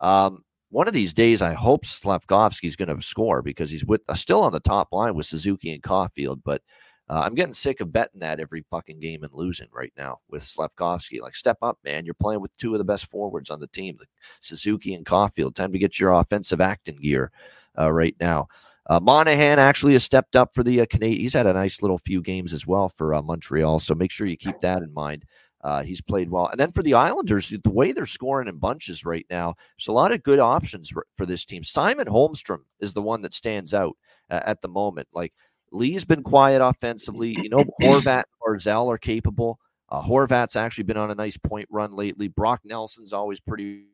um, 0.00 0.44
one 0.68 0.86
of 0.86 0.94
these 0.94 1.14
days, 1.14 1.40
I 1.42 1.54
hope 1.54 1.84
Slafkovsky's 1.84 2.76
going 2.76 2.94
to 2.94 3.02
score 3.02 3.42
because 3.42 3.70
he's 3.70 3.84
with 3.84 4.02
uh, 4.08 4.14
still 4.14 4.42
on 4.42 4.52
the 4.52 4.60
top 4.60 4.92
line 4.92 5.14
with 5.14 5.26
Suzuki 5.26 5.72
and 5.72 5.82
Caufield. 5.82 6.42
But 6.44 6.60
uh, 7.08 7.22
I'm 7.24 7.34
getting 7.34 7.54
sick 7.54 7.80
of 7.80 7.92
betting 7.92 8.20
that 8.20 8.40
every 8.40 8.64
fucking 8.70 9.00
game 9.00 9.24
and 9.24 9.32
losing 9.32 9.66
right 9.72 9.92
now 9.96 10.18
with 10.28 10.42
Slafkovsky. 10.42 11.20
Like, 11.20 11.34
step 11.34 11.56
up, 11.62 11.78
man. 11.82 12.04
You're 12.04 12.14
playing 12.14 12.40
with 12.40 12.56
two 12.58 12.74
of 12.74 12.78
the 12.78 12.84
best 12.84 13.06
forwards 13.06 13.50
on 13.50 13.58
the 13.58 13.66
team, 13.68 13.98
Suzuki 14.40 14.94
and 14.94 15.04
Caufield. 15.04 15.54
Time 15.54 15.72
to 15.72 15.78
get 15.78 15.98
your 15.98 16.12
offensive 16.12 16.60
acting 16.60 16.96
gear 16.96 17.32
uh, 17.78 17.90
right 17.90 18.16
now. 18.20 18.48
Uh, 18.88 18.98
Monahan 18.98 19.58
actually 19.58 19.92
has 19.92 20.02
stepped 20.02 20.34
up 20.34 20.54
for 20.54 20.64
the 20.64 20.80
uh, 20.80 20.86
Canadiens. 20.86 21.18
He's 21.18 21.34
had 21.34 21.46
a 21.46 21.52
nice 21.52 21.80
little 21.80 21.98
few 21.98 22.22
games 22.22 22.52
as 22.52 22.66
well 22.66 22.88
for 22.88 23.14
uh, 23.14 23.22
Montreal, 23.22 23.78
so 23.78 23.94
make 23.94 24.10
sure 24.10 24.26
you 24.26 24.36
keep 24.36 24.58
that 24.60 24.82
in 24.82 24.92
mind. 24.92 25.24
Uh, 25.62 25.82
he's 25.82 26.00
played 26.00 26.30
well. 26.30 26.46
And 26.46 26.58
then 26.58 26.72
for 26.72 26.82
the 26.82 26.94
Islanders, 26.94 27.50
the 27.50 27.70
way 27.70 27.92
they're 27.92 28.06
scoring 28.06 28.48
in 28.48 28.56
bunches 28.56 29.04
right 29.04 29.26
now, 29.28 29.54
there's 29.76 29.88
a 29.88 29.92
lot 29.92 30.10
of 30.10 30.22
good 30.22 30.38
options 30.38 30.88
for, 30.88 31.06
for 31.16 31.26
this 31.26 31.44
team. 31.44 31.62
Simon 31.62 32.06
Holmstrom 32.06 32.60
is 32.80 32.94
the 32.94 33.02
one 33.02 33.20
that 33.22 33.34
stands 33.34 33.74
out 33.74 33.96
uh, 34.30 34.40
at 34.44 34.62
the 34.62 34.68
moment. 34.68 35.08
Like 35.12 35.34
Lee's 35.70 36.04
been 36.04 36.22
quiet 36.22 36.62
offensively. 36.62 37.36
You 37.42 37.50
know, 37.50 37.64
Horvat 37.82 38.24
or 38.40 38.58
Zell 38.58 38.90
are 38.90 38.98
capable. 38.98 39.58
Uh, 39.90 40.00
Horvat's 40.00 40.56
actually 40.56 40.84
been 40.84 40.96
on 40.96 41.10
a 41.10 41.14
nice 41.14 41.36
point 41.36 41.68
run 41.70 41.92
lately. 41.92 42.28
Brock 42.28 42.62
Nelson's 42.64 43.12
always 43.12 43.40
pretty 43.40 43.84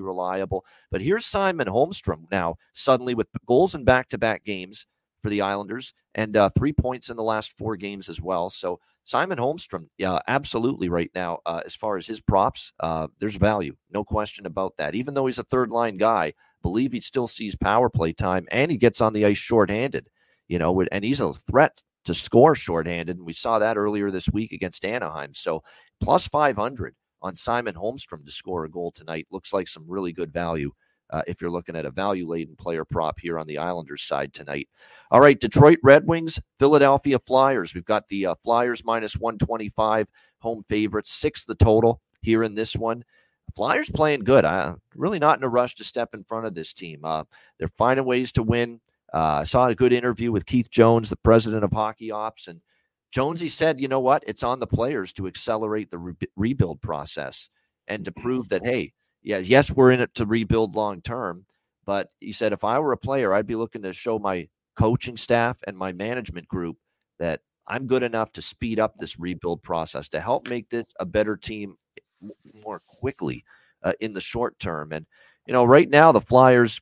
reliable. 0.00 0.64
But 0.90 1.00
here's 1.00 1.26
Simon 1.26 1.68
Holmstrom 1.68 2.24
now, 2.30 2.56
suddenly 2.72 3.14
with 3.14 3.28
goals 3.46 3.74
in 3.74 3.84
back 3.84 4.08
to 4.10 4.18
back 4.18 4.44
games 4.44 4.86
for 5.22 5.30
the 5.30 5.42
Islanders 5.42 5.92
and 6.14 6.36
uh, 6.36 6.50
three 6.50 6.72
points 6.72 7.10
in 7.10 7.16
the 7.16 7.22
last 7.22 7.52
four 7.58 7.76
games 7.76 8.08
as 8.08 8.20
well. 8.20 8.50
So 8.50 8.80
Simon 9.04 9.38
Holmstrom, 9.38 9.86
yeah, 9.98 10.18
absolutely 10.28 10.88
right 10.88 11.10
now, 11.14 11.38
uh, 11.46 11.60
as 11.64 11.74
far 11.74 11.96
as 11.96 12.06
his 12.06 12.20
props, 12.20 12.72
uh, 12.80 13.08
there's 13.18 13.36
value. 13.36 13.74
No 13.90 14.04
question 14.04 14.46
about 14.46 14.74
that. 14.78 14.94
Even 14.94 15.14
though 15.14 15.26
he's 15.26 15.38
a 15.38 15.44
third 15.44 15.70
line 15.70 15.96
guy, 15.96 16.32
believe 16.62 16.92
he 16.92 17.00
still 17.00 17.28
sees 17.28 17.56
power 17.56 17.90
play 17.90 18.12
time 18.12 18.46
and 18.50 18.70
he 18.70 18.76
gets 18.76 19.00
on 19.00 19.12
the 19.12 19.24
ice 19.24 19.38
shorthanded 19.38 20.08
you 20.50 20.58
know, 20.58 20.82
and 20.90 21.04
he's 21.04 21.20
a 21.20 21.32
threat 21.32 21.80
to 22.04 22.12
score 22.12 22.56
shorthanded. 22.56 23.16
And 23.16 23.24
we 23.24 23.32
saw 23.32 23.60
that 23.60 23.76
earlier 23.76 24.10
this 24.10 24.28
week 24.28 24.50
against 24.50 24.84
Anaheim. 24.84 25.32
So 25.32 25.62
plus 26.02 26.26
500 26.26 26.94
on 27.22 27.34
Simon 27.34 27.74
Holmstrom 27.74 28.24
to 28.24 28.32
score 28.32 28.64
a 28.64 28.70
goal 28.70 28.90
tonight 28.90 29.26
looks 29.30 29.52
like 29.52 29.68
some 29.68 29.84
really 29.86 30.12
good 30.12 30.32
value. 30.32 30.72
Uh, 31.10 31.22
if 31.26 31.40
you're 31.40 31.50
looking 31.50 31.74
at 31.74 31.84
a 31.84 31.90
value 31.90 32.24
laden 32.24 32.54
player 32.54 32.84
prop 32.84 33.18
here 33.18 33.36
on 33.36 33.46
the 33.48 33.58
Islanders 33.58 34.02
side 34.02 34.32
tonight. 34.32 34.68
All 35.10 35.20
right, 35.20 35.40
Detroit 35.40 35.78
Red 35.82 36.06
Wings, 36.06 36.38
Philadelphia 36.60 37.18
Flyers. 37.18 37.74
We've 37.74 37.84
got 37.84 38.06
the 38.06 38.26
uh, 38.26 38.34
Flyers 38.44 38.84
minus 38.84 39.16
125 39.16 40.06
home 40.38 40.64
favorites, 40.68 41.12
six 41.12 41.44
the 41.44 41.56
total 41.56 42.00
here 42.22 42.44
in 42.44 42.54
this 42.54 42.76
one. 42.76 43.04
Flyers 43.56 43.90
playing 43.90 44.20
good. 44.20 44.44
I'm 44.44 44.80
really 44.94 45.18
not 45.18 45.38
in 45.38 45.44
a 45.44 45.48
rush 45.48 45.74
to 45.76 45.84
step 45.84 46.14
in 46.14 46.22
front 46.22 46.46
of 46.46 46.54
this 46.54 46.72
team. 46.72 47.00
Uh, 47.02 47.24
they're 47.58 47.68
finding 47.76 48.06
ways 48.06 48.30
to 48.32 48.44
win. 48.44 48.80
Uh, 49.12 49.40
I 49.40 49.44
saw 49.44 49.66
a 49.66 49.74
good 49.74 49.92
interview 49.92 50.30
with 50.30 50.46
Keith 50.46 50.70
Jones, 50.70 51.10
the 51.10 51.16
president 51.16 51.64
of 51.64 51.72
Hockey 51.72 52.12
Ops, 52.12 52.46
and 52.46 52.60
Jonesy 53.10 53.48
said, 53.48 53.80
"You 53.80 53.88
know 53.88 54.00
what? 54.00 54.24
It's 54.26 54.42
on 54.42 54.60
the 54.60 54.66
players 54.66 55.12
to 55.14 55.26
accelerate 55.26 55.90
the 55.90 55.98
re- 55.98 56.14
rebuild 56.36 56.80
process 56.80 57.48
and 57.88 58.04
to 58.04 58.12
prove 58.12 58.48
that, 58.50 58.64
hey, 58.64 58.92
yeah, 59.22 59.38
yes, 59.38 59.70
we're 59.70 59.90
in 59.92 60.00
it 60.00 60.14
to 60.14 60.26
rebuild 60.26 60.76
long 60.76 61.02
term, 61.02 61.44
but 61.84 62.10
he 62.20 62.32
said 62.32 62.52
if 62.52 62.64
I 62.64 62.78
were 62.78 62.92
a 62.92 62.96
player, 62.96 63.34
I'd 63.34 63.46
be 63.46 63.56
looking 63.56 63.82
to 63.82 63.92
show 63.92 64.18
my 64.18 64.48
coaching 64.76 65.16
staff 65.16 65.58
and 65.66 65.76
my 65.76 65.92
management 65.92 66.48
group 66.48 66.76
that 67.18 67.40
I'm 67.66 67.86
good 67.86 68.02
enough 68.02 68.32
to 68.32 68.42
speed 68.42 68.78
up 68.80 68.94
this 68.96 69.18
rebuild 69.18 69.62
process 69.62 70.08
to 70.10 70.20
help 70.20 70.48
make 70.48 70.70
this 70.70 70.86
a 71.00 71.04
better 71.04 71.36
team 71.36 71.76
more 72.64 72.80
quickly 72.86 73.44
uh, 73.82 73.92
in 74.00 74.12
the 74.12 74.20
short 74.20 74.58
term." 74.58 74.92
And 74.92 75.06
you 75.46 75.52
know, 75.52 75.64
right 75.64 75.88
now 75.90 76.12
the 76.12 76.20
Flyers 76.20 76.80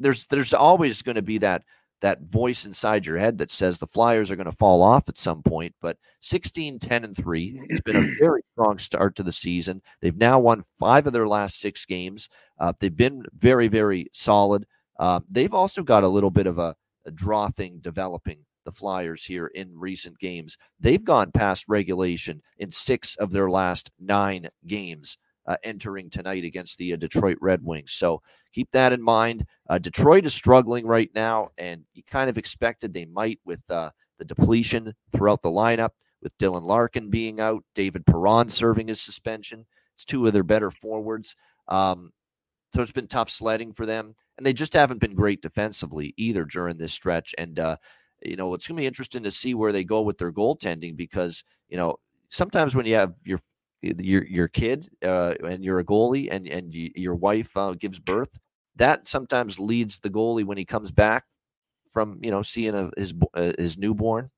there's 0.00 0.26
there's 0.26 0.54
always 0.54 1.02
going 1.02 1.16
to 1.16 1.22
be 1.22 1.38
that 1.38 1.62
that 2.00 2.20
voice 2.22 2.64
inside 2.64 3.06
your 3.06 3.18
head 3.18 3.38
that 3.38 3.50
says 3.50 3.78
the 3.78 3.86
Flyers 3.86 4.30
are 4.30 4.36
going 4.36 4.50
to 4.50 4.56
fall 4.56 4.82
off 4.82 5.08
at 5.08 5.18
some 5.18 5.42
point. 5.42 5.74
But 5.80 5.96
16, 6.20 6.78
10, 6.78 7.04
and 7.04 7.16
3 7.16 7.60
has 7.70 7.80
been 7.80 7.96
a 7.96 8.08
very 8.20 8.42
strong 8.52 8.78
start 8.78 9.16
to 9.16 9.22
the 9.22 9.32
season. 9.32 9.82
They've 10.00 10.16
now 10.16 10.38
won 10.40 10.64
five 10.78 11.06
of 11.06 11.12
their 11.12 11.28
last 11.28 11.60
six 11.60 11.84
games. 11.84 12.28
Uh, 12.58 12.72
they've 12.80 12.96
been 12.96 13.24
very, 13.34 13.68
very 13.68 14.08
solid. 14.12 14.66
Uh, 14.98 15.20
they've 15.30 15.54
also 15.54 15.82
got 15.82 16.04
a 16.04 16.08
little 16.08 16.30
bit 16.30 16.46
of 16.46 16.58
a, 16.58 16.74
a 17.06 17.10
draw 17.10 17.48
thing 17.48 17.78
developing 17.80 18.38
the 18.64 18.72
Flyers 18.72 19.24
here 19.24 19.46
in 19.48 19.78
recent 19.78 20.18
games. 20.18 20.56
They've 20.78 21.02
gone 21.02 21.32
past 21.32 21.64
regulation 21.68 22.42
in 22.58 22.70
six 22.70 23.16
of 23.16 23.30
their 23.30 23.50
last 23.50 23.90
nine 23.98 24.48
games 24.66 25.16
uh, 25.50 25.56
entering 25.64 26.08
tonight 26.08 26.44
against 26.44 26.78
the 26.78 26.92
uh, 26.92 26.96
Detroit 26.96 27.36
Red 27.40 27.60
Wings. 27.64 27.90
So 27.90 28.22
keep 28.54 28.70
that 28.70 28.92
in 28.92 29.02
mind. 29.02 29.44
Uh, 29.68 29.78
Detroit 29.78 30.24
is 30.24 30.32
struggling 30.32 30.86
right 30.86 31.10
now, 31.12 31.48
and 31.58 31.82
you 31.92 32.04
kind 32.08 32.30
of 32.30 32.38
expected 32.38 32.94
they 32.94 33.06
might 33.06 33.40
with 33.44 33.60
uh, 33.68 33.90
the 34.20 34.24
depletion 34.24 34.94
throughout 35.12 35.42
the 35.42 35.48
lineup, 35.48 35.90
with 36.22 36.38
Dylan 36.38 36.62
Larkin 36.62 37.10
being 37.10 37.40
out, 37.40 37.64
David 37.74 38.06
Perron 38.06 38.48
serving 38.48 38.86
his 38.86 39.00
suspension. 39.00 39.66
It's 39.96 40.04
two 40.04 40.24
of 40.24 40.32
their 40.32 40.44
better 40.44 40.70
forwards. 40.70 41.34
Um, 41.66 42.12
so 42.72 42.80
it's 42.80 42.92
been 42.92 43.08
tough 43.08 43.28
sledding 43.28 43.72
for 43.72 43.86
them, 43.86 44.14
and 44.38 44.46
they 44.46 44.52
just 44.52 44.74
haven't 44.74 45.00
been 45.00 45.16
great 45.16 45.42
defensively 45.42 46.14
either 46.16 46.44
during 46.44 46.78
this 46.78 46.92
stretch. 46.92 47.34
And 47.38 47.58
uh, 47.58 47.76
you 48.22 48.36
know, 48.36 48.54
it's 48.54 48.68
going 48.68 48.76
to 48.76 48.82
be 48.82 48.86
interesting 48.86 49.24
to 49.24 49.32
see 49.32 49.54
where 49.54 49.72
they 49.72 49.82
go 49.82 50.02
with 50.02 50.16
their 50.16 50.30
goaltending 50.30 50.96
because 50.96 51.42
you 51.68 51.76
know 51.76 51.96
sometimes 52.28 52.76
when 52.76 52.86
you 52.86 52.94
have 52.94 53.14
your 53.24 53.40
your 53.82 54.24
your 54.24 54.48
kid 54.48 54.88
uh, 55.04 55.34
and 55.44 55.64
you're 55.64 55.78
a 55.78 55.84
goalie 55.84 56.28
and 56.30 56.46
and 56.46 56.74
you, 56.74 56.90
your 56.94 57.14
wife 57.14 57.50
uh, 57.56 57.72
gives 57.72 57.98
birth 57.98 58.38
that 58.76 59.08
sometimes 59.08 59.58
leads 59.58 59.98
the 59.98 60.10
goalie 60.10 60.44
when 60.44 60.58
he 60.58 60.64
comes 60.64 60.90
back 60.90 61.24
from 61.92 62.18
you 62.22 62.30
know 62.30 62.42
seeing 62.42 62.74
a, 62.74 62.90
his 62.96 63.14
uh, 63.34 63.52
his 63.58 63.78
newborn 63.78 64.30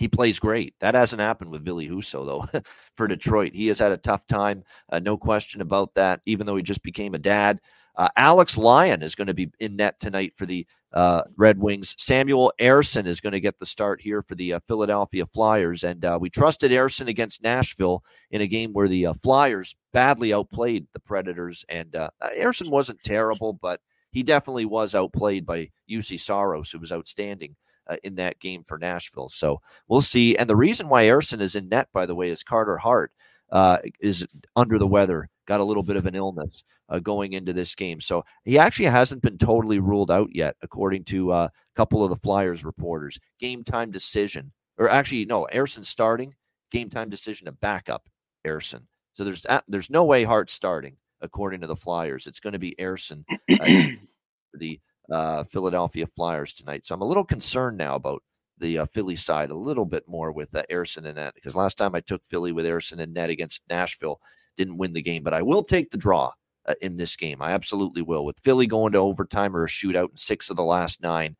he 0.00 0.08
plays 0.08 0.38
great. 0.38 0.74
That 0.80 0.94
hasn't 0.94 1.20
happened 1.20 1.50
with 1.50 1.62
Ville 1.62 1.76
Husso, 1.76 2.24
though, 2.24 2.60
for 2.96 3.06
Detroit. 3.06 3.52
He 3.52 3.66
has 3.66 3.78
had 3.78 3.92
a 3.92 3.98
tough 3.98 4.26
time, 4.26 4.64
uh, 4.90 4.98
no 4.98 5.18
question 5.18 5.60
about 5.60 5.92
that, 5.94 6.22
even 6.24 6.46
though 6.46 6.56
he 6.56 6.62
just 6.62 6.82
became 6.82 7.14
a 7.14 7.18
dad. 7.18 7.60
Uh, 7.96 8.08
Alex 8.16 8.56
Lyon 8.56 9.02
is 9.02 9.14
going 9.14 9.26
to 9.26 9.34
be 9.34 9.50
in 9.60 9.76
net 9.76 10.00
tonight 10.00 10.32
for 10.36 10.46
the 10.46 10.66
uh, 10.92 11.22
Red 11.36 11.58
Wings. 11.58 11.94
Samuel 11.98 12.52
Ersson 12.60 13.06
is 13.06 13.20
going 13.20 13.32
to 13.32 13.40
get 13.40 13.58
the 13.58 13.66
start 13.66 14.00
here 14.00 14.22
for 14.22 14.34
the 14.34 14.54
uh, 14.54 14.60
Philadelphia 14.66 15.26
Flyers. 15.26 15.84
And 15.84 16.04
uh, 16.04 16.18
we 16.20 16.30
trusted 16.30 16.72
Ersson 16.72 17.08
against 17.08 17.42
Nashville 17.42 18.02
in 18.30 18.40
a 18.40 18.46
game 18.46 18.72
where 18.72 18.88
the 18.88 19.06
uh, 19.06 19.14
Flyers 19.22 19.76
badly 19.92 20.32
outplayed 20.32 20.86
the 20.92 21.00
Predators. 21.00 21.64
And 21.68 21.94
uh, 21.94 22.10
wasn't 22.64 23.02
terrible, 23.04 23.52
but 23.52 23.80
he 24.10 24.22
definitely 24.22 24.64
was 24.64 24.94
outplayed 24.94 25.46
by 25.46 25.70
Juuse 25.88 26.20
Saros, 26.20 26.70
who 26.70 26.78
was 26.78 26.92
outstanding 26.92 27.54
uh, 27.88 27.96
in 28.02 28.16
that 28.16 28.38
game 28.40 28.64
for 28.64 28.78
Nashville. 28.78 29.28
So 29.28 29.60
we'll 29.88 30.00
see. 30.00 30.36
And 30.36 30.48
the 30.48 30.56
reason 30.56 30.88
why 30.88 31.04
Ersson 31.04 31.40
is 31.40 31.54
in 31.54 31.68
net, 31.68 31.88
by 31.92 32.06
the 32.06 32.14
way, 32.14 32.30
is 32.30 32.42
Carter 32.42 32.76
Hart 32.76 33.12
uh, 33.52 33.78
is 34.00 34.26
under 34.56 34.78
the 34.78 34.86
weather, 34.86 35.28
got 35.50 35.58
a 35.58 35.64
little 35.64 35.82
bit 35.82 35.96
of 35.96 36.06
an 36.06 36.14
illness 36.14 36.62
uh, 36.90 37.00
going 37.00 37.32
into 37.32 37.52
this 37.52 37.74
game. 37.74 38.00
So 38.00 38.24
he 38.44 38.56
actually 38.56 38.84
hasn't 38.84 39.20
been 39.20 39.36
totally 39.36 39.80
ruled 39.80 40.12
out 40.12 40.28
yet, 40.32 40.54
according 40.62 41.02
to 41.06 41.32
uh, 41.32 41.48
a 41.48 41.74
couple 41.74 42.04
of 42.04 42.10
the 42.10 42.16
Flyers 42.16 42.64
reporters. 42.64 43.18
Game 43.40 43.64
time 43.64 43.90
decision, 43.90 44.52
or 44.78 44.88
actually, 44.88 45.24
no, 45.24 45.48
Ersson 45.52 45.84
starting, 45.84 46.32
game 46.70 46.88
time 46.88 47.10
decision 47.10 47.46
to 47.46 47.52
back 47.52 47.88
up 47.88 48.08
Ersson. 48.46 48.82
So 49.14 49.24
there's 49.24 49.44
there's 49.66 49.90
no 49.90 50.04
way 50.04 50.22
Hart 50.22 50.50
starting, 50.50 50.94
according 51.20 51.62
to 51.62 51.66
the 51.66 51.74
Flyers. 51.74 52.28
It's 52.28 52.38
going 52.38 52.52
to 52.52 52.60
be 52.60 52.76
uh, 52.78 53.66
the 54.54 54.78
uh, 55.12 55.42
Philadelphia 55.42 56.06
Flyers 56.14 56.54
tonight. 56.54 56.86
So 56.86 56.94
I'm 56.94 57.02
a 57.02 57.08
little 57.08 57.24
concerned 57.24 57.76
now 57.76 57.96
about 57.96 58.22
the 58.58 58.78
uh, 58.78 58.86
Philly 58.86 59.16
side 59.16 59.50
a 59.50 59.54
little 59.54 59.84
bit 59.84 60.04
more 60.06 60.30
with 60.30 60.54
uh, 60.54 60.62
Ersson 60.70 61.06
and 61.06 61.16
net 61.16 61.34
because 61.34 61.56
last 61.56 61.76
time 61.76 61.96
I 61.96 62.00
took 62.00 62.22
Philly 62.28 62.52
with 62.52 62.66
Ersson 62.66 63.00
and 63.00 63.12
net 63.12 63.30
against 63.30 63.62
Nashville, 63.68 64.20
didn't 64.60 64.76
win 64.76 64.92
the 64.92 65.02
game. 65.02 65.22
But 65.22 65.34
I 65.34 65.42
will 65.42 65.64
take 65.64 65.90
the 65.90 65.96
draw 65.96 66.32
uh, 66.66 66.74
in 66.82 66.96
this 66.96 67.16
game. 67.16 67.40
I 67.40 67.52
absolutely 67.52 68.02
will. 68.02 68.24
With 68.24 68.38
Philly 68.40 68.66
going 68.66 68.92
to 68.92 68.98
overtime 68.98 69.56
or 69.56 69.64
a 69.64 69.68
shootout 69.68 70.10
in 70.10 70.16
six 70.16 70.50
of 70.50 70.56
the 70.56 70.62
last 70.62 71.02
nine, 71.02 71.34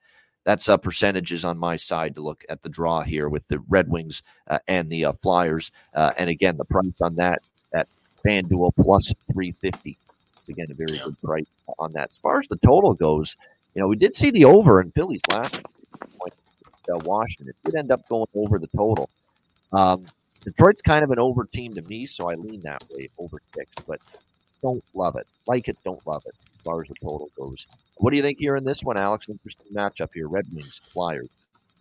that's 0.45 0.71
uh, 0.71 0.79
percentages 0.79 1.45
on 1.45 1.59
my 1.59 1.77
side 1.77 2.14
to 2.14 2.23
look 2.23 2.43
at 2.49 2.62
the 2.62 2.71
draw 2.71 3.03
here 3.03 3.29
with 3.29 3.47
the 3.49 3.59
Red 3.68 3.91
Wings 3.91 4.23
uh, 4.49 4.59
and 4.68 4.89
the 4.89 5.05
uh, 5.05 5.12
Flyers. 5.23 5.71
Uh, 5.95 6.12
and 6.16 6.31
again, 6.31 6.57
the 6.57 6.64
price 6.64 7.01
on 7.03 7.14
that 7.16 7.41
at 7.75 7.87
FanDuel 8.27 8.73
plus 8.81 9.12
350. 9.33 9.99
It's 10.39 10.49
again 10.49 10.68
a 10.71 10.75
very 10.75 10.99
good 10.99 11.21
price 11.23 11.47
on 11.79 11.93
that. 11.93 12.11
As 12.11 12.16
far 12.16 12.39
as 12.39 12.49
the 12.49 12.57
total 12.57 12.95
goes, 12.95 13.37
you 13.75 13.83
know, 13.83 13.89
we 13.89 13.97
did 13.97 14.16
see 14.16 14.31
the 14.31 14.47
over 14.47 14.81
in 14.81 14.91
Philly's 14.93 15.21
last 15.29 15.61
point 16.18 16.35
uh, 16.91 16.99
Washington. 17.05 17.49
It 17.51 17.57
did 17.64 17.79
end 17.79 17.93
up 17.93 18.09
going 18.09 18.27
over 18.35 18.59
the 18.59 18.66
total. 18.68 19.11
Um, 19.73 20.07
Detroit's 20.43 20.82
kind 20.82 21.05
of 21.05 21.11
an 21.11 21.18
over 21.18 21.45
team 21.45 21.74
to 21.74 21.82
me, 21.82 22.07
so 22.07 22.30
I 22.30 22.34
lean 22.34 22.62
that 22.62 22.82
way 22.91 23.09
over 23.18 23.41
six, 23.55 23.70
but 23.86 24.01
don't 24.62 24.82
love 24.95 25.16
it. 25.16 25.26
Like 25.47 25.68
it, 25.68 25.76
don't 25.84 26.05
love 26.07 26.22
it 26.26 26.34
as 26.55 26.62
far 26.62 26.82
as 26.82 26.88
the 26.88 26.95
total 27.03 27.30
goes. 27.36 27.66
What 27.97 28.11
do 28.11 28.16
you 28.16 28.22
think 28.22 28.38
here 28.38 28.57
in 28.57 28.64
this 28.64 28.82
one, 28.82 28.97
Alex? 28.97 29.28
Interesting 29.28 29.74
matchup 29.74 30.09
here 30.14 30.28
Red 30.28 30.47
Wings, 30.53 30.80
Flyers. 30.88 31.28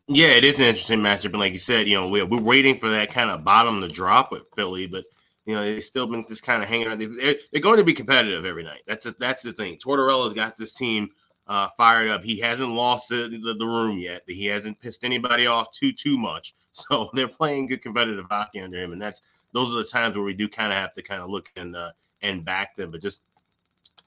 Yeah, 0.07 0.28
it 0.28 0.43
is 0.43 0.55
an 0.55 0.64
interesting 0.64 0.99
matchup. 0.99 1.26
And 1.26 1.39
like 1.39 1.53
you 1.53 1.60
said, 1.60 1.88
you 1.88 1.95
know, 1.95 2.07
we're, 2.07 2.26
we're 2.26 2.41
waiting 2.41 2.80
for 2.80 2.89
that 2.89 3.12
kind 3.12 3.30
of 3.30 3.43
bottom 3.43 3.82
to 3.82 3.88
drop 3.88 4.32
with 4.32 4.43
Philly, 4.55 4.88
but, 4.88 5.05
you 5.45 5.53
know, 5.53 5.64
they've 5.64 5.84
still 5.84 6.07
been 6.07 6.26
just 6.28 6.43
kind 6.43 6.64
of 6.64 6.68
hanging 6.68 6.88
out. 6.88 6.99
They're, 6.99 7.36
they're 7.51 7.62
going 7.62 7.78
to 7.78 7.84
be 7.84 7.93
competitive 7.93 8.43
every 8.43 8.64
night. 8.64 8.82
That's 8.88 9.05
a, 9.05 9.16
that's 9.20 9.43
the 9.43 9.53
thing. 9.53 9.78
Tortorella's 9.78 10.34
got 10.34 10.57
this 10.57 10.74
team 10.74 11.10
uh, 11.50 11.68
fired 11.76 12.10
up. 12.10 12.24
He 12.24 12.39
hasn't 12.39 12.70
lost 12.70 13.10
the, 13.10 13.28
the, 13.43 13.56
the, 13.56 13.66
room 13.66 13.97
yet. 13.97 14.22
He 14.28 14.45
hasn't 14.45 14.80
pissed 14.80 15.04
anybody 15.04 15.47
off 15.47 15.72
too 15.72 15.91
too 15.91 16.18
much. 16.18 16.54
So 16.72 17.10
they're 17.14 17.28
playing 17.28 17.68
good 17.68 17.82
competitive 17.82 18.28
hockey 18.30 18.62
under 18.62 18.82
him, 18.82 18.93
and 18.93 19.02
that's 19.02 19.22
those 19.52 19.74
are 19.74 19.78
the 19.78 19.84
times 19.84 20.16
where 20.16 20.24
we 20.24 20.34
do 20.34 20.47
kind 20.47 20.72
of 20.72 20.78
have 20.78 20.93
to 20.93 21.02
kind 21.02 21.22
of 21.22 21.30
look 21.30 21.50
and 21.58 21.76
uh, 21.76 21.91
and 22.22 22.45
back 22.45 22.78
them. 22.78 22.91
But 22.91 23.02
just 23.02 23.22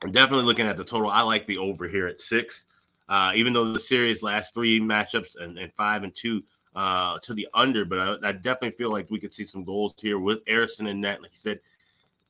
I'm 0.02 0.12
definitely 0.12 0.46
looking 0.46 0.66
at 0.66 0.78
the 0.78 0.84
total. 0.84 1.10
I 1.10 1.20
like 1.20 1.46
the 1.46 1.58
over 1.58 1.86
here 1.86 2.06
at 2.06 2.20
six. 2.20 2.64
Uh, 3.10 3.32
even 3.34 3.52
though 3.52 3.72
the 3.72 3.80
series 3.80 4.22
last 4.22 4.54
three 4.54 4.80
matchups 4.80 5.34
and, 5.38 5.58
and 5.58 5.70
five 5.74 6.02
and 6.02 6.14
two 6.14 6.42
uh, 6.74 7.18
to 7.18 7.34
the 7.34 7.46
under, 7.52 7.84
but 7.84 7.98
I, 7.98 8.28
I, 8.28 8.32
definitely 8.32 8.70
feel 8.70 8.90
like 8.90 9.10
we 9.10 9.20
could 9.20 9.34
see 9.34 9.44
some 9.44 9.64
goals 9.64 9.94
here 10.00 10.18
with 10.18 10.42
Ersson 10.46 10.88
and 10.88 11.00
net. 11.00 11.20
Like 11.20 11.32
you 11.32 11.38
said, 11.38 11.60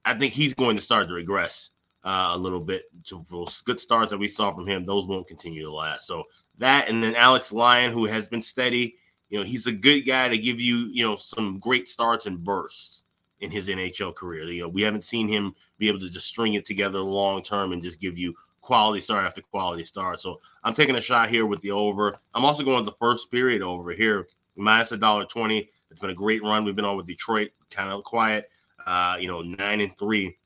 I 0.05 0.15
think 0.15 0.33
he's 0.33 0.55
going 0.55 0.75
to 0.75 0.83
start 0.83 1.07
to 1.09 1.15
regress 1.15 1.71
uh, 2.05 2.31
a 2.33 2.39
little 2.39 2.61
bit. 2.61 2.85
To 3.07 3.25
those 3.31 3.63
good 3.63 3.81
starts 3.81 4.11
that 4.11 4.19
we 4.19 4.29
saw 4.29 4.55
from 4.55 4.67
him, 4.67 4.85
those 4.85 5.07
won't 5.07 5.29
continue 5.29 5.63
to 5.63 5.73
last. 5.73 6.07
So 6.07 6.25
that, 6.59 6.89
and 6.89 7.03
then 7.03 7.15
Alex 7.15 7.53
Lyon, 7.53 7.93
who 7.93 8.07
has 8.07 8.27
been 8.27 8.43
steady. 8.43 8.97
You 9.29 9.39
know, 9.39 9.45
he's 9.45 9.67
a 9.67 9.73
good 9.73 10.03
guy 10.03 10.29
to 10.29 10.37
give 10.37 10.61
you, 10.61 10.91
you 10.93 11.07
know, 11.07 11.17
some 11.17 11.59
great 11.59 11.89
starts 11.89 12.27
and 12.27 12.45
bursts 12.45 13.05
in 13.41 13.51
his 13.51 13.69
NHL 13.69 14.15
career. 14.15 14.45
You 14.45 14.63
know, 14.63 14.69
we 14.69 14.83
haven't 14.83 15.05
seen 15.05 15.27
him 15.27 15.55
be 15.79 15.89
able 15.89 16.01
to 16.01 16.11
just 16.11 16.27
string 16.27 16.55
it 16.55 16.65
together 16.65 16.99
long 16.99 17.43
term 17.43 17.73
and 17.73 17.83
just 17.83 18.01
give 18.01 18.19
you 18.19 18.35
quality 18.61 19.01
start 19.01 19.27
after 19.27 19.43
quality 19.43 19.85
start. 19.85 20.21
So 20.21 20.41
I'm 20.65 20.75
taking 20.75 20.97
a 20.97 21.01
shot 21.01 21.29
here 21.29 21.45
with 21.47 21.61
the 21.61 21.73
over. 21.73 22.17
I'm 22.35 22.45
also 22.45 22.63
going 22.63 22.85
with 22.85 22.87
the 22.87 22.99
first 22.99 23.31
period 23.31 23.61
over 23.61 23.93
here, 23.93 24.29
minus 24.57 24.93
a 24.93 24.97
dollar 24.97 25.27
twenty. 25.27 25.71
It's 25.91 26.01
been 26.01 26.11
a 26.11 26.15
great 26.15 26.43
run. 26.43 26.65
We've 26.65 26.77
been 26.77 26.85
on 26.87 26.97
with 26.97 27.07
Detroit, 27.07 27.51
kind 27.71 27.91
of 27.91 28.03
quiet. 28.05 28.49
Uh, 28.87 29.17
you 29.21 29.29
know, 29.29 29.43
nine 29.43 29.81
and 29.81 29.97
three 29.99 30.39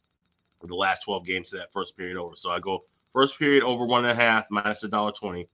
for 0.67 0.73
the 0.73 0.77
last 0.77 1.03
12 1.03 1.25
games 1.25 1.51
to 1.51 1.57
that 1.57 1.73
first 1.73 1.97
period 1.97 2.17
over. 2.17 2.37
So 2.37 2.51
I 2.51 2.59
go 2.59 2.85
first 3.17 3.39
period 3.39 3.62
over 3.62 3.87
one 3.87 4.05
and 4.05 4.12
a 4.12 4.14
half 4.14 4.45
minus 4.51 4.83
a 4.83 4.89
dollar 4.89 5.11
twenty. 5.11 5.49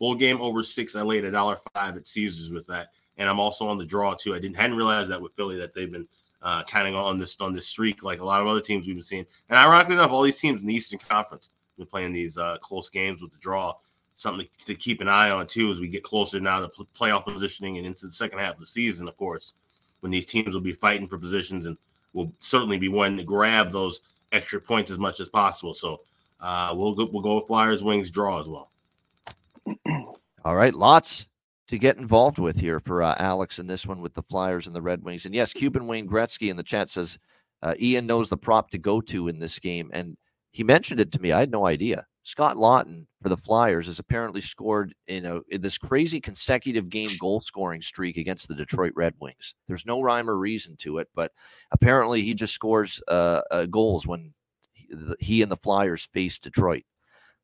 Full 0.00 0.16
game 0.16 0.40
over 0.40 0.64
six. 0.64 0.96
I 0.96 1.02
laid 1.02 1.24
a 1.24 1.30
dollar 1.30 1.60
five 1.72 1.96
at 1.96 2.08
Caesars 2.08 2.50
with 2.50 2.66
that. 2.66 2.88
And 3.18 3.28
I'm 3.28 3.38
also 3.38 3.68
on 3.68 3.78
the 3.78 3.86
draw 3.86 4.14
too. 4.14 4.34
I 4.34 4.40
didn't 4.40 4.56
hadn't 4.56 4.76
realized 4.76 5.10
that 5.10 5.22
with 5.22 5.32
Philly 5.34 5.56
that 5.58 5.72
they've 5.72 5.90
been 5.90 6.08
uh, 6.42 6.64
counting 6.64 6.96
on 6.96 7.16
this 7.16 7.36
on 7.38 7.52
this 7.52 7.68
streak 7.68 8.02
like 8.02 8.20
a 8.20 8.24
lot 8.24 8.40
of 8.40 8.48
other 8.48 8.60
teams 8.60 8.86
we've 8.86 8.96
been 8.96 9.02
seeing. 9.02 9.26
And 9.48 9.56
ironically 9.56 9.94
enough, 9.94 10.10
all 10.10 10.22
these 10.22 10.34
teams 10.34 10.60
in 10.60 10.66
the 10.66 10.74
Eastern 10.74 10.98
Conference 10.98 11.50
have 11.70 11.78
been 11.78 11.86
playing 11.86 12.12
these 12.12 12.36
uh, 12.36 12.58
close 12.60 12.90
games 12.90 13.22
with 13.22 13.30
the 13.30 13.38
draw. 13.38 13.74
Something 14.16 14.48
to 14.66 14.74
keep 14.74 15.00
an 15.00 15.08
eye 15.08 15.30
on 15.30 15.46
too 15.46 15.70
as 15.70 15.78
we 15.78 15.86
get 15.86 16.02
closer 16.02 16.40
now 16.40 16.60
to 16.60 16.86
playoff 16.98 17.24
positioning 17.24 17.78
and 17.78 17.86
into 17.86 18.06
the 18.06 18.12
second 18.12 18.40
half 18.40 18.54
of 18.54 18.60
the 18.60 18.66
season. 18.66 19.06
Of 19.06 19.16
course, 19.16 19.54
when 20.00 20.10
these 20.10 20.26
teams 20.26 20.52
will 20.52 20.60
be 20.60 20.72
fighting 20.72 21.06
for 21.06 21.16
positions 21.16 21.66
and 21.66 21.78
will 22.12 22.32
certainly 22.40 22.78
be 22.78 22.88
wanting 22.88 23.18
to 23.18 23.24
grab 23.24 23.70
those 23.70 24.00
extra 24.34 24.60
points 24.60 24.90
as 24.90 24.98
much 24.98 25.20
as 25.20 25.28
possible. 25.28 25.72
So 25.72 26.00
uh, 26.40 26.72
we'll 26.74 26.94
go, 26.94 27.08
we'll 27.10 27.22
go 27.22 27.40
Flyers 27.40 27.82
Wings 27.82 28.10
draw 28.10 28.40
as 28.40 28.48
well. 28.48 28.70
All 30.44 30.56
right, 30.56 30.74
lots 30.74 31.26
to 31.68 31.78
get 31.78 31.96
involved 31.96 32.38
with 32.38 32.56
here 32.56 32.80
for 32.80 33.02
uh, 33.02 33.14
Alex 33.18 33.58
in 33.58 33.66
this 33.66 33.86
one 33.86 34.00
with 34.00 34.12
the 34.12 34.22
Flyers 34.22 34.66
and 34.66 34.76
the 34.76 34.82
Red 34.82 35.02
Wings. 35.02 35.24
And 35.24 35.34
yes, 35.34 35.52
Cuban 35.52 35.86
Wayne 35.86 36.06
Gretzky 36.06 36.50
in 36.50 36.56
the 36.56 36.62
chat 36.62 36.90
says 36.90 37.18
uh, 37.62 37.74
Ian 37.80 38.06
knows 38.06 38.28
the 38.28 38.36
prop 38.36 38.70
to 38.70 38.78
go 38.78 39.00
to 39.00 39.28
in 39.28 39.38
this 39.38 39.58
game, 39.58 39.90
and 39.94 40.16
he 40.50 40.62
mentioned 40.62 41.00
it 41.00 41.10
to 41.12 41.22
me. 41.22 41.32
I 41.32 41.40
had 41.40 41.50
no 41.50 41.66
idea. 41.66 42.06
Scott 42.24 42.56
Laughton 42.56 43.06
for 43.22 43.28
the 43.28 43.36
Flyers 43.36 43.86
has 43.86 43.98
apparently 43.98 44.40
scored 44.40 44.94
in, 45.08 45.26
a, 45.26 45.40
in 45.50 45.60
this 45.60 45.76
crazy 45.76 46.20
consecutive 46.20 46.88
game 46.88 47.10
goal 47.20 47.38
scoring 47.38 47.82
streak 47.82 48.16
against 48.16 48.48
the 48.48 48.54
Detroit 48.54 48.92
Red 48.96 49.12
Wings. 49.20 49.54
There's 49.68 49.84
no 49.84 50.00
rhyme 50.00 50.28
or 50.28 50.38
reason 50.38 50.74
to 50.78 50.98
it, 50.98 51.08
but 51.14 51.32
apparently 51.70 52.22
he 52.22 52.32
just 52.32 52.54
scores 52.54 53.00
uh, 53.08 53.42
uh, 53.50 53.66
goals 53.66 54.06
when 54.06 54.32
he, 54.72 54.88
he, 55.20 55.42
and 55.42 55.52
the 55.52 55.56
Flyers 55.56 56.08
face 56.14 56.38
Detroit. 56.38 56.84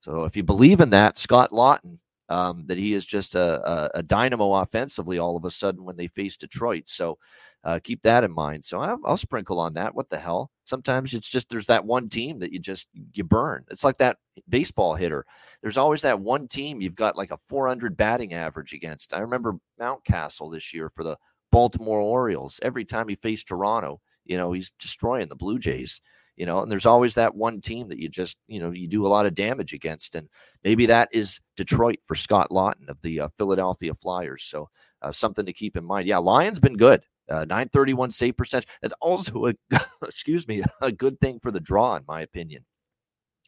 So 0.01 0.25
if 0.25 0.35
you 0.35 0.43
believe 0.43 0.81
in 0.81 0.89
that, 0.91 1.19
Scott 1.19 1.51
Laughton, 1.51 1.99
um, 2.31 2.65
that 2.67 2.79
he 2.79 2.95
is 2.95 3.05
just 3.05 3.35
a, 3.35 3.61
a, 3.69 3.91
a, 3.97 4.03
dynamo 4.05 4.55
offensively 4.55 5.19
all 5.19 5.37
of 5.37 5.45
a 5.45 5.51
sudden 5.51 5.85
when 5.85 5.97
they 5.97 6.07
face 6.07 6.37
Detroit. 6.37 6.85
So 6.87 7.19
uh, 7.65 7.81
keep 7.83 8.01
that 8.03 8.25
in 8.25 8.31
mind. 8.31 8.65
So 8.65 8.81
I'll, 8.81 9.01
I'll, 9.05 9.17
sprinkle 9.17 9.59
on 9.59 9.75
that. 9.75 9.95
What 9.95 10.09
the 10.09 10.19
hell? 10.19 10.51
Sometimes 10.71 11.15
it's 11.15 11.29
just 11.29 11.49
there's 11.49 11.67
that 11.67 11.85
one 11.85 12.09
team 12.09 12.39
that 12.39 12.53
you 12.53 12.61
just 12.61 12.87
you 13.13 13.25
burn. 13.25 13.65
It's 13.73 13.83
like 13.83 13.97
that 13.97 14.19
baseball 14.49 14.95
hitter. 14.95 15.27
There's 15.63 15.77
always 15.77 16.03
that 16.03 16.21
one 16.21 16.47
team 16.47 16.81
you've 16.81 16.95
got 16.95 17.17
like 17.17 17.33
a 17.33 17.41
400 17.49 17.97
batting 17.97 18.35
average 18.35 18.73
against. 18.73 19.13
I 19.13 19.19
remember 19.19 19.57
Mountcastle 19.81 20.53
this 20.53 20.73
year 20.73 20.89
for 20.95 21.03
the 21.03 21.17
Baltimore 21.51 21.99
Orioles. 21.99 22.61
Every 22.63 22.85
time 22.85 23.09
he 23.09 23.17
faced 23.17 23.49
Toronto, 23.49 24.01
you 24.25 24.37
know 24.37 24.53
he's 24.53 24.71
destroying 24.79 25.29
the 25.29 25.35
Blue 25.35 25.59
Jays. 25.59 26.01
You 26.37 26.47
know, 26.47 26.63
and 26.63 26.71
there's 26.71 26.87
always 26.87 27.15
that 27.15 27.35
one 27.35 27.61
team 27.61 27.89
that 27.89 27.99
you 27.99 28.09
just 28.09 28.37
you 28.47 28.61
know 28.61 28.71
you 28.71 28.87
do 28.87 29.05
a 29.05 29.09
lot 29.09 29.27
of 29.27 29.35
damage 29.35 29.73
against, 29.73 30.15
and 30.15 30.29
maybe 30.63 30.87
that 30.87 31.09
is 31.11 31.41
Detroit 31.57 31.99
for 32.07 32.15
Scott 32.15 32.51
Laughton 32.53 32.89
of 32.89 33.03
the 33.03 33.23
uh, 33.23 33.29
Philadelphia 33.39 33.93
Flyers. 33.97 34.45
So 34.45 34.69
uh, 35.03 35.11
something 35.11 35.47
to 35.47 35.53
keep 35.53 35.77
in 35.77 35.85
mind. 35.85 36.07
Yeah, 36.07 36.19
Lyon's 36.19 36.61
been 36.61 36.77
good. 36.77 37.03
Uh, 37.31 37.45
931 37.45 38.11
save 38.11 38.37
percentage. 38.37 38.69
That's 38.83 38.95
also 39.01 39.47
a 39.47 39.55
excuse 40.03 40.49
me 40.49 40.63
a 40.81 40.91
good 40.91 41.19
thing 41.21 41.39
for 41.41 41.51
the 41.51 41.61
draw, 41.61 41.97
in 41.97 42.03
my 42.09 42.23
opinion, 42.23 42.65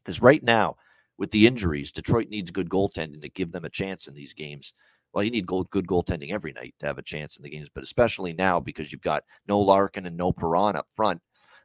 because 0.05 0.23
right 0.23 0.43
now 0.43 0.77
with 1.19 1.31
the 1.31 1.47
injuries, 1.47 1.93
Detroit 1.93 2.29
needs 2.29 2.51
good 2.51 2.69
goaltending 2.69 3.21
to 3.23 3.29
give 3.29 3.53
them 3.53 3.65
a 3.65 3.71
chance 3.71 4.07
in 4.07 4.15
these 4.15 4.33
games. 4.35 4.75
Well, 5.13 5.25
you 5.25 5.31
need 5.31 5.47
gold, 5.47 5.69
good 5.71 5.87
goaltending 5.87 6.33
every 6.33 6.53
night 6.53 6.75
to 6.81 6.87
have 6.87 6.99
a 6.99 7.03
chance 7.03 7.37
in 7.37 7.43
the 7.43 7.51
games, 7.51 7.69
but 7.75 7.85
especially 7.85 8.33
now 8.33 8.59
because 8.61 8.91
you've 8.91 9.03
got 9.03 9.25
no 9.47 9.61
Larkin 9.61 10.07
and 10.07 10.17
no 10.17 10.33
Perron 10.33 10.75
up 10.75 10.87
front. 10.97 11.21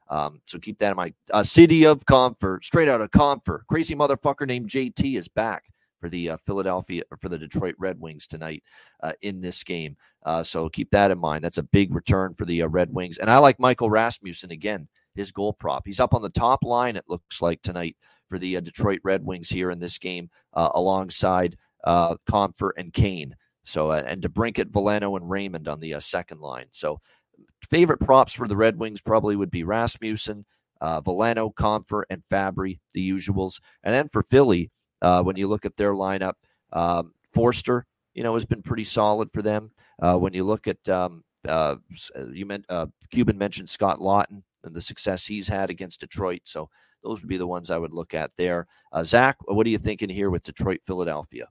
Um, 0.10 0.42
so 0.46 0.60
keep 0.60 0.78
that 0.80 0.92
in 0.92 0.98
mind. 0.98 1.14
Uh, 1.32 1.44
City 1.44 1.86
of 1.86 2.06
Comfort, 2.06 2.66
straight 2.66 2.90
out 2.90 3.02
of 3.02 3.12
Comfort. 3.12 3.66
Crazy 3.68 3.96
motherfucker 3.96 4.48
named 4.48 4.70
JT 4.70 5.18
is 5.18 5.28
back. 5.28 5.64
for 6.00 6.10
the 6.10 6.32
uh, 6.32 6.38
Philadelphia 6.46 7.04
or 7.12 7.18
for 7.18 7.30
the 7.30 7.38
Detroit 7.38 7.76
Red 7.80 8.00
Wings 8.00 8.28
tonight 8.28 8.64
uh, 9.04 9.14
in 9.22 9.42
this 9.42 9.64
game. 9.64 9.98
Uh, 10.28 10.44
so 10.44 10.68
keep 10.68 10.92
that 10.92 11.10
in 11.10 11.18
mind. 11.18 11.42
That's 11.42 11.58
a 11.58 11.64
big 11.64 11.96
return 11.96 12.34
for 12.34 12.44
the 12.44 12.62
uh, 12.62 12.68
Red 12.68 12.94
Wings. 12.94 13.18
And 13.18 13.32
I 13.32 13.38
like 13.38 13.62
Michael 13.62 13.90
Rasmussen 13.90 14.52
again, 14.52 14.86
his 15.16 15.32
goal 15.32 15.54
prop. 15.54 15.84
He's 15.86 16.02
up 16.02 16.14
on 16.14 16.22
the 16.22 16.30
top 16.30 16.66
line, 16.66 16.98
it 16.98 17.06
looks 17.08 17.42
like 17.42 17.62
tonight 17.62 17.96
for 18.28 18.38
the 18.38 18.58
uh, 18.58 18.60
Detroit 18.60 19.00
Red 19.06 19.26
Wings 19.26 19.50
here 19.50 19.72
in 19.72 19.80
this 19.80 19.98
game 19.98 20.30
uh, 20.54 20.70
alongside 20.76 21.58
Compher 21.86 22.72
and 22.78 22.92
Kane. 22.92 23.34
So, 23.64 23.92
and 23.92 24.22
DeBrincat, 24.22 24.72
Veleno, 24.72 25.16
and 25.16 25.30
Raymond 25.30 25.70
on 25.70 25.80
the 25.80 25.96
second 26.00 26.42
line. 26.42 26.66
So, 26.74 27.00
favorite 27.70 28.02
props 28.02 28.34
for 28.34 28.50
the 28.50 28.56
Red 28.56 28.78
Wings 28.78 29.00
probably 29.00 29.38
would 29.38 29.52
be 29.52 29.64
Rasmussen, 29.64 30.46
uh, 30.82 31.02
Veleno, 31.02 31.54
Compher, 31.54 32.04
and 32.10 32.22
Fabbri, 32.30 32.80
the 32.94 33.10
usuals. 33.10 33.62
And 33.84 33.94
then 33.94 34.10
for 34.10 34.24
Philly, 34.24 34.72
uh, 35.02 35.24
when 35.24 35.38
you 35.38 35.48
look 35.48 35.66
at 35.66 35.78
their 35.78 35.94
lineup, 35.94 36.34
um, 36.74 37.14
Foerster, 37.34 37.86
you 38.18 38.24
know, 38.24 38.34
has 38.34 38.46
been 38.46 38.64
pretty 38.64 38.84
solid 38.84 39.30
for 39.32 39.44
them. 39.44 39.70
Uh, 40.02 40.18
when 40.18 40.34
you 40.34 40.44
look 40.44 40.68
at, 40.68 40.90
um, 40.90 41.24
uh, 41.48 41.76
you 42.34 42.48
meant 42.48 42.66
uh, 42.68 42.88
Cuban 43.12 43.38
mentioned 43.38 43.70
Scott 43.70 44.00
Laughton 44.00 44.42
and 44.64 44.76
the 44.76 44.82
success 44.82 45.24
he's 45.24 45.48
had 45.48 45.70
against 45.70 46.00
Detroit. 46.00 46.42
So 46.44 46.68
those 47.04 47.22
would 47.22 47.30
be 47.30 47.38
the 47.38 47.46
ones 47.46 47.70
I 47.70 47.78
would 47.78 47.94
look 47.94 48.16
at 48.16 48.32
there. 48.36 48.66
Uh, 48.92 49.04
Zach, 49.04 49.38
what 49.46 49.68
are 49.68 49.70
you 49.70 49.78
thinking 49.78 50.10
here 50.10 50.32
with 50.32 50.42
Detroit, 50.42 50.80
Philadelphia? 50.88 51.48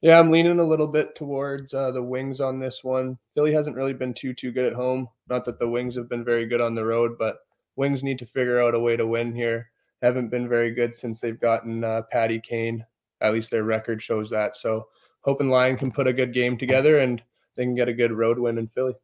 Yeah, 0.00 0.18
I'm 0.18 0.32
leaning 0.32 0.58
a 0.58 0.66
little 0.66 0.88
bit 0.88 1.14
towards 1.14 1.72
uh, 1.72 1.92
the 1.92 2.02
Wings 2.02 2.40
on 2.40 2.58
this 2.58 2.82
one. 2.82 3.16
Philly 3.34 3.52
hasn't 3.52 3.76
really 3.76 3.94
been 3.94 4.14
too 4.14 4.34
too 4.34 4.50
good 4.50 4.66
at 4.66 4.72
home. 4.76 5.08
Not 5.28 5.44
that 5.44 5.60
the 5.60 5.68
Wings 5.68 5.94
have 5.94 6.08
been 6.08 6.24
very 6.24 6.46
good 6.46 6.60
on 6.60 6.74
the 6.74 6.84
road, 6.84 7.12
but 7.20 7.36
Wings 7.76 8.02
need 8.02 8.18
to 8.18 8.26
figure 8.26 8.60
out 8.60 8.74
a 8.74 8.80
way 8.80 8.96
to 8.96 9.06
win 9.06 9.32
here. 9.32 9.70
Haven't 10.02 10.28
been 10.28 10.48
very 10.48 10.72
good 10.72 10.96
since 10.96 11.20
they've 11.20 11.40
gotten 11.40 11.84
uh, 11.84 12.02
Patty 12.10 12.40
Kane. 12.40 12.84
At 13.20 13.32
least 13.32 13.52
their 13.52 13.64
record 13.64 14.02
shows 14.02 14.28
that. 14.30 14.56
So 14.56 14.88
hoping 15.22 15.48
Lyon 15.48 15.76
can 15.76 15.92
put 15.92 16.06
a 16.06 16.12
good 16.12 16.32
game 16.32 16.56
together 16.56 16.98
and 16.98 17.22
they 17.56 17.64
can 17.64 17.74
get 17.74 17.88
a 17.88 17.92
good 17.92 18.12
road 18.12 18.38
win 18.38 18.58
in 18.58 18.68
Philly. 18.68 18.94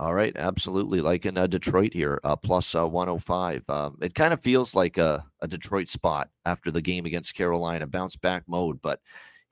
All 0.00 0.14
right, 0.14 0.34
absolutely. 0.36 1.00
Like 1.00 1.26
in 1.26 1.38
uh, 1.38 1.46
Detroit 1.46 1.92
here, 1.92 2.18
uh, 2.24 2.34
plus, 2.34 2.74
uh, 2.74 2.88
105. 2.88 3.62
Um, 3.68 3.98
it 4.00 4.14
kind 4.14 4.32
of 4.32 4.40
feels 4.40 4.74
like 4.74 4.98
a, 4.98 5.24
a 5.40 5.46
Detroit 5.46 5.88
spot 5.88 6.28
after 6.44 6.70
the 6.70 6.80
game 6.80 7.06
against 7.06 7.34
Carolina, 7.34 7.86
bounce 7.86 8.16
back 8.16 8.42
mode. 8.48 8.80
But 8.82 8.98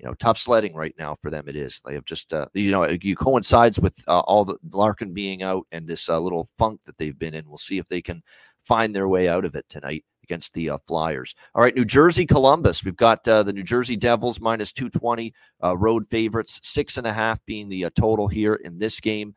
you 0.01 0.07
know, 0.07 0.15
tough 0.15 0.39
sledding 0.39 0.75
right 0.75 0.95
now 0.99 1.17
for 1.21 1.31
them. 1.31 1.45
It 1.47 1.57
is. 1.57 1.83
They 1.85 1.93
have 1.95 2.07
just, 2.07 2.33
uh, 2.33 2.47
you 2.55 2.71
know, 2.71 2.85
it, 2.85 3.01
coincides 3.17 3.79
with 3.79 3.95
uh, 4.09 4.21
all 4.21 4.47
the 4.47 4.57
Larkin 4.73 5.13
being 5.13 5.43
out 5.43 5.67
and 5.73 5.87
this 5.87 6.09
uh, 6.09 6.19
little 6.19 6.49
funk 6.57 6.81
that 6.87 6.97
they've 6.97 7.19
been 7.19 7.35
in. 7.35 7.47
We'll 7.47 7.59
see 7.59 7.77
if 7.77 7.87
they 7.87 8.01
can 8.01 8.23
find 8.65 8.95
their 8.95 9.09
way 9.09 9.29
out 9.29 9.45
of 9.45 9.55
it 9.55 9.67
tonight 9.69 10.05
against 10.31 10.55
the 10.55 10.71
uh, 10.71 10.79
Flyers. 10.87 11.35
All 11.55 11.63
right, 11.63 11.75
New 11.75 11.85
Jersey, 11.85 12.25
Columbus. 12.25 12.85
We've 12.85 12.97
got 12.97 13.27
uh, 13.27 13.43
the 13.43 13.53
New 13.53 13.65
Jersey 13.65 13.97
Devils 13.97 14.41
minus 14.41 14.73
220 14.73 15.35
uh, 15.63 15.77
road 15.77 16.07
favorites, 16.09 16.61
six 16.63 16.99
and 16.99 17.07
a 17.07 17.13
half 17.13 17.45
being 17.47 17.69
the 17.69 17.91
total 17.91 18.29
here 18.29 18.55
in 18.55 18.79
this 18.79 19.01
game. 19.01 19.35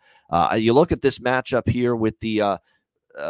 you 0.55 0.73
look 0.73 0.91
at 0.91 1.01
this 1.01 1.19
matchup 1.19 1.67
here 1.67 1.95
with 1.95 2.19
the 2.19 2.59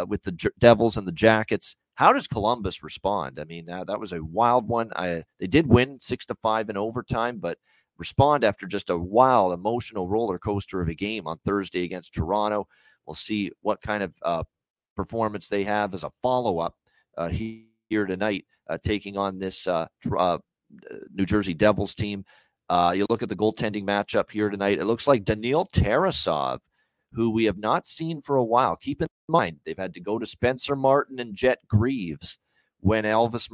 with 0.07 0.23
the 0.23 0.33
J- 0.33 0.49
Devils 0.59 0.97
and 0.97 1.07
the 1.07 1.11
Jackets. 1.13 1.75
How 1.95 2.11
does 2.11 2.27
Columbus 2.27 2.83
respond? 2.83 3.39
I 3.39 3.43
mean, 3.43 3.69
uh, 3.69 3.83
that 3.83 3.99
was 3.99 4.13
a 4.13 4.23
wild 4.23 4.67
one. 4.67 4.91
I, 4.95 5.23
they 5.39 5.47
did 5.47 5.67
win 5.67 5.99
six 5.99 6.25
to 6.25 6.35
five 6.41 6.69
in 6.69 6.77
overtime, 6.77 7.37
but 7.37 7.57
respond 7.97 8.43
after 8.43 8.65
just 8.65 8.89
a 8.89 8.97
wild, 8.97 9.53
emotional 9.53 10.09
roller 10.09 10.39
coaster 10.39 10.81
of 10.81 10.89
a 10.89 10.95
game 10.95 11.27
on 11.27 11.37
Thursday 11.45 11.83
against 11.83 12.13
Toronto. 12.13 12.67
We'll 13.05 13.13
see 13.13 13.51
what 13.61 13.81
kind 13.81 14.01
of 14.01 14.13
uh, 14.23 14.43
performance 14.95 15.47
they 15.47 15.63
have 15.63 15.93
as 15.93 16.03
a 16.03 16.11
follow 16.21 16.59
up 16.59 16.75
uh, 17.17 17.29
here 17.29 18.05
tonight, 18.05 18.45
uh, 18.69 18.77
taking 18.83 19.17
on 19.17 19.39
this 19.39 19.67
uh, 19.67 19.87
New 21.13 21.25
Jersey 21.25 21.53
Devils 21.53 21.95
team. 21.95 22.25
you 22.93 23.05
look 23.09 23.23
at 23.23 23.29
the 23.29 23.35
goaltending 23.35 23.83
matchup 23.83 24.29
here 24.31 24.49
tonight. 24.49 24.79
It 24.79 24.85
looks 24.85 25.07
like 25.07 25.25
Daniil 25.25 25.67
Tarasov 25.67 26.59
who 27.13 27.29
we 27.29 27.45
have 27.45 27.57
not 27.57 27.85
seen 27.85 28.21
for 28.21 28.37
a 28.37 28.43
while. 28.43 28.75
Keep 28.75 29.01
in 29.01 29.07
mind, 29.27 29.59
they've 29.65 29.77
had 29.77 29.93
to 29.93 30.01
go 30.01 30.19
to 30.19 30.25
Spencer 30.25 30.75
Martin 30.75 31.19
and 31.19 31.35
Jet 31.35 31.59
Greaves 31.67 32.37
when 32.79 33.03
Elvis 33.03 33.49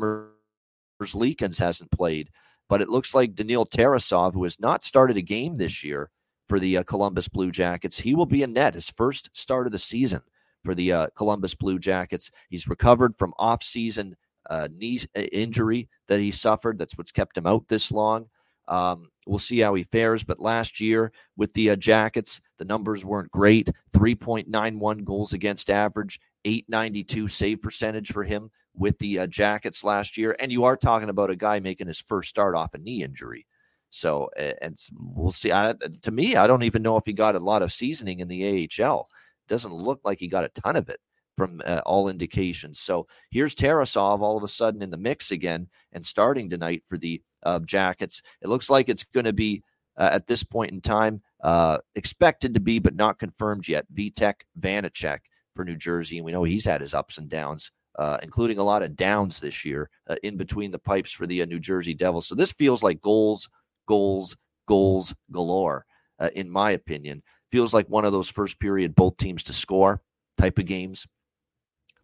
Merzlikins 1.01 1.59
hasn't 1.59 1.91
played. 1.91 2.29
But 2.69 2.81
it 2.81 2.89
looks 2.89 3.13
like 3.13 3.35
Daniil 3.35 3.65
Tarasov, 3.65 4.33
who 4.33 4.43
has 4.43 4.59
not 4.59 4.83
started 4.83 5.17
a 5.17 5.21
game 5.21 5.57
this 5.57 5.83
year 5.83 6.09
for 6.47 6.59
the 6.59 6.77
uh, 6.77 6.83
Columbus 6.83 7.27
Blue 7.27 7.51
Jackets, 7.51 7.97
he 7.97 8.15
will 8.15 8.25
be 8.25 8.43
in 8.43 8.53
net, 8.53 8.73
his 8.73 8.89
first 8.89 9.29
start 9.33 9.65
of 9.65 9.71
the 9.71 9.79
season 9.79 10.21
for 10.63 10.75
the 10.75 10.91
uh, 10.91 11.07
Columbus 11.15 11.55
Blue 11.55 11.79
Jackets. 11.79 12.31
He's 12.49 12.67
recovered 12.67 13.17
from 13.17 13.33
off-season 13.37 14.15
uh, 14.49 14.67
knee 14.75 14.99
uh, 15.15 15.21
injury 15.21 15.87
that 16.07 16.19
he 16.19 16.31
suffered. 16.31 16.77
That's 16.77 16.97
what's 16.97 17.11
kept 17.11 17.37
him 17.37 17.47
out 17.47 17.67
this 17.67 17.91
long. 17.91 18.27
Um, 18.67 19.09
we'll 19.25 19.39
see 19.39 19.59
how 19.59 19.73
he 19.73 19.83
fares. 19.83 20.23
But 20.23 20.39
last 20.39 20.79
year 20.79 21.11
with 21.37 21.53
the 21.53 21.71
uh, 21.71 21.75
Jackets, 21.75 22.41
the 22.57 22.65
numbers 22.65 23.05
weren't 23.05 23.31
great 23.31 23.69
3.91 23.93 25.03
goals 25.03 25.33
against 25.33 25.69
average, 25.69 26.19
892 26.45 27.27
save 27.27 27.61
percentage 27.61 28.11
for 28.11 28.23
him 28.23 28.51
with 28.75 28.97
the 28.99 29.19
uh, 29.19 29.27
Jackets 29.27 29.83
last 29.83 30.17
year. 30.17 30.35
And 30.39 30.51
you 30.51 30.63
are 30.65 30.77
talking 30.77 31.09
about 31.09 31.31
a 31.31 31.35
guy 31.35 31.59
making 31.59 31.87
his 31.87 31.99
first 31.99 32.29
start 32.29 32.55
off 32.55 32.73
a 32.73 32.77
knee 32.77 33.03
injury. 33.03 33.45
So, 33.91 34.29
and 34.61 34.77
we'll 34.99 35.31
see. 35.31 35.51
I, 35.51 35.73
to 36.03 36.11
me, 36.11 36.35
I 36.35 36.45
don't 36.45 36.61
even 36.61 36.83
know 36.83 36.95
if 36.97 37.05
he 37.07 37.13
got 37.13 37.35
a 37.35 37.39
lot 37.39 37.63
of 37.63 37.73
seasoning 37.73 38.19
in 38.19 38.27
the 38.27 38.69
AHL. 38.79 39.09
Doesn't 39.49 39.73
look 39.73 39.99
like 40.05 40.19
he 40.19 40.27
got 40.27 40.45
a 40.45 40.61
ton 40.61 40.77
of 40.77 40.87
it 40.87 40.99
from 41.39 41.61
uh, 41.65 41.81
all 41.85 42.09
indications. 42.09 42.79
So 42.79 43.07
here's 43.31 43.55
Tarasov 43.55 44.19
all 44.19 44.37
of 44.37 44.43
a 44.43 44.47
sudden 44.47 44.81
in 44.81 44.89
the 44.89 44.97
mix 44.97 45.31
again 45.31 45.67
and 45.93 46.05
starting 46.05 46.49
tonight 46.49 46.83
for 46.89 46.97
the 46.97 47.21
uh, 47.43 47.59
Jackets. 47.59 48.21
It 48.41 48.49
looks 48.49 48.69
like 48.69 48.89
it's 48.89 49.05
going 49.05 49.25
to 49.25 49.33
be 49.33 49.63
uh, 49.97 50.09
at 50.11 50.27
this 50.27 50.43
point 50.43 50.71
in 50.71 50.81
time 50.81 51.21
uh, 51.41 51.77
expected 51.95 52.53
to 52.53 52.59
be, 52.59 52.79
but 52.79 52.95
not 52.95 53.19
confirmed 53.19 53.67
yet. 53.67 53.85
Vitek 53.93 54.41
Vanecek 54.59 55.19
for 55.55 55.63
New 55.63 55.77
Jersey, 55.77 56.17
and 56.17 56.25
we 56.25 56.31
know 56.31 56.43
he's 56.43 56.65
had 56.65 56.81
his 56.81 56.93
ups 56.93 57.17
and 57.17 57.29
downs. 57.29 57.71
Uh, 57.97 58.17
including 58.23 58.59
a 58.59 58.63
lot 58.63 58.81
of 58.81 58.95
downs 58.95 59.41
this 59.41 59.65
year 59.65 59.89
uh, 60.09 60.15
in 60.23 60.37
between 60.37 60.71
the 60.71 60.79
pipes 60.79 61.11
for 61.11 61.27
the 61.27 61.45
New 61.47 61.59
Jersey 61.59 61.93
Devils. 61.93 62.27
So 62.27 62.35
this 62.35 62.53
feels 62.53 62.81
like 62.81 63.01
goals, 63.01 63.49
goals, 63.87 64.37
goals 64.69 65.13
galore, 65.33 65.85
in 66.33 66.49
my 66.49 66.71
opinion. 66.71 67.21
Feels 67.51 67.73
like 67.73 67.87
one 67.89 68.05
of 68.05 68.11
those 68.11 68.29
first 68.29 68.59
period 68.59 68.95
both 68.95 69.17
teams 69.17 69.43
to 69.43 69.53
score 69.53 70.01
type 70.37 70.57
of 70.57 70.65
games. 70.65 71.07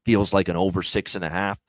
Feels 0.06 0.34
like 0.34 0.50
an 0.50 0.56
over 0.56 0.82
six 0.82 1.16
and 1.16 1.24
a 1.24 1.30
half, 1.30 1.60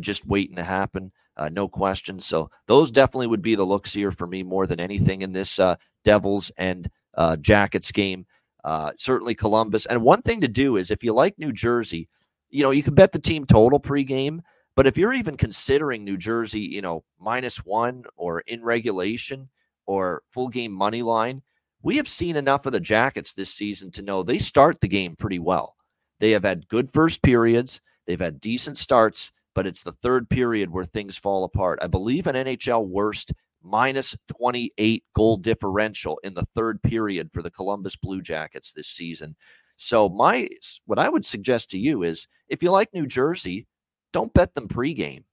just 0.00 0.26
waiting 0.26 0.56
to 0.56 0.64
happen 0.64 1.12
uh, 1.36 1.48
no 1.50 1.68
question. 1.68 2.18
So 2.18 2.50
those 2.66 2.90
definitely 2.90 3.26
would 3.26 3.42
be 3.42 3.54
the 3.54 3.64
looks 3.64 3.92
here 3.92 4.12
for 4.12 4.26
me 4.26 4.42
more 4.42 4.66
than 4.66 4.80
anything 4.80 5.22
in 5.22 5.32
this 5.32 5.58
uh, 5.58 5.76
Devils 6.04 6.50
and 6.56 6.90
uh, 7.14 7.36
Jackets 7.36 7.92
game. 7.92 8.26
Uh, 8.64 8.92
certainly 8.96 9.34
Columbus. 9.34 9.86
And 9.86 10.02
one 10.02 10.22
thing 10.22 10.40
to 10.40 10.48
do 10.48 10.76
is 10.76 10.90
if 10.90 11.04
you 11.04 11.12
like 11.12 11.38
New 11.38 11.52
Jersey, 11.52 12.08
you 12.50 12.62
know, 12.62 12.70
you 12.70 12.82
can 12.82 12.94
bet 12.94 13.12
the 13.12 13.18
team 13.18 13.44
total 13.44 13.78
pregame. 13.78 14.40
But 14.74 14.86
if 14.86 14.98
you're 14.98 15.12
even 15.12 15.36
considering 15.36 16.04
New 16.04 16.16
Jersey, 16.16 16.60
you 16.60 16.82
know, 16.82 17.04
minus 17.18 17.58
one 17.58 18.04
or 18.16 18.40
in 18.40 18.62
regulation 18.62 19.48
or 19.86 20.22
full 20.32 20.48
game 20.48 20.72
money 20.72 21.02
line, 21.02 21.42
we 21.82 21.96
have 21.96 22.08
seen 22.08 22.36
enough 22.36 22.66
of 22.66 22.72
the 22.72 22.80
Jackets 22.80 23.34
this 23.34 23.54
season 23.54 23.90
to 23.92 24.02
know 24.02 24.22
they 24.22 24.38
start 24.38 24.80
the 24.80 24.88
game 24.88 25.16
pretty 25.16 25.38
well. 25.38 25.76
They 26.20 26.30
have 26.32 26.44
had 26.44 26.68
good 26.68 26.90
first 26.92 27.22
periods, 27.22 27.80
they've 28.06 28.20
had 28.20 28.40
decent 28.40 28.78
starts, 28.78 29.32
but 29.54 29.66
it's 29.66 29.82
the 29.82 29.92
third 30.02 30.28
period 30.28 30.70
where 30.70 30.84
things 30.84 31.16
fall 31.16 31.44
apart. 31.44 31.78
I 31.82 31.86
believe 31.86 32.26
an 32.26 32.34
NHL 32.34 32.86
worst 32.86 33.32
minus 33.62 34.16
28 34.28 35.04
goal 35.14 35.36
differential 35.36 36.18
in 36.22 36.34
the 36.34 36.46
third 36.54 36.82
period 36.82 37.30
for 37.32 37.42
the 37.42 37.50
Columbus 37.50 37.96
Blue 37.96 38.22
Jackets 38.22 38.72
this 38.72 38.88
season. 38.88 39.34
So 39.76 40.08
my 40.08 40.48
what 40.86 40.98
I 40.98 41.08
would 41.08 41.24
suggest 41.24 41.70
to 41.70 41.78
you 41.78 42.02
is 42.02 42.26
if 42.48 42.62
you 42.62 42.70
like 42.70 42.88
New 42.94 43.06
Jersey, 43.06 43.66
don't 44.12 44.32
bet 44.32 44.54
them 44.54 44.68
pregame. 44.68 45.24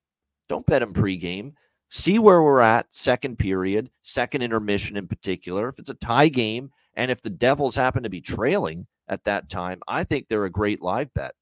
Don't 0.50 0.66
bet 0.66 0.82
them 0.82 0.94
pregame. 0.94 1.54
See 1.96 2.18
where 2.18 2.42
we're 2.42 2.60
at 2.60 2.88
second 2.90 3.38
period, 3.38 3.88
second 4.02 4.42
intermission 4.42 4.98
in 4.98 5.08
particular. 5.08 5.70
If 5.70 5.78
it's 5.78 5.92
a 5.92 5.94
tie 5.94 6.28
game 6.28 6.72
and 6.96 7.12
if 7.12 7.22
the 7.22 7.30
Devils 7.30 7.76
happen 7.76 8.02
to 8.02 8.10
be 8.10 8.20
trailing 8.20 8.88
at 9.10 9.24
that 9.26 9.48
time, 9.48 9.80
I 9.88 10.04
think 10.04 10.28
they're 10.28 10.46
a 10.46 10.50
great 10.50 10.82
live 10.82 11.14
bet 11.14 11.36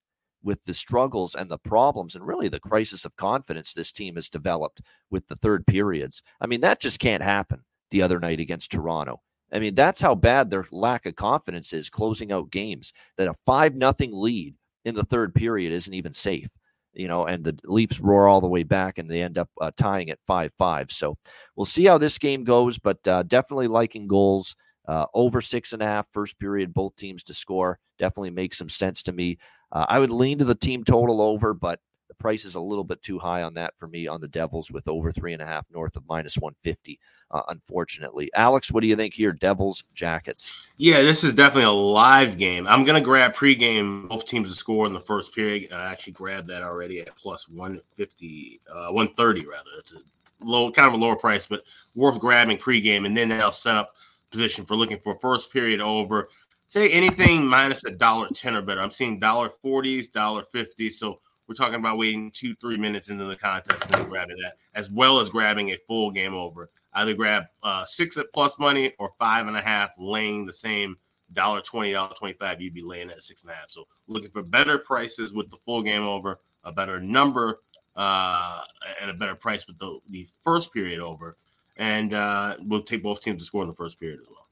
with 0.43 0.59
the 0.65 0.73
struggles 0.73 1.35
and 1.35 1.49
the 1.49 1.57
problems 1.59 2.15
and 2.15 2.27
really 2.27 2.49
the 2.49 2.59
crisis 2.59 3.05
of 3.05 3.15
confidence 3.15 3.73
this 3.73 3.93
team 3.93 4.15
has 4.15 4.27
developed 4.27 4.81
with 5.09 5.25
the 5.29 5.37
third 5.37 5.65
periods. 5.67 6.21
I 6.41 6.47
mean, 6.47 6.59
that 6.59 6.81
just 6.81 6.99
can't 6.99 7.23
happen 7.23 7.63
the 7.89 8.01
other 8.01 8.19
night 8.19 8.41
against 8.41 8.73
Toronto. 8.73 9.21
I 9.53 9.59
mean, 9.59 9.73
that's 9.73 10.01
how 10.01 10.15
bad 10.15 10.49
their 10.49 10.67
lack 10.69 11.05
of 11.05 11.15
confidence 11.15 11.71
is 11.71 11.89
closing 11.89 12.33
out 12.33 12.51
games. 12.51 12.91
That 13.17 13.29
a 13.29 13.35
5 13.45 13.75
nothing 13.75 14.11
lead 14.13 14.55
in 14.83 14.95
the 14.95 15.05
third 15.05 15.33
period 15.33 15.71
isn't 15.71 15.93
even 15.93 16.13
safe. 16.13 16.49
You 16.93 17.07
know, 17.07 17.25
and 17.25 17.43
the 17.43 17.57
Leafs 17.63 17.99
roar 17.99 18.27
all 18.27 18.41
the 18.41 18.47
way 18.47 18.63
back 18.63 18.97
and 18.97 19.09
they 19.09 19.21
end 19.21 19.37
up 19.37 19.49
uh, 19.61 19.71
tying 19.77 20.09
at 20.09 20.19
5 20.27 20.51
5. 20.57 20.91
So 20.91 21.17
we'll 21.55 21.65
see 21.65 21.85
how 21.85 21.97
this 21.97 22.17
game 22.17 22.43
goes, 22.43 22.77
but 22.77 23.05
uh, 23.07 23.23
definitely 23.23 23.67
liking 23.67 24.07
goals. 24.07 24.55
Uh, 24.87 25.05
over 25.13 25.41
six 25.41 25.73
and 25.73 25.81
a 25.81 25.85
half 25.85 26.07
first 26.11 26.37
period, 26.39 26.73
both 26.73 26.95
teams 26.95 27.23
to 27.23 27.33
score 27.33 27.79
definitely 27.99 28.31
makes 28.31 28.57
some 28.57 28.67
sense 28.67 29.03
to 29.03 29.11
me. 29.11 29.37
Uh, 29.71 29.85
I 29.87 29.99
would 29.99 30.11
lean 30.11 30.39
to 30.39 30.45
the 30.45 30.55
team 30.55 30.83
total 30.83 31.21
over, 31.21 31.53
but 31.53 31.79
The 32.11 32.15
price 32.15 32.43
is 32.43 32.55
a 32.55 32.59
little 32.59 32.83
bit 32.83 33.01
too 33.01 33.19
high 33.19 33.43
on 33.43 33.53
that 33.53 33.73
for 33.77 33.87
me 33.87 34.05
on 34.05 34.19
the 34.19 34.27
Devils 34.27 34.69
with 34.69 34.85
over 34.89 35.13
three 35.13 35.31
and 35.31 35.41
a 35.41 35.45
half 35.45 35.65
north 35.71 35.95
of 35.95 36.03
minus 36.09 36.37
150, 36.37 36.99
uh, 37.31 37.43
unfortunately. 37.47 38.29
Alex, 38.35 38.69
what 38.69 38.81
do 38.81 38.87
you 38.87 38.97
think 38.97 39.13
here? 39.13 39.31
Devils, 39.31 39.85
Jackets. 39.95 40.51
Yeah, 40.75 41.03
this 41.03 41.23
is 41.23 41.33
definitely 41.33 41.63
a 41.63 41.71
live 41.71 42.37
game. 42.37 42.67
I'm 42.67 42.83
going 42.83 43.01
to 43.01 43.05
grab 43.05 43.33
pregame 43.33 44.09
both 44.09 44.25
teams 44.25 44.49
to 44.49 44.55
score 44.57 44.85
in 44.87 44.93
the 44.93 44.99
first 44.99 45.33
period. 45.33 45.71
I 45.71 45.89
actually 45.89 46.11
grabbed 46.11 46.47
that 46.49 46.63
already 46.63 46.99
at 46.99 47.15
plus 47.15 47.47
150, 47.47 48.59
uh, 48.69 48.91
130 48.91 49.47
rather. 49.47 49.69
It's 49.79 49.93
a 49.93 49.99
low, 50.41 50.69
kind 50.69 50.89
of 50.89 50.93
a 50.93 50.97
lower 50.97 51.15
price, 51.15 51.45
but 51.45 51.63
worth 51.95 52.19
grabbing 52.19 52.57
pregame. 52.57 53.05
And 53.05 53.15
then 53.15 53.29
they'll 53.29 53.53
set 53.53 53.77
up 53.77 53.95
position 54.31 54.65
for 54.65 54.75
looking 54.75 54.99
for 54.99 55.17
first 55.21 55.49
period 55.49 55.79
over. 55.79 56.27
Say 56.67 56.89
anything 56.89 57.47
minus 57.47 57.85
a 57.85 57.91
dollar 57.91 58.27
ten 58.33 58.55
or 58.55 58.61
better. 58.61 58.81
I'm 58.81 58.91
seeing 58.91 59.17
dollar 59.17 59.49
forties, 59.61 60.09
dollar 60.09 60.43
fifty. 60.51 60.89
So 60.89 61.21
we're 61.51 61.55
talking 61.55 61.75
about 61.75 61.97
waiting 61.97 62.31
two, 62.31 62.55
three 62.55 62.77
minutes 62.77 63.09
into 63.09 63.25
the 63.25 63.35
contest 63.35 63.83
and 63.93 64.07
grabbing 64.07 64.37
that, 64.41 64.53
as 64.73 64.89
well 64.89 65.19
as 65.19 65.27
grabbing 65.27 65.71
a 65.71 65.77
full 65.85 66.09
game 66.09 66.33
over. 66.33 66.69
Either 66.93 67.13
grab 67.13 67.43
uh, 67.61 67.83
six 67.83 68.15
at 68.15 68.31
plus 68.33 68.57
money 68.57 68.93
or 68.99 69.11
five 69.19 69.47
and 69.47 69.57
a 69.57 69.61
half, 69.61 69.89
laying 69.97 70.45
the 70.45 70.53
same 70.53 70.95
dollar 71.33 71.59
twenty, 71.59 71.91
dollar 71.91 72.13
twenty 72.17 72.35
five. 72.35 72.61
You'd 72.61 72.73
be 72.73 72.81
laying 72.81 73.09
at 73.09 73.21
six 73.21 73.41
and 73.41 73.51
a 73.51 73.53
half. 73.53 73.65
So 73.69 73.85
looking 74.07 74.31
for 74.31 74.43
better 74.43 74.77
prices 74.77 75.33
with 75.33 75.51
the 75.51 75.57
full 75.65 75.81
game 75.81 76.03
over, 76.03 76.39
a 76.63 76.71
better 76.71 77.01
number, 77.01 77.59
uh, 77.97 78.61
and 79.01 79.11
a 79.11 79.13
better 79.13 79.35
price 79.35 79.67
with 79.67 79.77
the, 79.77 79.99
the 80.09 80.25
first 80.45 80.71
period 80.71 81.01
over. 81.01 81.35
And 81.75 82.13
uh, 82.13 82.55
we'll 82.61 82.83
take 82.83 83.03
both 83.03 83.21
teams 83.21 83.41
to 83.41 83.45
score 83.45 83.63
in 83.63 83.67
the 83.67 83.75
first 83.75 83.99
period 83.99 84.21
as 84.21 84.27
well. 84.29 84.47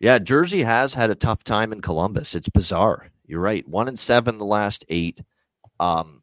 Yeah, 0.00 0.18
Jersey 0.18 0.62
has 0.62 0.94
had 0.94 1.10
a 1.10 1.14
tough 1.14 1.44
time 1.44 1.74
in 1.74 1.82
Columbus. 1.82 2.34
It's 2.34 2.48
bizarre. 2.48 3.08
You're 3.26 3.40
right. 3.40 3.68
One 3.68 3.88
and 3.88 3.98
seven 3.98 4.38
the 4.38 4.46
last 4.46 4.84
eight. 4.88 5.20
Um, 5.82 6.22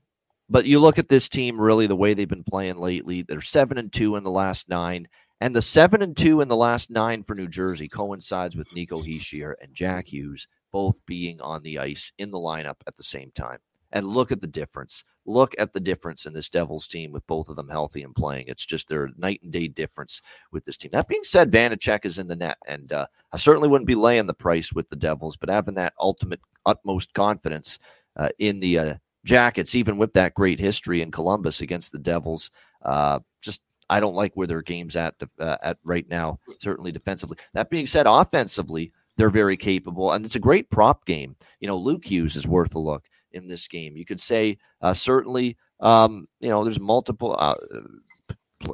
but 0.49 0.65
you 0.65 0.79
look 0.79 0.97
at 0.97 1.09
this 1.09 1.27
team, 1.27 1.59
really, 1.59 1.85
the 1.85 1.95
way 1.95 2.13
they've 2.13 2.27
been 2.27 2.45
playing 2.45 2.77
lately. 2.77 3.23
They're 3.23 3.41
seven 3.41 3.77
and 3.77 3.91
two 3.91 4.15
in 4.15 4.23
the 4.23 4.31
last 4.31 4.69
nine, 4.69 5.09
and 5.41 5.53
the 5.53 5.61
seven 5.61 6.01
and 6.01 6.15
two 6.15 6.39
in 6.39 6.47
the 6.47 6.55
last 6.55 6.89
nine 6.89 7.23
for 7.23 7.35
New 7.35 7.49
Jersey 7.49 7.89
coincides 7.89 8.55
with 8.55 8.73
Nico 8.73 9.01
Hischier 9.01 9.55
and 9.61 9.75
Jack 9.75 10.07
Hughes 10.07 10.47
both 10.71 11.05
being 11.05 11.41
on 11.41 11.61
the 11.63 11.77
ice 11.77 12.13
in 12.19 12.31
the 12.31 12.37
lineup 12.37 12.77
at 12.87 12.95
the 12.95 13.03
same 13.03 13.31
time. 13.35 13.57
And 13.91 14.05
look 14.05 14.31
at 14.31 14.39
the 14.39 14.47
difference. 14.47 15.03
Look 15.25 15.55
at 15.57 15.73
the 15.73 15.79
difference 15.79 16.25
in 16.25 16.31
this 16.31 16.49
Devils 16.49 16.87
team 16.87 17.11
with 17.11 17.25
both 17.27 17.49
of 17.49 17.55
them 17.55 17.67
healthy 17.67 18.03
and 18.03 18.15
playing. 18.15 18.45
It's 18.47 18.65
just 18.65 18.87
their 18.87 19.09
night 19.17 19.41
and 19.43 19.51
day 19.51 19.67
difference 19.67 20.21
with 20.53 20.63
this 20.63 20.77
team. 20.77 20.91
That 20.93 21.07
being 21.07 21.23
said, 21.23 21.51
Vanecek 21.51 22.05
is 22.05 22.17
in 22.17 22.27
the 22.27 22.35
net, 22.35 22.57
and 22.67 22.93
uh, 22.93 23.07
I 23.33 23.37
certainly 23.37 23.67
wouldn't 23.67 23.87
be 23.87 23.95
laying 23.95 24.27
the 24.27 24.33
price 24.33 24.71
with 24.71 24.87
the 24.89 24.95
Devils, 24.95 25.37
but 25.37 25.49
having 25.49 25.75
that 25.75 25.93
ultimate, 25.99 26.39
utmost 26.65 27.13
confidence 27.13 27.79
uh, 28.15 28.29
in 28.37 28.59
the 28.59 28.79
uh, 28.79 28.93
Jackets, 29.25 29.75
even 29.75 29.97
with 29.97 30.13
that 30.13 30.33
great 30.33 30.59
history 30.59 31.01
in 31.01 31.11
Columbus 31.11 31.61
against 31.61 31.91
the 31.91 31.99
Devils. 31.99 32.51
Uh, 32.81 33.19
just 33.41 33.61
I 33.89 33.99
don't 33.99 34.15
like 34.15 34.33
where 34.35 34.47
their 34.47 34.61
game's 34.61 34.95
at 34.95 35.15
uh, 35.39 35.57
at 35.61 35.77
right 35.83 36.07
now. 36.09 36.39
Certainly 36.59 36.91
defensively. 36.91 37.37
That 37.53 37.69
being 37.69 37.85
said, 37.85 38.05
offensively 38.07 38.91
they're 39.17 39.29
very 39.29 39.57
capable, 39.57 40.11
and 40.11 40.25
it's 40.25 40.35
a 40.35 40.39
great 40.39 40.69
prop 40.69 41.05
game. 41.05 41.35
You 41.59 41.67
know, 41.67 41.77
Luke 41.77 42.05
Hughes 42.05 42.35
is 42.35 42.47
worth 42.47 42.75
a 42.75 42.79
look 42.79 43.05
in 43.31 43.47
this 43.47 43.67
game. 43.67 43.97
You 43.97 44.05
could 44.05 44.21
say 44.21 44.57
uh, 44.81 44.93
certainly. 44.93 45.57
Um, 45.81 46.27
you 46.41 46.49
know, 46.49 46.63
there's 46.63 46.79
multiple. 46.79 47.35
Uh, 47.37 47.55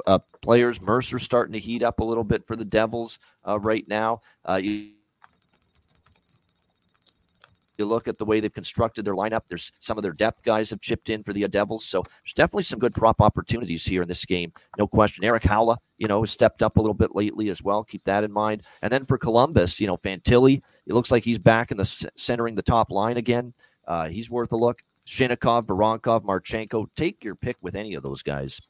uh, 0.06 0.18
players. 0.42 0.80
Mercer 0.80 1.18
starting 1.18 1.52
to 1.52 1.60
heat 1.60 1.82
up 1.82 2.00
a 2.00 2.04
little 2.04 2.24
bit 2.24 2.46
for 2.46 2.56
the 2.56 2.64
Devils 2.64 3.18
uh, 3.46 3.58
right 3.60 3.86
now. 3.86 4.20
Uh, 4.48 4.56
you, 4.56 4.90
you 7.78 7.86
look 7.86 8.08
at 8.08 8.18
the 8.18 8.24
way 8.24 8.40
they've 8.40 8.52
constructed 8.52 9.04
their 9.04 9.14
lineup. 9.14 9.42
There's 9.48 9.72
some 9.78 9.96
of 9.98 10.02
their 10.02 10.12
depth 10.12 10.42
guys 10.44 10.70
have 10.70 10.80
chipped 10.80 11.08
in 11.08 11.22
for 11.22 11.32
the 11.32 11.46
Devils, 11.48 11.84
so 11.84 12.02
there's 12.02 12.34
definitely 12.34 12.64
some 12.64 12.78
good 12.78 12.94
prop 12.94 13.20
opportunities 13.20 13.84
here 13.84 14.02
in 14.02 14.08
this 14.08 14.24
game. 14.24 14.52
No 14.78 14.86
question. 14.86 15.24
Erik 15.24 15.44
Haula, 15.44 15.76
you 15.98 16.08
know, 16.08 16.22
has 16.22 16.30
stepped 16.30 16.62
up 16.62 16.76
a 16.76 16.80
little 16.80 16.94
bit 16.94 17.14
lately 17.14 17.48
as 17.48 17.62
well. 17.62 17.84
Keep 17.84 18.04
that 18.04 18.24
in 18.24 18.32
mind. 18.32 18.66
And 18.82 18.92
then 18.92 19.04
for 19.04 19.18
Columbus, 19.18 19.80
you 19.80 19.86
know, 19.86 19.96
Fantilli, 19.96 20.62
it 20.86 20.94
looks 20.94 21.10
like 21.10 21.24
he's 21.24 21.38
back 21.38 21.70
in 21.70 21.76
the 21.76 22.10
centering 22.16 22.54
the 22.54 22.62
top 22.62 22.90
line 22.90 23.16
again. 23.16 23.52
Uh, 23.86 24.08
he's 24.08 24.30
worth 24.30 24.52
a 24.52 24.56
look. 24.56 24.80
Chinakhov, 25.06 25.66
Voronkov, 25.66 26.24
Marchenko. 26.24 26.86
Take 26.96 27.22
your 27.22 27.36
pick 27.36 27.56
with 27.62 27.76
any 27.76 27.94
of 27.94 28.02
those 28.02 28.22
guys. 28.22 28.60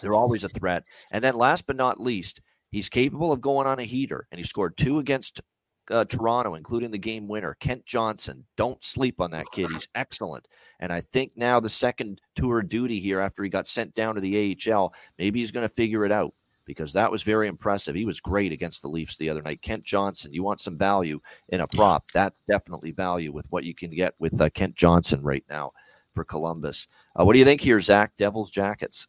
They're 0.00 0.14
always 0.14 0.44
a 0.44 0.48
threat. 0.48 0.84
And 1.10 1.22
then 1.22 1.34
last 1.34 1.66
but 1.66 1.76
not 1.76 2.00
least, 2.00 2.40
he's 2.70 2.88
capable 2.88 3.32
of 3.32 3.40
going 3.40 3.66
on 3.66 3.78
a 3.78 3.84
heater, 3.84 4.26
and 4.30 4.38
he 4.38 4.44
scored 4.44 4.76
two 4.76 4.98
against 4.98 5.42
uh, 5.90 6.04
Toronto, 6.04 6.54
including 6.54 6.90
the 6.90 6.98
game 6.98 7.28
winner, 7.28 7.56
Kent 7.60 7.84
Johnson. 7.84 8.44
Don't 8.56 8.82
sleep 8.84 9.20
on 9.20 9.30
that 9.32 9.46
kid. 9.52 9.70
He's 9.72 9.88
excellent. 9.94 10.46
And 10.80 10.92
I 10.92 11.00
think 11.00 11.32
now 11.36 11.60
the 11.60 11.68
second 11.68 12.20
tour 12.34 12.60
of 12.60 12.68
duty 12.68 13.00
here 13.00 13.20
after 13.20 13.42
he 13.42 13.50
got 13.50 13.66
sent 13.66 13.94
down 13.94 14.14
to 14.14 14.20
the 14.20 14.56
AHL, 14.68 14.94
maybe 15.18 15.40
he's 15.40 15.50
going 15.50 15.68
to 15.68 15.74
figure 15.74 16.04
it 16.04 16.12
out 16.12 16.34
because 16.64 16.92
that 16.92 17.10
was 17.10 17.22
very 17.22 17.48
impressive. 17.48 17.94
He 17.94 18.04
was 18.04 18.20
great 18.20 18.52
against 18.52 18.82
the 18.82 18.88
Leafs 18.88 19.16
the 19.16 19.28
other 19.28 19.42
night. 19.42 19.60
Kent 19.60 19.84
Johnson, 19.84 20.32
you 20.32 20.42
want 20.42 20.60
some 20.60 20.78
value 20.78 21.18
in 21.48 21.60
a 21.60 21.66
prop. 21.66 22.04
That's 22.12 22.40
definitely 22.48 22.92
value 22.92 23.32
with 23.32 23.46
what 23.50 23.64
you 23.64 23.74
can 23.74 23.90
get 23.90 24.14
with 24.20 24.40
uh, 24.40 24.50
Kent 24.50 24.76
Johnson 24.76 25.20
right 25.22 25.44
now 25.50 25.72
for 26.14 26.24
Columbus. 26.24 26.86
Uh, 27.18 27.24
what 27.24 27.32
do 27.32 27.38
you 27.38 27.44
think 27.44 27.60
here, 27.60 27.80
Zach? 27.80 28.12
Devils 28.16 28.50
Jackets? 28.50 29.06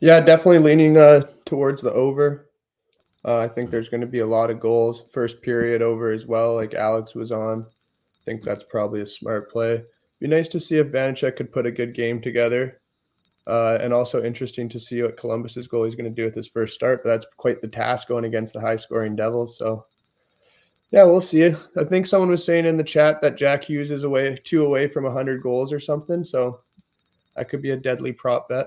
Yeah, 0.00 0.20
definitely 0.20 0.58
leaning 0.58 0.96
uh, 0.96 1.26
towards 1.44 1.82
the 1.82 1.92
over. 1.92 2.45
Uh, 3.26 3.38
I 3.38 3.48
think 3.48 3.70
there's 3.70 3.88
going 3.88 4.02
to 4.02 4.06
be 4.06 4.20
a 4.20 4.26
lot 4.26 4.50
of 4.50 4.60
goals. 4.60 5.02
First 5.12 5.42
period 5.42 5.82
over 5.82 6.12
as 6.12 6.26
well, 6.26 6.54
like 6.54 6.74
Alex 6.74 7.14
was 7.16 7.32
on. 7.32 7.62
I 7.62 8.24
think 8.24 8.44
that's 8.44 8.64
probably 8.64 9.00
a 9.00 9.06
smart 9.06 9.50
play. 9.50 9.82
Be 10.20 10.28
nice 10.28 10.46
to 10.48 10.60
see 10.60 10.76
if 10.76 10.86
Vanecek 10.88 11.36
could 11.36 11.52
put 11.52 11.66
a 11.66 11.72
good 11.72 11.94
game 11.94 12.22
together. 12.22 12.80
Uh, 13.48 13.78
and 13.80 13.92
also 13.92 14.24
interesting 14.24 14.68
to 14.68 14.80
see 14.80 15.02
what 15.02 15.16
Columbus's 15.16 15.68
goalie 15.68 15.88
is 15.88 15.94
going 15.94 16.08
to 16.08 16.14
do 16.14 16.24
with 16.24 16.34
his 16.34 16.48
first 16.48 16.74
start. 16.74 17.02
But 17.02 17.10
that's 17.10 17.26
quite 17.36 17.60
the 17.60 17.68
task 17.68 18.08
going 18.08 18.24
against 18.24 18.54
the 18.54 18.60
high 18.60 18.76
scoring 18.76 19.14
Devils. 19.14 19.58
So, 19.58 19.84
yeah, 20.90 21.04
we'll 21.04 21.20
see. 21.20 21.46
I 21.46 21.84
think 21.84 22.06
someone 22.06 22.30
was 22.30 22.44
saying 22.44 22.64
in 22.64 22.76
the 22.76 22.84
chat 22.84 23.20
that 23.22 23.36
Jack 23.36 23.64
Hughes 23.64 23.90
is 23.90 24.04
away 24.04 24.38
two 24.44 24.64
away 24.64 24.88
from 24.88 25.04
100 25.04 25.42
goals 25.42 25.72
or 25.72 25.80
something. 25.80 26.24
So 26.24 26.60
that 27.34 27.48
could 27.48 27.62
be 27.62 27.70
a 27.70 27.76
deadly 27.76 28.12
prop 28.12 28.48
bet. 28.48 28.66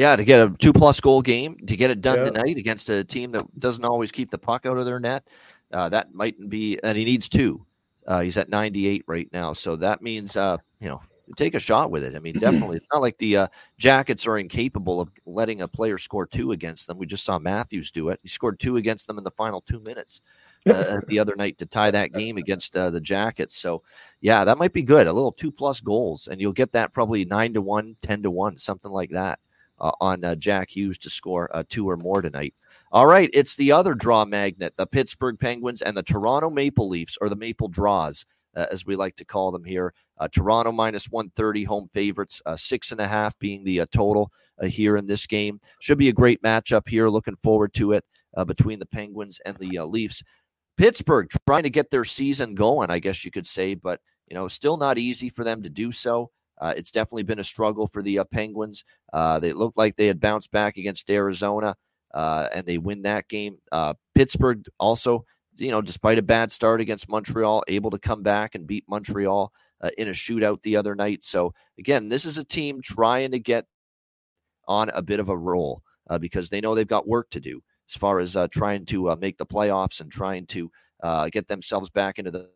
Yeah, 0.00 0.16
to 0.16 0.24
get 0.24 0.40
a 0.40 0.48
two 0.58 0.72
plus 0.72 0.98
goal 0.98 1.20
game, 1.20 1.58
to 1.66 1.76
get 1.76 1.90
it 1.90 2.00
done 2.00 2.16
yeah. 2.16 2.24
tonight 2.24 2.56
against 2.56 2.88
a 2.88 3.04
team 3.04 3.32
that 3.32 3.44
doesn't 3.60 3.84
always 3.84 4.10
keep 4.10 4.30
the 4.30 4.38
puck 4.38 4.64
out 4.64 4.78
of 4.78 4.86
their 4.86 4.98
net, 4.98 5.26
uh, 5.74 5.90
that 5.90 6.14
might 6.14 6.36
be, 6.48 6.78
and 6.82 6.96
he 6.96 7.04
needs 7.04 7.28
two. 7.28 7.66
Uh, 8.06 8.20
he's 8.20 8.38
at 8.38 8.48
98 8.48 9.04
right 9.06 9.28
now. 9.30 9.52
So 9.52 9.76
that 9.76 10.00
means, 10.00 10.38
uh, 10.38 10.56
you 10.80 10.88
know, 10.88 11.02
take 11.36 11.54
a 11.54 11.60
shot 11.60 11.90
with 11.90 12.02
it. 12.02 12.16
I 12.16 12.18
mean, 12.18 12.32
definitely. 12.38 12.78
it's 12.78 12.86
not 12.90 13.02
like 13.02 13.18
the 13.18 13.36
uh, 13.36 13.46
Jackets 13.76 14.26
are 14.26 14.38
incapable 14.38 15.02
of 15.02 15.10
letting 15.26 15.60
a 15.60 15.68
player 15.68 15.98
score 15.98 16.24
two 16.24 16.52
against 16.52 16.86
them. 16.86 16.96
We 16.96 17.04
just 17.04 17.26
saw 17.26 17.38
Matthews 17.38 17.90
do 17.90 18.08
it. 18.08 18.20
He 18.22 18.28
scored 18.30 18.58
two 18.58 18.78
against 18.78 19.06
them 19.06 19.18
in 19.18 19.24
the 19.24 19.30
final 19.30 19.60
two 19.60 19.80
minutes. 19.80 20.22
Uh, 20.66 21.00
the 21.08 21.18
other 21.18 21.34
night 21.36 21.56
to 21.56 21.64
tie 21.64 21.90
that 21.90 22.12
game 22.12 22.36
against 22.36 22.76
uh, 22.76 22.90
the 22.90 23.00
Jackets. 23.00 23.56
So, 23.56 23.82
yeah, 24.20 24.44
that 24.44 24.58
might 24.58 24.74
be 24.74 24.82
good. 24.82 25.06
A 25.06 25.12
little 25.12 25.32
two 25.32 25.50
plus 25.50 25.80
goals, 25.80 26.28
and 26.28 26.38
you'll 26.38 26.52
get 26.52 26.70
that 26.72 26.92
probably 26.92 27.24
nine 27.24 27.54
to 27.54 27.62
one, 27.62 27.96
10 28.02 28.24
to 28.24 28.30
one, 28.30 28.58
something 28.58 28.92
like 28.92 29.08
that 29.12 29.38
on 29.80 30.24
uh, 30.24 30.34
Jack 30.34 30.70
Hughes 30.70 30.98
to 30.98 31.10
score 31.10 31.54
uh, 31.54 31.62
two 31.68 31.88
or 31.88 31.96
more 31.96 32.22
tonight. 32.22 32.54
All 32.92 33.06
right, 33.06 33.30
it's 33.32 33.56
the 33.56 33.72
other 33.72 33.94
draw 33.94 34.24
magnet, 34.24 34.74
the 34.76 34.86
Pittsburgh 34.86 35.38
Penguins 35.38 35.82
and 35.82 35.96
the 35.96 36.02
Toronto 36.02 36.50
Maple 36.50 36.88
Leafs, 36.88 37.16
or 37.20 37.28
the 37.28 37.36
Maple 37.36 37.68
Draws, 37.68 38.26
uh, 38.56 38.66
as 38.70 38.84
we 38.84 38.96
like 38.96 39.16
to 39.16 39.24
call 39.24 39.50
them 39.50 39.64
here. 39.64 39.94
Uh, 40.18 40.28
Toronto 40.28 40.72
minus 40.72 41.06
130 41.10 41.64
home 41.64 41.88
favorites, 41.94 42.42
uh, 42.46 42.56
six 42.56 42.92
and 42.92 43.00
a 43.00 43.08
half 43.08 43.38
being 43.38 43.64
the 43.64 43.86
total 43.92 44.30
here 44.64 44.96
in 44.96 45.06
this 45.06 45.26
game. 45.26 45.58
Should 45.80 45.98
be 45.98 46.10
a 46.10 46.12
great 46.12 46.42
matchup 46.42 46.88
here. 46.88 47.08
Looking 47.08 47.36
forward 47.42 47.72
to 47.74 47.92
it 47.92 48.04
between 48.46 48.78
the 48.78 48.86
Penguins 48.86 49.40
and 49.46 49.56
the 49.56 49.80
Leafs. 49.80 50.22
Pittsburgh 50.76 51.28
trying 51.46 51.62
to 51.62 51.70
get 51.70 51.90
their 51.90 52.04
season 52.04 52.54
going, 52.54 52.90
I 52.90 52.98
guess 52.98 53.24
you 53.24 53.30
could 53.30 53.46
say, 53.46 53.74
but 53.74 54.00
you 54.28 54.34
know, 54.34 54.48
still 54.48 54.76
not 54.76 54.96
easy 54.96 55.28
for 55.28 55.44
them 55.44 55.62
to 55.62 55.68
do 55.68 55.92
so. 55.92 56.30
Uh, 56.60 56.74
it's 56.76 56.90
definitely 56.90 57.22
been 57.22 57.38
a 57.38 57.44
struggle 57.44 57.86
for 57.86 58.02
the 58.02 58.18
uh, 58.18 58.24
Penguins. 58.24 58.84
Uh, 59.12 59.38
they 59.38 59.52
looked 59.52 59.78
like 59.78 59.96
they 59.96 60.06
had 60.06 60.20
bounced 60.20 60.50
back 60.50 60.76
against 60.76 61.10
Arizona, 61.10 61.74
uh, 62.12 62.48
and 62.54 62.66
they 62.66 62.78
win 62.78 63.02
that 63.02 63.28
game. 63.28 63.56
Uh, 63.72 63.94
Pittsburgh 64.14 64.64
also, 64.78 65.24
you 65.56 65.70
know, 65.70 65.80
despite 65.80 66.18
a 66.18 66.22
bad 66.22 66.50
start 66.50 66.80
against 66.80 67.08
Montreal, 67.08 67.64
able 67.66 67.90
to 67.90 67.98
come 67.98 68.22
back 68.22 68.54
and 68.54 68.66
beat 68.66 68.84
Montreal 68.88 69.50
uh, 69.80 69.90
in 69.96 70.08
a 70.08 70.12
shootout 70.12 70.60
the 70.62 70.76
other 70.76 70.94
night. 70.94 71.24
So 71.24 71.54
again, 71.78 72.08
this 72.08 72.26
is 72.26 72.36
a 72.36 72.44
team 72.44 72.82
trying 72.82 73.30
to 73.30 73.38
get 73.38 73.64
on 74.68 74.90
a 74.90 75.02
bit 75.02 75.20
of 75.20 75.30
a 75.30 75.36
roll 75.36 75.82
because 76.20 76.50
they 76.50 76.60
know 76.60 76.74
they've 76.74 76.86
got 76.86 77.06
work 77.06 77.30
to 77.30 77.40
do 77.40 77.62
as 77.88 77.96
far 77.96 78.18
as 78.18 78.36
trying 78.50 78.84
to 78.84 79.14
make 79.16 79.38
the 79.38 79.46
playoffs 79.46 80.00
and 80.00 80.10
trying 80.10 80.44
to 80.46 80.70
get 81.30 81.48
themselves 81.48 81.88
back 81.88 82.18
into 82.18 82.30
the 82.30 82.50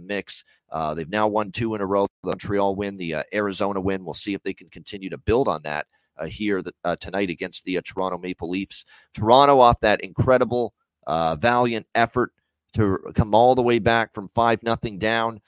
the 0.00 0.06
mix. 0.06 0.44
Uh, 0.70 0.94
they've 0.94 1.08
now 1.08 1.26
won 1.28 1.52
two 1.52 1.74
in 1.74 1.80
a 1.80 1.86
row. 1.86 2.06
The 2.22 2.30
Montreal 2.30 2.74
win, 2.74 2.96
the 2.96 3.14
uh, 3.14 3.22
Arizona 3.32 3.80
win. 3.80 4.04
We'll 4.04 4.14
see 4.14 4.34
if 4.34 4.42
they 4.42 4.54
can 4.54 4.68
continue 4.68 5.10
to 5.10 5.18
build 5.18 5.48
on 5.48 5.62
that 5.62 5.86
uh, 6.18 6.26
here 6.26 6.62
the, 6.62 6.72
uh, 6.84 6.96
tonight 6.96 7.30
against 7.30 7.64
the 7.64 7.78
uh, 7.78 7.82
Toronto 7.84 8.18
Maple 8.18 8.48
Leafs. 8.48 8.84
Toronto 9.14 9.60
off 9.60 9.80
that 9.80 10.00
incredible, 10.00 10.74
uh, 11.06 11.36
valiant 11.36 11.86
effort 11.94 12.32
to 12.74 12.98
come 13.14 13.34
all 13.34 13.54
the 13.54 13.62
way 13.62 13.78
back 13.78 14.12
from 14.14 14.28
five 14.28 14.62
nothing 14.62 14.98
down, 14.98 15.40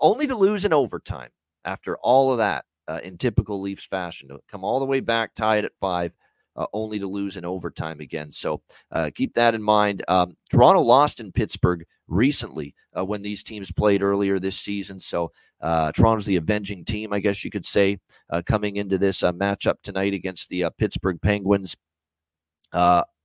only 0.00 0.26
to 0.26 0.36
lose 0.36 0.64
in 0.64 0.72
overtime. 0.72 1.30
after 1.64 1.96
all 1.98 2.32
of 2.32 2.38
that 2.38 2.64
in 3.02 3.16
typical 3.16 3.60
Leafs 3.60 3.84
fashion 3.84 4.28
to 4.28 4.40
come 4.48 4.64
all 4.64 4.78
the 4.80 4.86
way 4.86 5.00
back, 5.00 5.34
tie 5.34 5.56
it 5.56 5.64
at 5.64 5.72
five. 5.80 6.12
Uh, 6.54 6.66
only 6.74 6.98
to 6.98 7.06
lose 7.06 7.38
in 7.38 7.46
overtime 7.46 8.00
again. 8.00 8.30
So 8.30 8.60
uh, 8.90 9.10
keep 9.14 9.32
that 9.34 9.54
in 9.54 9.62
mind. 9.62 10.04
Um, 10.06 10.36
Toronto 10.50 10.82
lost 10.82 11.18
in 11.18 11.32
Pittsburgh 11.32 11.82
recently 12.08 12.74
uh, 12.94 13.02
when 13.02 13.22
these 13.22 13.42
teams 13.42 13.72
played 13.72 14.02
earlier 14.02 14.38
this 14.38 14.60
season. 14.60 15.00
So 15.00 15.32
uh, 15.62 15.92
Toronto's 15.92 16.26
the 16.26 16.36
avenging 16.36 16.84
team, 16.84 17.10
I 17.10 17.20
guess 17.20 17.42
you 17.42 17.50
could 17.50 17.64
say, 17.64 17.98
uh, 18.28 18.42
coming 18.44 18.76
into 18.76 18.98
this 18.98 19.22
uh, 19.22 19.32
matchup 19.32 19.76
tonight 19.82 20.12
against 20.12 20.50
the 20.50 20.66
Pittsburgh 20.76 21.18
Penguins. 21.22 21.74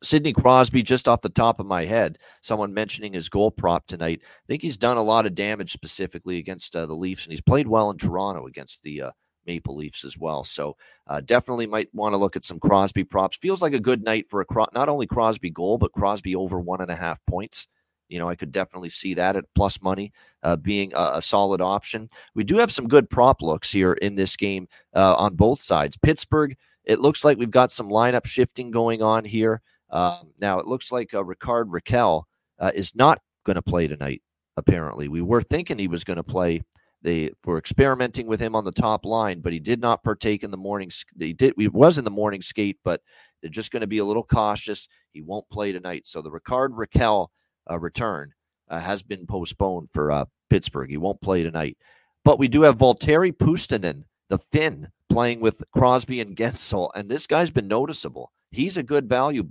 Sidney 0.04 0.32
Crosby, 0.32 0.82
just 0.82 1.10
off 1.10 1.22
the 1.22 1.28
top 1.28 1.60
of 1.60 1.66
my 1.66 1.84
head, 1.84 2.20
someone 2.42 2.74
mentioning 2.74 3.12
his 3.12 3.28
goal 3.28 3.52
prop 3.52 3.88
tonight. 3.88 4.22
I 4.24 4.46
think 4.48 4.62
he's 4.62 4.78
done 4.78 4.96
a 4.96 5.04
lot 5.04 5.26
of 5.26 5.36
damage 5.36 5.74
specifically 5.74 6.38
against 6.38 6.74
the 6.74 6.86
Leafs, 6.86 7.26
and 7.26 7.34
he's 7.34 7.42
played 7.42 7.68
well 7.68 7.90
in 7.90 7.98
Toronto 7.98 8.46
against 8.46 8.84
the 8.84 9.04
Maple 9.48 9.76
Leafs 9.76 10.04
as 10.04 10.18
well. 10.18 10.44
So 10.44 10.76
uh, 11.08 11.22
definitely 11.22 11.66
might 11.66 11.94
want 11.94 12.14
to 12.14 12.18
look 12.18 12.36
at 12.36 12.46
some 12.46 12.60
Crosby 12.60 13.04
props. 13.04 13.38
Feels 13.38 13.62
like 13.62 13.74
a 13.74 13.80
good 13.80 14.04
night 14.04 14.30
for 14.30 14.42
a 14.42 14.46
not 14.74 14.90
only 14.90 15.08
Crosby 15.08 15.50
goal, 15.50 15.78
but 15.78 15.94
Crosby 15.94 16.36
over 16.36 16.60
one 16.60 16.82
and 16.82 16.92
a 16.92 16.96
half 16.96 17.20
points. 17.26 17.68
You 18.10 18.20
know, 18.20 18.30
I 18.30 18.36
could 18.36 18.52
definitely 18.52 18.90
see 18.90 19.14
that 19.16 19.36
at 19.36 19.46
plus 19.56 19.82
money 19.82 20.14
uh, 20.44 20.56
being 20.56 20.94
a, 20.94 21.14
a, 21.16 21.22
solid 21.22 21.60
option. 21.60 22.10
We 22.36 22.44
do 22.44 22.58
have 22.58 22.72
some 22.72 22.88
good 22.88 23.10
prop 23.10 23.42
looks 23.42 23.72
here 23.72 23.94
in 23.94 24.16
this 24.16 24.36
game 24.38 24.68
uh, 24.96 25.16
on 25.16 25.36
both 25.36 25.62
sides. 25.62 25.98
Pittsburgh, 25.98 26.56
it 26.86 27.00
looks 27.00 27.26
like 27.26 27.38
we've 27.38 27.52
got 27.52 27.72
some 27.72 27.90
lineup 27.90 28.26
shifting 28.26 28.72
going 28.72 29.02
on 29.02 29.26
here. 29.26 29.62
Uh, 29.90 30.22
now, 30.40 30.60
it 30.60 30.68
looks 30.68 30.92
like 30.92 31.14
uh, 31.14 31.24
Rickard 31.24 31.70
Rakell 31.70 32.24
uh, 32.60 32.72
is 32.74 32.96
not 32.96 33.22
going 33.44 33.56
to 33.56 33.62
play 33.62 33.88
tonight, 33.88 34.22
apparently. 34.56 35.08
We 35.08 35.22
were 35.22 35.42
thinking 35.42 35.78
he 35.78 35.88
was 35.88 36.04
going 36.04 36.18
to 36.18 36.24
play 36.24 36.64
they 37.02 37.32
were 37.46 37.58
experimenting 37.58 38.28
with 38.28 38.40
him 38.40 38.56
on 38.56 38.66
the 38.66 38.72
top 38.72 39.06
line, 39.06 39.40
but 39.40 39.54
he 39.54 39.60
did 39.60 39.80
not 39.80 40.04
partake 40.04 40.44
in 40.44 40.52
the 40.52 40.58
morning. 40.58 40.90
He 41.20 41.34
did. 41.34 41.54
He 41.58 41.68
was 41.68 41.98
in 41.98 42.04
the 42.04 42.12
morning 42.12 42.42
skate, 42.42 42.80
but 42.84 43.02
they're 43.42 43.52
just 43.52 43.72
going 43.72 43.82
to 43.82 43.88
be 43.88 44.00
a 44.00 44.06
little 44.06 44.24
cautious. 44.24 44.88
He 45.14 45.22
won't 45.22 45.50
play 45.50 45.72
tonight. 45.72 46.08
So 46.08 46.22
the 46.22 46.32
Rickard 46.32 46.74
Rakell 46.74 47.28
uh, 47.70 47.80
return 47.80 48.34
uh, 48.70 48.80
has 48.80 49.04
been 49.04 49.28
postponed 49.28 49.90
for 49.94 50.12
uh, 50.12 50.26
Pittsburgh. 50.50 50.90
He 50.90 50.98
won't 50.98 51.22
play 51.22 51.44
tonight. 51.44 51.78
But 52.26 52.40
we 52.40 52.48
do 52.48 52.64
have 52.64 52.78
Valtteri 52.78 53.32
Puustinen, 53.32 54.04
the 54.30 54.40
Finn, 54.52 54.90
playing 55.10 55.40
with 55.40 55.64
Crosby 55.72 56.20
and 56.20 56.36
Guentzel, 56.36 56.92
and 56.96 57.10
this 57.10 57.28
guy's 57.28 57.52
been 57.52 57.68
noticeable. 57.68 58.32
He's 58.52 58.78
a 58.78 58.84
good 58.84 59.08
value 59.08 59.48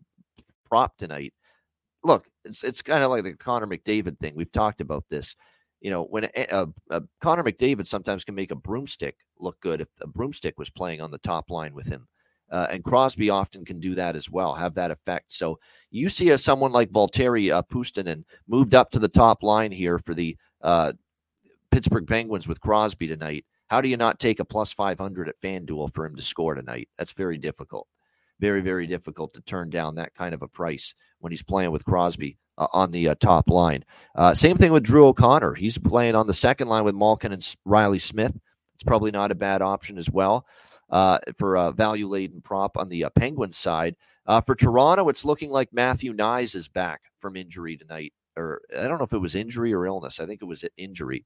prop 0.69 0.97
tonight. 0.99 1.33
Look, 2.05 2.27
it's 2.45 2.63
it's 2.63 2.83
kind 2.83 3.03
of 3.03 3.11
like 3.11 3.25
the 3.25 3.35
Connor 3.35 3.67
McDavid 3.67 4.19
thing. 4.19 4.35
We've 4.37 4.53
talked 4.53 4.81
about 4.81 5.05
this 5.09 5.35
you 5.87 5.93
know, 5.93 6.03
when 6.03 6.29
Connor 7.21 7.45
McDavid 7.45 7.87
sometimes 7.87 8.25
can 8.25 8.35
make 8.35 8.51
a 8.51 8.57
broomstick 8.57 9.15
look 9.39 9.61
good 9.61 9.81
if 9.81 9.87
a 10.01 10.09
broomstick 10.09 10.59
was 10.59 10.69
playing 10.69 11.01
on 11.01 11.13
the 11.13 11.19
top 11.19 11.49
line 11.49 11.73
with 11.75 11.87
him. 11.87 12.09
Uh, 12.51 12.67
and 12.73 12.83
Crosby 12.83 13.31
often 13.31 13.65
can 13.65 13.79
do 13.79 13.95
that 13.95 14.17
as 14.17 14.29
well, 14.29 14.53
have 14.53 14.75
that 14.75 14.91
effect. 14.91 15.33
So 15.33 15.61
you 15.93 16.09
see 16.09 16.31
a, 16.31 16.39
someone 16.39 16.73
like 16.73 16.91
Valtteri 16.91 17.53
uh, 17.53 17.63
Puustinen 17.63 18.25
moved 18.49 18.75
up 18.75 18.91
to 18.91 18.99
the 18.99 19.07
top 19.07 19.45
line 19.45 19.71
here 19.71 20.01
for 20.01 20.13
the 20.13 20.37
uh, 20.61 20.93
Pittsburgh 21.71 22.09
Penguins 22.09 22.49
with 22.49 22.61
Crosby 22.61 23.07
tonight. 23.07 23.45
How 23.69 23.81
do 23.81 23.89
you 23.89 23.97
not 23.97 24.19
take 24.19 24.41
a 24.41 24.45
plus 24.45 24.73
500 24.73 25.29
at 25.29 25.41
FanDuel 25.41 25.95
for 25.95 26.05
him 26.05 26.17
to 26.17 26.23
score 26.23 26.55
tonight? 26.57 26.89
That's 26.99 27.13
very 27.13 27.39
difficult. 27.39 27.87
Very, 28.41 28.61
very 28.61 28.89
difficult 28.89 29.35
to 29.35 29.41
turn 29.43 29.71
down 29.71 29.95
that 29.95 30.17
kind 30.17 30.35
of 30.35 30.43
a 30.43 30.49
price 30.49 30.97
when 31.21 31.31
he's 31.31 31.45
playing 31.45 31.71
with 31.71 31.85
Crosby 31.85 32.39
uh, 32.59 32.67
on 32.73 32.91
the 32.91 33.09
uh, 33.09 33.15
top 33.21 33.49
line. 33.49 33.85
Uh, 34.15 34.35
same 34.35 34.57
thing 34.57 34.73
with 34.73 34.83
Drew 34.83 35.07
O'Connor. 35.09 35.55
He's 35.55 35.79
playing 35.79 36.15
on 36.15 36.27
the 36.27 36.33
second 36.33 36.69
line 36.69 36.85
with 36.85 36.95
Malkin 36.95 37.33
and 37.33 37.57
Reilly 37.65 37.99
Smith. 37.99 38.37
It's 38.75 38.83
probably 38.83 39.11
not 39.11 39.31
a 39.31 39.35
bad 39.35 39.63
option 39.63 39.99
as 39.99 40.11
well 40.11 40.47
uh, 40.91 41.19
for 41.39 41.57
a 41.57 41.73
value 41.73 42.09
laden 42.09 42.41
prop 42.41 42.77
on 42.77 42.89
the 42.89 43.05
uh, 43.05 43.11
Penguins 43.11 43.57
side. 43.57 43.97
Uh, 44.27 44.41
for 44.41 44.55
Toronto, 44.55 45.09
it's 45.09 45.25
looking 45.25 45.51
like 45.51 45.73
Matthew 45.73 46.13
Knies 46.13 46.55
is 46.55 46.69
back 46.69 47.01
from 47.21 47.37
injury 47.37 47.77
tonight. 47.77 48.13
Or 48.37 48.61
I 48.77 48.87
don't 48.87 48.99
know 48.99 49.05
if 49.05 49.13
it 49.13 49.19
was 49.19 49.35
injury 49.35 49.73
or 49.73 49.87
illness. 49.87 50.21
I 50.21 50.27
think 50.27 50.43
it 50.43 50.47
was 50.47 50.65
injury. 50.77 51.25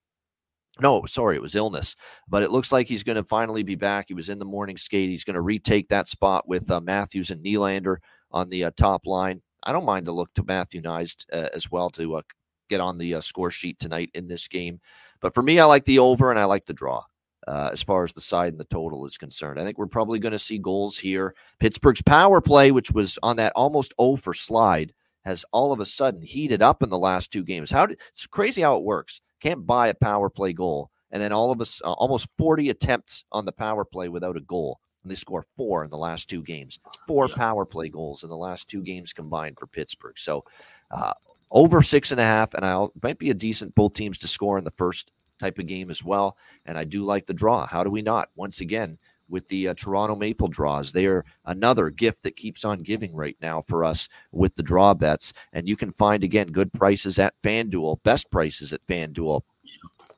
No, 0.80 1.04
sorry, 1.06 1.36
it 1.36 1.42
was 1.42 1.56
illness. 1.56 1.96
But 2.28 2.42
it 2.42 2.52
looks 2.52 2.70
like 2.70 2.86
he's 2.86 3.02
going 3.02 3.16
to 3.16 3.24
finally 3.24 3.62
be 3.62 3.74
back. 3.74 4.06
He 4.08 4.14
was 4.14 4.28
in 4.28 4.38
the 4.38 4.44
morning 4.44 4.76
skate. 4.76 5.10
He's 5.10 5.24
going 5.24 5.34
to 5.34 5.40
retake 5.40 5.88
that 5.88 6.08
spot 6.08 6.46
with 6.46 6.70
Matthews 6.82 7.30
and 7.30 7.44
Nylander 7.44 7.96
on 8.30 8.48
the 8.48 8.70
top 8.76 9.06
line. 9.06 9.42
I 9.62 9.72
don't 9.72 9.84
mind 9.84 10.06
to 10.06 10.12
look 10.12 10.32
to 10.34 10.44
Matthew 10.44 10.82
Knies 10.82 11.24
uh, 11.32 11.48
as 11.54 11.70
well 11.70 11.90
to 11.90 12.16
uh, 12.16 12.22
get 12.68 12.80
on 12.80 12.98
the 12.98 13.14
uh, 13.14 13.20
score 13.20 13.50
sheet 13.50 13.78
tonight 13.78 14.10
in 14.14 14.28
this 14.28 14.48
game. 14.48 14.80
But 15.20 15.34
for 15.34 15.42
me, 15.42 15.60
I 15.60 15.64
like 15.64 15.84
the 15.84 15.98
over 15.98 16.30
and 16.30 16.38
I 16.38 16.44
like 16.44 16.64
the 16.64 16.72
draw. 16.72 17.02
Uh, 17.48 17.70
as 17.72 17.82
far 17.82 18.04
as 18.04 18.12
the 18.12 18.20
side 18.20 18.52
and 18.52 18.60
the 18.60 18.64
total 18.64 19.06
is 19.06 19.16
concerned. 19.16 19.58
I 19.58 19.64
think 19.64 19.78
we're 19.78 19.86
probably 19.86 20.18
going 20.18 20.32
to 20.32 20.38
see 20.38 20.58
goals 20.58 20.98
here. 20.98 21.34
Pittsburgh's 21.58 22.02
power 22.02 22.40
play, 22.42 22.70
which 22.70 22.90
was 22.90 23.18
on 23.22 23.36
that 23.36 23.54
almost 23.56 23.94
over 23.96 24.34
slide, 24.34 24.92
has 25.24 25.44
all 25.50 25.72
of 25.72 25.80
a 25.80 25.86
sudden 25.86 26.20
heated 26.20 26.60
up 26.60 26.82
in 26.82 26.90
the 26.90 26.98
last 26.98 27.32
two 27.32 27.42
games. 27.42 27.70
How 27.70 27.84
it's 27.84 28.26
crazy 28.26 28.60
how 28.60 28.76
it 28.76 28.84
works. 28.84 29.22
Can't 29.40 29.66
buy 29.66 29.88
a 29.88 29.94
power 29.94 30.28
play 30.28 30.52
goal, 30.52 30.90
and 31.10 31.22
then 31.22 31.32
all 31.32 31.50
of 31.50 31.62
us 31.62 31.80
uh, 31.82 31.92
almost 31.92 32.28
40 32.36 32.68
attempts 32.68 33.24
on 33.32 33.46
the 33.46 33.52
power 33.52 33.86
play 33.86 34.10
without 34.10 34.36
a 34.36 34.42
goal 34.42 34.78
and 35.02 35.10
they 35.10 35.16
score 35.16 35.46
four 35.56 35.84
in 35.84 35.90
the 35.90 35.96
last 35.96 36.28
two 36.28 36.42
games. 36.42 36.78
Four 37.06 37.28
yeah. 37.28 37.36
power 37.36 37.64
play 37.64 37.88
goals 37.88 38.22
in 38.22 38.30
the 38.30 38.36
last 38.36 38.68
two 38.68 38.82
games 38.82 39.12
combined 39.12 39.58
for 39.58 39.66
Pittsburgh. 39.66 40.18
So 40.18 40.44
uh, 40.90 41.14
over 41.50 41.82
six 41.82 42.10
and 42.10 42.20
a 42.20 42.24
half, 42.24 42.54
and 42.54 42.64
I 42.64 42.86
might 43.02 43.18
be 43.18 43.30
a 43.30 43.34
decent 43.34 43.74
both 43.74 43.94
teams 43.94 44.18
to 44.18 44.28
score 44.28 44.58
in 44.58 44.64
the 44.64 44.70
first 44.70 45.10
type 45.38 45.58
of 45.58 45.66
game 45.66 45.90
as 45.90 46.04
well. 46.04 46.36
And 46.66 46.76
I 46.76 46.84
do 46.84 47.04
like 47.04 47.26
the 47.26 47.34
draw. 47.34 47.66
How 47.66 47.82
do 47.82 47.90
we 47.90 48.02
not? 48.02 48.28
Once 48.36 48.60
again, 48.60 48.98
with 49.30 49.46
the 49.48 49.68
uh, 49.68 49.74
Toronto 49.74 50.16
Maple 50.16 50.48
draws. 50.48 50.92
They 50.92 51.06
are 51.06 51.24
another 51.46 51.88
gift 51.88 52.22
that 52.24 52.36
keeps 52.36 52.64
on 52.64 52.82
giving 52.82 53.14
right 53.14 53.36
now 53.40 53.62
for 53.62 53.84
us 53.84 54.08
with 54.32 54.54
the 54.56 54.62
draw 54.62 54.92
bets. 54.92 55.32
And 55.52 55.68
you 55.68 55.76
can 55.76 55.92
find, 55.92 56.22
again, 56.22 56.48
good 56.48 56.72
prices 56.72 57.18
at 57.18 57.40
FanDuel, 57.42 58.02
best 58.02 58.30
prices 58.30 58.72
at 58.72 58.86
FanDuel, 58.86 59.42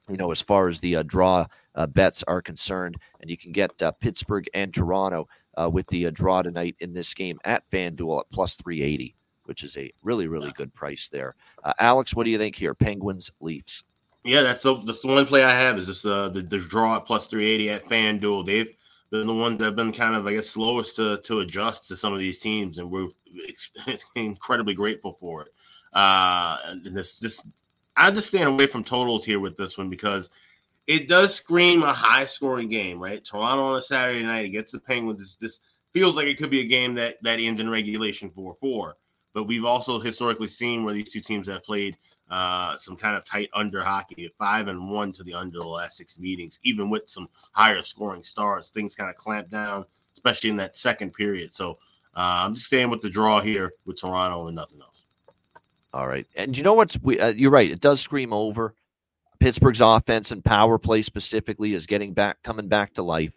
you 0.09 0.17
know, 0.17 0.33
as 0.33 0.41
far 0.41 0.69
as 0.69 0.81
the 0.81 0.97
uh, 0.97 1.03
draw 1.03 1.47
bets 1.87 2.23
are 2.27 2.43
concerned. 2.43 2.97
And 3.21 3.31
you 3.31 3.37
can 3.37 3.53
get 3.53 3.83
uh, 3.83 3.93
Pittsburgh 3.93 4.49
and 4.55 4.73
Toronto 4.73 5.29
uh, 5.61 5.69
with 5.71 5.87
the 5.89 6.07
uh, 6.07 6.11
draw 6.11 6.43
tonight 6.43 6.77
in 6.81 6.93
this 6.93 7.13
game 7.15 7.39
at 7.45 7.69
FanDuel 7.71 8.21
at 8.21 8.31
plus 8.33 8.57
380, 8.57 9.15
which 9.45 9.63
is 9.63 9.77
a 9.77 9.93
really, 10.03 10.29
really 10.29 10.53
good 10.53 10.73
price 10.75 11.09
there. 11.09 11.35
Uh, 11.65 11.73
Alex, 11.79 12.15
what 12.15 12.25
do 12.25 12.31
you 12.31 12.39
think 12.39 12.57
here? 12.57 12.75
Penguins, 12.75 13.31
Leafs. 13.41 13.85
Yeah, 14.25 14.43
that's 14.43 14.63
the, 14.63 14.77
that's 14.85 15.03
the 15.03 15.09
one 15.09 15.27
play 15.27 15.43
I 15.43 15.59
have 15.59 15.79
is 15.79 15.89
this 15.89 16.05
uh, 16.05 16.29
the, 16.29 16.43
the 16.43 16.59
draw 16.59 16.97
at 16.97 17.07
plus 17.07 17.27
380 17.27 17.71
at 17.71 17.85
FanDuel. 17.87 18.47
They've 18.47 18.75
been 19.11 19.27
the 19.27 19.35
ones 19.35 19.59
that 19.59 19.65
have 19.65 19.77
been 19.77 19.93
kind 19.93 20.15
of, 20.15 20.27
I 20.27 20.35
guess, 20.35 20.49
slowest 20.49 20.97
to, 20.97 21.19
to 21.19 21.41
adjust 21.41 21.89
to 21.89 21.97
some 21.97 22.13
of 22.13 22.21
these 22.21 22.39
teams, 22.39 22.79
and 22.79 22.91
we're 22.91 23.09
incredibly 24.15 24.75
grateful 24.75 25.17
for 25.21 25.43
it. 25.43 25.49
Uh, 25.93 26.57
and 26.67 26.97
this, 26.97 27.15
this, 27.15 27.43
I 27.97 28.11
just 28.11 28.29
stand 28.29 28.49
away 28.49 28.67
from 28.67 28.85
totals 28.85 29.25
here 29.25 29.41
with 29.41 29.57
this 29.57 29.77
one 29.77 29.91
because– 29.91 30.31
it 30.87 31.09
does 31.09 31.35
scream 31.35 31.83
a 31.83 31.93
high 31.93 32.27
scoring 32.27 32.69
game, 32.69 32.99
right? 32.99 33.25
Toronto 33.25 33.65
on 33.65 33.79
a 33.79 33.83
Saturday 33.83 34.23
night 34.23 34.45
against 34.45 34.73
the 34.73 34.81
Penguins. 34.81 35.37
This 35.41 35.61
feels 35.93 36.17
like 36.17 36.27
it 36.27 36.39
could 36.39 36.51
be 36.51 36.61
a 36.61 36.67
game 36.67 36.95
that 36.95 37.17
that 37.23 37.39
ends 37.39 37.61
in 37.61 37.71
regulation 37.71 38.31
4 38.31 38.57
4. 38.61 38.97
But 39.35 39.45
we've 39.45 39.65
also 39.65 39.99
historically 39.99 40.49
seen 40.49 40.85
where 40.85 40.93
these 40.93 41.11
two 41.11 41.21
teams 41.21 41.49
have 41.49 41.65
played 41.65 41.97
uh, 42.31 42.77
some 42.77 42.97
kind 42.97 43.17
of 43.17 43.25
tight 43.25 43.49
under 43.55 43.83
hockey, 43.83 44.31
five 44.39 44.69
and 44.69 44.91
one 44.91 45.13
to 45.13 45.23
the 45.23 45.35
under 45.35 45.59
the 45.59 45.67
last 45.67 45.97
six 45.97 46.19
meetings, 46.19 46.61
even 46.65 46.91
with 46.91 47.03
some 47.07 47.29
higher 47.53 47.83
scoring 47.83 48.25
starts. 48.25 48.71
Things 48.71 48.95
kind 48.95 49.09
of 49.11 49.17
clamp 49.17 49.51
down, 49.51 49.85
especially 50.15 50.51
in 50.51 50.57
that 50.57 50.77
second 50.77 51.13
period. 51.13 51.55
So 51.55 51.73
uh, 52.17 52.45
I'm 52.45 52.55
just 52.55 52.67
staying 52.67 52.91
with 52.91 53.01
the 53.01 53.11
draw 53.11 53.41
here 53.41 53.73
with 53.87 54.01
Toronto 54.01 54.47
and 54.47 54.57
nothing 54.57 54.81
else. 54.81 54.89
All 55.95 56.07
right, 56.07 56.27
and 56.37 56.57
you 56.57 56.63
know 56.63 56.75
what's 56.75 56.99
we, 57.03 57.21
uh, 57.21 57.29
you're 57.29 57.51
right. 57.51 57.71
It 57.71 57.81
does 57.81 58.01
scream 58.01 58.33
over. 58.33 58.75
Pittsburgh's 59.43 59.81
offense 59.81 60.31
and 60.31 60.45
power 60.45 60.79
play 60.79 61.03
specifically 61.03 61.75
is 61.75 61.85
getting 61.85 62.13
back, 62.13 62.41
coming 62.45 62.69
back 62.69 62.95
to 62.95 63.03
life. 63.03 63.33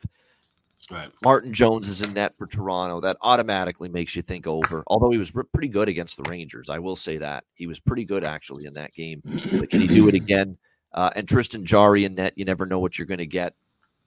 Right. 0.91 1.09
Martin 1.23 1.51
Jones 1.51 1.89
is 1.89 2.03
in 2.03 2.13
net 2.13 2.37
for 2.37 2.45
Toronto. 2.45 3.01
That 3.01 3.17
automatically 3.21 3.89
makes 3.89 4.15
you 4.15 4.21
think 4.21 4.45
over. 4.45 4.83
Although 4.85 5.09
he 5.09 5.17
was 5.17 5.31
pretty 5.31 5.67
good 5.67 5.89
against 5.89 6.17
the 6.17 6.29
Rangers, 6.29 6.69
I 6.69 6.77
will 6.77 6.95
say 6.95 7.17
that 7.17 7.43
he 7.55 7.65
was 7.65 7.79
pretty 7.79 8.05
good 8.05 8.23
actually 8.23 8.65
in 8.65 8.75
that 8.75 8.93
game. 8.93 9.23
But 9.51 9.71
can 9.71 9.81
he 9.81 9.87
do 9.87 10.07
it 10.07 10.13
again? 10.13 10.57
Uh, 10.93 11.09
and 11.15 11.27
Tristan 11.27 11.65
Jarry 11.65 12.05
in 12.05 12.13
net, 12.13 12.33
you 12.35 12.45
never 12.45 12.67
know 12.67 12.77
what 12.77 12.99
you're 12.99 13.07
going 13.07 13.17
to 13.17 13.25
get. 13.25 13.55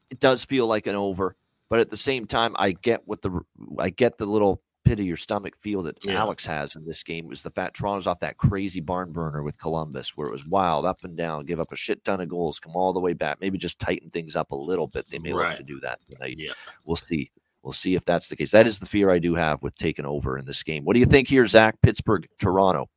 It 0.09 0.21
does 0.21 0.45
feel 0.45 0.69
like 0.69 0.87
an 0.87 0.95
over, 0.95 1.35
but 1.69 1.81
at 1.81 1.91
the 1.91 1.97
same 1.97 2.27
time, 2.27 2.55
I 2.61 2.73
get 2.73 3.03
what 3.09 3.23
the 3.23 3.41
I 3.79 3.91
get 3.91 4.19
the 4.19 4.27
little 4.27 4.63
pit 4.89 5.01
of 5.01 5.07
your 5.07 5.17
stomach 5.19 5.55
feel 5.61 5.83
that 5.83 6.03
yeah. 6.05 6.15
Alex 6.15 6.47
has 6.47 6.75
in 6.75 6.85
this 6.85 7.03
game 7.03 7.29
was 7.29 7.43
the 7.43 7.51
fact 7.51 7.77
Toronto's 7.77 8.07
off 8.07 8.21
that 8.21 8.39
crazy 8.39 8.81
barn 8.81 9.13
burner 9.13 9.43
with 9.43 9.59
Columbus, 9.59 10.17
where 10.17 10.29
it 10.29 10.33
was 10.33 10.47
wild 10.47 10.87
up 10.87 10.97
and 11.05 11.15
down, 11.15 11.45
give 11.45 11.61
up 11.61 11.73
a 11.73 11.77
shit 11.77 12.03
ton 12.05 12.23
of 12.23 12.29
goals, 12.29 12.59
come 12.59 12.75
all 12.75 12.95
the 12.95 13.01
way 13.01 13.13
back, 13.13 13.39
maybe 13.41 13.59
just 13.59 13.79
tighten 13.79 14.09
things 14.11 14.35
up 14.35 14.51
a 14.51 14.57
little 14.57 14.87
bit. 14.87 15.05
They 15.11 15.19
may 15.19 15.33
right. 15.33 15.51
look 15.51 15.59
to 15.59 15.63
do 15.63 15.79
that 15.81 15.99
tonight. 16.11 16.37
Yeah. 16.39 16.53
We'll 16.87 16.97
see. 16.97 17.31
We'll 17.63 17.75
see 17.75 17.97
if 17.97 18.05
that's 18.07 18.29
the 18.29 18.37
case. 18.37 18.51
That 18.53 18.67
is 18.67 18.79
the 18.79 18.87
fear 18.87 19.11
I 19.11 19.19
do 19.19 19.35
have 19.35 19.63
with 19.63 19.77
taking 19.77 20.07
over 20.07 20.39
in 20.39 20.47
this 20.47 20.63
game. 20.63 20.85
What 20.85 20.95
do 20.95 21.01
you 21.01 21.07
think 21.07 21.29
here, 21.29 21.47
Zach? 21.47 21.75
Pittsburgh, 21.83 22.27
Toronto. 22.39 22.89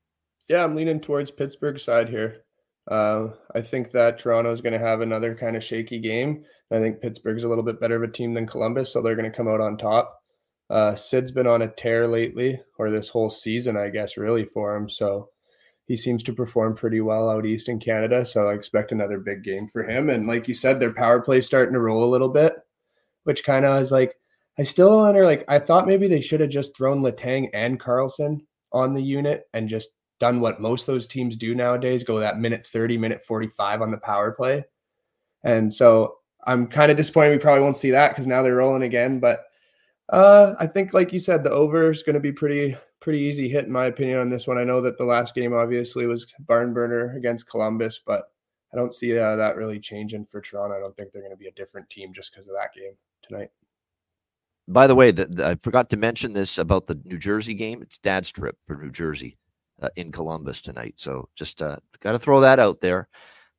Yeah, 0.48 0.64
I'm 0.64 0.76
leaning 0.76 1.02
towards 1.02 1.30
Pittsburgh 1.30 1.80
side 1.80 2.08
here. 2.08 2.46
Uh, 2.90 3.30
I 3.54 3.62
think 3.62 3.92
that 3.92 4.20
Toronto 4.20 4.52
is 4.52 4.62
going 4.62 4.74
to 4.74 4.80
have 4.80 5.02
another 5.02 5.36
kind 5.36 5.58
of 5.58 5.64
shaky 5.64 6.00
game. 6.00 6.46
I 6.72 6.80
think 6.80 7.02
Pittsburgh's 7.02 7.44
a 7.44 7.50
little 7.50 7.66
bit 7.66 7.82
better 7.82 7.98
of 7.98 8.04
a 8.04 8.12
team 8.12 8.34
than 8.34 8.48
Columbus, 8.48 8.94
so 8.94 9.02
they're 9.02 9.16
going 9.16 9.30
to 9.30 9.36
come 9.36 9.50
out 9.50 9.60
on 9.60 9.78
top. 9.78 10.21
Uh, 10.72 10.96
Sid's 10.96 11.32
been 11.32 11.48
on 11.48 11.64
a 11.64 11.68
tear 11.68 12.08
lately, 12.08 12.62
or 12.78 12.90
this 12.90 13.10
whole 13.10 13.30
season, 13.30 13.76
I 13.76 13.90
guess, 13.90 14.16
really 14.18 14.46
for 14.46 14.76
him. 14.76 14.90
So 14.90 15.30
he 15.88 15.98
seems 15.98 16.24
to 16.24 16.34
perform 16.34 16.76
pretty 16.76 17.02
well 17.02 17.30
out 17.30 17.46
east 17.46 17.68
in 17.68 17.80
Canada. 17.80 18.26
So 18.26 18.48
I 18.48 18.54
expect 18.54 18.94
another 18.94 19.20
big 19.20 19.44
game 19.44 19.68
for 19.68 19.84
him. 19.84 20.10
And 20.10 20.28
like 20.28 20.48
you 20.48 20.54
said, 20.54 20.80
their 20.80 20.94
power 20.94 21.20
play 21.22 21.40
is 21.40 21.46
starting 21.46 21.74
to 21.74 21.82
roll 21.82 22.06
a 22.06 22.10
little 22.10 22.30
bit, 22.30 22.54
which 23.24 23.44
kind 23.44 23.66
of 23.66 23.82
is 23.82 23.92
like 23.92 24.16
I 24.58 24.64
still 24.64 24.98
wonder. 24.98 25.26
Like 25.26 25.44
I 25.48 25.60
thought 25.60 25.88
maybe 25.88 26.08
they 26.08 26.22
should 26.22 26.40
have 26.40 26.50
just 26.50 26.76
thrown 26.76 27.02
Letang 27.02 27.50
and 27.54 27.80
Karlsson 27.80 28.42
on 28.72 28.94
the 28.94 29.02
unit 29.02 29.50
and 29.54 29.68
just 29.68 29.90
done 30.20 30.40
what 30.40 30.62
most 30.62 30.86
those 30.88 31.08
teams 31.08 31.36
do 31.36 31.56
nowadays: 31.56 32.04
go 32.04 32.20
that 32.20 32.38
minute 32.38 32.66
thirty, 32.68 32.98
minute 32.98 33.26
forty-five 33.26 33.82
on 33.82 33.92
the 33.92 33.98
power 33.98 34.32
play. 34.32 34.64
And 35.44 35.74
so 35.74 36.18
I'm 36.46 36.68
kind 36.68 36.92
of 36.92 36.98
disappointed 36.98 37.32
we 37.32 37.38
probably 37.40 37.64
won't 37.64 37.78
see 37.78 37.92
that 37.92 38.10
because 38.10 38.28
now 38.28 38.42
they're 38.42 38.56
rolling 38.56 38.84
again. 38.84 39.20
But 39.20 39.42
uh, 40.12 40.56
I 40.60 40.68
think, 40.68 40.94
like 40.94 41.12
you 41.14 41.20
said, 41.20 41.44
the 41.44 41.52
over 41.52 41.90
is 41.90 42.04
going 42.04 42.16
to 42.16 42.20
be 42.20 42.32
pretty 42.32 42.78
pretty 43.00 43.20
easy 43.20 43.50
hit 43.50 43.66
in 43.66 43.72
my 43.72 43.86
opinion 43.86 44.20
on 44.20 44.30
this 44.30 44.46
one. 44.46 44.60
I 44.60 44.64
know 44.64 44.80
that 44.82 44.98
the 44.98 45.06
last 45.06 45.34
game 45.34 45.54
obviously 45.54 46.06
was 46.06 46.32
barn 46.42 46.72
burner 46.74 47.16
against 47.18 47.50
Columbus, 47.50 48.00
but 48.06 48.26
I 48.74 48.78
don't 48.78 48.94
see 48.94 49.18
uh, 49.18 49.36
that 49.38 49.56
really 49.56 49.80
changing 49.80 50.28
for 50.30 50.40
Toronto. 50.40 50.78
I 50.78 50.80
don't 50.80 50.96
think 50.96 51.12
they're 51.12 51.24
going 51.24 51.34
to 51.34 51.38
be 51.38 51.48
a 51.48 51.54
different 51.54 51.90
team 51.90 52.14
just 52.14 52.32
because 52.32 52.48
of 52.48 52.54
that 52.54 52.74
game 52.74 52.94
tonight. 53.24 53.50
By 54.68 54.88
the 54.88 54.96
way, 54.96 55.12
the, 55.12 55.26
the, 55.26 55.48
I 55.48 55.56
forgot 55.56 55.90
to 55.90 55.98
mention 55.98 56.32
this 56.32 56.58
about 56.58 56.88
the 56.88 57.00
New 57.04 57.18
Jersey 57.18 57.54
game. 57.54 57.82
It's 57.82 57.98
Dad's 57.98 58.32
trip 58.32 58.56
for 58.68 58.78
New 58.78 58.92
Jersey 58.92 59.38
uh, 59.82 59.90
in 59.96 60.12
Columbus 60.12 60.62
tonight. 60.62 60.94
So 60.98 61.28
just 61.36 61.62
uh, 61.62 61.78
got 62.00 62.12
to 62.12 62.20
throw 62.20 62.42
that 62.42 62.60
out 62.60 62.80
there. 62.80 63.10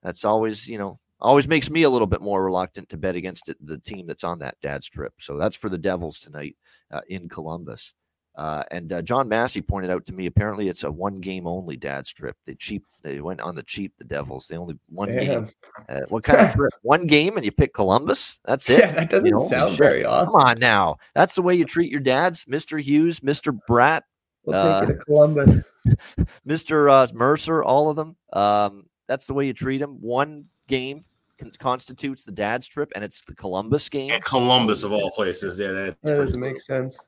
That's 0.03 0.25
always, 0.25 0.69
you 0.69 0.79
know, 0.79 0.99
always 1.23 1.49
makes 1.49 1.71
me 1.71 1.85
a 1.85 1.91
little 1.91 2.07
bit 2.07 2.21
more 2.21 2.45
reluctant 2.45 2.89
to 2.91 2.97
bet 2.97 3.17
against 3.17 3.49
it, 3.49 3.57
the 3.65 3.79
team 3.79 4.07
that's 4.07 4.25
on 4.25 4.41
that 4.41 4.57
Dad's 4.63 4.89
trip. 4.89 5.15
So 5.19 5.37
that's 5.37 5.57
for 5.57 5.69
the 5.69 5.79
Devils 5.79 6.21
tonight 6.21 6.57
uh, 6.91 7.01
in 7.09 7.29
Columbus. 7.29 7.95
Uh, 8.35 8.63
and 8.71 8.93
uh, 8.93 9.03
John 9.03 9.29
Massey 9.29 9.61
pointed 9.61 9.91
out 9.91 10.07
to 10.07 10.15
me 10.15 10.25
apparently 10.25 10.69
it's 10.69 10.85
a 10.85 10.91
one 10.91 11.21
game 11.21 11.47
only 11.47 11.77
dad's 11.77 12.11
trip. 12.11 12.35
They 12.47 12.55
cheap 12.55 12.83
they 13.03 13.21
went 13.21 13.43
on 13.43 13.55
the 13.55 13.63
cheap. 13.63 13.93
The 13.99 14.05
Devils 14.05 14.49
they 14.49 14.57
only 14.57 14.79
one 14.89 15.11
Damn. 15.11 15.19
game. 15.19 15.51
Uh, 15.89 16.01
what 16.09 16.25
kind 16.25 16.41
of 16.41 16.53
trip? 16.55 16.73
One 16.83 17.07
game 17.07 17.37
and 17.37 17.45
you 17.45 17.53
pick 17.53 17.73
Columbus. 17.73 18.39
That's 18.45 18.69
it. 18.69 18.81
Yeah, 18.81 18.93
that 18.93 19.11
doesn't 19.11 19.27
you 19.27 19.35
know, 19.35 19.47
sound 19.49 19.77
very 19.77 20.05
awesome. 20.05 20.39
Come 20.39 20.49
on 20.49 20.59
now, 20.59 20.97
that's 21.15 21.35
the 21.35 21.43
way 21.43 21.55
you 21.55 21.65
treat 21.65 21.91
your 21.91 22.01
dads, 22.01 22.47
Mister 22.47 22.79
Hughes, 22.79 23.23
Mister 23.23 23.53
Bratt. 23.53 24.03
We'll 24.45 24.81
take 24.81 24.91
it 24.91 24.93
to 24.93 24.99
Columbus, 25.05 25.61
Mister 26.45 26.89
uh, 26.89 27.07
Mercer, 27.13 27.63
all 27.63 27.91
of 27.91 27.97
them. 27.97 28.17
Um, 28.33 28.87
that's 29.09 29.27
the 29.27 29.35
way 29.35 29.47
you 29.47 29.55
treat 29.55 29.79
them. 29.79 29.99
One 30.01 30.45
game 30.69 31.05
constitutes 31.59 32.25
the 32.25 32.33
dad's 32.33 32.69
trip, 32.69 32.93
and 32.95 33.05
it's 33.05 33.23
the 33.23 33.35
Columbus 33.35 33.89
game. 33.89 34.11
And 34.11 34.25
Columbus 34.25 34.83
of 34.83 34.93
all 34.93 35.11
places. 35.11 35.59
Yeah, 35.59 35.73
that, 35.73 35.97
that 36.03 36.17
doesn't 36.17 36.41
make 36.41 36.61
sense 36.61 36.99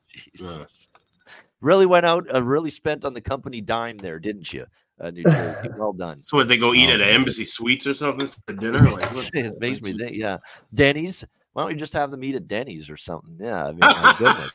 really 1.65 1.87
went 1.87 2.07
out, 2.07 2.33
uh, 2.33 2.43
really 2.43 2.71
spent 2.71 3.05
on 3.05 3.15
the 3.15 3.21
company 3.21 3.61
dime 3.61 3.97
there, 3.97 4.19
didn't 4.21 4.53
you? 4.53 4.67
Uh, 5.01 5.11
New 5.11 5.25
Jersey. 5.25 5.71
Well 5.77 5.93
done. 5.93 6.23
So 6.23 6.37
would 6.37 6.49
they 6.49 6.57
go 6.57 6.75
eat 6.75 6.91
um, 6.91 7.01
at 7.01 7.09
Embassy 7.09 7.45
Suites 7.45 7.87
or 7.87 7.95
something 7.95 8.31
for 8.47 8.53
dinner? 8.53 8.81
Like, 8.89 9.31
it 9.35 9.59
makes 9.59 9.81
me 9.81 9.97
think. 9.97 10.15
Yeah, 10.15 10.37
Denny's. 10.75 11.25
Why 11.55 11.63
don't 11.63 11.73
you 11.73 11.77
just 11.77 11.93
have 11.93 12.11
them 12.11 12.23
eat 12.23 12.35
at 12.35 12.49
Denny's 12.49 12.91
or 12.91 12.97
something? 12.97 13.37
Yeah, 13.41 13.67
I 13.67 13.73
mean, 13.73 14.17
goodness. 14.19 14.51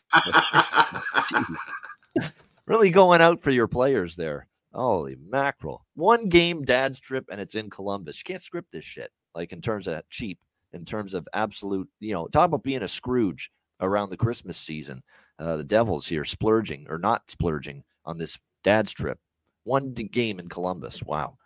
really 2.65 2.89
going 2.89 3.21
out 3.21 3.41
for 3.41 3.51
your 3.51 3.67
players 3.67 4.15
there. 4.15 4.47
Holy 4.73 5.15
mackerel! 5.27 5.85
One 5.95 6.29
game, 6.29 6.63
dad's 6.63 6.99
trip, 6.99 7.25
and 7.31 7.41
it's 7.41 7.55
in 7.55 7.69
Columbus. 7.69 8.17
You 8.17 8.23
can't 8.25 8.41
script 8.41 8.71
this 8.71 8.85
shit. 8.85 9.11
Like 9.35 9.51
in 9.51 9.61
terms 9.61 9.87
of 9.87 10.07
cheap, 10.09 10.39
in 10.73 10.85
terms 10.85 11.13
of 11.13 11.27
absolute. 11.33 11.87
You 11.99 12.13
know, 12.13 12.27
talk 12.27 12.45
about 12.47 12.63
being 12.63 12.83
a 12.83 12.87
Scrooge 12.87 13.51
around 13.81 14.09
the 14.09 14.17
Christmas 14.17 14.57
season. 14.57 15.01
Uh, 15.37 15.55
the 15.57 15.63
Devils 15.63 16.07
here 16.07 16.25
splurging 16.25 16.85
or 16.89 16.97
not 16.97 17.29
splurging 17.29 17.83
on 18.05 18.17
this 18.17 18.37
dad's 18.63 18.91
trip. 18.91 19.19
One 19.63 19.93
game 19.93 20.39
in 20.39 20.49
Columbus. 20.49 21.03
Wow. 21.03 21.37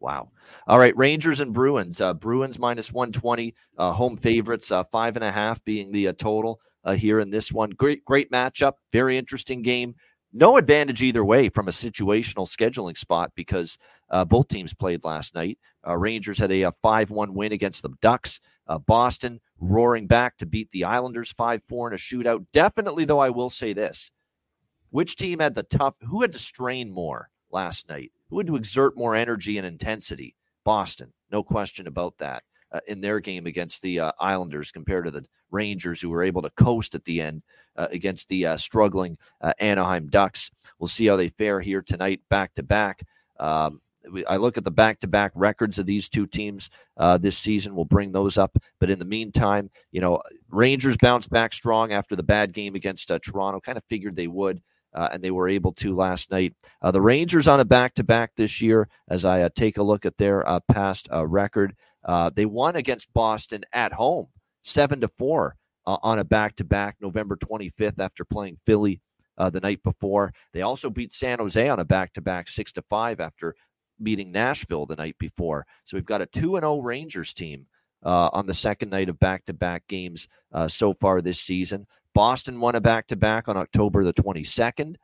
Wow. 0.00 0.30
All 0.66 0.78
right. 0.78 0.96
Rangers 0.96 1.40
and 1.40 1.52
Bruins. 1.52 2.00
Uh, 2.00 2.14
Bruins 2.14 2.58
minus 2.58 2.92
120. 2.92 3.54
Uh, 3.76 3.92
home 3.92 4.16
favorites, 4.16 4.70
uh, 4.70 4.84
five 4.84 5.16
and 5.16 5.24
a 5.24 5.32
half 5.32 5.62
being 5.64 5.90
the 5.90 6.08
uh, 6.08 6.12
total 6.12 6.60
uh, 6.84 6.94
here 6.94 7.20
in 7.20 7.30
this 7.30 7.52
one. 7.52 7.70
Great, 7.70 8.04
great 8.04 8.30
matchup. 8.30 8.74
Very 8.92 9.18
interesting 9.18 9.62
game. 9.62 9.94
No 10.32 10.56
advantage 10.56 11.02
either 11.02 11.24
way 11.24 11.48
from 11.48 11.68
a 11.68 11.72
situational 11.72 12.46
scheduling 12.46 12.96
spot 12.96 13.32
because 13.34 13.78
both 14.26 14.48
teams 14.48 14.74
played 14.74 15.04
last 15.04 15.34
night. 15.34 15.58
Rangers 15.86 16.38
had 16.38 16.52
a 16.52 16.72
5 16.72 17.10
1 17.10 17.34
win 17.34 17.52
against 17.52 17.82
the 17.82 17.90
Ducks. 18.00 18.40
Boston 18.86 19.40
roaring 19.60 20.06
back 20.06 20.36
to 20.38 20.46
beat 20.46 20.70
the 20.70 20.84
Islanders 20.84 21.32
5 21.32 21.62
4 21.68 21.88
in 21.88 21.94
a 21.94 21.98
shootout. 21.98 22.46
Definitely, 22.52 23.04
though, 23.04 23.20
I 23.20 23.30
will 23.30 23.50
say 23.50 23.72
this 23.72 24.10
which 24.90 25.16
team 25.16 25.40
had 25.40 25.54
the 25.54 25.62
tough, 25.62 25.94
who 26.00 26.22
had 26.22 26.32
to 26.32 26.38
strain 26.38 26.90
more 26.90 27.28
last 27.50 27.88
night? 27.88 28.12
Who 28.30 28.38
had 28.38 28.46
to 28.46 28.56
exert 28.56 28.96
more 28.96 29.14
energy 29.14 29.58
and 29.58 29.66
intensity? 29.66 30.34
Boston, 30.64 31.12
no 31.30 31.42
question 31.42 31.86
about 31.86 32.18
that. 32.18 32.44
Uh, 32.72 32.80
in 32.88 33.00
their 33.00 33.20
game 33.20 33.46
against 33.46 33.80
the 33.82 34.00
uh, 34.00 34.12
Islanders 34.18 34.72
compared 34.72 35.04
to 35.04 35.10
the 35.12 35.24
Rangers, 35.52 36.00
who 36.00 36.10
were 36.10 36.24
able 36.24 36.42
to 36.42 36.50
coast 36.50 36.96
at 36.96 37.04
the 37.04 37.20
end 37.20 37.42
uh, 37.76 37.86
against 37.92 38.28
the 38.28 38.46
uh, 38.46 38.56
struggling 38.56 39.16
uh, 39.40 39.52
Anaheim 39.60 40.08
Ducks. 40.08 40.50
We'll 40.78 40.88
see 40.88 41.06
how 41.06 41.16
they 41.16 41.28
fare 41.28 41.60
here 41.60 41.80
tonight, 41.80 42.22
back 42.28 42.54
to 42.54 42.64
back. 42.64 43.06
Um, 43.38 43.80
I 44.28 44.36
look 44.36 44.56
at 44.56 44.64
the 44.64 44.70
back-to-back 44.70 45.32
records 45.34 45.78
of 45.78 45.86
these 45.86 46.08
two 46.08 46.26
teams 46.26 46.70
uh, 46.96 47.18
this 47.18 47.38
season. 47.38 47.74
We'll 47.74 47.84
bring 47.84 48.12
those 48.12 48.38
up, 48.38 48.56
but 48.80 48.90
in 48.90 48.98
the 48.98 49.04
meantime, 49.04 49.70
you 49.92 50.00
know, 50.00 50.22
Rangers 50.50 50.96
bounced 50.96 51.30
back 51.30 51.52
strong 51.52 51.92
after 51.92 52.16
the 52.16 52.22
bad 52.22 52.52
game 52.52 52.74
against 52.74 53.10
uh, 53.10 53.18
Toronto. 53.18 53.60
Kind 53.60 53.78
of 53.78 53.84
figured 53.88 54.16
they 54.16 54.28
would. 54.28 54.62
Uh, 54.94 55.10
and 55.12 55.22
they 55.22 55.30
were 55.30 55.46
able 55.46 55.72
to 55.74 55.94
last 55.94 56.30
night. 56.30 56.54
Uh, 56.80 56.90
the 56.90 57.02
Rangers 57.02 57.46
on 57.46 57.60
a 57.60 57.66
back-to-back 57.66 58.32
this 58.34 58.62
year. 58.62 58.88
As 59.10 59.26
I 59.26 59.42
uh, 59.42 59.50
take 59.54 59.76
a 59.76 59.82
look 59.82 60.06
at 60.06 60.16
their 60.16 60.48
uh, 60.48 60.60
past 60.72 61.06
record, 61.12 61.74
they 62.34 62.46
won 62.46 62.76
against 62.76 63.12
Boston 63.12 63.62
at 63.74 63.92
home, 63.92 64.28
seven 64.62 65.02
to 65.02 65.08
four 65.18 65.56
on 65.84 66.18
a 66.18 66.24
back-to-back, 66.24 66.96
November 67.00 67.36
25th 67.36 67.98
after 67.98 68.24
playing 68.24 68.56
Philly 68.64 69.02
the 69.36 69.60
night 69.60 69.82
before. 69.82 70.32
They 70.54 70.62
also 70.62 70.88
beat 70.88 71.12
San 71.12 71.40
Jose 71.40 71.68
on 71.68 71.78
a 71.78 71.84
back-to-back, 71.84 72.48
six 72.48 72.72
to 72.72 72.82
five 72.88 73.20
after 73.20 73.54
beating 74.02 74.32
Nashville 74.32 74.86
the 74.86 74.96
night 74.96 75.16
before. 75.18 75.66
So 75.84 75.96
we've 75.96 76.04
got 76.04 76.22
a 76.22 76.26
2 76.26 76.52
0 76.52 76.80
Rangers 76.80 77.32
team 77.32 77.66
uh, 78.04 78.30
on 78.32 78.46
the 78.46 78.54
second 78.54 78.90
night 78.90 79.08
of 79.08 79.18
back 79.18 79.44
to 79.46 79.52
back 79.52 79.86
games 79.88 80.28
uh, 80.52 80.68
so 80.68 80.94
far 80.94 81.20
this 81.20 81.40
season. 81.40 81.86
Boston 82.14 82.60
won 82.60 82.74
a 82.74 82.80
back 82.80 83.08
to 83.08 83.16
back 83.16 83.48
on 83.48 83.56
October 83.56 84.04
the 84.04 84.14
22nd. 84.14 84.96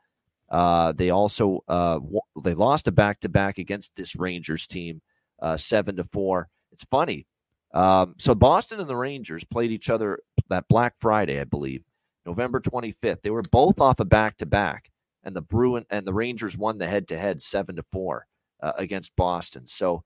Uh, 0.49 0.91
they 0.91 1.09
also 1.09 1.63
uh, 1.67 1.95
w- 1.95 2.21
they 2.43 2.53
lost 2.53 2.87
a 2.87 2.91
back 2.91 3.19
to 3.21 3.29
back 3.29 3.57
against 3.57 3.95
this 3.95 4.15
Rangers 4.15 4.67
team, 4.67 5.01
uh, 5.41 5.57
seven 5.57 5.95
to 5.97 6.03
four. 6.05 6.49
It's 6.71 6.85
funny. 6.85 7.27
Um, 7.73 8.15
so 8.19 8.35
Boston 8.35 8.79
and 8.79 8.89
the 8.89 8.95
Rangers 8.95 9.43
played 9.43 9.71
each 9.71 9.89
other 9.89 10.19
that 10.49 10.67
Black 10.67 10.93
Friday, 10.99 11.39
I 11.39 11.43
believe, 11.45 11.83
November 12.25 12.59
25th. 12.59 13.21
They 13.21 13.31
were 13.31 13.41
both 13.41 13.79
off 13.79 13.99
a 13.99 14.05
back 14.05 14.37
to 14.37 14.45
back, 14.45 14.91
and 15.23 15.35
the 15.35 15.41
Bruin 15.41 15.85
and 15.89 16.05
the 16.05 16.13
Rangers 16.13 16.57
won 16.57 16.77
the 16.77 16.87
head 16.87 17.07
to 17.07 17.17
head 17.17 17.41
seven 17.41 17.75
to 17.77 17.83
four 17.91 18.27
uh, 18.63 18.71
against 18.77 19.15
Boston. 19.15 19.67
So 19.67 20.03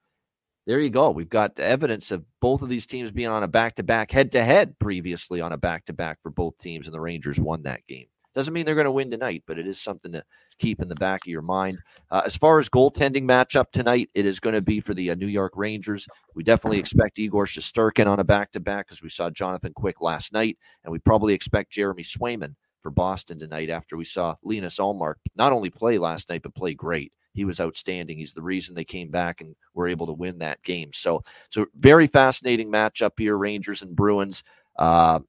there 0.66 0.82
you 0.82 0.90
go. 0.90 1.12
We've 1.12 1.30
got 1.30 1.60
evidence 1.60 2.12
of 2.12 2.26
both 2.42 2.62
of 2.62 2.70
these 2.70 2.86
teams 2.86 3.12
being 3.12 3.30
on 3.30 3.44
a 3.44 3.48
back 3.48 3.76
to 3.76 3.84
back, 3.84 4.12
head 4.12 4.34
to 4.34 4.44
head 4.44 4.78
previously 4.80 5.40
on 5.40 5.54
a 5.54 5.58
back 5.58 5.86
to 5.86 5.94
back 5.94 6.18
for 6.22 6.30
both 6.30 6.58
teams, 6.58 6.88
and 6.88 6.94
the 6.94 7.00
Rangers 7.00 7.40
won 7.40 7.64
that 7.64 7.88
game. 7.88 8.08
Doesn't 8.36 8.54
mean 8.54 8.66
they're 8.66 8.76
going 8.76 8.86
to 8.86 8.92
win 8.92 9.10
tonight, 9.10 9.44
but 9.48 9.58
it 9.58 9.66
is 9.66 9.80
something 9.80 10.12
to 10.12 10.24
keep 10.60 10.82
in 10.82 10.90
the 10.90 10.96
back 10.96 11.22
of 11.26 11.32
your 11.32 11.42
mind. 11.42 11.80
Uh, 12.12 12.22
as 12.26 12.36
far 12.36 12.60
as 12.60 12.70
goaltending 12.70 13.24
matchup 13.24 13.72
tonight, 13.72 14.10
it 14.14 14.26
is 14.26 14.40
going 14.40 14.54
to 14.54 14.62
be 14.62 14.80
for 14.80 14.94
the 14.94 15.10
uh, 15.10 15.16
New 15.16 15.28
York 15.28 15.54
Rangers. 15.56 16.08
We 16.36 16.44
definitely 16.44 16.78
expect 16.78 17.18
Igor 17.18 17.46
Shesterkin 17.46 18.06
on 18.06 18.20
a 18.20 18.24
back 18.24 18.52
to 18.52 18.60
back 18.60 18.88
because 18.88 19.02
we 19.02 19.10
saw 19.10 19.30
Jonathan 19.32 19.74
Quick 19.74 20.02
last 20.02 20.34
night, 20.34 20.58
and 20.84 20.92
we 20.92 21.00
probably 21.00 21.34
expect 21.34 21.72
Jeremy 21.72 22.04
Swayman 22.04 22.54
for 22.84 22.92
Boston 22.92 23.40
tonight 23.40 23.70
after 23.70 23.98
we 23.98 24.06
saw 24.06 24.36
Linus 24.44 24.78
Ullmark 24.78 25.16
not 25.36 25.52
only 25.52 25.70
play 25.70 25.98
last 25.98 26.30
night 26.30 26.44
but 26.44 26.56
play 26.56 26.74
great 26.74 27.12
he 27.38 27.46
was 27.46 27.62
outstanding. 27.62 28.18
He's 28.18 28.34
the 28.34 28.42
reason 28.42 28.74
they 28.74 28.84
came 28.84 29.12
back 29.12 29.42
and 29.42 29.56
were 29.76 29.88
able 29.88 30.08
to 30.08 30.14
win 30.14 30.40
that 30.40 30.64
game. 30.64 30.90
So, 30.92 31.24
so 31.52 31.68
very 31.78 32.08
fascinating 32.08 32.72
matchup 32.72 33.12
here, 33.16 33.38
Rangers 33.38 33.84
and 33.84 33.96
Bruins. 33.96 34.44
Uh, 34.76 35.20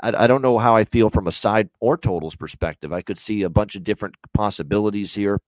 I, 0.00 0.24
I 0.24 0.26
don't 0.26 0.40
know 0.40 0.56
how 0.56 0.74
I 0.74 0.84
feel 0.84 1.10
from 1.10 1.26
a 1.26 1.32
side 1.32 1.68
or 1.80 1.98
totals 1.98 2.34
perspective. 2.34 2.94
I 2.94 3.02
could 3.02 3.18
see 3.18 3.42
a 3.42 3.50
bunch 3.50 3.76
of 3.76 3.84
different 3.84 4.14
possibilities 4.32 5.14
here. 5.14 5.38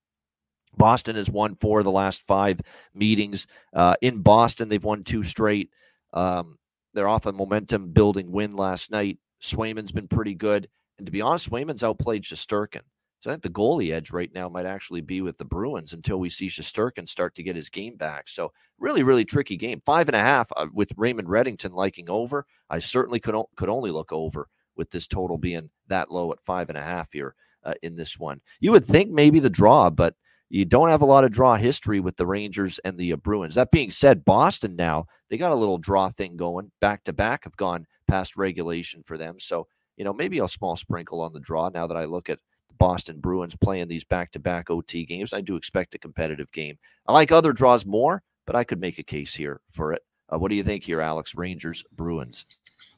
Boston 0.77 1.17
has 1.17 1.31
won 1.31 1.55
four 1.55 1.79
of 1.79 1.87
the 1.87 1.91
last 1.91 2.27
five 2.27 2.61
meetings. 2.95 3.47
Uh, 3.73 3.95
in 4.03 4.21
Boston, 4.21 4.69
they've 4.69 4.85
won 4.85 5.03
two 5.03 5.23
straight. 5.23 5.71
Um, 6.13 6.59
they're 6.93 7.09
off 7.09 7.25
a 7.25 7.33
momentum 7.33 7.93
building 7.93 8.31
win 8.31 8.55
last 8.55 8.91
night. 8.91 9.17
Swayman's 9.43 9.93
been 9.93 10.09
pretty 10.09 10.35
good. 10.35 10.69
And 10.99 11.07
to 11.07 11.11
be 11.11 11.23
honest, 11.23 11.49
Swayman's 11.49 11.83
outplayed 11.83 12.25
Shesterkin. 12.25 12.83
So 13.21 13.31
I 13.31 13.33
think 13.33 13.43
the 13.43 13.51
goalie 13.51 13.93
edge 13.93 14.13
right 14.13 14.33
now 14.33 14.49
might 14.49 14.67
actually 14.67 15.01
be 15.01 15.23
with 15.23 15.39
the 15.39 15.45
Bruins 15.45 15.93
until 15.93 16.19
we 16.19 16.29
see 16.29 16.47
Shesterkin 16.47 17.09
start 17.09 17.35
to 17.35 17.43
get 17.43 17.57
his 17.57 17.69
game 17.69 17.97
back. 17.97 18.29
So 18.29 18.53
really, 18.79 19.03
really 19.03 19.25
tricky 19.25 19.57
game. 19.57 19.83
Five 19.85 20.09
and 20.09 20.15
a 20.15 20.21
half 20.21 20.49
uh, 20.57 20.67
with 20.73 20.93
Raymond 20.97 21.27
Reddington 21.27 21.75
liking 21.75 22.09
over. 22.09 22.47
I 22.71 22.79
certainly 22.79 23.19
could 23.19 23.35
could 23.57 23.69
only 23.69 23.91
look 23.91 24.13
over 24.13 24.49
with 24.77 24.91
this 24.91 25.09
total 25.09 25.37
being 25.37 25.69
that 25.89 26.11
low 26.11 26.31
at 26.31 26.41
five 26.45 26.69
and 26.69 26.79
a 26.79 26.83
half 26.83 27.13
here 27.13 27.35
uh, 27.65 27.75
in 27.83 27.97
this 27.97 28.19
one. 28.19 28.41
You 28.61 28.71
would 28.73 28.85
think 28.85 29.11
maybe 29.11 29.41
the 29.41 29.51
draw, 29.51 29.91
but 29.91 30.15
you 30.49 30.65
don't 30.65 30.89
have 30.89 31.03
a 31.03 31.07
lot 31.07 31.25
of 31.25 31.33
draw 31.33 31.57
history 31.57 32.01
with 32.01 32.17
the 32.17 32.27
Rangers 32.27 32.79
and 32.85 32.97
the 32.97 33.13
uh, 33.13 33.17
Bruins. 33.17 33.57
That 33.57 33.73
being 33.73 33.91
said, 33.91 34.25
Boston 34.25 34.77
now 34.77 35.07
they 35.29 35.37
got 35.37 35.53
a 35.53 35.57
little 35.57 35.79
draw 35.79 36.11
thing 36.11 36.37
going. 36.37 36.71
Back 36.81 37.03
to 37.05 37.13
back 37.13 37.45
have 37.45 37.57
gone 37.57 37.85
past 38.07 38.37
regulation 38.37 39.03
for 39.05 39.19
them. 39.19 39.41
So 39.41 39.67
you 39.97 40.05
know 40.05 40.13
maybe 40.13 40.39
a 40.39 40.47
small 40.47 40.77
sprinkle 40.77 41.21
on 41.21 41.33
the 41.33 41.41
draw 41.41 41.69
now 41.69 41.89
that 41.89 41.97
I 41.97 42.05
look 42.05 42.31
at 42.31 42.39
Boston 42.79 43.21
Bruins 43.21 43.57
playing 43.57 43.89
these 43.89 44.05
back 44.05 44.33
to 44.33 44.39
back 44.39 44.71
OT 44.71 45.05
games. 45.05 45.33
I 45.33 45.41
do 45.41 45.57
expect 45.57 45.95
a 45.95 45.99
competitive 45.99 46.51
game. 46.53 46.79
I 47.07 47.13
like 47.13 47.33
other 47.33 47.53
draws 47.53 47.85
more, 47.85 48.23
but 48.47 48.57
I 48.57 48.65
could 48.65 48.81
make 48.81 48.99
a 48.99 49.03
case 49.03 49.35
here 49.35 49.61
for 49.73 49.93
it. 49.93 50.03
Uh, 50.33 50.39
what 50.39 50.51
do 50.51 50.55
you 50.55 50.65
think 50.65 50.85
here, 50.85 51.01
Alex? 51.01 51.35
Rangers, 51.35 51.85
Bruins. 51.93 52.47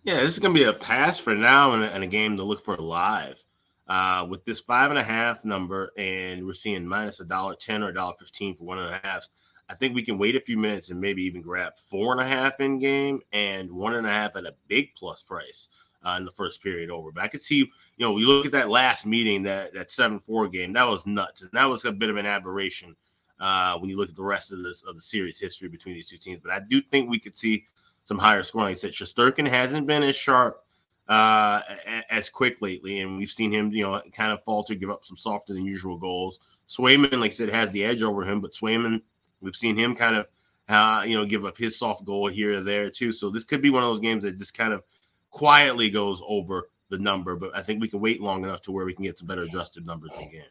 Yeah, 0.03 0.21
this 0.21 0.33
is 0.33 0.39
going 0.39 0.55
to 0.55 0.61
be 0.61 0.65
a 0.65 0.73
pass 0.73 1.19
for 1.19 1.35
now 1.35 1.73
and 1.73 1.85
a, 1.85 1.93
and 1.93 2.05
a 2.05 2.07
game 2.07 2.37
to 2.37 2.43
look 2.43 2.65
for 2.65 2.77
live. 2.77 3.43
Uh, 3.87 4.25
with 4.29 4.45
this 4.45 4.61
five 4.61 4.91
and 4.91 4.99
a 4.99 5.03
half 5.03 5.45
number, 5.45 5.91
and 5.99 6.47
we're 6.47 6.55
seeing 6.55 6.87
minus 6.87 7.19
a 7.19 7.25
dollar 7.25 7.57
ten 7.57 7.83
or 7.83 7.89
a 7.89 7.95
dollar 7.95 8.15
fifteen 8.21 8.55
for 8.55 8.63
one 8.63 8.79
and 8.79 8.95
a 8.95 9.01
half. 9.03 9.27
I 9.69 9.75
think 9.75 9.95
we 9.95 10.05
can 10.05 10.19
wait 10.19 10.37
a 10.37 10.41
few 10.41 10.57
minutes 10.57 10.91
and 10.91 11.01
maybe 11.01 11.23
even 11.23 11.43
grab 11.43 11.73
four 11.91 12.13
and 12.13 12.21
a 12.21 12.27
half 12.27 12.61
in 12.61 12.79
game 12.79 13.21
and 13.33 13.71
one 13.71 13.95
and 13.95 14.07
a 14.07 14.11
half 14.11 14.37
at 14.37 14.45
a 14.45 14.55
big 14.69 14.95
plus 14.97 15.23
price 15.23 15.69
uh, 16.07 16.17
in 16.19 16.25
the 16.25 16.33
first 16.33 16.63
period 16.63 16.91
over. 16.91 17.13
But 17.13 17.25
I 17.25 17.29
could 17.29 17.43
see, 17.43 17.57
you 17.57 17.71
know, 17.99 18.13
we 18.13 18.25
look 18.25 18.47
at 18.47 18.53
that 18.53 18.69
last 18.69 19.07
meeting, 19.07 19.43
that 19.45 19.75
that 19.75 19.91
seven 19.91 20.21
four 20.21 20.49
game, 20.49 20.73
that 20.73 20.87
was 20.87 21.07
nuts, 21.07 21.43
and 21.43 21.51
that 21.53 21.65
was 21.67 21.85
a 21.85 21.93
bit 21.93 22.11
of 22.11 22.17
an 22.17 22.27
aberration 22.27 22.97
uh, 23.41 23.79
when 23.79 23.91
you 23.91 23.97
look 23.97 24.11
at 24.11 24.17
the 24.17 24.23
rest 24.23 24.53
of 24.53 24.63
this 24.63 24.83
of 24.87 24.97
the 24.97 25.03
series 25.03 25.39
history 25.39 25.69
between 25.69 25.95
these 25.95 26.09
two 26.09 26.19
teams. 26.19 26.41
But 26.43 26.53
I 26.53 26.61
do 26.69 26.81
think 26.81 27.09
we 27.09 27.19
could 27.19 27.37
see 27.37 27.65
some 28.05 28.19
higher 28.19 28.43
scoring. 28.43 28.69
I 28.69 28.75
said 28.75 28.93
Shesterkin 28.93 29.49
hasn't 29.49 29.87
been 29.87 30.03
as 30.03 30.17
sharp 30.17 30.65
uh, 31.09 31.61
as 32.09 32.31
quick 32.31 32.63
lately, 32.63 33.01
and 33.01 33.19
we've 33.19 33.31
seen 33.31 33.53
him, 33.53 33.71
you 33.73 33.83
know, 33.83 34.01
kind 34.13 34.33
of 34.33 34.43
falter, 34.45 34.75
give 34.75 34.91
up 34.91 35.05
some 35.05 35.17
softer 35.17 35.53
than 35.53 35.65
usual 35.65 35.97
goals. 35.97 36.39
Swayman, 36.69 37.19
like 37.19 37.33
I 37.33 37.35
said, 37.35 37.49
has 37.49 37.71
the 37.73 37.85
edge 37.85 38.01
over 38.01 38.23
him, 38.23 38.41
but 38.41 38.53
Swayman, 38.53 39.03
we've 39.41 39.57
seen 39.57 39.77
him 39.77 39.97
kind 39.97 40.17
of, 40.17 40.29
uh, 40.69 41.03
you 41.05 41.17
know, 41.17 41.27
give 41.27 41.45
up 41.45 41.59
his 41.59 41.77
soft 41.77 42.05
goal 42.05 42.29
here 42.29 42.59
or 42.59 42.61
there 42.63 42.91
too. 42.91 43.13
So 43.13 43.29
this 43.29 43.43
could 43.43 43.61
be 43.61 43.71
one 43.71 43.83
of 43.83 43.91
those 43.91 44.01
games 44.01 44.23
that 44.23 44.39
just 44.39 44.55
kind 44.55 44.73
of 44.73 44.85
quietly 45.31 45.91
goes 45.91 46.21
over 46.27 46.71
the 46.91 46.99
number, 46.99 47.37
but 47.37 47.55
I 47.55 47.63
think 47.63 47.81
we 47.81 47.89
can 47.89 48.01
wait 48.01 48.21
long 48.21 48.45
enough 48.45 48.63
to 48.63 48.73
where 48.73 48.85
we 48.85 48.95
can 48.95 49.05
get 49.05 49.19
some 49.19 49.29
better 49.29 49.43
adjusted 49.43 49.87
numbers 49.87 50.11
again. 50.17 50.45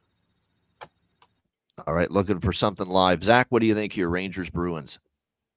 All 1.88 1.93
right, 1.93 2.11
looking 2.11 2.39
for 2.39 2.51
something 2.51 2.88
live. 2.88 3.23
Zach, 3.23 3.47
what 3.49 3.59
do 3.59 3.65
you 3.65 3.75
think 3.75 3.93
here, 3.93 4.09
Rangers 4.09 4.49
Bruins? 4.49 4.99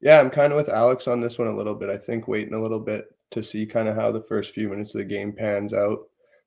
Yeah, 0.00 0.20
I'm 0.20 0.30
kind 0.30 0.52
of 0.52 0.56
with 0.56 0.68
Alex 0.68 1.06
on 1.06 1.20
this 1.20 1.38
one 1.38 1.48
a 1.48 1.56
little 1.56 1.74
bit. 1.74 1.88
I 1.88 1.98
think 1.98 2.26
waiting 2.26 2.54
a 2.54 2.60
little 2.60 2.80
bit 2.80 3.06
to 3.30 3.42
see 3.42 3.66
kind 3.66 3.88
of 3.88 3.96
how 3.96 4.12
the 4.12 4.22
first 4.22 4.52
few 4.52 4.68
minutes 4.68 4.94
of 4.94 4.98
the 4.98 5.04
game 5.04 5.32
pans 5.32 5.72
out 5.72 6.00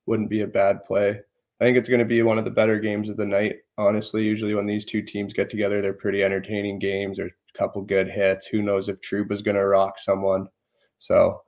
wouldn't 0.05 0.29
be 0.29 0.41
a 0.41 0.47
bad 0.47 0.83
play. 0.85 1.19
I 1.59 1.63
think 1.63 1.77
it's 1.77 1.89
going 1.89 1.99
to 1.99 2.05
be 2.05 2.21
one 2.21 2.37
of 2.37 2.43
the 2.45 2.51
better 2.51 2.79
games 2.79 3.09
of 3.09 3.15
the 3.15 3.25
night. 3.25 3.57
Honestly, 3.77 4.23
usually 4.23 4.53
when 4.53 4.67
these 4.67 4.83
two 4.83 5.01
teams 5.01 5.33
get 5.33 5.49
together, 5.49 5.81
they're 5.81 5.93
pretty 5.93 6.23
entertaining 6.23 6.79
games. 6.79 7.17
There's 7.17 7.31
a 7.31 7.57
couple 7.57 7.81
good 7.81 8.09
hits. 8.09 8.45
Who 8.45 8.61
knows 8.61 8.89
if 8.89 8.99
Troop 8.99 9.31
is 9.31 9.41
going 9.41 9.55
to 9.55 9.65
rock 9.65 9.97
someone? 9.97 10.47
So 10.99 11.41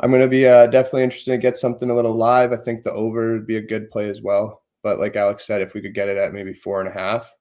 I'm 0.00 0.10
going 0.10 0.22
to 0.22 0.28
be 0.28 0.46
uh, 0.46 0.66
definitely 0.66 1.04
interested 1.04 1.32
to 1.32 1.38
get 1.38 1.58
something 1.58 1.88
a 1.88 1.94
little 1.94 2.14
live. 2.14 2.52
I 2.52 2.56
think 2.56 2.82
the 2.82 2.92
over 2.92 3.32
would 3.32 3.46
be 3.46 3.56
a 3.56 3.62
good 3.62 3.90
play 3.90 4.10
as 4.10 4.20
well. 4.20 4.62
But 4.82 5.00
like 5.00 5.16
Alex 5.16 5.46
said, 5.46 5.62
if 5.62 5.74
we 5.74 5.80
could 5.80 5.94
get 5.94 6.08
it 6.08 6.18
at 6.18 6.32
maybe 6.32 6.52
four 6.52 6.80
and 6.80 6.88
a 6.88 6.92
half, 6.92 7.32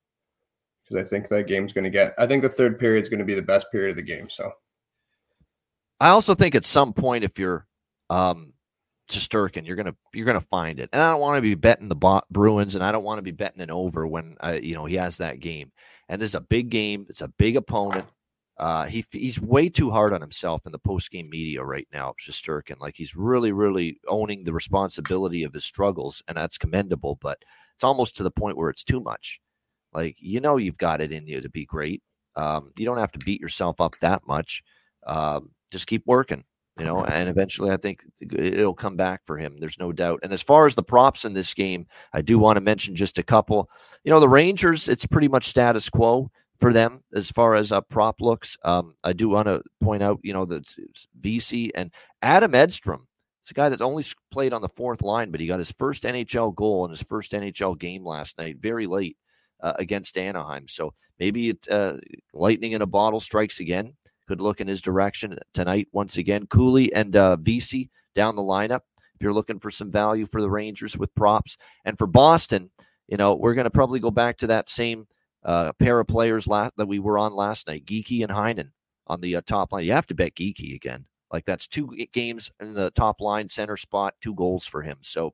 because 0.83 1.05
I 1.05 1.09
think 1.09 1.27
that 1.27 1.47
game's 1.47 1.73
going 1.73 1.83
to 1.83 1.89
get. 1.89 2.13
I 2.17 2.27
think 2.27 2.41
the 2.41 2.49
third 2.49 2.79
period 2.79 3.03
is 3.03 3.09
going 3.09 3.19
to 3.19 3.25
be 3.25 3.35
the 3.35 3.41
best 3.41 3.67
period 3.71 3.91
of 3.91 3.95
the 3.97 4.01
game. 4.01 4.29
So, 4.29 4.51
I 5.99 6.09
also 6.09 6.33
think 6.33 6.55
at 6.55 6.65
some 6.65 6.93
point, 6.93 7.23
if 7.23 7.37
you're 7.37 7.67
um, 8.09 8.53
Shesterkin, 9.09 9.65
you're 9.65 9.75
gonna 9.75 9.95
you're 10.13 10.25
gonna 10.25 10.41
find 10.41 10.79
it. 10.79 10.89
And 10.91 11.01
I 11.01 11.11
don't 11.11 11.21
want 11.21 11.37
to 11.37 11.41
be 11.41 11.55
betting 11.55 11.89
the 11.89 12.21
Bruins, 12.31 12.75
and 12.75 12.83
I 12.83 12.91
don't 12.91 13.03
want 13.03 13.19
to 13.19 13.23
be 13.23 13.31
betting 13.31 13.61
an 13.61 13.71
over 13.71 14.07
when 14.07 14.37
I, 14.39 14.55
you 14.55 14.75
know 14.75 14.85
he 14.85 14.95
has 14.95 15.17
that 15.17 15.39
game. 15.39 15.71
And 16.09 16.21
this 16.21 16.29
is 16.29 16.35
a 16.35 16.41
big 16.41 16.69
game. 16.69 17.05
It's 17.09 17.21
a 17.21 17.27
big 17.27 17.57
opponent. 17.57 18.05
Uh, 18.57 18.85
he 18.85 19.03
he's 19.11 19.41
way 19.41 19.67
too 19.67 19.91
hard 19.91 20.13
on 20.13 20.21
himself 20.21 20.65
in 20.65 20.71
the 20.71 20.79
post 20.79 21.11
game 21.11 21.29
media 21.29 21.61
right 21.61 21.87
now, 21.91 22.13
Shesterkin. 22.19 22.79
Like 22.79 22.95
he's 22.95 23.15
really, 23.15 23.51
really 23.51 23.99
owning 24.07 24.43
the 24.43 24.53
responsibility 24.53 25.43
of 25.43 25.53
his 25.53 25.65
struggles, 25.65 26.23
and 26.27 26.37
that's 26.37 26.57
commendable. 26.57 27.17
But 27.21 27.39
it's 27.75 27.83
almost 27.83 28.15
to 28.17 28.23
the 28.23 28.31
point 28.31 28.55
where 28.55 28.69
it's 28.69 28.83
too 28.83 29.01
much. 29.01 29.41
Like 29.93 30.15
you 30.19 30.39
know, 30.39 30.55
you've 30.55 30.77
got 30.77 31.01
it 31.01 31.11
in 31.11 31.27
you 31.27 31.41
to 31.41 31.49
be 31.49 31.65
great. 31.65 32.01
Um, 32.37 32.71
you 32.77 32.85
don't 32.85 32.97
have 32.97 33.11
to 33.13 33.19
beat 33.19 33.41
yourself 33.41 33.81
up 33.81 33.95
that 33.99 34.21
much. 34.25 34.63
Um, 35.05 35.51
just 35.71 35.87
keep 35.87 36.03
working, 36.05 36.43
you 36.79 36.85
know, 36.85 37.03
and 37.03 37.27
eventually 37.29 37.71
I 37.71 37.77
think 37.77 38.05
it'll 38.21 38.73
come 38.73 38.95
back 38.95 39.21
for 39.25 39.37
him. 39.37 39.57
There's 39.57 39.79
no 39.79 39.91
doubt. 39.91 40.21
And 40.23 40.31
as 40.31 40.41
far 40.41 40.65
as 40.65 40.75
the 40.75 40.83
props 40.83 41.25
in 41.25 41.33
this 41.33 41.53
game, 41.53 41.87
I 42.13 42.21
do 42.21 42.39
want 42.39 42.55
to 42.55 42.61
mention 42.61 42.95
just 42.95 43.19
a 43.19 43.23
couple. 43.23 43.69
You 44.05 44.11
know, 44.11 44.21
the 44.21 44.29
Rangers, 44.29 44.87
it's 44.87 45.05
pretty 45.05 45.27
much 45.27 45.49
status 45.49 45.89
quo 45.89 46.31
for 46.59 46.73
them 46.73 47.01
as 47.13 47.29
far 47.29 47.55
as 47.55 47.71
a 47.71 47.81
prop 47.81 48.21
looks. 48.21 48.57
Um, 48.63 48.95
I 49.03 49.13
do 49.13 49.29
want 49.29 49.47
to 49.47 49.61
point 49.81 50.03
out, 50.03 50.19
you 50.23 50.33
know, 50.33 50.45
that 50.45 50.63
VC 51.19 51.71
and 51.75 51.91
Adam 52.21 52.55
Edstrom. 52.55 53.07
It's 53.43 53.51
a 53.51 53.53
guy 53.53 53.69
that's 53.69 53.81
only 53.81 54.03
played 54.31 54.53
on 54.53 54.61
the 54.61 54.69
fourth 54.69 55.01
line, 55.01 55.29
but 55.29 55.39
he 55.39 55.45
got 55.45 55.59
his 55.59 55.71
first 55.77 56.03
NHL 56.03 56.55
goal 56.55 56.85
in 56.85 56.91
his 56.91 57.03
first 57.03 57.31
NHL 57.31 57.77
game 57.77 58.03
last 58.03 58.39
night, 58.39 58.57
very 58.59 58.87
late 58.87 59.17
uh, 59.61 59.73
against 59.77 60.17
Anaheim. 60.17 60.67
So 60.67 60.93
maybe 61.19 61.49
it, 61.49 61.67
uh, 61.69 61.97
lightning 62.33 62.71
in 62.71 62.81
a 62.81 62.87
bottle 62.87 63.19
strikes 63.19 63.59
again. 63.59 63.93
Could 64.27 64.41
look 64.41 64.61
in 64.61 64.67
his 64.67 64.81
direction 64.81 65.37
tonight 65.53 65.87
once 65.91 66.17
again. 66.17 66.47
Cooley 66.47 66.91
and 66.91 67.15
uh, 67.15 67.35
Vesey 67.35 67.91
down 68.15 68.35
the 68.35 68.41
lineup. 68.41 68.81
If 68.97 69.21
you're 69.21 69.33
looking 69.33 69.59
for 69.59 69.69
some 69.69 69.91
value 69.91 70.25
for 70.25 70.41
the 70.41 70.49
Rangers 70.49 70.97
with 70.97 71.13
props, 71.13 71.57
and 71.85 71.95
for 71.97 72.07
Boston, 72.07 72.71
you 73.07 73.17
know 73.17 73.35
we're 73.35 73.53
going 73.53 73.65
to 73.65 73.69
probably 73.69 73.99
go 73.99 74.09
back 74.09 74.37
to 74.39 74.47
that 74.47 74.67
same 74.67 75.05
uh, 75.45 75.71
pair 75.73 75.99
of 75.99 76.07
players 76.07 76.47
la- 76.47 76.71
that 76.75 76.87
we 76.87 76.99
were 76.99 77.17
on 77.17 77.33
last 77.33 77.67
night, 77.67 77.85
Geekie 77.85 78.23
and 78.23 78.31
Heinen 78.31 78.71
on 79.07 79.21
the 79.21 79.37
uh, 79.37 79.41
top 79.45 79.71
line. 79.71 79.85
You 79.85 79.93
have 79.93 80.07
to 80.07 80.15
bet 80.15 80.35
Geekie 80.35 80.75
again. 80.75 81.05
Like 81.31 81.45
that's 81.45 81.67
two 81.67 81.89
games 82.11 82.51
in 82.59 82.73
the 82.73 82.91
top 82.91 83.21
line 83.21 83.49
center 83.49 83.77
spot, 83.77 84.15
two 84.21 84.33
goals 84.35 84.65
for 84.65 84.81
him. 84.81 84.97
So 85.01 85.33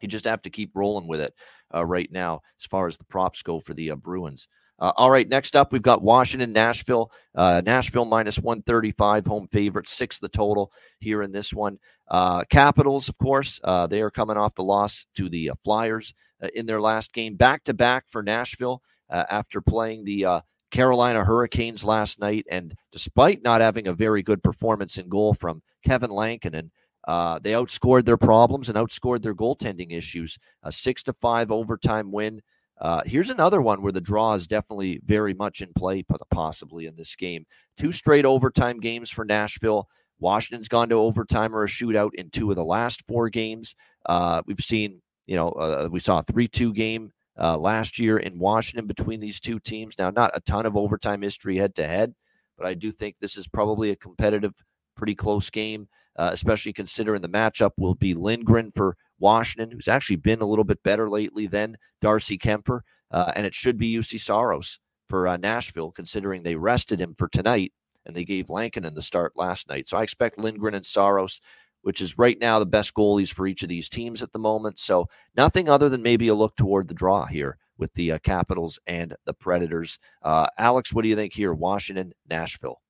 you 0.00 0.08
just 0.08 0.24
have 0.24 0.42
to 0.42 0.50
keep 0.50 0.70
rolling 0.74 1.06
with 1.06 1.20
it 1.20 1.34
uh, 1.74 1.84
right 1.84 2.10
now 2.10 2.40
as 2.60 2.66
far 2.66 2.86
as 2.86 2.96
the 2.96 3.04
props 3.04 3.42
go 3.42 3.60
for 3.60 3.74
the 3.74 3.90
uh, 3.90 3.96
Bruins. 3.96 4.48
Uh, 4.80 4.92
all 4.96 5.10
right, 5.10 5.28
next 5.28 5.54
up, 5.54 5.72
we've 5.72 5.82
got 5.82 6.02
Washington, 6.02 6.52
Nashville. 6.52 7.12
Uh, 7.34 7.62
Nashville 7.64 8.04
minus 8.04 8.40
135, 8.40 9.24
home 9.24 9.48
favorite, 9.52 9.88
six 9.88 10.18
the 10.18 10.28
total 10.28 10.72
here 10.98 11.22
in 11.22 11.30
this 11.30 11.54
one. 11.54 11.78
Uh, 12.08 12.42
Capitals, 12.50 13.08
of 13.08 13.16
course, 13.18 13.60
uh, 13.62 13.86
they 13.86 14.02
are 14.02 14.10
coming 14.10 14.36
off 14.36 14.56
the 14.56 14.64
loss 14.64 15.06
to 15.14 15.28
the 15.28 15.50
uh, 15.50 15.54
Flyers 15.62 16.12
in 16.54 16.66
their 16.66 16.80
last 16.80 17.12
game, 17.12 17.36
back 17.36 17.62
to 17.64 17.72
back 17.72 18.04
for 18.10 18.22
Nashville 18.22 18.82
after 19.10 19.60
playing 19.60 20.04
the 20.04 20.42
Carolina 20.70 21.24
Hurricanes 21.24 21.84
last 21.84 22.18
night. 22.18 22.46
And 22.50 22.74
despite 22.90 23.42
not 23.42 23.60
having 23.60 23.86
a 23.86 23.92
very 23.92 24.22
good 24.22 24.42
performance 24.42 24.98
in 24.98 25.08
goal 25.08 25.32
from 25.34 25.62
Kevin 25.84 26.10
Lankinen, 26.10 26.70
uh, 27.06 27.38
they 27.38 27.52
outscored 27.52 28.04
their 28.04 28.16
problems 28.16 28.68
and 28.68 28.76
outscored 28.76 29.22
their 29.22 29.34
goaltending 29.34 29.92
issues. 29.92 30.38
A 30.64 30.72
six 30.72 31.02
to 31.04 31.12
five 31.12 31.52
overtime 31.52 32.10
win. 32.10 32.42
Uh, 32.80 33.02
here's 33.06 33.30
another 33.30 33.62
one 33.62 33.82
where 33.82 33.92
the 33.92 34.00
draw 34.00 34.34
is 34.34 34.48
definitely 34.48 35.00
very 35.04 35.32
much 35.32 35.60
in 35.60 35.72
play, 35.74 36.04
possibly 36.32 36.86
in 36.86 36.96
this 36.96 37.14
game. 37.14 37.46
Two 37.78 37.92
straight 37.92 38.24
overtime 38.24 38.80
games 38.80 39.10
for 39.10 39.24
Nashville. 39.24 39.88
Washington's 40.18 40.68
gone 40.68 40.88
to 40.88 40.96
overtime 40.96 41.54
or 41.54 41.64
a 41.64 41.68
shootout 41.68 42.14
in 42.14 42.30
two 42.30 42.50
of 42.50 42.56
the 42.56 42.64
last 42.64 43.02
four 43.06 43.28
games. 43.28 43.76
Uh, 44.06 44.42
we've 44.46 44.60
seen, 44.60 45.00
you 45.26 45.36
know, 45.36 45.50
uh, 45.50 45.88
we 45.90 46.00
saw 46.00 46.18
a 46.18 46.22
3 46.22 46.48
2 46.48 46.72
game 46.72 47.12
uh, 47.38 47.56
last 47.56 47.98
year 47.98 48.18
in 48.18 48.38
Washington 48.38 48.86
between 48.86 49.20
these 49.20 49.40
two 49.40 49.58
teams. 49.58 49.96
Now, 49.98 50.10
not 50.10 50.30
a 50.34 50.40
ton 50.40 50.66
of 50.66 50.76
overtime 50.76 51.22
history 51.22 51.56
head 51.56 51.74
to 51.76 51.86
head, 51.86 52.14
but 52.56 52.66
I 52.66 52.74
do 52.74 52.92
think 52.92 53.16
this 53.20 53.36
is 53.36 53.48
probably 53.48 53.90
a 53.90 53.96
competitive, 53.96 54.54
pretty 54.96 55.14
close 55.14 55.50
game 55.50 55.88
uh, 56.16 56.30
especially 56.32 56.72
considering 56.72 57.22
the 57.22 57.28
matchup 57.28 57.72
will 57.76 57.94
be 57.94 58.14
Lindgren 58.14 58.72
for 58.74 58.96
Washington, 59.18 59.70
who's 59.70 59.88
actually 59.88 60.16
been 60.16 60.40
a 60.40 60.46
little 60.46 60.64
bit 60.64 60.82
better 60.82 61.08
lately 61.08 61.46
than 61.46 61.76
Darcy 62.00 62.38
Kuemper. 62.38 62.80
Uh, 63.10 63.32
and 63.36 63.46
it 63.46 63.54
should 63.54 63.78
be 63.78 63.94
Juuse 63.94 64.20
Saros 64.20 64.78
for 65.08 65.28
uh, 65.28 65.36
Nashville, 65.36 65.90
considering 65.90 66.42
they 66.42 66.56
rested 66.56 67.00
him 67.00 67.14
for 67.18 67.28
tonight 67.28 67.72
and 68.06 68.14
they 68.14 68.24
gave 68.24 68.50
Lankinen 68.50 68.94
the 68.94 69.02
start 69.02 69.32
last 69.34 69.68
night. 69.68 69.88
So 69.88 69.96
I 69.96 70.02
expect 70.02 70.38
Lindgren 70.38 70.74
and 70.74 70.84
Saros, 70.84 71.40
which 71.84 72.00
is 72.00 72.18
right 72.18 72.38
now 72.40 72.58
the 72.58 72.66
best 72.66 72.92
goalies 72.94 73.32
for 73.32 73.46
each 73.46 73.62
of 73.62 73.68
these 73.68 73.88
teams 73.88 74.22
at 74.22 74.32
the 74.32 74.38
moment. 74.38 74.78
So 74.78 75.06
nothing 75.36 75.68
other 75.68 75.88
than 75.88 76.02
maybe 76.02 76.28
a 76.28 76.34
look 76.34 76.56
toward 76.56 76.88
the 76.88 76.94
draw 76.94 77.24
here 77.24 77.56
with 77.78 77.92
the 77.94 78.12
uh, 78.12 78.18
Capitals 78.18 78.78
and 78.86 79.14
the 79.24 79.32
Predators. 79.32 79.98
Uh, 80.22 80.46
Alex, 80.58 80.92
what 80.92 81.02
do 81.02 81.08
you 81.08 81.16
think 81.16 81.32
here? 81.32 81.54
Washington, 81.54 82.12
Nashville. 82.28 82.80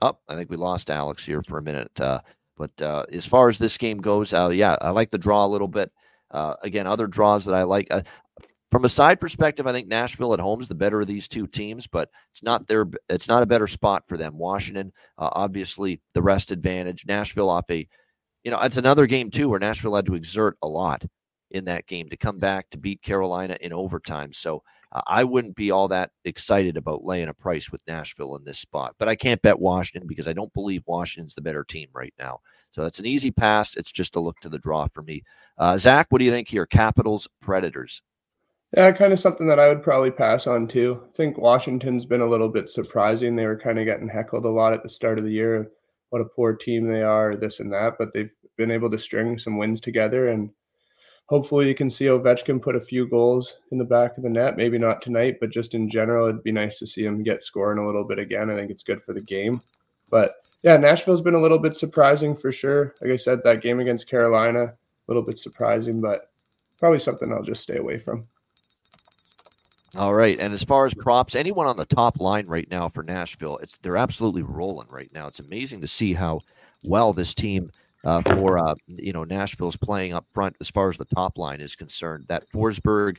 Up, 0.00 0.20
oh, 0.28 0.32
I 0.32 0.36
think 0.36 0.50
we 0.50 0.56
lost 0.56 0.90
Alex 0.90 1.24
here 1.26 1.42
for 1.42 1.58
a 1.58 1.62
minute. 1.62 2.00
Uh, 2.00 2.20
But 2.56 2.82
uh, 2.82 3.04
as 3.12 3.24
far 3.24 3.48
as 3.48 3.58
this 3.58 3.78
game 3.78 3.98
goes, 3.98 4.32
uh, 4.32 4.48
yeah, 4.48 4.76
I 4.80 4.90
like 4.90 5.10
the 5.10 5.18
draw 5.18 5.46
a 5.46 5.48
little 5.48 5.68
bit. 5.68 5.92
Uh, 6.30 6.54
again, 6.62 6.86
other 6.86 7.06
draws 7.06 7.44
that 7.44 7.54
I 7.54 7.62
like. 7.62 7.88
From 8.70 8.84
a 8.84 8.88
side 8.88 9.18
perspective, 9.18 9.66
I 9.66 9.72
think 9.72 9.88
Nashville 9.88 10.34
at 10.34 10.40
home 10.40 10.60
is 10.60 10.68
the 10.68 10.74
better 10.74 11.00
of 11.00 11.06
these 11.06 11.26
two 11.26 11.46
teams, 11.46 11.86
but 11.86 12.10
it's 12.32 12.42
not 12.42 12.68
their 12.68 12.86
it's 13.08 13.28
not 13.28 13.42
a 13.42 13.46
better 13.46 13.66
spot 13.66 14.04
for 14.06 14.18
them. 14.18 14.36
Washington, 14.36 14.92
uh, 15.16 15.30
obviously, 15.32 16.02
the 16.12 16.20
rest 16.20 16.50
advantage. 16.50 17.06
Nashville 17.06 17.48
off 17.48 17.64
a, 17.70 17.88
you 18.44 18.50
know, 18.50 18.60
it's 18.60 18.76
another 18.76 19.06
game 19.06 19.30
too 19.30 19.48
where 19.48 19.58
Nashville 19.58 19.96
had 19.96 20.06
to 20.06 20.14
exert 20.14 20.58
a 20.62 20.68
lot 20.68 21.02
in 21.50 21.64
that 21.64 21.86
game 21.86 22.10
to 22.10 22.16
come 22.16 22.38
back 22.38 22.68
to 22.68 22.78
beat 22.78 23.00
Carolina 23.00 23.56
in 23.62 23.72
overtime. 23.72 24.34
So 24.34 24.62
uh, 24.92 25.00
I 25.06 25.24
wouldn't 25.24 25.56
be 25.56 25.70
all 25.70 25.88
that 25.88 26.10
excited 26.26 26.76
about 26.76 27.04
laying 27.04 27.28
a 27.28 27.34
price 27.34 27.72
with 27.72 27.80
Nashville 27.86 28.36
in 28.36 28.44
this 28.44 28.58
spot, 28.58 28.94
but 28.98 29.08
I 29.08 29.14
can't 29.14 29.40
bet 29.40 29.58
Washington 29.58 30.06
because 30.06 30.28
I 30.28 30.34
don't 30.34 30.52
believe 30.52 30.82
Washington's 30.86 31.34
the 31.34 31.40
better 31.40 31.64
team 31.64 31.88
right 31.94 32.12
now. 32.18 32.40
So 32.70 32.82
that's 32.82 32.98
an 32.98 33.06
easy 33.06 33.30
pass. 33.30 33.76
It's 33.76 33.92
just 33.92 34.16
a 34.16 34.20
look 34.20 34.38
to 34.40 34.50
the 34.50 34.58
draw 34.58 34.88
for 34.92 35.02
me. 35.02 35.22
Uh, 35.56 35.78
Zach, 35.78 36.06
what 36.10 36.18
do 36.18 36.26
you 36.26 36.30
think 36.30 36.48
here? 36.48 36.66
Capitals, 36.66 37.28
Predators. 37.40 38.02
Yeah, 38.76 38.92
kind 38.92 39.14
of 39.14 39.18
something 39.18 39.46
that 39.48 39.58
I 39.58 39.68
would 39.68 39.82
probably 39.82 40.10
pass 40.10 40.46
on 40.46 40.68
too. 40.68 41.02
I 41.02 41.16
think 41.16 41.38
Washington's 41.38 42.04
been 42.04 42.20
a 42.20 42.28
little 42.28 42.50
bit 42.50 42.68
surprising. 42.68 43.34
They 43.34 43.46
were 43.46 43.58
kind 43.58 43.78
of 43.78 43.86
getting 43.86 44.08
heckled 44.08 44.44
a 44.44 44.50
lot 44.50 44.74
at 44.74 44.82
the 44.82 44.90
start 44.90 45.18
of 45.18 45.24
the 45.24 45.32
year. 45.32 45.70
What 46.10 46.20
a 46.20 46.26
poor 46.26 46.54
team 46.54 46.86
they 46.86 47.02
are, 47.02 47.34
this 47.34 47.60
and 47.60 47.72
that. 47.72 47.94
But 47.98 48.12
they've 48.12 48.32
been 48.56 48.70
able 48.70 48.90
to 48.90 48.98
string 48.98 49.38
some 49.38 49.56
wins 49.56 49.80
together, 49.80 50.28
and 50.28 50.50
hopefully 51.26 51.66
you 51.66 51.74
can 51.74 51.88
see 51.88 52.06
Ovechkin 52.06 52.60
put 52.60 52.76
a 52.76 52.80
few 52.80 53.08
goals 53.08 53.54
in 53.72 53.78
the 53.78 53.84
back 53.84 54.18
of 54.18 54.22
the 54.22 54.28
net. 54.28 54.58
Maybe 54.58 54.76
not 54.76 55.00
tonight, 55.00 55.38
but 55.40 55.50
just 55.50 55.74
in 55.74 55.88
general, 55.88 56.28
it'd 56.28 56.42
be 56.42 56.52
nice 56.52 56.78
to 56.78 56.86
see 56.86 57.04
him 57.04 57.22
get 57.22 57.44
scoring 57.44 57.78
a 57.78 57.86
little 57.86 58.04
bit 58.04 58.18
again. 58.18 58.50
I 58.50 58.56
think 58.56 58.70
it's 58.70 58.82
good 58.82 59.02
for 59.02 59.14
the 59.14 59.20
game. 59.20 59.62
But 60.10 60.34
yeah, 60.62 60.76
Nashville's 60.76 61.22
been 61.22 61.34
a 61.34 61.40
little 61.40 61.58
bit 61.58 61.74
surprising 61.74 62.36
for 62.36 62.52
sure. 62.52 62.94
Like 63.00 63.12
I 63.12 63.16
said, 63.16 63.40
that 63.44 63.62
game 63.62 63.80
against 63.80 64.10
Carolina, 64.10 64.64
a 64.64 64.74
little 65.06 65.22
bit 65.22 65.38
surprising, 65.38 66.02
but 66.02 66.30
probably 66.78 66.98
something 66.98 67.32
I'll 67.32 67.42
just 67.42 67.62
stay 67.62 67.78
away 67.78 67.98
from. 67.98 68.26
All 69.96 70.14
right, 70.14 70.38
and 70.38 70.52
as 70.52 70.62
far 70.62 70.84
as 70.84 70.92
props, 70.92 71.34
anyone 71.34 71.66
on 71.66 71.78
the 71.78 71.86
top 71.86 72.20
line 72.20 72.46
right 72.46 72.70
now 72.70 72.90
for 72.90 73.02
Nashville, 73.02 73.56
it's 73.58 73.78
they're 73.78 73.96
absolutely 73.96 74.42
rolling 74.42 74.88
right 74.88 75.10
now. 75.14 75.26
It's 75.26 75.40
amazing 75.40 75.80
to 75.80 75.88
see 75.88 76.12
how 76.12 76.40
well 76.84 77.14
this 77.14 77.34
team 77.34 77.70
uh, 78.04 78.20
for 78.20 78.58
uh, 78.58 78.74
you 78.86 79.14
know 79.14 79.24
Nashville's 79.24 79.76
playing 79.76 80.12
up 80.12 80.26
front 80.34 80.56
as 80.60 80.68
far 80.68 80.90
as 80.90 80.98
the 80.98 81.06
top 81.06 81.38
line 81.38 81.60
is 81.62 81.74
concerned. 81.74 82.26
That 82.28 82.48
Forsberg, 82.50 83.16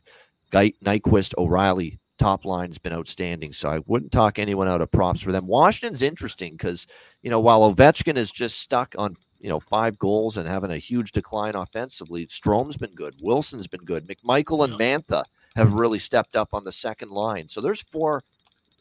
Nyquist, 0.51 1.33
O'Reilly 1.37 1.97
top 2.19 2.45
line 2.45 2.67
has 2.69 2.77
been 2.77 2.93
outstanding. 2.93 3.53
So 3.53 3.69
I 3.69 3.79
wouldn't 3.87 4.11
talk 4.11 4.37
anyone 4.37 4.67
out 4.67 4.81
of 4.81 4.91
props 4.91 5.21
for 5.21 5.31
them. 5.31 5.47
Washington's 5.47 6.01
interesting 6.01 6.53
because 6.53 6.85
you 7.23 7.31
know 7.31 7.39
while 7.39 7.73
Ovechkin 7.73 8.15
is 8.15 8.31
just 8.31 8.59
stuck 8.59 8.93
on 8.97 9.15
you 9.39 9.49
know 9.49 9.59
five 9.59 9.97
goals 9.97 10.37
and 10.37 10.47
having 10.47 10.71
a 10.71 10.77
huge 10.77 11.13
decline 11.13 11.55
offensively, 11.55 12.27
Strome's 12.29 12.77
been 12.77 12.93
good, 12.93 13.15
Wilson's 13.23 13.67
been 13.67 13.85
good, 13.85 14.07
McMichael 14.07 14.65
and 14.65 14.73
Mantha 14.73 15.23
have 15.55 15.73
really 15.73 15.99
stepped 15.99 16.35
up 16.35 16.49
on 16.53 16.63
the 16.63 16.71
second 16.71 17.11
line. 17.11 17.47
So 17.47 17.61
there's 17.61 17.81
four, 17.81 18.23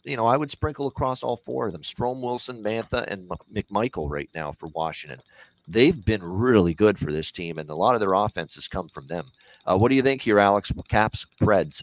you 0.04 0.16
know, 0.16 0.26
I 0.26 0.36
would 0.36 0.50
sprinkle 0.50 0.86
across 0.86 1.22
all 1.22 1.36
four 1.36 1.66
of 1.66 1.72
them 1.72 1.82
Strome, 1.82 2.20
Wilson, 2.20 2.62
Mantha, 2.62 3.06
and 3.06 3.28
McMichael 3.52 4.10
right 4.10 4.30
now 4.34 4.52
for 4.52 4.68
Washington. 4.68 5.20
They've 5.66 6.04
been 6.04 6.22
really 6.22 6.72
good 6.72 6.98
for 6.98 7.12
this 7.12 7.30
team, 7.30 7.58
and 7.58 7.68
a 7.68 7.74
lot 7.74 7.94
of 7.94 8.00
their 8.00 8.14
offenses 8.14 8.68
come 8.68 8.88
from 8.88 9.06
them. 9.06 9.26
Uh, 9.66 9.76
what 9.76 9.90
do 9.90 9.96
you 9.96 10.02
think 10.02 10.22
here, 10.22 10.38
Alex? 10.38 10.72
Caps, 10.88 11.26
Preds. 11.40 11.82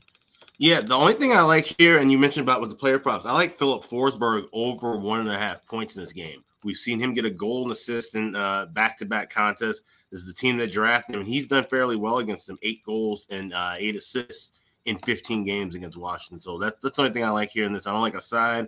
Yeah, 0.57 0.79
the 0.79 0.95
only 0.95 1.13
thing 1.13 1.33
I 1.33 1.41
like 1.41 1.75
here, 1.77 1.99
and 1.99 2.11
you 2.11 2.17
mentioned 2.17 2.47
about 2.47 2.61
with 2.61 2.69
the 2.69 2.75
player 2.75 2.97
props, 2.97 3.25
I 3.25 3.33
like 3.33 3.59
Filip 3.59 3.83
Forsberg 3.83 4.47
over 4.53 4.97
one 4.97 5.19
and 5.19 5.29
a 5.29 5.37
half 5.37 5.65
points 5.65 5.95
in 5.95 6.01
this 6.01 6.13
game. 6.13 6.43
We've 6.63 6.77
seen 6.77 6.99
him 6.99 7.13
get 7.13 7.25
a 7.25 7.29
goal 7.29 7.63
and 7.63 7.71
assist 7.71 8.15
in 8.15 8.35
uh, 8.35 8.67
back-to-back 8.67 9.29
contests. 9.29 9.81
This 10.11 10.21
is 10.21 10.27
the 10.27 10.33
team 10.33 10.57
that 10.57 10.71
drafted 10.71 11.15
him. 11.15 11.25
He's 11.25 11.45
done 11.45 11.65
fairly 11.65 11.95
well 11.95 12.17
against 12.17 12.47
them, 12.47 12.57
eight 12.63 12.83
goals 12.85 13.27
and 13.29 13.53
uh, 13.53 13.75
eight 13.77 13.95
assists 13.95 14.53
in 14.85 14.97
15 14.99 15.43
games 15.43 15.75
against 15.75 15.97
Washington. 15.97 16.39
So 16.39 16.57
that's 16.57 16.79
that's 16.81 16.95
the 16.95 17.03
only 17.03 17.13
thing 17.13 17.23
I 17.23 17.29
like 17.29 17.51
here 17.51 17.65
in 17.65 17.73
this. 17.73 17.87
I 17.87 17.91
don't 17.91 18.01
like 18.01 18.15
a 18.15 18.21
side, 18.21 18.67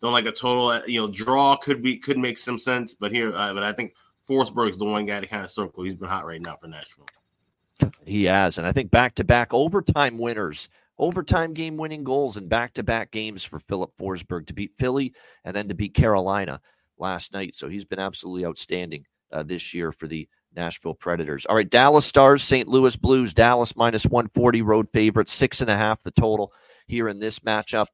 don't 0.00 0.12
like 0.12 0.26
a 0.26 0.32
total. 0.32 0.68
Uh, 0.68 0.82
you 0.86 1.00
know, 1.00 1.08
draw 1.08 1.56
could 1.56 1.82
be 1.82 1.96
could 1.96 2.18
make 2.18 2.38
some 2.38 2.58
sense, 2.58 2.94
but 2.94 3.12
here, 3.12 3.34
uh, 3.34 3.52
but 3.54 3.62
I 3.62 3.72
think 3.72 3.94
Forsberg's 4.28 4.78
the 4.78 4.84
one 4.84 5.06
guy 5.06 5.20
to 5.20 5.26
kind 5.26 5.44
of 5.44 5.50
circle. 5.50 5.84
He's 5.84 5.94
been 5.94 6.08
hot 6.08 6.26
right 6.26 6.40
now 6.40 6.56
for 6.60 6.68
Nashville. 6.68 7.06
He 8.04 8.24
has, 8.24 8.58
and 8.58 8.66
I 8.66 8.72
think 8.72 8.90
back 8.90 9.14
to 9.16 9.24
back 9.24 9.52
overtime 9.52 10.18
winners, 10.18 10.68
overtime 10.98 11.54
game 11.54 11.76
winning 11.76 12.04
goals, 12.04 12.36
and 12.36 12.48
back 12.48 12.74
to 12.74 12.82
back 12.82 13.10
games 13.10 13.42
for 13.42 13.58
Filip 13.58 13.90
Forsberg 13.98 14.46
to 14.46 14.54
beat 14.54 14.72
Philly 14.78 15.12
and 15.44 15.56
then 15.56 15.68
to 15.68 15.74
beat 15.74 15.94
Carolina 15.94 16.60
last 16.98 17.32
night. 17.32 17.56
So 17.56 17.68
he's 17.68 17.84
been 17.84 17.98
absolutely 17.98 18.46
outstanding 18.46 19.04
uh, 19.32 19.42
this 19.42 19.74
year 19.74 19.90
for 19.90 20.06
the 20.06 20.28
Nashville 20.56 20.94
Predators. 20.94 21.46
All 21.46 21.56
right, 21.56 21.68
Dallas 21.68 22.06
Stars, 22.06 22.42
St. 22.42 22.68
Louis 22.68 22.96
Blues, 22.96 23.34
Dallas 23.34 23.76
minus 23.76 24.04
140 24.04 24.62
road 24.62 24.88
favorite, 24.92 25.28
six 25.28 25.60
and 25.60 25.70
a 25.70 25.76
half 25.76 26.02
the 26.02 26.10
total 26.12 26.52
here 26.86 27.08
in 27.08 27.18
this 27.18 27.40
matchup. 27.40 27.86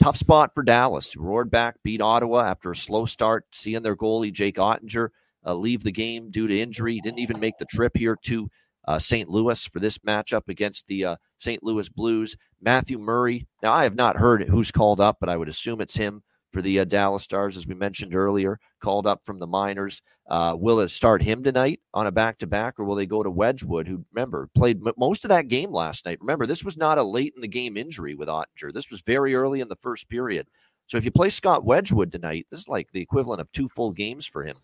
Tough 0.00 0.16
spot 0.16 0.52
for 0.54 0.62
Dallas. 0.62 1.16
Roared 1.16 1.50
back, 1.50 1.76
beat 1.82 2.00
Ottawa 2.00 2.44
after 2.44 2.70
a 2.70 2.76
slow 2.76 3.04
start, 3.04 3.44
seeing 3.52 3.82
their 3.82 3.96
goalie, 3.96 4.32
Jake 4.32 4.56
Oettinger, 4.56 5.08
uh, 5.44 5.54
leave 5.54 5.82
the 5.82 5.92
game 5.92 6.30
due 6.30 6.46
to 6.46 6.60
injury. 6.60 7.00
Didn't 7.02 7.18
even 7.18 7.40
make 7.40 7.58
the 7.58 7.66
trip 7.66 7.96
here 7.96 8.16
to 8.24 8.48
uh, 8.86 8.98
St. 8.98 9.28
Louis 9.28 9.64
for 9.66 9.80
this 9.80 9.98
matchup 9.98 10.48
against 10.48 10.86
the 10.86 11.04
uh, 11.04 11.16
St. 11.38 11.62
Louis 11.62 11.88
Blues. 11.88 12.36
Matthew 12.60 12.98
Murray. 12.98 13.46
Now, 13.62 13.72
I 13.72 13.84
have 13.84 13.94
not 13.94 14.16
heard 14.16 14.48
who's 14.48 14.70
called 14.70 15.00
up, 15.00 15.18
but 15.20 15.28
I 15.28 15.36
would 15.36 15.48
assume 15.48 15.80
it's 15.80 15.96
him 15.96 16.22
for 16.52 16.62
the 16.62 16.80
uh, 16.80 16.84
Dallas 16.84 17.22
Stars, 17.22 17.56
as 17.56 17.66
we 17.66 17.74
mentioned 17.74 18.14
earlier, 18.14 18.58
called 18.80 19.06
up 19.06 19.20
from 19.24 19.38
the 19.38 19.46
minors. 19.46 20.02
Uh, 20.28 20.54
will 20.58 20.80
it 20.80 20.90
start 20.90 21.22
him 21.22 21.42
tonight 21.42 21.80
on 21.94 22.06
a 22.06 22.12
back 22.12 22.38
to 22.38 22.46
back, 22.46 22.78
or 22.78 22.84
will 22.84 22.94
they 22.94 23.06
go 23.06 23.22
to 23.22 23.30
Wedgewood, 23.30 23.86
who, 23.86 24.04
remember, 24.12 24.48
played 24.54 24.78
m- 24.86 24.92
most 24.96 25.24
of 25.24 25.28
that 25.28 25.48
game 25.48 25.72
last 25.72 26.04
night? 26.04 26.20
Remember, 26.20 26.46
this 26.46 26.64
was 26.64 26.76
not 26.76 26.98
a 26.98 27.02
late 27.02 27.32
in 27.34 27.42
the 27.42 27.48
game 27.48 27.76
injury 27.76 28.14
with 28.14 28.28
Oettinger. 28.28 28.72
This 28.72 28.90
was 28.90 29.00
very 29.02 29.34
early 29.34 29.60
in 29.60 29.68
the 29.68 29.76
first 29.76 30.08
period. 30.08 30.46
So 30.86 30.96
if 30.96 31.04
you 31.04 31.10
play 31.10 31.30
Scott 31.30 31.64
Wedgewood 31.64 32.10
tonight, 32.10 32.46
this 32.50 32.60
is 32.60 32.68
like 32.68 32.88
the 32.92 33.00
equivalent 33.00 33.40
of 33.40 33.52
two 33.52 33.68
full 33.68 33.92
games 33.92 34.26
for 34.26 34.42
him 34.42 34.56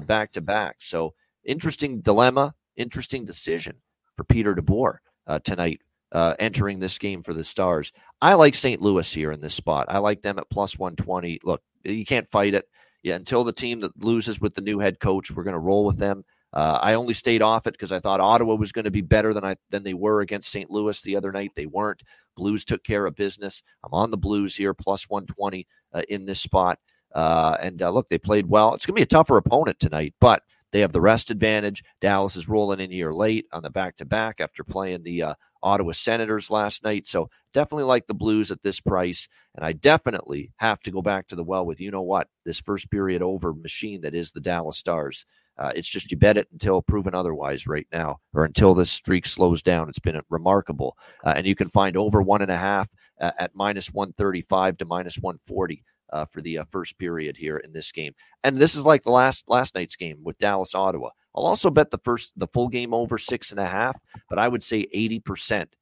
back 0.00 0.32
to 0.32 0.40
back. 0.40 0.76
So 0.78 1.12
interesting 1.44 2.00
dilemma, 2.00 2.54
interesting 2.76 3.24
decision 3.24 3.76
for 4.16 4.24
Peter 4.24 4.54
DeBoer 4.54 4.98
uh, 5.26 5.38
tonight 5.40 5.80
uh, 6.12 6.34
entering 6.38 6.78
this 6.78 6.98
game 6.98 7.22
for 7.22 7.34
the 7.34 7.44
Stars. 7.44 7.92
I 8.20 8.34
like 8.34 8.54
St. 8.54 8.80
Louis 8.80 9.12
here 9.12 9.32
in 9.32 9.40
this 9.40 9.54
spot. 9.54 9.86
I 9.88 9.98
like 9.98 10.22
them 10.22 10.38
at 10.38 10.50
plus 10.50 10.78
120. 10.78 11.40
Look, 11.44 11.62
you 11.84 12.04
can't 12.04 12.30
fight 12.30 12.54
it. 12.54 12.68
Yeah, 13.02 13.14
until 13.14 13.44
the 13.44 13.52
team 13.52 13.80
that 13.80 14.02
loses 14.02 14.40
with 14.40 14.54
the 14.54 14.60
new 14.60 14.78
head 14.78 14.98
coach, 14.98 15.30
we're 15.30 15.44
going 15.44 15.54
to 15.54 15.60
roll 15.60 15.84
with 15.84 15.98
them. 15.98 16.24
Uh, 16.52 16.78
I 16.80 16.94
only 16.94 17.14
stayed 17.14 17.42
off 17.42 17.66
it 17.66 17.74
because 17.74 17.92
I 17.92 18.00
thought 18.00 18.20
Ottawa 18.20 18.54
was 18.54 18.72
going 18.72 18.86
to 18.86 18.90
be 18.90 19.02
better 19.02 19.34
than 19.34 19.44
I 19.44 19.56
than 19.70 19.82
they 19.82 19.94
were 19.94 20.22
against 20.22 20.50
St. 20.50 20.70
Louis 20.70 21.00
the 21.02 21.16
other 21.16 21.30
night. 21.30 21.52
They 21.54 21.66
weren't. 21.66 22.02
Blues 22.36 22.64
took 22.64 22.82
care 22.82 23.06
of 23.06 23.14
business. 23.14 23.62
I'm 23.84 23.92
on 23.92 24.10
the 24.10 24.16
Blues 24.16 24.56
here, 24.56 24.72
plus 24.72 25.08
120 25.08 25.66
uh, 25.92 26.02
in 26.08 26.24
this 26.24 26.40
spot. 26.40 26.78
Uh, 27.14 27.56
and 27.60 27.82
uh, 27.82 27.90
look, 27.90 28.08
they 28.08 28.18
played 28.18 28.46
well. 28.46 28.74
It's 28.74 28.86
going 28.86 28.94
to 28.94 29.00
be 29.00 29.02
a 29.02 29.06
tougher 29.06 29.36
opponent 29.36 29.78
tonight, 29.78 30.14
but 30.20 30.42
they 30.72 30.80
have 30.80 30.92
the 30.92 31.00
rest 31.00 31.30
advantage. 31.30 31.82
Dallas 32.00 32.36
is 32.36 32.48
rolling 32.48 32.80
in 32.80 32.90
here 32.90 33.12
late 33.12 33.46
on 33.52 33.62
the 33.62 33.70
back 33.70 33.96
to 33.96 34.04
back 34.04 34.40
after 34.40 34.64
playing 34.64 35.02
the 35.02 35.22
uh, 35.22 35.34
Ottawa 35.62 35.92
Senators 35.92 36.50
last 36.50 36.84
night. 36.84 37.06
So 37.06 37.28
definitely 37.52 37.84
like 37.84 38.06
the 38.06 38.14
Blues 38.14 38.50
at 38.50 38.62
this 38.62 38.80
price. 38.80 39.28
And 39.54 39.64
I 39.64 39.72
definitely 39.72 40.52
have 40.56 40.80
to 40.80 40.90
go 40.90 41.02
back 41.02 41.28
to 41.28 41.36
the 41.36 41.44
well 41.44 41.64
with 41.66 41.80
you 41.80 41.90
know 41.90 42.02
what? 42.02 42.28
This 42.44 42.60
first 42.60 42.90
period 42.90 43.22
over 43.22 43.54
machine 43.54 44.00
that 44.02 44.14
is 44.14 44.32
the 44.32 44.40
Dallas 44.40 44.78
Stars. 44.78 45.24
Uh, 45.58 45.72
it's 45.74 45.88
just 45.88 46.10
you 46.10 46.18
bet 46.18 46.36
it 46.36 46.48
until 46.52 46.82
proven 46.82 47.14
otherwise 47.14 47.66
right 47.66 47.86
now, 47.90 48.18
or 48.34 48.44
until 48.44 48.74
this 48.74 48.90
streak 48.90 49.24
slows 49.24 49.62
down. 49.62 49.88
It's 49.88 49.98
been 49.98 50.20
remarkable. 50.28 50.96
Uh, 51.24 51.32
and 51.36 51.46
you 51.46 51.54
can 51.54 51.70
find 51.70 51.96
over 51.96 52.20
one 52.20 52.42
and 52.42 52.50
a 52.50 52.56
half 52.58 52.88
uh, 53.20 53.30
at 53.38 53.54
minus 53.54 53.92
135 53.92 54.76
to 54.78 54.84
minus 54.84 55.18
140 55.18 55.82
uh, 56.10 56.24
for 56.26 56.40
the 56.40 56.58
uh, 56.58 56.64
first 56.70 56.98
period 56.98 57.36
here 57.36 57.58
in 57.58 57.72
this 57.72 57.92
game. 57.92 58.14
And 58.44 58.56
this 58.56 58.74
is 58.74 58.84
like 58.84 59.02
the 59.02 59.10
last 59.10 59.44
last 59.48 59.74
night's 59.74 59.96
game 59.96 60.18
with 60.22 60.38
Dallas 60.38 60.74
Ottawa. 60.74 61.10
I'll 61.34 61.46
also 61.46 61.70
bet 61.70 61.90
the 61.90 61.98
first 61.98 62.32
the 62.36 62.48
full 62.48 62.68
game 62.68 62.94
over 62.94 63.18
six 63.18 63.50
and 63.50 63.60
a 63.60 63.66
half, 63.66 63.98
but 64.28 64.38
I 64.38 64.48
would 64.48 64.62
say 64.62 64.86
eighty 64.92 65.20
percent 65.20 65.74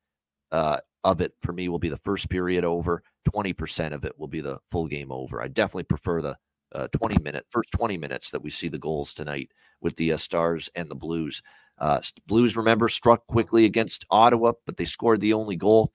uh, 0.53 0.79
of 1.03 1.21
it 1.21 1.33
for 1.43 1.53
me 1.53 1.69
will 1.69 1.79
be 1.79 1.89
the 1.89 1.97
first 1.99 2.29
period 2.29 2.65
over. 2.65 3.03
Twenty 3.25 3.53
percent 3.53 3.95
of 3.95 4.05
it 4.05 4.19
will 4.19 4.29
be 4.29 4.41
the 4.41 4.59
full 4.71 4.87
game 4.87 5.13
over. 5.13 5.43
I 5.43 5.49
definitely 5.49 5.85
prefer 5.85 6.23
the 6.23 6.37
uh, 6.75 6.89
20 6.89 7.23
minute 7.23 7.47
first 7.51 7.71
20 7.73 7.97
minutes 7.97 8.31
that 8.33 8.43
we 8.43 8.51
see 8.51 8.67
the 8.67 8.79
goals 8.79 9.15
tonight 9.15 9.49
with 9.81 9.95
the 9.95 10.13
uh, 10.13 10.17
Stars 10.17 10.69
and 10.75 10.91
the 10.91 10.95
Blues. 10.95 11.41
Uh, 11.79 12.01
Blues, 12.27 12.57
remember, 12.57 12.89
struck 12.89 13.25
quickly 13.27 13.65
against 13.65 14.05
Ottawa, 14.11 14.53
but 14.67 14.77
they 14.77 14.85
scored 14.85 15.21
the 15.21 15.35
only 15.35 15.57
goal. 15.57 15.93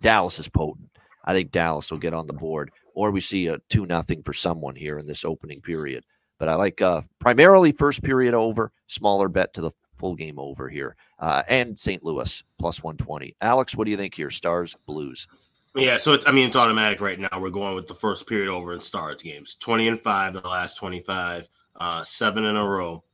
Dallas 0.00 0.38
is 0.38 0.48
potent. 0.48 0.88
I 1.24 1.34
think 1.34 1.50
Dallas 1.50 1.90
will 1.90 1.98
get 1.98 2.14
on 2.14 2.26
the 2.26 2.32
board 2.32 2.70
or 2.94 3.10
we 3.10 3.20
see 3.20 3.46
a 3.48 3.58
two 3.68 3.86
nothing 3.86 4.22
for 4.22 4.32
someone 4.32 4.76
here 4.76 4.98
in 4.98 5.06
this 5.06 5.24
opening 5.24 5.60
period. 5.60 6.04
But 6.38 6.48
I 6.48 6.54
like 6.54 6.82
uh, 6.82 7.02
primarily 7.18 7.72
first 7.72 8.02
period 8.02 8.34
over, 8.34 8.72
smaller 8.86 9.28
bet 9.28 9.54
to 9.54 9.60
the 9.60 9.70
full 9.96 10.14
game 10.16 10.38
over 10.38 10.68
here, 10.68 10.96
uh, 11.20 11.42
and 11.48 11.78
St. 11.78 12.02
Louis 12.02 12.42
plus 12.58 12.82
one 12.82 12.96
twenty. 12.96 13.36
Alex, 13.40 13.76
what 13.76 13.84
do 13.84 13.90
you 13.90 13.96
think 13.96 14.14
here? 14.14 14.30
Stars, 14.30 14.76
Blues. 14.86 15.28
Yeah, 15.74 15.96
so 15.96 16.18
I 16.26 16.32
mean 16.32 16.48
it's 16.48 16.56
automatic 16.56 17.00
right 17.00 17.18
now. 17.18 17.40
We're 17.40 17.50
going 17.50 17.74
with 17.74 17.88
the 17.88 17.94
first 17.94 18.26
period 18.26 18.48
over 18.48 18.74
in 18.74 18.80
Stars 18.80 19.22
games. 19.22 19.56
Twenty 19.60 19.88
and 19.88 20.00
five, 20.02 20.34
the 20.34 20.40
last 20.40 20.76
twenty 20.76 21.00
five, 21.00 21.48
uh, 21.76 22.02
seven 22.04 22.44
in 22.44 22.56
a 22.56 22.66
row. 22.66 23.04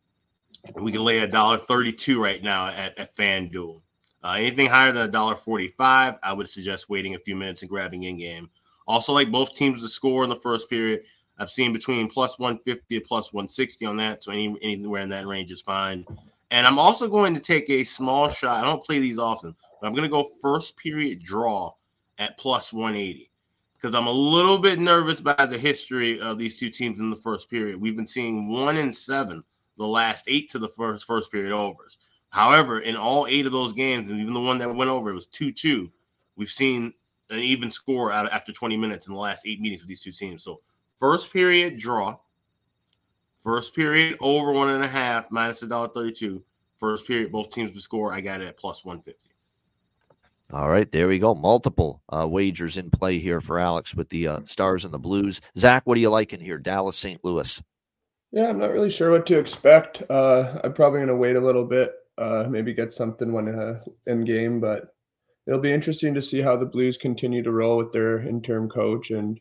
We 0.75 0.91
can 0.91 1.05
lay 1.05 1.19
a 1.19 1.27
dollar 1.27 1.59
thirty-two 1.59 2.21
right 2.23 2.43
now 2.43 2.67
at, 2.67 2.99
at 2.99 3.17
FanDuel. 3.17 3.81
Uh, 4.25 4.33
anything 4.33 4.67
higher 4.67 4.91
than 4.91 5.09
a 5.09 5.13
dollar 5.13 5.37
forty-five, 5.37 6.15
I 6.23 6.33
would 6.33 6.49
suggest 6.49 6.89
waiting 6.89 7.15
a 7.15 7.21
few 7.21 7.37
minutes 7.37 7.63
and 7.63 7.69
grabbing 7.69 8.03
in 8.05 8.19
game. 8.19 8.51
Also, 8.89 9.13
like 9.13 9.31
both 9.31 9.55
teams 9.55 9.83
to 9.83 9.89
score 9.89 10.25
in 10.25 10.31
the 10.31 10.37
first 10.37 10.69
period. 10.69 11.03
I've 11.39 11.51
seen 11.51 11.73
between 11.73 12.09
plus 12.09 12.39
150 12.39 12.97
and 12.97 13.05
plus 13.05 13.33
160 13.33 13.87
on 13.87 13.97
that. 13.99 14.25
So 14.25 14.33
any, 14.33 14.57
anywhere 14.63 15.03
in 15.03 15.09
that 15.11 15.27
range 15.27 15.53
is 15.53 15.63
fine. 15.63 16.05
And 16.51 16.67
I'm 16.67 16.79
also 16.79 17.07
going 17.07 17.35
to 17.35 17.41
take 17.41 17.69
a 17.69 17.85
small 17.85 18.31
shot. 18.31 18.65
I 18.65 18.67
don't 18.67 18.83
play 18.83 18.99
these 18.99 19.19
often, 19.19 19.55
but 19.81 19.87
I'm 19.87 19.93
going 19.93 20.03
to 20.05 20.09
go 20.09 20.31
first 20.41 20.77
period 20.79 21.23
draw 21.23 21.73
at 22.19 22.39
plus 22.39 22.73
180 22.73 23.31
because 23.75 23.95
I'm 23.95 24.07
a 24.07 24.13
little 24.13 24.59
bit 24.59 24.81
nervous 24.81 25.21
by 25.21 25.47
the 25.47 25.59
history 25.59 26.19
of 26.21 26.39
these 26.39 26.57
two 26.57 26.71
teams 26.71 26.99
in 26.99 27.11
the 27.11 27.17
first 27.17 27.49
period. 27.49 27.81
We've 27.81 27.95
been 27.95 28.07
seeing 28.07 28.49
one 28.49 28.79
and 28.79 28.97
seven 28.97 29.45
the 29.77 29.87
last 29.87 30.25
eight 30.27 30.51
to 30.51 30.59
the 30.59 30.71
first 30.77 31.07
first 31.07 31.31
period 31.31 31.53
overs. 31.53 31.99
However, 32.31 32.81
in 32.81 32.97
all 32.97 33.27
eight 33.29 33.47
of 33.47 33.53
those 33.53 33.73
games, 33.73 34.11
and 34.11 34.21
even 34.21 34.35
the 34.35 34.41
one 34.41 34.59
that 34.59 34.75
went 34.75 34.91
over, 34.91 35.11
it 35.11 35.15
was 35.15 35.27
2 35.27 35.53
2. 35.53 35.91
We've 36.37 36.51
seen 36.51 36.93
an 37.31 37.39
even 37.41 37.71
score 37.71 38.13
out 38.13 38.31
after 38.33 38.53
20 38.53 38.77
minutes 38.77 39.07
in 39.07 39.13
the 39.13 39.19
last 39.19 39.43
eight 39.47 39.61
meetings 39.61 39.83
with 39.83 39.89
these 39.89 40.01
two 40.01 40.13
teams. 40.13 40.45
So, 40.45 40.61
first 40.99 41.33
period 41.33 41.79
draw, 41.79 42.17
first 43.43 43.75
period 43.75 44.17
over 44.21 44.53
one 44.53 44.71
and 44.71 44.85
a 44.85 44.89
half 44.89 45.31
minus 45.31 45.63
a 45.63 45.67
dollar 45.67 45.89
32. 45.89 46.43
First 46.79 47.07
period, 47.07 47.33
both 47.33 47.51
teams 47.51 47.75
to 47.75 47.81
score. 47.81 48.13
I 48.13 48.21
got 48.21 48.41
it 48.41 48.47
at 48.47 48.57
plus 48.57 48.85
150. 48.85 49.35
All 50.51 50.71
right, 50.71 50.91
there 50.91 51.09
we 51.09 51.19
go. 51.19 51.35
Multiple 51.35 52.01
uh, 52.09 52.27
wagers 52.27 52.79
in 52.79 52.91
play 52.91 53.19
here 53.19 53.41
for 53.41 53.59
Alex 53.59 53.95
with 53.95 54.09
the 54.09 54.29
uh, 54.29 54.41
Stars 54.47 54.85
and 54.85 54.95
the 54.95 54.99
Blues. 54.99 55.43
Zach, 55.59 55.83
what 55.85 55.99
are 55.99 56.01
you 56.01 56.09
liking 56.09 56.41
here? 56.41 56.57
Dallas, 56.57 56.97
St. 56.97 57.23
Louis. 57.23 57.63
Yeah, 58.31 58.49
I'm 58.49 58.59
not 58.59 58.71
really 58.71 58.91
sure 58.91 59.11
what 59.11 59.27
to 59.27 59.39
expect. 59.39 60.03
Uh, 60.09 60.61
I'm 60.65 60.73
probably 60.73 61.01
going 61.01 61.09
to 61.09 61.17
wait 61.17 61.37
a 61.37 61.41
little 61.41 61.65
bit, 61.65 61.93
uh, 62.17 62.45
maybe 62.49 62.73
get 62.73 62.93
something 62.93 63.33
when 63.33 63.49
uh, 63.49 63.81
in 64.07 64.25
game, 64.25 64.61
but 64.61 64.95
it'll 65.49 65.61
be 65.61 65.73
interesting 65.73 66.13
to 66.15 66.23
see 66.23 66.43
how 66.43 66.57
the 66.57 66.67
Blues 66.67 66.99
continue 66.99 67.43
to 67.43 67.51
roll 67.51 67.79
with 67.79 67.91
their 67.91 68.21
interim 68.21 68.69
coach 68.69 69.11
and 69.11 69.41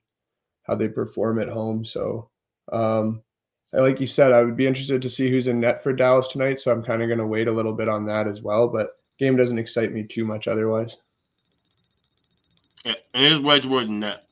how 0.64 0.74
they 0.74 0.88
perform 0.88 1.38
at 1.38 1.50
home. 1.50 1.84
So, 1.84 2.30
um, 2.72 3.22
like 3.74 4.00
you 4.00 4.08
said, 4.08 4.32
I 4.32 4.42
would 4.42 4.56
be 4.56 4.66
interested 4.66 5.02
to 5.02 5.10
see 5.10 5.30
who's 5.30 5.48
in 5.48 5.60
net 5.60 5.84
for 5.84 5.92
Dallas 5.92 6.30
tonight. 6.30 6.62
So 6.62 6.72
I'm 6.72 6.84
kind 6.84 7.02
of 7.02 7.10
going 7.10 7.20
to 7.20 7.28
wait 7.28 7.50
a 7.50 7.52
little 7.52 7.74
bit 7.74 7.90
on 7.90 8.06
that 8.06 8.26
as 8.26 8.42
well. 8.42 8.70
But 8.70 8.92
game 9.20 9.36
doesn't 9.36 9.60
excite 9.60 9.92
me 9.92 10.04
too 10.04 10.24
much 10.24 10.48
otherwise. 10.48 10.96
Yeah, 12.86 12.96
and 13.14 13.26
it 13.26 13.32
is 13.34 13.40
Wedgewood 13.40 13.88
in 13.88 14.00
net. 14.00 14.28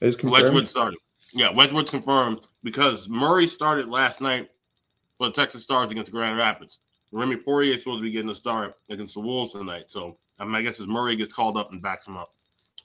Is 0.00 0.14
confirmed? 0.14 0.44
Wedgewood 0.44 0.68
started. 0.68 0.98
Yeah, 1.32 1.52
Wedgewood's 1.52 1.90
confirmed 1.90 2.46
because 2.62 3.08
Murray 3.08 3.48
started 3.48 3.88
last 3.88 4.20
night 4.20 4.48
for 5.18 5.26
the 5.26 5.32
Texas 5.32 5.64
Stars 5.64 5.90
against 5.90 6.12
Grand 6.12 6.38
Rapids. 6.38 6.78
Remi 7.10 7.36
Poirier 7.36 7.74
is 7.74 7.80
supposed 7.80 7.98
to 7.98 8.04
be 8.04 8.12
getting 8.12 8.30
a 8.30 8.34
start 8.34 8.74
against 8.88 9.14
the 9.14 9.20
Wolves 9.20 9.52
tonight. 9.52 9.86
So 9.88 10.16
I, 10.40 10.44
mean, 10.44 10.64
guess 10.64 10.80
as 10.80 10.86
Murray 10.86 11.16
gets 11.16 11.32
called 11.32 11.56
up 11.56 11.70
and 11.70 11.80
backs 11.80 12.06
him 12.06 12.16
up, 12.16 12.34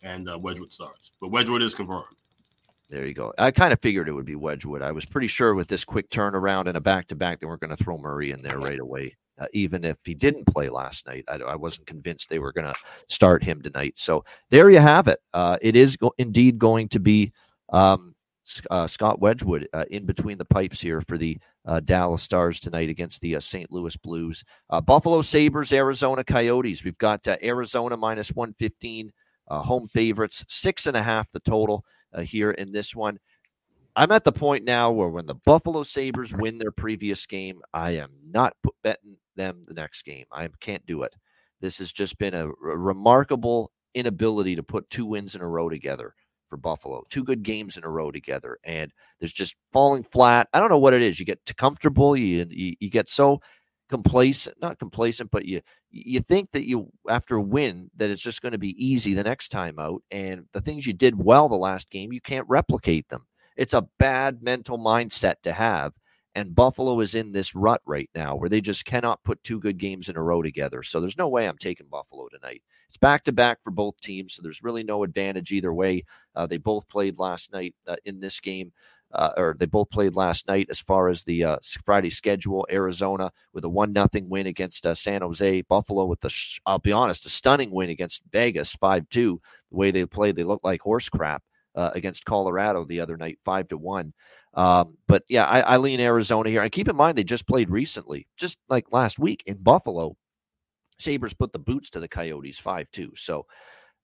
and 0.03 0.29
uh, 0.29 0.37
Wedgewood 0.37 0.73
starts. 0.73 1.11
But 1.19 1.29
Wedgewood 1.31 1.63
is 1.63 1.73
confirmed. 1.73 2.15
There 2.89 3.05
you 3.05 3.13
go. 3.13 3.33
I 3.37 3.49
kind 3.49 3.73
of 3.73 3.81
figured 3.81 4.07
it 4.07 4.11
would 4.11 4.25
be 4.25 4.35
Wedgewood. 4.35 4.83
I 4.83 4.91
was 4.91 5.05
pretty 5.05 5.27
sure 5.27 5.55
with 5.55 5.67
this 5.67 5.83
quick 5.83 6.09
turnaround 6.09 6.67
and 6.67 6.77
a 6.77 6.81
back 6.81 7.07
to 7.07 7.15
back, 7.15 7.39
they 7.39 7.47
weren't 7.47 7.61
going 7.61 7.75
to 7.75 7.83
throw 7.83 7.97
Murray 7.97 8.31
in 8.31 8.41
there 8.41 8.59
right 8.59 8.79
away. 8.79 9.15
Uh, 9.39 9.47
even 9.53 9.83
if 9.83 9.97
he 10.05 10.13
didn't 10.13 10.45
play 10.45 10.69
last 10.69 11.07
night, 11.07 11.25
I, 11.27 11.35
I 11.35 11.55
wasn't 11.55 11.87
convinced 11.87 12.29
they 12.29 12.39
were 12.39 12.53
going 12.53 12.67
to 12.67 12.79
start 13.09 13.43
him 13.43 13.61
tonight. 13.61 13.93
So 13.97 14.23
there 14.49 14.69
you 14.69 14.79
have 14.79 15.07
it. 15.07 15.19
Uh, 15.33 15.57
it 15.61 15.75
is 15.75 15.97
go- 15.97 16.13
indeed 16.17 16.57
going 16.59 16.87
to 16.89 16.99
be 16.99 17.33
um, 17.69 18.14
uh, 18.69 18.87
Scott 18.87 19.19
Wedgewood 19.19 19.67
uh, 19.73 19.85
in 19.89 20.05
between 20.05 20.37
the 20.37 20.45
pipes 20.45 20.79
here 20.79 21.01
for 21.01 21.17
the 21.17 21.37
uh, 21.65 21.79
Dallas 21.79 22.21
Stars 22.21 22.59
tonight 22.59 22.89
against 22.89 23.21
the 23.21 23.35
uh, 23.35 23.39
St. 23.39 23.71
Louis 23.71 23.95
Blues. 23.97 24.43
Uh, 24.69 24.81
Buffalo 24.81 25.21
Sabres, 25.21 25.73
Arizona 25.73 26.23
Coyotes. 26.23 26.83
We've 26.83 26.97
got 26.97 27.27
uh, 27.27 27.37
Arizona 27.43 27.97
minus 27.97 28.29
115, 28.29 29.11
home 29.47 29.87
favorites, 29.87 30.45
six 30.47 30.85
and 30.85 30.97
a 30.97 31.03
half 31.03 31.31
the 31.31 31.39
total 31.39 31.83
here 32.21 32.51
in 32.51 32.71
this 32.71 32.95
one. 32.95 33.17
I'm 33.97 34.11
at 34.11 34.23
the 34.23 34.31
point 34.31 34.65
now 34.65 34.91
where 34.91 35.09
when 35.09 35.25
the 35.25 35.35
Buffalo 35.35 35.83
Sabres 35.83 36.33
win 36.33 36.57
their 36.57 36.71
previous 36.71 37.25
game, 37.25 37.61
I 37.73 37.91
am 37.91 38.11
not 38.29 38.55
betting 38.83 39.17
them 39.35 39.63
the 39.67 39.73
next 39.73 40.03
game. 40.03 40.25
I 40.31 40.47
can't 40.59 40.85
do 40.85 41.03
it. 41.03 41.13
This 41.61 41.77
has 41.79 41.91
just 41.91 42.17
been 42.17 42.33
a 42.33 42.47
remarkable 42.47 43.71
inability 43.93 44.57
to 44.57 44.63
put 44.63 44.89
two 44.89 45.05
wins 45.05 45.35
in 45.35 45.41
a 45.41 45.47
row 45.47 45.69
together 45.69 46.13
for 46.55 46.61
Buffalo. 46.61 47.03
Two 47.09 47.23
good 47.23 47.43
games 47.43 47.77
in 47.77 47.83
a 47.83 47.89
row 47.89 48.11
together, 48.11 48.57
and 48.63 48.91
there's 49.19 49.33
just 49.33 49.55
falling 49.73 50.03
flat. 50.03 50.47
I 50.53 50.59
don't 50.59 50.69
know 50.69 50.77
what 50.77 50.93
it 50.93 51.01
is. 51.01 51.19
You 51.19 51.25
get 51.25 51.45
too 51.45 51.53
comfortable. 51.53 52.15
You 52.15 52.45
you, 52.49 52.75
you 52.79 52.89
get 52.89 53.09
so 53.09 53.41
complacent, 53.89 54.59
not 54.61 54.79
complacent, 54.79 55.31
but 55.31 55.45
you 55.45 55.61
you 55.91 56.19
think 56.21 56.51
that 56.51 56.67
you 56.67 56.89
after 57.09 57.35
a 57.35 57.41
win 57.41 57.89
that 57.97 58.09
it's 58.09 58.21
just 58.21 58.41
going 58.41 58.53
to 58.53 58.57
be 58.57 58.83
easy 58.83 59.13
the 59.13 59.23
next 59.23 59.49
time 59.49 59.79
out, 59.79 60.01
and 60.11 60.45
the 60.53 60.61
things 60.61 60.87
you 60.87 60.93
did 60.93 61.21
well 61.21 61.49
the 61.49 61.55
last 61.55 61.89
game 61.89 62.13
you 62.13 62.21
can't 62.21 62.47
replicate 62.47 63.07
them. 63.09 63.25
It's 63.57 63.73
a 63.73 63.87
bad 63.99 64.41
mental 64.41 64.77
mindset 64.77 65.35
to 65.43 65.53
have. 65.53 65.93
And 66.37 66.53
Buffalo 66.53 66.99
is 66.99 67.15
in 67.15 67.31
this 67.31 67.55
rut 67.55 67.81
right 67.85 68.09
now 68.13 68.35
where 68.35 68.49
they 68.49 68.59
just 68.59 68.83
cannot 68.83 69.23
put 69.23 69.41
two 69.41 69.57
good 69.57 69.77
games 69.77 70.09
in 70.09 70.17
a 70.17 70.21
row 70.21 70.41
together. 70.41 70.83
So 70.83 70.99
there's 70.99 71.17
no 71.17 71.29
way 71.29 71.47
I'm 71.47 71.57
taking 71.57 71.87
Buffalo 71.87 72.27
tonight. 72.27 72.61
It's 72.95 73.01
back 73.01 73.25
to 73.25 73.33
back 73.33 73.61
for 73.61 73.71
both 73.71 73.99
teams, 73.99 74.35
so 74.35 74.41
there's 74.41 74.63
really 74.63 74.81
no 74.81 75.03
advantage 75.03 75.51
either 75.51 75.73
way. 75.73 76.05
Uh, 76.33 76.47
they 76.47 76.55
both 76.55 76.87
played 76.87 77.19
last 77.19 77.51
night 77.51 77.75
uh, 77.85 77.97
in 78.05 78.21
this 78.21 78.39
game. 78.39 78.71
Uh, 79.11 79.31
or 79.35 79.55
they 79.59 79.65
both 79.65 79.89
played 79.89 80.15
last 80.15 80.47
night 80.47 80.67
as 80.69 80.79
far 80.79 81.09
as 81.09 81.25
the 81.25 81.43
uh, 81.43 81.57
Friday 81.85 82.09
schedule. 82.09 82.65
Arizona 82.71 83.33
with 83.51 83.65
a 83.65 83.69
one 83.69 83.91
nothing 83.91 84.29
win 84.29 84.47
against 84.47 84.85
uh, 84.85 84.95
San 84.95 85.21
Jose. 85.21 85.61
Buffalo 85.63 86.05
with 86.05 86.21
the 86.21 86.29
sh- 86.29 86.61
I'll 86.65 86.79
be 86.79 86.93
honest, 86.93 87.25
a 87.25 87.29
stunning 87.29 87.69
win 87.69 87.89
against 87.89 88.21
Vegas 88.31 88.71
five 88.71 89.09
two. 89.09 89.41
The 89.71 89.77
way 89.77 89.91
they 89.91 90.05
played, 90.05 90.37
they 90.37 90.45
looked 90.45 90.63
like 90.63 90.79
horse 90.81 91.09
crap 91.09 91.43
uh, 91.75 91.91
against 91.93 92.23
Colorado 92.23 92.85
the 92.85 93.01
other 93.01 93.17
night, 93.17 93.39
five 93.43 93.67
to 93.67 93.77
one. 93.77 94.13
Um, 94.53 94.95
but 95.05 95.23
yeah, 95.27 95.43
I, 95.43 95.59
I 95.59 95.77
lean 95.77 95.99
Arizona 95.99 96.49
here. 96.49 96.61
And 96.61 96.71
keep 96.71 96.87
in 96.87 96.95
mind, 96.95 97.17
they 97.17 97.25
just 97.25 97.45
played 97.45 97.69
recently, 97.69 98.25
just 98.37 98.57
like 98.69 98.85
last 98.93 99.19
week 99.19 99.43
in 99.45 99.57
Buffalo. 99.57 100.15
Sabres 100.99 101.33
put 101.33 101.51
the 101.51 101.59
boots 101.59 101.89
to 101.91 101.99
the 101.99 102.07
Coyotes 102.07 102.59
5 102.59 102.87
2. 102.91 103.11
So 103.15 103.45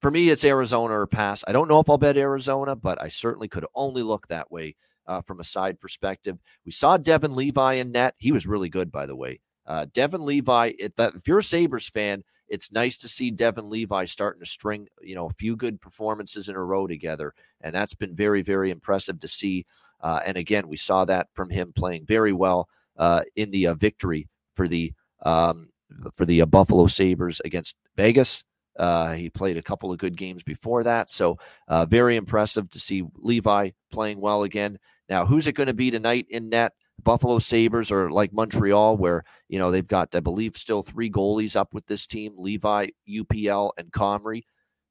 for 0.02 0.12
me, 0.12 0.30
it's 0.30 0.44
Arizona 0.44 1.00
or 1.00 1.08
pass. 1.08 1.44
I 1.48 1.52
don't 1.52 1.68
know 1.68 1.80
if 1.80 1.90
I'll 1.90 1.98
bet 1.98 2.18
Arizona, 2.18 2.76
but 2.76 3.02
I 3.02 3.08
certainly 3.08 3.48
could 3.48 3.66
only 3.76 4.02
look 4.02 4.28
that 4.28 4.52
way 4.52 4.76
uh, 5.08 5.22
from 5.22 5.40
a 5.40 5.44
side 5.44 5.80
perspective. 5.80 6.38
We 6.66 6.72
saw 6.72 6.98
Devon 6.98 7.36
Levi 7.36 7.74
in 7.74 7.92
net. 7.92 8.16
He 8.18 8.32
was 8.32 8.48
really 8.48 8.70
good, 8.70 8.92
by 8.92 9.06
the 9.06 9.16
way. 9.16 9.40
Uh, 9.66 9.86
Devon 9.94 10.26
Levi, 10.26 10.74
if, 10.80 10.96
that, 10.96 11.14
if 11.16 11.28
you're 11.28 11.40
a 11.40 11.44
Sabres 11.44 11.88
fan, 11.88 12.24
it's 12.48 12.72
nice 12.72 12.98
to 12.98 13.08
see 13.08 13.32
Devon 13.32 13.70
Levi 13.70 14.06
starting 14.06 14.42
to 14.42 14.50
string, 14.50 14.88
you 15.02 15.16
know, 15.16 15.28
a 15.28 15.34
few 15.34 15.56
good 15.56 15.80
performances 15.80 16.50
in 16.50 16.56
a 16.56 16.64
row 16.64 16.88
together. 16.88 17.34
And 17.62 17.74
that's 17.74 17.94
been 17.94 18.16
very, 18.16 18.42
very 18.42 18.72
impressive 18.72 19.20
to 19.22 19.28
see. 19.28 19.66
Uh, 20.02 20.20
and 20.26 20.36
again, 20.36 20.68
we 20.68 20.78
saw 20.78 21.06
that 21.06 21.28
from 21.34 21.50
him 21.50 21.72
playing 21.76 22.06
very 22.06 22.34
well 22.34 22.68
uh, 22.98 23.22
in 23.36 23.52
the 23.52 23.68
uh, 23.68 23.74
victory 23.76 24.28
for 24.56 24.68
the 24.68 24.92
um, 25.24 25.70
for 26.14 26.26
the 26.26 26.42
uh, 26.42 26.46
Buffalo 26.46 26.88
Sabres 26.88 27.42
against 27.44 27.76
Vegas. 27.96 28.44
Uh, 28.78 29.14
he 29.14 29.30
played 29.30 29.58
a 29.58 29.62
couple 29.62 29.92
of 29.92 29.98
good 29.98 30.18
games 30.18 30.44
before 30.44 30.84
that. 30.84 31.10
So, 31.10 31.38
uh, 31.68 31.86
very 31.86 32.16
impressive 32.16 32.70
to 32.70 32.80
see 32.80 33.04
Levi 33.18 33.72
playing 33.92 34.22
well 34.22 34.44
again. 34.44 34.80
Now, 35.10 35.26
who's 35.26 35.48
it 35.48 35.54
going 35.54 35.68
to 35.68 35.74
be 35.74 35.92
tonight 35.92 36.28
in 36.30 36.50
net? 36.50 36.74
Buffalo 37.04 37.40
Sabres 37.40 37.92
or 37.92 38.12
like 38.12 38.32
Montreal, 38.32 38.96
where, 38.96 39.24
you 39.50 39.60
know, 39.60 39.72
they've 39.72 39.88
got, 39.88 40.16
I 40.16 40.20
believe, 40.20 40.56
still 40.56 40.84
three 40.84 41.10
goalies 41.10 41.56
up 41.56 41.74
with 41.74 41.86
this 41.88 42.06
team 42.06 42.34
Levi, 42.38 42.90
UPL, 43.10 43.72
and 43.78 43.92
Comrie. 43.92 44.44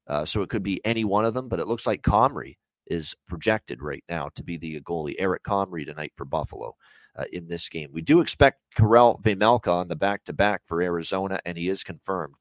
Uh, 0.07 0.25
so 0.25 0.41
it 0.41 0.49
could 0.49 0.63
be 0.63 0.85
any 0.85 1.05
one 1.05 1.25
of 1.25 1.33
them, 1.33 1.47
but 1.47 1.59
it 1.59 1.67
looks 1.67 1.87
like 1.87 2.01
Comrie 2.01 2.57
is 2.87 3.15
projected 3.27 3.81
right 3.81 4.03
now 4.09 4.29
to 4.35 4.43
be 4.43 4.57
the 4.57 4.81
goalie. 4.81 5.15
Eric 5.17 5.43
Comrie 5.43 5.85
tonight 5.85 6.11
for 6.17 6.25
Buffalo 6.25 6.75
uh, 7.17 7.25
in 7.31 7.47
this 7.47 7.69
game. 7.69 7.89
We 7.91 8.01
do 8.01 8.21
expect 8.21 8.61
Karel 8.75 9.19
Vejmelka 9.23 9.71
on 9.71 9.87
the 9.87 9.95
back 9.95 10.23
to 10.25 10.33
back 10.33 10.61
for 10.67 10.81
Arizona, 10.81 11.39
and 11.45 11.57
he 11.57 11.69
is 11.69 11.83
confirmed. 11.83 12.35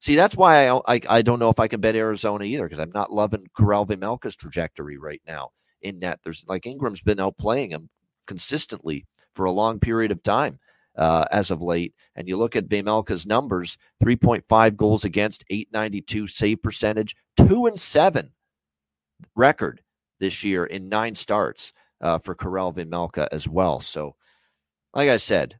See, 0.00 0.16
that's 0.16 0.36
why 0.36 0.68
I, 0.68 0.80
I, 0.86 1.00
I 1.08 1.22
don't 1.22 1.38
know 1.38 1.50
if 1.50 1.58
I 1.58 1.68
can 1.68 1.80
bet 1.80 1.96
Arizona 1.96 2.44
either 2.44 2.64
because 2.64 2.78
I'm 2.78 2.92
not 2.94 3.12
loving 3.12 3.46
Karel 3.56 3.86
Vejmelka's 3.86 4.36
trajectory 4.36 4.96
right 4.96 5.22
now 5.26 5.50
in 5.82 5.98
net. 5.98 6.20
There's 6.22 6.44
like 6.46 6.66
Ingram's 6.66 7.00
been 7.00 7.20
out 7.20 7.36
playing 7.38 7.70
him 7.70 7.88
consistently 8.26 9.06
for 9.34 9.46
a 9.46 9.52
long 9.52 9.80
period 9.80 10.12
of 10.12 10.22
time. 10.22 10.58
Uh, 10.96 11.24
as 11.30 11.52
of 11.52 11.62
late. 11.62 11.94
And 12.16 12.26
you 12.26 12.36
look 12.36 12.56
at 12.56 12.68
Vejmelka's 12.68 13.24
numbers 13.24 13.78
3.5 14.02 14.74
goals 14.74 15.04
against, 15.04 15.44
892 15.48 16.26
save 16.26 16.60
percentage, 16.60 17.14
two 17.36 17.66
and 17.66 17.78
seven 17.78 18.32
record 19.36 19.80
this 20.18 20.42
year 20.42 20.64
in 20.64 20.88
nine 20.88 21.14
starts 21.14 21.72
uh, 22.00 22.18
for 22.18 22.34
Karel 22.34 22.72
Vejmelka 22.72 23.28
as 23.32 23.48
well. 23.48 23.80
So, 23.80 24.14
like 24.94 25.08
I 25.08 25.16
said, 25.16 25.58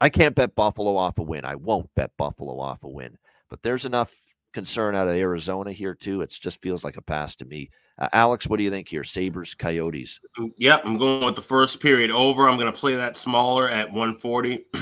I 0.00 0.08
can't 0.08 0.34
bet 0.34 0.54
Buffalo 0.54 0.96
off 0.96 1.18
a 1.18 1.22
win. 1.22 1.44
I 1.44 1.54
won't 1.54 1.90
bet 1.94 2.10
Buffalo 2.16 2.60
off 2.60 2.82
a 2.82 2.88
win. 2.88 3.16
But 3.48 3.62
there's 3.62 3.86
enough 3.86 4.12
concern 4.52 4.94
out 4.94 5.08
of 5.08 5.14
Arizona 5.14 5.72
here 5.72 5.94
too. 5.94 6.22
It 6.22 6.30
just 6.30 6.60
feels 6.62 6.84
like 6.84 6.96
a 6.96 7.02
pass 7.02 7.36
to 7.36 7.44
me. 7.44 7.70
Uh, 7.98 8.08
Alex, 8.12 8.46
what 8.46 8.58
do 8.58 8.64
you 8.64 8.70
think 8.70 8.88
here? 8.88 9.04
Sabres, 9.04 9.54
Coyotes. 9.54 10.20
Mm, 10.38 10.52
yep, 10.58 10.82
I'm 10.84 10.98
going 10.98 11.24
with 11.24 11.36
the 11.36 11.42
first 11.42 11.80
period 11.80 12.10
over. 12.10 12.48
I'm 12.48 12.58
going 12.58 12.72
to 12.72 12.78
play 12.78 12.94
that 12.96 13.16
smaller 13.16 13.68
at 13.68 13.88
140. 13.88 14.64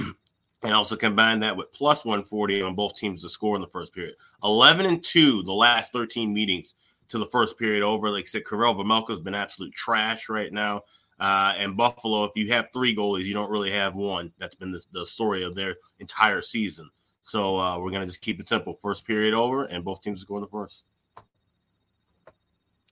and 0.65 0.73
also 0.73 0.97
combine 0.97 1.41
that 1.41 1.57
with 1.57 1.73
plus 1.73 2.05
140 2.05 2.63
on 2.63 2.75
both 2.75 2.97
teams 2.97 3.23
to 3.23 3.29
score 3.29 3.55
in 3.55 3.61
the 3.61 3.69
first 3.69 3.93
period. 3.93 4.15
11 4.43 4.87
and 4.87 5.05
2 5.05 5.43
the 5.43 5.53
last 5.53 5.93
13 5.93 6.33
meetings 6.33 6.75
to 7.09 7.19
the 7.19 7.27
first 7.27 7.59
period 7.59 7.83
over. 7.83 8.11
Like 8.11 8.25
I 8.25 8.27
said, 8.27 8.47
Karel 8.49 8.75
Vejmelka's 8.75 9.21
been 9.21 9.35
absolute 9.35 9.73
trash 9.75 10.29
right 10.29 10.53
now. 10.53 10.83
Uh, 11.21 11.55
and 11.57 11.77
Buffalo, 11.77 12.25
if 12.25 12.33
you 12.35 12.53
have 12.53 12.67
three 12.73 12.95
goalies, 12.95 13.25
you 13.25 13.35
don't 13.35 13.51
really 13.51 13.71
have 13.71 13.95
one. 13.95 14.33
That's 14.39 14.55
been 14.55 14.73
the, 14.73 14.83
the 14.93 15.07
story 15.07 15.45
of 15.45 15.55
their 15.55 15.77
entire 16.01 16.43
season. 16.43 16.91
So 17.23 17.57
uh, 17.57 17.79
we're 17.79 17.91
going 17.91 18.03
to 18.03 18.07
just 18.07 18.21
keep 18.21 18.41
it 18.41 18.49
simple. 18.49 18.79
First 18.83 19.07
period 19.07 19.33
over, 19.33 19.65
and 19.65 19.85
both 19.85 20.03
teams 20.03 20.21
score 20.21 20.41
the 20.41 20.49
first. 20.49 20.83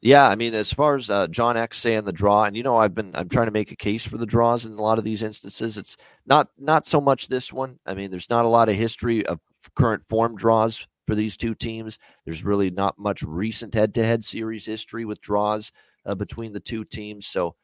Yeah, 0.01 0.29
I 0.29 0.35
mean, 0.35 0.55
as 0.55 0.73
far 0.73 0.97
as 0.97 1.11
uh, 1.11 1.29
John 1.29 1.57
X 1.57 1.79
saying 1.79 2.05
the 2.05 2.13
draw, 2.13 2.45
and 2.45 2.57
you 2.57 2.65
know, 2.65 2.77
I've 2.77 2.95
been 2.95 3.15
I'm 3.15 3.29
trying 3.29 3.47
to 3.47 3.53
make 3.53 3.71
a 3.71 3.77
case 3.77 4.05
for 4.05 4.17
the 4.17 4.27
draws 4.27 4.67
in 4.67 4.73
a 4.73 4.83
lot 4.83 4.99
of 4.99 5.05
these 5.05 5.23
instances. 5.23 5.79
It's 5.79 5.97
not 6.27 6.49
not 6.59 6.87
so 6.87 7.01
much 7.01 7.29
this 7.29 7.53
one. 7.53 7.79
I 7.87 7.95
mean, 7.95 8.11
there's 8.11 8.31
not 8.31 8.45
a 8.45 8.49
lot 8.49 8.69
of 8.69 8.75
history 8.75 9.25
of 9.27 9.39
current 9.77 10.03
form 10.09 10.35
draws 10.35 10.89
for 11.13 11.17
these 11.17 11.37
two 11.37 11.55
teams. 11.55 11.99
There's 12.25 12.43
really 12.43 12.71
not 12.71 12.99
much 12.99 13.23
recent 13.23 13.75
head-to-head 13.75 14.25
series 14.25 14.65
history 14.65 15.05
with 15.05 15.21
draws 15.21 15.71
uh, 16.07 16.15
between 16.15 16.55
the 16.55 16.61
two 16.61 16.87
teams, 16.87 17.27
so 17.27 17.55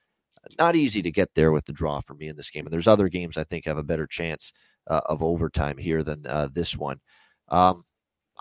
not 0.59 0.77
easy 0.77 1.01
to 1.01 1.11
get 1.11 1.31
there 1.35 1.51
with 1.51 1.65
the 1.65 1.73
draw 1.73 2.03
for 2.03 2.12
me 2.12 2.29
in 2.29 2.37
this 2.37 2.51
game. 2.51 2.66
And 2.66 2.73
there's 2.73 2.87
other 2.87 3.09
games 3.09 3.39
I 3.39 3.45
think 3.45 3.65
have 3.65 3.79
a 3.79 3.83
better 3.83 4.07
chance 4.07 4.53
uh, 4.87 5.01
of 5.07 5.25
overtime 5.25 5.79
here 5.79 6.03
than 6.03 6.27
uh, 6.27 6.49
this 6.53 6.77
one. 6.77 7.01
Um, 7.49 7.87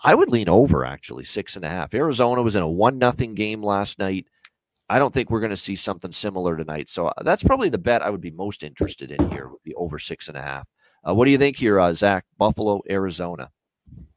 I 0.04 0.14
would 0.14 0.30
lean 0.30 0.50
over 0.50 0.86
actually 0.86 1.24
six 1.24 1.56
and 1.56 1.64
a 1.64 1.70
half. 1.70 1.94
Arizona 1.94 2.42
was 2.42 2.58
in 2.58 2.64
a 2.64 2.70
one 2.70 2.98
nothing 2.98 3.34
game 3.34 3.64
last 3.64 4.00
night. 4.00 4.28
I 4.90 5.00
don't 5.00 5.14
think 5.14 5.30
we're 5.30 5.40
going 5.40 5.52
to 5.52 5.56
see 5.56 5.78
something 5.78 6.12
similar 6.12 6.58
tonight. 6.58 6.90
So 6.90 7.08
uh, 7.08 7.24
that's 7.24 7.44
probably 7.44 7.70
the 7.70 7.78
bet 7.78 8.02
I 8.02 8.10
would 8.10 8.20
be 8.20 8.32
most 8.32 8.62
interested 8.62 9.10
in 9.12 9.32
here. 9.32 9.48
Would 9.48 9.64
be 9.64 9.76
over 9.76 10.00
six 10.00 10.28
and 10.28 10.36
a 10.36 10.42
half. 10.42 10.68
Uh, 11.08 11.14
what 11.14 11.24
do 11.24 11.32
you 11.32 11.38
think 11.38 11.56
here, 11.56 11.80
uh, 11.80 11.94
Zach? 11.94 12.26
Buffalo, 12.38 12.82
Arizona. 12.90 13.50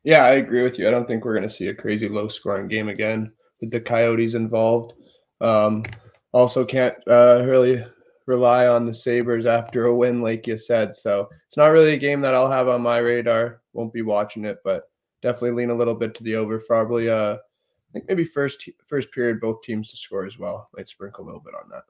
Yeah, 0.05 0.25
I 0.25 0.33
agree 0.33 0.63
with 0.63 0.79
you. 0.79 0.89
I 0.89 0.91
don't 0.91 1.07
think 1.07 1.25
we're 1.25 1.37
going 1.37 1.49
to 1.49 1.55
see 1.55 1.69
a 1.69 1.75
crazy 1.75 2.09
low 2.09 2.29
scoring 2.29 2.69
game 2.69 2.89
again 2.89 3.33
with 3.61 3.71
the 3.71 3.81
Coyotes 3.81 4.35
involved. 4.35 4.95
Um, 5.41 5.85
also, 6.33 6.65
can't 6.65 6.95
uh, 7.07 7.43
really 7.45 7.85
rely 8.27 8.67
on 8.67 8.87
the 8.87 8.95
Sabres 8.95 9.45
after 9.47 9.87
a 9.87 9.95
win, 9.95 10.23
like 10.23 10.47
you 10.47 10.57
said. 10.57 10.97
So 10.97 11.29
it's 11.47 11.57
not 11.57 11.67
really 11.67 11.95
a 11.95 11.99
game 11.99 12.21
that 12.23 12.35
I'll 12.35 12.51
have 12.51 12.69
on 12.69 12.83
my 12.83 12.99
radar. 12.99 13.61
Won't 13.73 13.93
be 13.93 14.03
watching 14.03 14.45
it, 14.45 14.59
but 14.65 14.85
definitely 15.23 15.53
lean 15.53 15.71
a 15.71 15.77
little 15.77 15.95
bit 15.95 16.15
to 16.15 16.23
the 16.23 16.37
over. 16.37 16.61
Probably, 16.61 17.11
uh, 17.11 17.35
I 17.35 17.93
think 17.93 18.07
maybe 18.09 18.25
first 18.25 18.69
first 18.87 19.11
period, 19.13 19.41
both 19.41 19.63
teams 19.63 19.91
to 19.91 19.97
score 19.97 20.25
as 20.25 20.39
well. 20.39 20.69
Might 20.77 20.89
sprinkle 20.89 21.25
a 21.25 21.27
little 21.27 21.41
bit 21.41 21.55
on 21.55 21.69
that. 21.71 21.83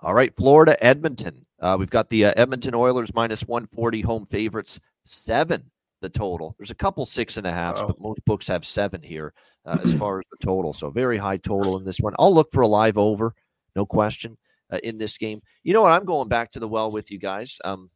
All 0.00 0.14
right, 0.14 0.34
Florida, 0.36 0.82
Edmonton. 0.82 1.44
Uh, 1.58 1.76
we've 1.78 1.90
got 1.90 2.08
the 2.08 2.26
uh, 2.26 2.32
Edmonton 2.36 2.74
Oilers 2.74 3.12
minus 3.12 3.42
140 3.42 4.00
home 4.00 4.26
favorites, 4.30 4.80
seven 5.04 5.70
the 6.00 6.08
total. 6.08 6.54
There's 6.58 6.70
a 6.70 6.76
couple 6.76 7.04
six 7.06 7.36
and 7.36 7.46
a 7.46 7.52
halfs, 7.52 7.80
oh. 7.80 7.88
but 7.88 8.00
most 8.00 8.24
books 8.24 8.46
have 8.48 8.64
seven 8.64 9.02
here 9.02 9.32
uh, 9.66 9.78
as 9.82 9.94
far 9.98 10.20
as 10.20 10.24
the 10.30 10.44
total. 10.44 10.72
So 10.72 10.90
very 10.90 11.18
high 11.18 11.36
total 11.36 11.76
in 11.76 11.84
this 11.84 12.00
one. 12.00 12.14
I'll 12.18 12.34
look 12.34 12.52
for 12.52 12.62
a 12.62 12.68
live 12.68 12.98
over, 12.98 13.34
no 13.76 13.86
question, 13.86 14.36
uh, 14.72 14.78
in 14.82 14.98
this 14.98 15.18
game. 15.18 15.40
You 15.62 15.72
know 15.72 15.82
what? 15.82 15.92
I'm 15.92 16.04
going 16.04 16.28
back 16.28 16.50
to 16.52 16.60
the 16.60 16.68
well 16.68 16.90
with 16.90 17.10
you 17.10 17.18
guys. 17.18 17.58
Um, 17.64 17.90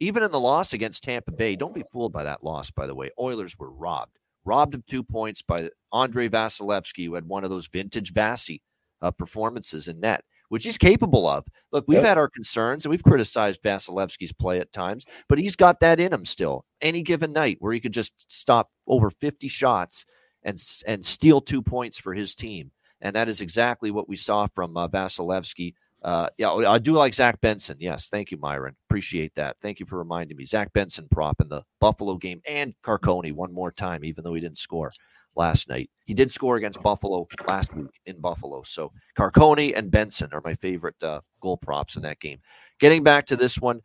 even 0.00 0.22
in 0.22 0.32
the 0.32 0.40
loss 0.40 0.72
against 0.72 1.04
Tampa 1.04 1.30
Bay, 1.30 1.56
don't 1.56 1.74
be 1.74 1.84
fooled 1.92 2.12
by 2.12 2.24
that 2.24 2.42
loss, 2.42 2.70
by 2.70 2.86
the 2.86 2.94
way. 2.94 3.10
Oilers 3.18 3.58
were 3.58 3.70
robbed, 3.70 4.18
robbed 4.44 4.74
of 4.74 4.84
two 4.86 5.02
points 5.02 5.42
by 5.42 5.68
Andrei 5.92 6.28
Vasilevskiy, 6.28 7.04
who 7.04 7.14
had 7.14 7.28
one 7.28 7.44
of 7.44 7.50
those 7.50 7.66
vintage 7.66 8.14
Vasi 8.14 8.62
uh, 9.02 9.10
performances 9.10 9.88
in 9.88 10.00
net, 10.00 10.24
which 10.50 10.64
he's 10.64 10.76
capable 10.76 11.28
of. 11.28 11.44
Look, 11.72 11.86
we've 11.88 11.96
yep. 11.96 12.04
had 12.04 12.18
our 12.18 12.28
concerns 12.28 12.84
and 12.84 12.90
we've 12.90 13.02
criticized 13.02 13.62
Vasilevskiy's 13.62 14.32
play 14.32 14.60
at 14.60 14.72
times, 14.72 15.06
but 15.28 15.38
he's 15.38 15.56
got 15.56 15.80
that 15.80 15.98
in 15.98 16.12
him 16.12 16.24
still. 16.24 16.64
Any 16.80 17.02
given 17.02 17.32
night 17.32 17.56
where 17.60 17.72
he 17.72 17.80
could 17.80 17.94
just 17.94 18.12
stop 18.30 18.70
over 18.86 19.10
50 19.10 19.48
shots 19.48 20.04
and 20.42 20.62
and 20.86 21.04
steal 21.04 21.40
two 21.40 21.62
points 21.62 21.98
for 21.98 22.12
his 22.12 22.34
team. 22.34 22.70
And 23.00 23.16
that 23.16 23.28
is 23.28 23.40
exactly 23.40 23.90
what 23.90 24.08
we 24.08 24.16
saw 24.16 24.46
from 24.54 24.76
uh, 24.76 24.88
Vasilevskiy 24.88 25.74
uh, 26.02 26.28
yeah, 26.38 26.50
I 26.50 26.78
do 26.78 26.92
like 26.92 27.12
Zach 27.12 27.40
Benson. 27.40 27.76
Yes, 27.78 28.08
thank 28.08 28.30
you, 28.30 28.38
Myron. 28.38 28.74
Appreciate 28.88 29.34
that. 29.34 29.56
Thank 29.60 29.80
you 29.80 29.86
for 29.86 29.98
reminding 29.98 30.36
me. 30.36 30.46
Zach 30.46 30.72
Benson 30.72 31.06
prop 31.10 31.40
in 31.40 31.48
the 31.48 31.62
Buffalo 31.78 32.16
game 32.16 32.40
and 32.48 32.74
Carcone 32.82 33.32
one 33.34 33.52
more 33.52 33.70
time, 33.70 34.04
even 34.04 34.24
though 34.24 34.34
he 34.34 34.40
didn't 34.40 34.58
score 34.58 34.92
last 35.36 35.68
night. 35.68 35.90
He 36.06 36.14
did 36.14 36.30
score 36.30 36.56
against 36.56 36.82
Buffalo 36.82 37.26
last 37.46 37.74
week 37.74 38.00
in 38.06 38.20
Buffalo. 38.20 38.62
So 38.62 38.92
Carcone 39.18 39.76
and 39.76 39.90
Benson 39.90 40.30
are 40.32 40.42
my 40.44 40.54
favorite 40.54 41.00
uh, 41.02 41.20
goal 41.40 41.56
props 41.56 41.96
in 41.96 42.02
that 42.02 42.20
game. 42.20 42.40
Getting 42.78 43.02
back 43.02 43.26
to 43.26 43.36
this 43.36 43.58
one, 43.58 43.80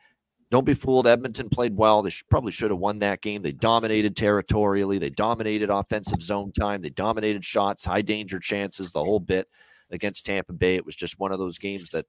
don't 0.52 0.66
be 0.66 0.74
fooled. 0.74 1.08
Edmonton 1.08 1.50
played 1.50 1.76
well. 1.76 2.02
They 2.02 2.10
should, 2.10 2.30
probably 2.30 2.52
should 2.52 2.72
have 2.72 2.80
won 2.80 3.00
that 3.00 3.22
game. 3.22 3.42
They 3.42 3.52
dominated 3.52 4.16
territorially. 4.16 5.00
They 5.00 5.10
dominated 5.10 5.70
offensive 5.70 6.22
zone 6.22 6.52
time. 6.52 6.82
They 6.82 6.90
dominated 6.90 7.44
shots, 7.44 7.86
high 7.86 8.02
danger 8.02 8.40
chances, 8.40 8.92
the 8.92 9.04
whole 9.04 9.20
bit 9.20 9.48
against 9.92 10.26
Tampa 10.26 10.54
Bay. 10.54 10.76
It 10.76 10.86
was 10.86 10.96
just 10.96 11.20
one 11.20 11.32
of 11.32 11.40
those 11.40 11.58
games 11.58 11.92
that 11.92 12.06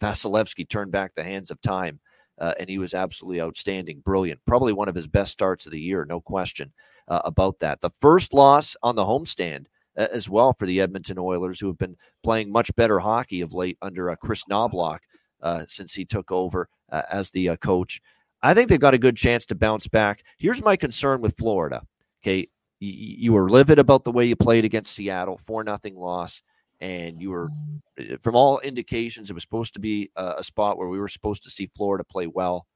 Vasilevskiy 0.00 0.68
turned 0.68 0.92
back 0.92 1.14
the 1.14 1.24
hands 1.24 1.50
of 1.50 1.60
time, 1.60 2.00
uh, 2.38 2.54
and 2.58 2.68
he 2.68 2.78
was 2.78 2.94
absolutely 2.94 3.40
outstanding, 3.40 4.00
brilliant. 4.04 4.40
Probably 4.46 4.72
one 4.72 4.88
of 4.88 4.94
his 4.94 5.06
best 5.06 5.32
starts 5.32 5.66
of 5.66 5.72
the 5.72 5.80
year, 5.80 6.04
no 6.04 6.20
question 6.20 6.72
uh, 7.08 7.20
about 7.24 7.58
that. 7.60 7.80
The 7.80 7.90
first 8.00 8.34
loss 8.34 8.76
on 8.82 8.96
the 8.96 9.04
homestand 9.04 9.66
uh, 9.96 10.06
as 10.12 10.28
well 10.28 10.52
for 10.52 10.66
the 10.66 10.80
Edmonton 10.80 11.18
Oilers, 11.18 11.60
who 11.60 11.66
have 11.66 11.78
been 11.78 11.96
playing 12.22 12.50
much 12.50 12.74
better 12.76 12.98
hockey 12.98 13.40
of 13.40 13.52
late 13.52 13.78
under 13.82 14.10
uh, 14.10 14.16
Kris 14.16 14.44
Knoblauch 14.50 15.00
uh, 15.42 15.64
since 15.68 15.94
he 15.94 16.04
took 16.04 16.30
over 16.30 16.68
uh, 16.90 17.02
as 17.10 17.30
the 17.30 17.56
coach. 17.58 18.00
I 18.42 18.54
think 18.54 18.68
they've 18.68 18.80
got 18.80 18.94
a 18.94 18.98
good 18.98 19.16
chance 19.16 19.46
to 19.46 19.54
bounce 19.54 19.88
back. 19.88 20.22
Here's 20.38 20.62
my 20.62 20.76
concern 20.76 21.20
with 21.20 21.36
Florida. 21.38 21.82
Okay, 22.22 22.48
you 22.80 23.32
were 23.32 23.50
livid 23.50 23.78
about 23.78 24.04
the 24.04 24.12
way 24.12 24.26
you 24.26 24.36
played 24.36 24.64
against 24.64 24.94
Seattle, 24.94 25.40
four 25.46 25.64
nothing 25.64 25.96
loss 25.96 26.42
and 26.80 27.20
you 27.20 27.30
were 27.30 27.48
eh, 27.98 28.16
from 28.22 28.34
all 28.34 28.60
indications 28.60 29.30
it 29.30 29.34
was 29.34 29.42
supposed 29.42 29.74
to 29.74 29.80
be 29.80 30.10
a, 30.16 30.42
spot 30.42 30.76
where 30.76 30.88
we 30.88 30.98
were 30.98 31.08
supposed 31.08 31.42
to 31.42 31.50
see 31.50 31.66
Florida 31.74 32.04
play 32.04 32.26
well, 32.26 32.66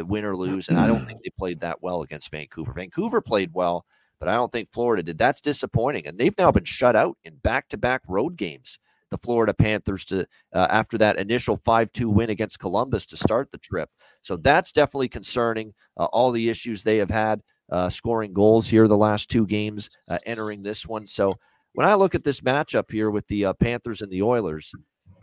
win 0.00 0.24
or 0.24 0.36
lose, 0.36 0.68
and 0.68 0.78
I 0.78 0.86
don't 0.86 1.06
think 1.06 1.20
they 1.22 1.30
played 1.36 1.60
that 1.60 1.82
well 1.82 2.02
against 2.02 2.30
Vancouver. 2.30 2.72
Vancouver 2.72 3.20
played 3.20 3.50
well, 3.52 3.84
but 4.18 4.28
I 4.28 4.34
don't 4.34 4.50
think 4.50 4.72
Florida 4.72 5.02
did. 5.02 5.18
That's 5.18 5.40
disappointing, 5.40 6.06
and 6.06 6.16
they've 6.16 6.36
now 6.38 6.50
been 6.50 6.64
shut 6.64 6.96
out 6.96 7.18
in 7.24 7.34
back-to-back 7.36 8.02
road 8.08 8.36
games. 8.36 8.78
The 9.10 9.18
Florida 9.18 9.52
Panthers 9.52 10.06
to 10.06 10.26
uh, 10.54 10.68
after 10.70 10.96
that 10.96 11.18
initial 11.18 11.60
five-two 11.66 12.08
win 12.08 12.30
against 12.30 12.58
Columbus 12.58 13.04
to 13.06 13.16
start 13.18 13.50
the 13.50 13.58
trip, 13.58 13.90
so 14.22 14.36
that's 14.36 14.72
definitely 14.72 15.10
concerning. 15.10 15.74
Uh, 15.98 16.06
all 16.06 16.30
the 16.30 16.48
issues 16.48 16.82
they 16.82 16.96
have 16.96 17.10
had 17.10 17.42
uh, 17.70 17.90
scoring 17.90 18.32
goals 18.32 18.66
here 18.66 18.88
the 18.88 18.96
last 18.96 19.28
two 19.28 19.46
games, 19.46 19.90
uh, 20.08 20.18
entering 20.24 20.62
this 20.62 20.86
one, 20.86 21.06
so 21.06 21.34
when 21.74 21.86
I 21.86 21.94
look 21.94 22.14
at 22.14 22.24
this 22.24 22.40
matchup 22.40 22.90
here 22.90 23.10
with 23.10 23.26
the 23.28 23.46
uh, 23.46 23.52
Panthers 23.54 24.02
and 24.02 24.10
the 24.10 24.22
Oilers, 24.22 24.72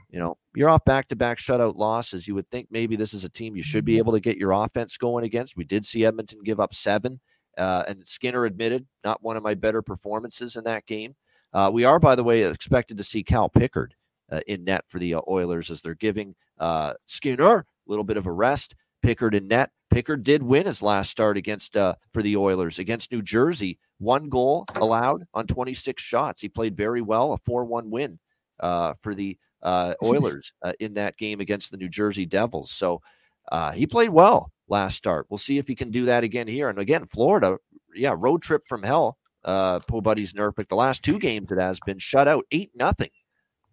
you 0.09 0.19
know, 0.19 0.37
you're 0.55 0.69
off 0.69 0.83
back 0.85 1.07
to 1.09 1.15
back 1.15 1.37
shutout 1.37 1.75
losses. 1.75 2.27
You 2.27 2.35
would 2.35 2.49
think 2.49 2.67
maybe 2.71 2.95
this 2.95 3.13
is 3.13 3.25
a 3.25 3.29
team 3.29 3.55
you 3.55 3.63
should 3.63 3.85
be 3.85 3.97
able 3.97 4.13
to 4.13 4.19
get 4.19 4.37
your 4.37 4.51
offense 4.51 4.97
going 4.97 5.23
against. 5.23 5.55
We 5.55 5.63
did 5.63 5.85
see 5.85 6.05
Edmonton 6.05 6.39
give 6.43 6.59
up 6.59 6.73
seven, 6.73 7.19
uh, 7.57 7.83
and 7.87 8.07
Skinner 8.07 8.45
admitted 8.45 8.87
not 9.03 9.21
one 9.21 9.37
of 9.37 9.43
my 9.43 9.53
better 9.53 9.81
performances 9.81 10.55
in 10.55 10.63
that 10.63 10.85
game. 10.87 11.15
Uh, 11.53 11.69
we 11.71 11.83
are, 11.83 11.99
by 11.99 12.15
the 12.15 12.23
way, 12.23 12.43
expected 12.43 12.97
to 12.97 13.03
see 13.03 13.23
Cal 13.23 13.49
Pickard 13.49 13.93
uh, 14.31 14.41
in 14.47 14.63
net 14.63 14.83
for 14.87 14.99
the 14.99 15.15
uh, 15.15 15.21
Oilers 15.27 15.69
as 15.69 15.81
they're 15.81 15.95
giving 15.95 16.35
uh, 16.59 16.93
Skinner 17.05 17.57
a 17.59 17.65
little 17.87 18.03
bit 18.03 18.17
of 18.17 18.25
a 18.25 18.31
rest. 18.31 18.75
Pickard 19.01 19.35
in 19.35 19.47
net. 19.47 19.71
Pickard 19.91 20.23
did 20.23 20.43
win 20.43 20.65
his 20.65 20.81
last 20.81 21.09
start 21.09 21.37
against 21.37 21.75
uh, 21.75 21.95
for 22.13 22.21
the 22.21 22.37
Oilers 22.37 22.79
against 22.79 23.11
New 23.11 23.21
Jersey. 23.21 23.79
One 23.97 24.29
goal 24.29 24.65
allowed 24.75 25.25
on 25.33 25.47
26 25.47 26.01
shots. 26.01 26.41
He 26.41 26.49
played 26.49 26.77
very 26.77 27.01
well. 27.01 27.33
A 27.33 27.39
4-1 27.39 27.85
win 27.85 28.19
uh, 28.59 28.93
for 29.01 29.15
the 29.15 29.37
uh, 29.63 29.93
Oilers 30.03 30.53
uh, 30.61 30.73
in 30.79 30.93
that 30.95 31.17
game 31.17 31.39
against 31.39 31.71
the 31.71 31.77
New 31.77 31.89
Jersey 31.89 32.25
Devils. 32.25 32.71
So 32.71 33.01
uh, 33.51 33.71
he 33.71 33.87
played 33.87 34.09
well 34.09 34.51
last 34.67 34.95
start. 34.95 35.25
We'll 35.29 35.37
see 35.37 35.57
if 35.57 35.67
he 35.67 35.75
can 35.75 35.91
do 35.91 36.05
that 36.05 36.23
again 36.23 36.47
here. 36.47 36.69
And 36.69 36.79
again, 36.79 37.07
Florida, 37.07 37.57
yeah, 37.95 38.15
road 38.17 38.41
trip 38.41 38.63
from 38.67 38.83
hell. 38.83 39.17
Uh, 39.43 39.79
poor 39.87 40.01
buddies 40.01 40.33
Nurkic. 40.33 40.67
The 40.67 40.75
last 40.75 41.03
two 41.03 41.17
games 41.17 41.51
it 41.51 41.59
has 41.59 41.79
been 41.85 41.97
shut 41.97 42.27
out 42.27 42.45
eight 42.51 42.71
nothing 42.75 43.09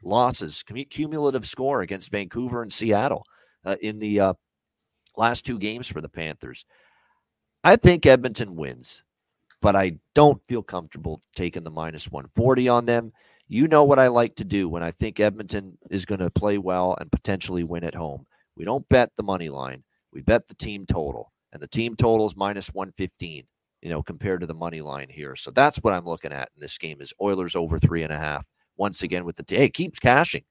losses, 0.03 0.63
cumulative 0.91 1.47
score 1.47 1.81
against 1.81 2.11
Vancouver 2.11 2.63
and 2.63 2.73
Seattle 2.73 3.25
in 3.81 3.99
the 3.99 4.35
last 5.17 5.45
two 5.45 5.59
games 5.59 5.89
for 5.89 6.01
the 6.01 6.09
Panthers. 6.09 6.65
I 7.65 7.75
think 7.75 8.07
Edmonton 8.07 8.55
wins, 8.55 9.03
but 9.61 9.75
I 9.75 9.99
don't 10.15 10.41
feel 10.47 10.63
comfortable 10.63 11.21
taking 11.35 11.65
the 11.65 11.71
minus 11.71 12.09
140 12.09 12.69
on 12.69 12.87
them. 12.87 13.13
You 13.49 13.69
know 13.69 13.85
what 13.85 13.99
I 13.99 14.09
like 14.09 14.35
to 14.37 14.45
do 14.45 14.69
when 14.69 14.83
I 14.83 14.91
think 14.91 15.21
Edmonton 15.21 15.79
is 15.91 16.05
going 16.05 16.19
to 16.19 16.31
play 16.31 16.59
well 16.59 16.97
and 17.01 17.11
potentially 17.13 17.63
win 17.63 17.85
at 17.85 17.95
home. 17.95 18.27
We 18.57 18.65
don't 18.65 18.89
bet 18.89 19.11
the 19.17 19.23
money 19.23 19.49
line. 19.49 19.85
We 20.13 20.21
bet 20.23 20.49
the 20.49 20.55
team 20.55 20.85
total. 20.87 21.33
And 21.53 21.63
the 21.63 21.69
team 21.69 21.95
total 21.95 22.27
is 22.27 22.37
minus 22.37 22.75
115, 22.75 23.45
you 23.83 23.91
know, 23.91 24.03
compared 24.03 24.41
to 24.41 24.47
the 24.47 24.55
money 24.55 24.81
line 24.81 25.09
here. 25.09 25.37
So 25.37 25.53
that's 25.53 25.79
what 25.79 25.95
I'm 25.95 26.07
looking 26.07 26.33
at 26.33 26.51
in 26.57 26.61
this 26.61 26.77
game 26.77 27.01
is 27.01 27.13
Oilers 27.21 27.55
over 27.55 27.79
three 27.79 28.03
and 28.03 28.13
a 28.13 28.19
half. 28.19 28.45
Once 28.77 29.03
again 29.03 29.25
with 29.25 29.37
the 29.37 29.43
t- 29.43 29.57
hey, 29.57 29.69
keeps 29.69 29.99
cashing, 29.99 30.45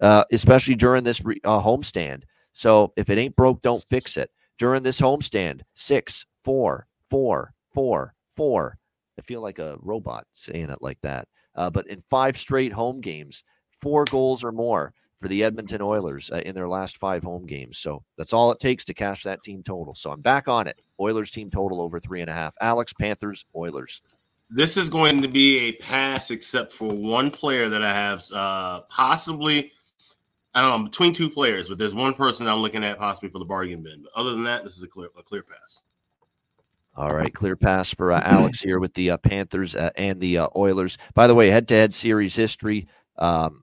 uh, 0.00 0.24
especially 0.32 0.74
during 0.74 1.04
this 1.04 1.24
re- 1.24 1.40
uh, 1.44 1.60
homestand. 1.60 2.24
So 2.52 2.92
if 2.96 3.08
it 3.08 3.18
ain't 3.18 3.36
broke, 3.36 3.62
don't 3.62 3.84
fix 3.88 4.16
it. 4.16 4.30
During 4.58 4.82
this 4.82 5.00
homestand, 5.00 5.62
six, 5.74 6.26
four, 6.44 6.86
four, 7.08 7.54
four, 7.72 8.14
four. 8.36 8.78
I 9.18 9.22
feel 9.22 9.40
like 9.40 9.58
a 9.58 9.76
robot 9.80 10.26
saying 10.32 10.68
it 10.70 10.82
like 10.82 10.98
that. 11.02 11.28
Uh, 11.54 11.70
but 11.70 11.86
in 11.86 12.02
five 12.08 12.36
straight 12.36 12.72
home 12.72 13.00
games, 13.00 13.44
four 13.80 14.04
goals 14.06 14.44
or 14.44 14.52
more 14.52 14.92
for 15.20 15.28
the 15.28 15.44
Edmonton 15.44 15.80
Oilers 15.80 16.30
uh, 16.32 16.38
in 16.38 16.54
their 16.54 16.68
last 16.68 16.96
five 16.98 17.22
home 17.22 17.46
games. 17.46 17.78
So 17.78 18.02
that's 18.18 18.32
all 18.32 18.50
it 18.50 18.58
takes 18.58 18.84
to 18.86 18.94
cash 18.94 19.22
that 19.22 19.42
team 19.42 19.62
total. 19.62 19.94
So 19.94 20.10
I'm 20.10 20.20
back 20.20 20.48
on 20.48 20.66
it. 20.66 20.80
Oilers 20.98 21.30
team 21.30 21.48
total 21.50 21.80
over 21.80 22.00
three 22.00 22.20
and 22.20 22.28
a 22.28 22.34
half. 22.34 22.54
Alex, 22.60 22.92
Panthers, 22.92 23.44
Oilers. 23.54 24.02
This 24.50 24.76
is 24.76 24.90
going 24.90 25.22
to 25.22 25.28
be 25.28 25.58
a 25.60 25.72
pass, 25.72 26.30
except 26.30 26.72
for 26.74 26.92
one 26.92 27.30
player 27.30 27.70
that 27.70 27.82
I 27.82 27.94
have 27.94 28.24
uh, 28.32 28.80
possibly. 28.90 29.72
I 30.54 30.60
don't 30.60 30.80
know 30.80 30.90
between 30.90 31.14
two 31.14 31.30
players, 31.30 31.68
but 31.68 31.78
there's 31.78 31.94
one 31.94 32.12
person 32.12 32.46
I'm 32.46 32.58
looking 32.58 32.84
at 32.84 32.98
possibly 32.98 33.30
for 33.30 33.38
the 33.38 33.46
bargain 33.46 33.82
bin. 33.82 34.02
But 34.02 34.12
other 34.20 34.32
than 34.32 34.44
that, 34.44 34.64
this 34.64 34.76
is 34.76 34.82
a 34.82 34.88
clear 34.88 35.08
a 35.16 35.22
clear 35.22 35.42
pass. 35.42 35.78
All 36.94 37.14
right, 37.14 37.32
clear 37.34 37.56
pass 37.56 37.92
for 37.92 38.12
uh, 38.12 38.20
Alex 38.24 38.60
here 38.60 38.78
with 38.78 38.94
the 38.94 39.10
uh, 39.10 39.16
Panthers 39.18 39.74
uh, 39.74 39.90
and 39.96 40.20
the 40.20 40.38
uh, 40.38 40.48
Oilers. 40.56 40.98
By 41.14 41.26
the 41.26 41.34
way, 41.34 41.50
head-to-head 41.50 41.92
series 41.92 42.36
history. 42.36 42.86
Um, 43.18 43.62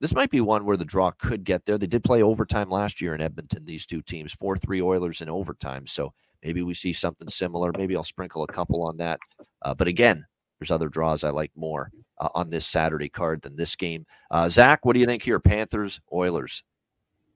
this 0.00 0.14
might 0.14 0.30
be 0.30 0.40
one 0.40 0.64
where 0.64 0.76
the 0.76 0.84
draw 0.84 1.10
could 1.12 1.44
get 1.44 1.64
there. 1.64 1.78
They 1.78 1.86
did 1.86 2.04
play 2.04 2.22
overtime 2.22 2.70
last 2.70 3.00
year 3.00 3.14
in 3.14 3.20
Edmonton. 3.20 3.64
These 3.64 3.86
two 3.86 4.02
teams, 4.02 4.32
four-three 4.34 4.82
Oilers 4.82 5.20
in 5.20 5.28
overtime. 5.28 5.86
So 5.86 6.12
maybe 6.42 6.62
we 6.62 6.74
see 6.74 6.92
something 6.92 7.28
similar. 7.28 7.72
Maybe 7.76 7.96
I'll 7.96 8.02
sprinkle 8.02 8.42
a 8.42 8.48
couple 8.48 8.82
on 8.82 8.96
that. 8.98 9.18
Uh, 9.62 9.74
but 9.74 9.88
again, 9.88 10.24
there's 10.58 10.70
other 10.70 10.88
draws 10.88 11.24
I 11.24 11.30
like 11.30 11.52
more 11.56 11.90
uh, 12.18 12.28
on 12.34 12.50
this 12.50 12.66
Saturday 12.66 13.08
card 13.08 13.40
than 13.42 13.56
this 13.56 13.74
game. 13.76 14.04
Zach, 14.48 14.84
what 14.84 14.94
do 14.94 15.00
you 15.00 15.06
think 15.06 15.22
here? 15.22 15.40
Panthers, 15.40 16.00
Oilers. 16.12 16.62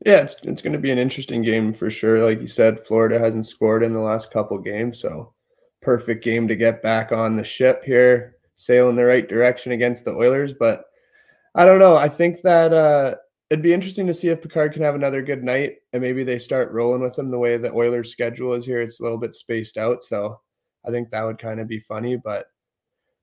Yeah, 0.07 0.23
it's, 0.23 0.37
it's 0.43 0.63
going 0.63 0.73
to 0.73 0.79
be 0.79 0.91
an 0.91 0.99
interesting 0.99 1.43
game 1.43 1.75
for 1.75 1.91
sure. 1.91 2.25
Like 2.25 2.41
you 2.41 2.49
said, 2.49 2.87
Florida 2.87 3.19
hasn't 3.19 3.47
scored 3.47 3.83
in 3.83 3.93
the 3.93 4.01
last 4.01 4.31
couple 4.31 4.59
games, 4.59 4.99
so 4.99 5.35
perfect 5.83 6.25
game 6.25 6.49
to 6.49 6.57
get 6.57 6.83
back 6.83 7.13
on 7.13 7.37
the 7.37 7.45
ship 7.45 7.83
here, 7.85 8.37
sail 8.55 8.89
in 8.89 8.97
the 8.97 9.05
right 9.05 9.29
direction 9.29 9.73
against 9.73 10.05
the 10.05 10.13
Oilers. 10.13 10.55
But 10.55 10.85
I 11.55 11.65
don't 11.65 11.79
know. 11.79 11.97
I 11.97 12.09
think 12.09 12.41
that 12.43 12.73
uh, 12.73 13.17
it'd 13.51 13.63
be 13.63 13.75
interesting 13.75 14.07
to 14.07 14.15
see 14.15 14.29
if 14.29 14.41
Pickard 14.41 14.73
can 14.73 14.83
have 14.83 14.95
another 14.95 15.21
good 15.21 15.43
night, 15.43 15.77
and 15.93 16.01
maybe 16.01 16.25
they 16.25 16.39
start 16.39 16.73
rolling 16.73 17.03
with 17.03 17.19
him 17.19 17.31
the 17.31 17.39
way 17.39 17.59
the 17.59 17.73
Oilers' 17.73 18.13
schedule 18.13 18.55
is 18.55 18.65
here. 18.65 18.81
It's 18.81 19.01
a 19.01 19.03
little 19.03 19.19
bit 19.19 19.35
spaced 19.35 19.77
out, 19.77 20.03
so 20.03 20.41
I 20.87 20.91
think 20.91 21.11
that 21.11 21.25
would 21.25 21.39
kind 21.39 21.61
of 21.61 21.69
be 21.69 21.81
funny. 21.81 22.17
But 22.17 22.47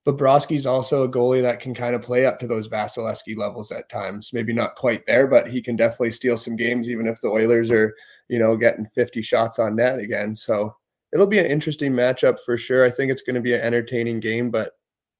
Bobrovsky's 0.07 0.65
also 0.65 1.03
a 1.03 1.09
goalie 1.09 1.41
that 1.41 1.59
can 1.59 1.73
kind 1.73 1.93
of 1.93 2.01
play 2.01 2.25
up 2.25 2.39
to 2.39 2.47
those 2.47 2.69
Vasilevskiy 2.69 3.35
levels 3.35 3.71
at 3.71 3.89
times. 3.89 4.31
Maybe 4.31 4.53
not 4.53 4.75
quite 4.77 5.05
there, 5.05 5.27
but 5.27 5.47
he 5.47 5.61
can 5.61 5.75
definitely 5.75 6.11
steal 6.11 6.37
some 6.37 6.55
games, 6.55 6.89
even 6.89 7.07
if 7.07 7.19
the 7.19 7.27
Oilers 7.27 7.69
are, 7.71 7.93
you 8.29 8.39
know, 8.39 8.55
getting 8.55 8.85
50 8.85 9.21
shots 9.21 9.59
on 9.59 9.75
net 9.75 9.99
again. 9.99 10.33
So 10.33 10.73
it'll 11.11 11.27
be 11.27 11.39
an 11.39 11.45
interesting 11.45 11.91
matchup 11.91 12.37
for 12.45 12.57
sure. 12.57 12.85
I 12.85 12.89
think 12.89 13.11
it's 13.11 13.21
going 13.21 13.35
to 13.35 13.41
be 13.41 13.53
an 13.53 13.59
entertaining 13.59 14.21
game, 14.21 14.49
but 14.49 14.71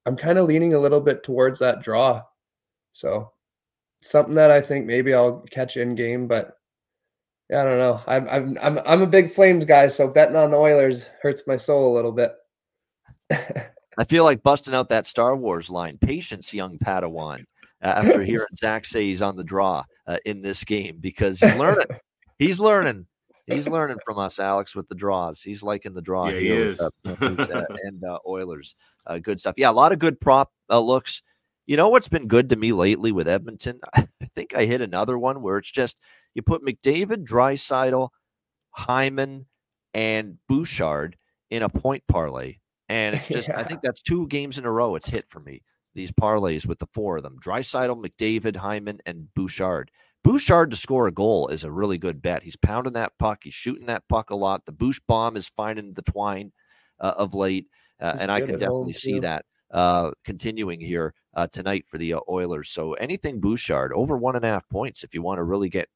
I'm 0.05 0.15
kind 0.15 0.37
of 0.37 0.47
leaning 0.47 0.73
a 0.73 0.79
little 0.79 1.01
bit 1.01 1.21
towards 1.21 1.59
that 1.59 1.81
draw. 1.81 2.21
So 2.93 3.31
something 4.01 4.35
that 4.35 4.51
I 4.51 4.61
think 4.61 4.85
maybe 4.85 5.13
I'll 5.13 5.41
catch 5.51 5.75
in 5.75 5.95
game, 5.95 6.29
but 6.29 6.57
yeah, 7.49 7.61
I 7.61 7.63
don't 7.65 7.77
know. 7.77 8.01
I'm 8.07 8.27
I'm 8.29 8.57
I'm 8.61 8.79
I'm 8.85 9.01
a 9.01 9.07
big 9.07 9.33
Flames 9.33 9.65
guy, 9.65 9.89
so 9.89 10.07
betting 10.07 10.37
on 10.37 10.51
the 10.51 10.57
Oilers 10.57 11.09
hurts 11.21 11.43
my 11.45 11.57
soul 11.57 11.93
a 11.93 11.95
little 11.95 12.13
bit. 12.13 12.31
I 13.97 14.03
feel 14.03 14.23
like 14.23 14.43
busting 14.43 14.75
out 14.75 14.89
that 14.89 15.07
Star 15.07 15.35
Wars 15.35 15.69
line, 15.69 15.97
patience, 15.97 16.53
young 16.53 16.77
Padawan, 16.77 17.45
uh, 17.83 17.87
after 17.87 18.23
hearing 18.23 18.47
Zach 18.55 18.85
say 18.85 19.05
he's 19.05 19.21
on 19.21 19.35
the 19.35 19.43
draw 19.43 19.83
uh, 20.05 20.17
in 20.25 20.41
this 20.41 20.63
game 20.63 20.97
because 20.99 21.39
he's 21.39 21.55
learning. 21.55 21.87
he's 22.37 22.59
learning. 22.59 23.07
He's 23.47 23.67
learning 23.67 23.97
from 24.05 24.19
us, 24.19 24.39
Alex, 24.39 24.75
with 24.75 24.89
the 24.89 24.95
draws. 24.95 25.41
He's 25.41 25.63
liking 25.63 25.93
the 25.93 26.01
draw 26.01 26.27
yeah, 26.27 26.39
here 26.39 26.67
with, 26.69 26.81
uh, 26.81 26.89
and 27.83 28.03
uh, 28.03 28.19
Oilers. 28.27 28.75
Uh, 29.05 29.19
good 29.19 29.39
stuff. 29.39 29.55
Yeah, 29.57 29.69
a 29.69 29.71
lot 29.71 29.93
of 29.93 29.99
good 29.99 30.19
prop 30.19 30.51
uh, 30.69 30.79
looks. 30.79 31.23
You 31.65 31.77
know 31.77 31.87
what's 31.87 32.09
been 32.09 32.27
good 32.27 32.49
to 32.49 32.57
me 32.57 32.73
lately 32.73 33.13
with 33.13 33.27
Edmonton? 33.27 33.79
I 33.95 34.07
think 34.35 34.53
I 34.53 34.65
hit 34.65 34.81
another 34.81 35.17
one 35.17 35.41
where 35.41 35.57
it's 35.57 35.71
just 35.71 35.97
you 36.33 36.41
put 36.41 36.63
McDavid, 36.63 37.25
Draisaitl, 37.25 38.09
Hyman, 38.71 39.45
and 39.93 40.37
Bouchard 40.49 41.15
in 41.49 41.63
a 41.63 41.69
point 41.69 42.03
parlay 42.09 42.57
and 42.89 43.15
it's 43.15 43.27
just, 43.27 43.49
yeah. 43.49 43.59
I 43.59 43.63
think 43.63 43.81
that's 43.81 44.01
two 44.01 44.27
games 44.27 44.57
in 44.57 44.65
a 44.65 44.71
row 44.71 44.95
it's 44.95 45.09
hit 45.09 45.25
for 45.29 45.39
me. 45.39 45.61
These 45.95 46.11
parlays 46.11 46.67
with 46.67 46.79
the 46.79 46.87
four 46.93 47.17
of 47.17 47.23
them 47.23 47.39
Draisaitl, 47.43 48.05
McDavid, 48.05 48.55
Hyman, 48.55 48.99
and 49.05 49.33
Bouchard. 49.33 49.89
Bouchard 50.23 50.71
to 50.71 50.77
score 50.77 51.07
a 51.07 51.11
goal 51.11 51.47
is 51.47 51.63
a 51.63 51.71
really 51.71 51.97
good 51.97 52.21
bet. 52.21 52.43
He's 52.43 52.57
pounding 52.57 52.93
that 52.93 53.13
puck. 53.17 53.39
He's 53.43 53.53
shooting 53.53 53.87
that 53.87 54.07
puck 54.09 54.29
a 54.29 54.35
lot. 54.35 54.65
The 54.65 54.71
Bouch 54.71 54.99
bomb 55.07 55.35
is 55.37 55.49
finding 55.49 55.93
the 55.93 56.01
twine 56.01 56.51
uh, 56.99 57.13
of 57.17 57.33
late. 57.33 57.67
Uh, 57.99 58.15
and 58.19 58.31
I 58.31 58.41
can 58.41 58.59
definitely 58.59 58.93
see 58.93 59.19
that 59.19 59.45
uh, 59.71 60.11
continuing 60.23 60.79
here 60.79 61.13
uh, 61.33 61.47
tonight 61.47 61.85
for 61.87 61.97
the 61.97 62.13
uh, 62.13 62.19
Oilers. 62.29 62.69
So 62.69 62.93
anything 62.93 63.39
Bouchard 63.39 63.91
over 63.93 64.17
one 64.17 64.35
and 64.35 64.45
a 64.45 64.49
half 64.49 64.67
points 64.69 65.03
if 65.03 65.13
you 65.13 65.21
want 65.21 65.39
to 65.39 65.43
really 65.43 65.69
get, 65.69 65.87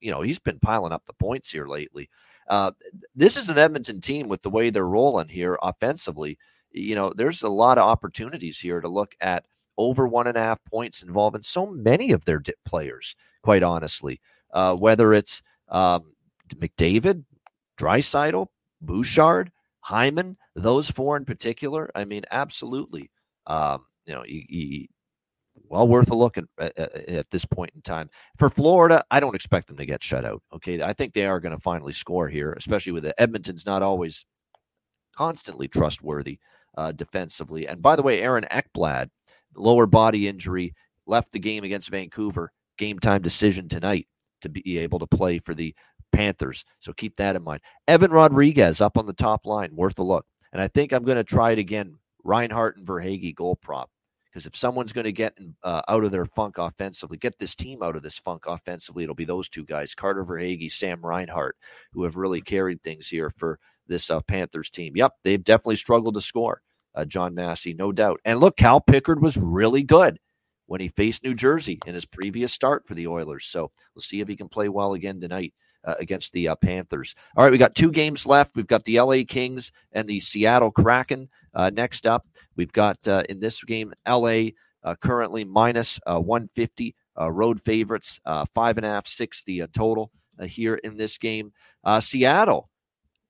you 0.00 0.10
know, 0.10 0.22
he's 0.22 0.40
been 0.40 0.58
piling 0.58 0.92
up 0.92 1.04
the 1.06 1.14
points 1.14 1.50
here 1.50 1.66
lately. 1.66 2.08
Uh, 2.48 2.72
this 3.14 3.36
is 3.36 3.48
an 3.48 3.58
Edmonton 3.58 4.00
team 4.00 4.28
with 4.28 4.42
the 4.42 4.50
way 4.50 4.70
they're 4.70 4.88
rolling 4.88 5.28
here 5.28 5.58
offensively. 5.62 6.38
You 6.72 6.94
know, 6.94 7.12
there's 7.14 7.42
a 7.42 7.48
lot 7.48 7.78
of 7.78 7.88
opportunities 7.88 8.58
here 8.58 8.80
to 8.80 8.88
look 8.88 9.14
at 9.20 9.46
over 9.76 10.06
one 10.06 10.26
and 10.26 10.36
a 10.36 10.40
half 10.40 10.64
points 10.64 11.02
involving 11.02 11.42
so 11.42 11.66
many 11.66 12.12
of 12.12 12.24
their 12.24 12.38
dip 12.38 12.58
players, 12.64 13.16
quite 13.42 13.62
honestly. 13.62 14.20
Uh, 14.52 14.74
whether 14.74 15.12
it's 15.12 15.42
um, 15.68 16.12
McDavid, 16.54 17.24
Draisaitl, 17.78 18.46
Bouchard, 18.80 19.50
Hyman, 19.80 20.36
those 20.54 20.90
four 20.90 21.16
in 21.16 21.24
particular. 21.24 21.90
I 21.94 22.04
mean, 22.04 22.22
absolutely. 22.30 23.10
Um, 23.46 23.84
you 24.06 24.14
know, 24.14 24.24
you, 24.24 24.42
you, 24.48 24.86
well 25.74 25.88
worth 25.88 26.10
a 26.10 26.14
look 26.14 26.38
at, 26.38 26.44
at, 26.58 26.78
at, 26.78 27.30
this 27.30 27.44
point 27.44 27.72
in 27.74 27.82
time. 27.82 28.08
For 28.38 28.48
Florida, 28.48 29.04
I 29.10 29.18
don't 29.18 29.34
expect 29.34 29.66
them 29.66 29.76
to 29.78 29.84
get 29.84 30.04
shut 30.04 30.24
out. 30.24 30.40
Okay, 30.54 30.80
I 30.80 30.92
think 30.92 31.12
they 31.12 31.26
are 31.26 31.40
going 31.40 31.54
to 31.54 31.60
finally 31.60 31.92
score 31.92 32.28
here, 32.28 32.52
especially 32.52 32.92
with 32.92 33.02
the 33.02 33.20
Edmonton's 33.20 33.66
not 33.66 33.82
always 33.82 34.24
constantly 35.16 35.66
trustworthy 35.66 36.38
uh, 36.76 36.92
defensively. 36.92 37.66
And 37.66 37.82
by 37.82 37.96
the 37.96 38.02
way, 38.02 38.22
Aaron 38.22 38.46
Ekblad, 38.52 39.08
lower 39.56 39.86
body 39.86 40.28
injury, 40.28 40.74
left 41.06 41.32
the 41.32 41.40
game 41.40 41.64
against 41.64 41.90
Vancouver. 41.90 42.52
Game 42.78 43.00
time 43.00 43.22
decision 43.22 43.68
tonight 43.68 44.06
to 44.42 44.48
be 44.48 44.78
able 44.78 45.00
to 45.00 45.06
play 45.08 45.40
for 45.40 45.54
the 45.54 45.74
Panthers. 46.12 46.64
So 46.78 46.92
keep 46.92 47.16
that 47.16 47.34
in 47.34 47.42
mind. 47.42 47.62
Evan 47.88 48.12
Rodrigues 48.12 48.80
up 48.80 48.96
on 48.96 49.06
the 49.06 49.12
top 49.12 49.44
line, 49.44 49.74
worth 49.74 49.98
a 49.98 50.04
look. 50.04 50.24
And 50.52 50.62
I 50.62 50.68
think 50.68 50.92
I'm 50.92 51.04
going 51.04 51.16
to 51.16 51.24
try 51.24 51.50
it 51.50 51.58
again. 51.58 51.96
Reinhart 52.22 52.76
and 52.76 52.86
Verhaeghe 52.86 53.34
goal 53.34 53.56
prop. 53.56 53.90
Because 54.34 54.46
if 54.46 54.56
someone's 54.56 54.92
going 54.92 55.04
to 55.04 55.12
get 55.12 55.38
uh, 55.62 55.82
out 55.86 56.02
of 56.02 56.10
their 56.10 56.24
funk 56.24 56.58
offensively, 56.58 57.16
get 57.16 57.38
this 57.38 57.54
team 57.54 57.84
out 57.84 57.94
of 57.94 58.02
this 58.02 58.18
funk 58.18 58.46
offensively, 58.48 59.04
it'll 59.04 59.14
be 59.14 59.24
those 59.24 59.48
two 59.48 59.64
guys, 59.64 59.94
Carter 59.94 60.24
Verhaeghe, 60.24 60.72
Sam 60.72 61.00
Reinhart, 61.06 61.56
who 61.92 62.02
have 62.02 62.16
really 62.16 62.40
carried 62.40 62.82
things 62.82 63.06
here 63.06 63.30
for 63.36 63.60
this 63.86 64.10
uh, 64.10 64.20
Panthers 64.22 64.70
team. 64.70 64.96
Yep, 64.96 65.12
they've 65.22 65.44
definitely 65.44 65.76
struggled 65.76 66.14
to 66.14 66.20
score, 66.20 66.62
uh, 66.96 67.04
John 67.04 67.36
Massey, 67.36 67.74
no 67.74 67.92
doubt. 67.92 68.18
And 68.24 68.40
look, 68.40 68.56
Cal 68.56 68.80
Pickard 68.80 69.22
was 69.22 69.36
really 69.36 69.84
good 69.84 70.18
when 70.66 70.80
he 70.80 70.88
faced 70.88 71.22
New 71.22 71.34
Jersey 71.34 71.78
in 71.86 71.94
his 71.94 72.04
previous 72.06 72.52
start 72.52 72.88
for 72.88 72.94
the 72.94 73.06
Oilers. 73.06 73.46
So 73.46 73.70
we'll 73.94 74.00
see 74.02 74.20
if 74.20 74.26
he 74.26 74.34
can 74.34 74.48
play 74.48 74.68
well 74.68 74.94
again 74.94 75.20
tonight. 75.20 75.54
Uh, 75.84 75.94
against 76.00 76.32
the 76.32 76.48
uh, 76.48 76.54
Panthers. 76.54 77.14
All 77.36 77.44
right, 77.44 77.52
we 77.52 77.58
got 77.58 77.74
two 77.74 77.90
games 77.90 78.24
left. 78.24 78.56
We've 78.56 78.66
got 78.66 78.84
the 78.84 78.98
LA 78.98 79.18
Kings 79.28 79.70
and 79.92 80.08
the 80.08 80.18
Seattle 80.18 80.70
Kraken. 80.70 81.28
Uh, 81.52 81.68
next 81.74 82.06
up, 82.06 82.26
we've 82.56 82.72
got 82.72 82.96
uh, 83.06 83.22
in 83.28 83.38
this 83.38 83.62
game 83.62 83.92
LA 84.08 84.52
uh, 84.82 84.94
currently 85.02 85.44
minus, 85.44 86.00
uh, 86.06 86.18
150 86.18 86.94
road 87.28 87.60
favorites, 87.66 88.18
five 88.54 88.78
and 88.78 88.86
a 88.86 88.88
half, 88.88 89.06
six 89.06 89.44
the 89.44 89.66
total 89.74 90.10
here 90.46 90.76
in 90.76 90.96
this 90.96 91.18
game. 91.18 91.52
Seattle 92.00 92.70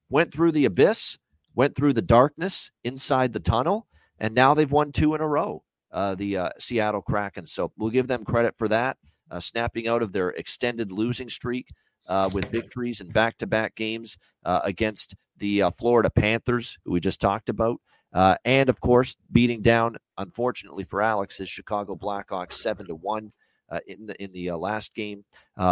went 0.09 0.32
through 0.32 0.52
the 0.52 0.66
abyss, 0.66 1.18
went 1.56 1.74
through 1.74 1.94
the 1.94 2.02
darkness 2.02 2.70
inside 2.85 3.32
the 3.32 3.40
tunnel, 3.40 3.89
and 4.20 4.32
now 4.32 4.55
they've 4.55 4.70
won 4.70 4.93
two 4.93 5.16
in 5.16 5.20
a 5.20 5.26
row. 5.26 5.60
the 5.93 6.52
Seattle 6.60 7.02
Kraken. 7.02 7.48
So 7.48 7.72
we'll 7.76 7.90
give 7.90 8.06
them 8.06 8.24
credit 8.24 8.55
for 8.56 8.68
that, 8.68 8.97
snapping 9.40 9.89
out 9.89 10.02
of 10.02 10.12
their 10.12 10.31
extended 10.31 10.93
losing 10.93 11.28
streak. 11.28 11.66
Uh, 12.06 12.28
with 12.32 12.44
victories 12.51 13.01
in 13.01 13.09
back 13.09 13.36
to 13.39 13.47
back 13.47 13.74
games 13.76 14.18
uh, 14.44 14.60
against 14.64 15.14
the 15.39 15.62
uh, 15.62 15.70
Florida 15.78 16.10
Panthers, 16.10 16.76
who 16.85 16.93
we 16.93 17.01
just 17.01 17.20
talked 17.20 17.48
about. 17.48 17.81
Uh, 18.12 18.36
and 18.44 18.68
of 18.68 18.78
course, 18.81 19.16
beating 19.32 19.62
down, 19.62 19.97
unfortunately 20.18 20.85
for 20.85 21.01
Alex, 21.01 21.39
his 21.39 21.48
Chicago 21.48 21.97
Blackhawks 21.97 22.52
seven 22.52 22.86
to 22.86 22.94
one 22.94 23.32
uh, 23.70 23.81
in 23.86 24.06
the 24.06 24.22
in 24.22 24.31
the 24.32 24.51
uh, 24.51 24.56
last 24.56 24.94
game. 24.94 25.24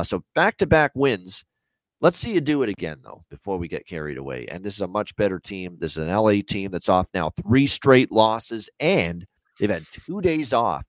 So 0.05 0.25
back 0.35 0.57
to 0.59 0.67
back 0.67 0.93
wins. 0.95 1.45
Let's 2.01 2.17
see 2.17 2.33
you 2.33 2.41
do 2.41 2.63
it 2.63 2.69
again 2.69 2.99
though 3.05 3.23
before 3.31 3.59
we 3.59 3.69
get 3.69 3.87
carried 3.87 4.19
away. 4.19 4.47
And 4.49 4.65
this 4.65 4.75
is 4.75 4.81
a 4.81 4.89
much 4.89 5.15
better 5.17 5.39
team. 5.39 5.77
This 5.79 5.93
is 5.93 6.09
an 6.09 6.13
LA 6.13 6.41
team 6.45 6.71
that's 6.73 6.89
off 6.89 7.07
now 7.15 7.31
three 7.31 7.67
straight 7.67 8.11
losses, 8.11 8.69
and 8.81 9.25
they've 9.61 9.71
had 9.71 9.85
two 9.93 10.21
days 10.21 10.53
off 10.53 10.85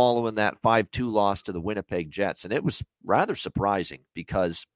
following 0.00 0.36
that 0.36 0.56
five 0.62 0.90
two 0.90 1.10
loss 1.10 1.42
to 1.42 1.52
the 1.52 1.60
Winnipeg 1.60 2.10
Jets, 2.10 2.44
and 2.44 2.52
it 2.52 2.64
was 2.64 2.82
rather 3.04 3.34
surprising 3.34 4.00
because 4.14 4.66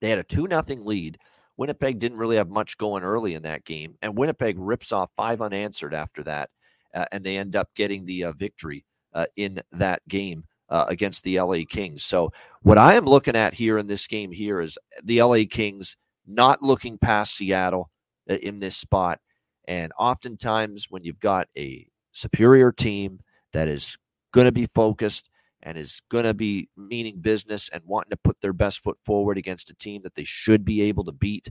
they 0.00 0.10
had 0.10 0.18
a 0.18 0.24
two 0.24 0.46
nothing 0.46 0.84
lead 0.84 1.18
Winnipeg 1.56 1.98
didn't 1.98 2.18
really 2.18 2.36
have 2.36 2.48
much 2.48 2.78
going 2.78 3.02
early 3.02 3.34
in 3.34 3.42
that 3.42 3.64
game, 3.64 3.96
and 4.00 4.16
Winnipeg 4.16 4.56
rips 4.58 4.92
off 4.92 5.10
five 5.16 5.42
unanswered 5.42 5.94
after 5.94 6.22
that, 6.24 6.50
uh, 6.94 7.04
and 7.12 7.24
they 7.24 7.36
end 7.36 7.56
up 7.56 7.68
getting 7.74 8.04
the 8.04 8.24
uh, 8.24 8.32
victory 8.32 8.84
uh, 9.12 9.26
in 9.36 9.60
that 9.72 10.06
game 10.08 10.44
uh, 10.70 10.86
against 10.88 11.24
the 11.24 11.38
LA 11.38 11.58
Kings. 11.68 12.04
So, 12.04 12.32
what 12.62 12.78
I 12.78 12.94
am 12.94 13.04
looking 13.04 13.36
at 13.36 13.54
here 13.54 13.78
in 13.78 13.86
this 13.86 14.06
game 14.06 14.32
here 14.32 14.60
is 14.60 14.78
the 15.04 15.22
LA 15.22 15.44
Kings 15.48 15.96
not 16.26 16.62
looking 16.62 16.96
past 16.96 17.36
Seattle 17.36 17.90
uh, 18.30 18.34
in 18.34 18.60
this 18.60 18.76
spot. 18.76 19.20
And 19.68 19.92
oftentimes, 19.98 20.86
when 20.88 21.04
you've 21.04 21.20
got 21.20 21.48
a 21.56 21.86
superior 22.12 22.72
team 22.72 23.20
that 23.52 23.68
is 23.68 23.96
going 24.32 24.46
to 24.46 24.52
be 24.52 24.66
focused 24.74 25.28
and 25.62 25.78
is 25.78 26.00
going 26.10 26.24
to 26.24 26.34
be 26.34 26.68
meaning 26.76 27.20
business 27.20 27.68
and 27.72 27.82
wanting 27.86 28.10
to 28.10 28.16
put 28.16 28.40
their 28.40 28.52
best 28.52 28.80
foot 28.80 28.98
forward 29.04 29.38
against 29.38 29.70
a 29.70 29.74
team 29.74 30.02
that 30.02 30.14
they 30.14 30.24
should 30.24 30.64
be 30.64 30.82
able 30.82 31.04
to 31.04 31.12
beat, 31.12 31.48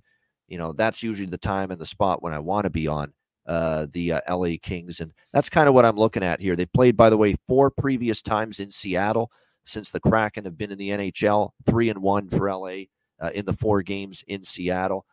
you 0.48 0.58
know, 0.58 0.74
that's 0.74 1.02
usually 1.02 1.28
the 1.28 1.38
time 1.38 1.72
and 1.72 1.80
the 1.80 1.86
spot 1.86 2.22
when 2.22 2.34
I 2.34 2.40
want 2.40 2.66
to 2.66 2.70
be 2.70 2.88
on 2.88 3.14
uh, 3.48 3.88
the 3.92 4.14
uh, 4.14 4.22
LA 4.30 4.56
Kings. 4.62 5.00
And 5.00 5.14
that's 5.32 5.50
kind 5.50 5.70
of 5.70 5.74
what 5.74 5.86
I'm 5.86 5.96
looking 5.96 6.24
at 6.24 6.42
here. 6.42 6.56
They've 6.56 6.72
played, 6.74 6.98
by 6.98 7.10
the 7.10 7.18
way, 7.18 7.36
four 7.48 7.72
previous 7.72 8.22
times 8.22 8.60
in 8.60 8.70
Seattle 8.70 9.32
since 9.64 9.92
the 9.92 10.00
Kraken 10.00 10.44
have 10.46 10.58
been 10.58 10.72
in 10.72 10.78
the 10.78 10.90
NHL, 10.90 11.52
three 11.66 11.90
and 11.90 12.02
one 12.02 12.28
for 12.30 12.52
LA 12.52 12.84
uh, 13.22 13.30
in 13.34 13.46
the 13.46 13.54
four 13.54 13.82
games 13.82 14.24
in 14.28 14.44
Seattle. 14.44 15.06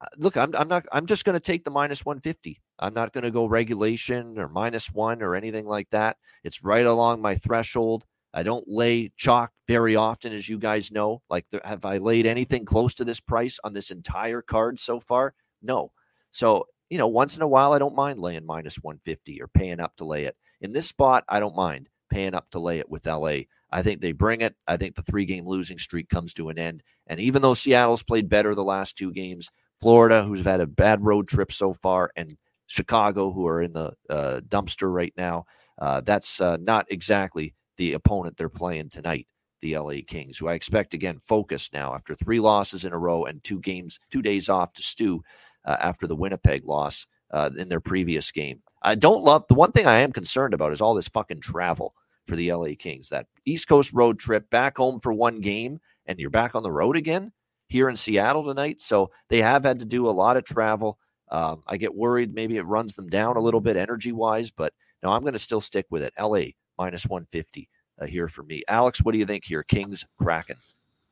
Uh, 0.00 0.06
look, 0.16 0.36
I'm, 0.36 0.54
I'm 0.54 0.68
not. 0.68 0.86
I'm 0.92 1.06
just 1.06 1.24
going 1.24 1.34
to 1.34 1.40
take 1.40 1.64
the 1.64 1.70
minus 1.70 2.04
150. 2.04 2.60
I'm 2.78 2.94
not 2.94 3.12
going 3.12 3.24
to 3.24 3.30
go 3.30 3.46
regulation 3.46 4.38
or 4.38 4.48
minus 4.48 4.92
one 4.92 5.22
or 5.22 5.34
anything 5.34 5.66
like 5.66 5.88
that. 5.90 6.16
It's 6.44 6.62
right 6.62 6.84
along 6.86 7.22
my 7.22 7.36
threshold. 7.36 8.04
I 8.34 8.42
don't 8.42 8.68
lay 8.68 9.12
chalk 9.16 9.52
very 9.66 9.96
often, 9.96 10.32
as 10.32 10.48
you 10.48 10.58
guys 10.58 10.92
know. 10.92 11.22
Like, 11.30 11.46
have 11.64 11.86
I 11.86 11.98
laid 11.98 12.26
anything 12.26 12.66
close 12.66 12.94
to 12.94 13.04
this 13.04 13.20
price 13.20 13.58
on 13.64 13.72
this 13.72 13.90
entire 13.90 14.42
card 14.42 14.78
so 14.78 15.00
far? 15.00 15.34
No. 15.62 15.92
So, 16.32 16.66
you 16.90 16.98
know, 16.98 17.08
once 17.08 17.36
in 17.36 17.42
a 17.42 17.48
while, 17.48 17.72
I 17.72 17.78
don't 17.78 17.96
mind 17.96 18.20
laying 18.20 18.44
minus 18.44 18.76
150 18.76 19.40
or 19.40 19.48
paying 19.48 19.80
up 19.80 19.96
to 19.96 20.04
lay 20.04 20.24
it. 20.24 20.36
In 20.60 20.72
this 20.72 20.86
spot, 20.86 21.24
I 21.28 21.40
don't 21.40 21.56
mind 21.56 21.88
paying 22.10 22.34
up 22.34 22.50
to 22.50 22.58
lay 22.58 22.78
it 22.78 22.90
with 22.90 23.06
LA. 23.06 23.44
I 23.70 23.82
think 23.82 24.00
they 24.00 24.12
bring 24.12 24.42
it. 24.42 24.54
I 24.66 24.76
think 24.76 24.94
the 24.94 25.02
three 25.02 25.24
game 25.24 25.46
losing 25.46 25.78
streak 25.78 26.08
comes 26.08 26.34
to 26.34 26.50
an 26.50 26.58
end. 26.58 26.82
And 27.06 27.20
even 27.20 27.42
though 27.42 27.54
Seattle's 27.54 28.02
played 28.02 28.28
better 28.28 28.54
the 28.54 28.62
last 28.62 28.96
two 28.96 29.12
games, 29.12 29.50
Florida, 29.80 30.22
who's 30.24 30.44
had 30.44 30.60
a 30.60 30.66
bad 30.66 31.04
road 31.04 31.28
trip 31.28 31.52
so 31.52 31.74
far, 31.74 32.10
and 32.16 32.36
Chicago, 32.66 33.32
who 33.32 33.46
are 33.46 33.62
in 33.62 33.72
the 33.72 33.92
uh, 34.10 34.40
dumpster 34.48 34.92
right 34.92 35.12
now, 35.16 35.46
uh, 35.78 36.00
that's 36.00 36.40
uh, 36.40 36.56
not 36.60 36.86
exactly 36.90 37.54
the 37.76 37.92
opponent 37.92 38.36
they're 38.36 38.48
playing 38.48 38.88
tonight, 38.88 39.26
the 39.60 39.76
LA 39.76 39.96
Kings, 40.06 40.38
who 40.38 40.48
I 40.48 40.54
expect 40.54 40.94
again 40.94 41.20
focused 41.24 41.72
now 41.72 41.94
after 41.94 42.14
three 42.14 42.40
losses 42.40 42.84
in 42.84 42.92
a 42.92 42.98
row 42.98 43.24
and 43.24 43.42
two 43.44 43.60
games, 43.60 43.98
two 44.10 44.22
days 44.22 44.48
off 44.48 44.72
to 44.74 44.82
stew 44.82 45.22
uh, 45.64 45.76
after 45.80 46.06
the 46.06 46.16
Winnipeg 46.16 46.64
loss 46.64 47.06
uh, 47.30 47.50
in 47.56 47.68
their 47.68 47.80
previous 47.80 48.30
game. 48.32 48.62
I 48.82 48.94
don't 48.94 49.24
love 49.24 49.44
the 49.48 49.54
one 49.54 49.72
thing 49.72 49.86
I 49.86 49.98
am 49.98 50.12
concerned 50.12 50.54
about 50.54 50.72
is 50.72 50.80
all 50.80 50.94
this 50.94 51.08
fucking 51.08 51.40
travel 51.40 51.94
for 52.26 52.36
the 52.36 52.52
LA 52.52 52.70
Kings. 52.78 53.08
That 53.08 53.26
East 53.44 53.68
Coast 53.68 53.92
road 53.92 54.18
trip 54.18 54.48
back 54.50 54.76
home 54.76 55.00
for 55.00 55.12
one 55.12 55.40
game, 55.40 55.80
and 56.06 56.18
you're 56.18 56.30
back 56.30 56.54
on 56.54 56.62
the 56.62 56.72
road 56.72 56.96
again 56.96 57.32
here 57.68 57.88
in 57.88 57.96
Seattle 57.96 58.44
tonight. 58.44 58.80
So 58.80 59.10
they 59.28 59.42
have 59.42 59.64
had 59.64 59.80
to 59.80 59.84
do 59.84 60.08
a 60.08 60.10
lot 60.10 60.36
of 60.36 60.44
travel. 60.44 60.98
Um, 61.30 61.62
I 61.66 61.76
get 61.76 61.94
worried 61.94 62.34
maybe 62.34 62.56
it 62.56 62.62
runs 62.62 62.94
them 62.94 63.08
down 63.08 63.36
a 63.36 63.40
little 63.40 63.60
bit 63.60 63.76
energy 63.76 64.12
wise, 64.12 64.50
but 64.50 64.72
no, 65.02 65.10
I'm 65.10 65.22
going 65.22 65.32
to 65.32 65.38
still 65.38 65.60
stick 65.60 65.86
with 65.90 66.02
it. 66.02 66.12
LA 66.18 66.50
minus 66.78 67.06
150 67.06 67.68
uh, 68.00 68.06
here 68.06 68.28
for 68.28 68.42
me. 68.42 68.62
Alex, 68.68 69.02
what 69.02 69.12
do 69.12 69.18
you 69.18 69.26
think 69.26 69.44
here? 69.44 69.62
Kings 69.62 70.04
Kraken. 70.20 70.56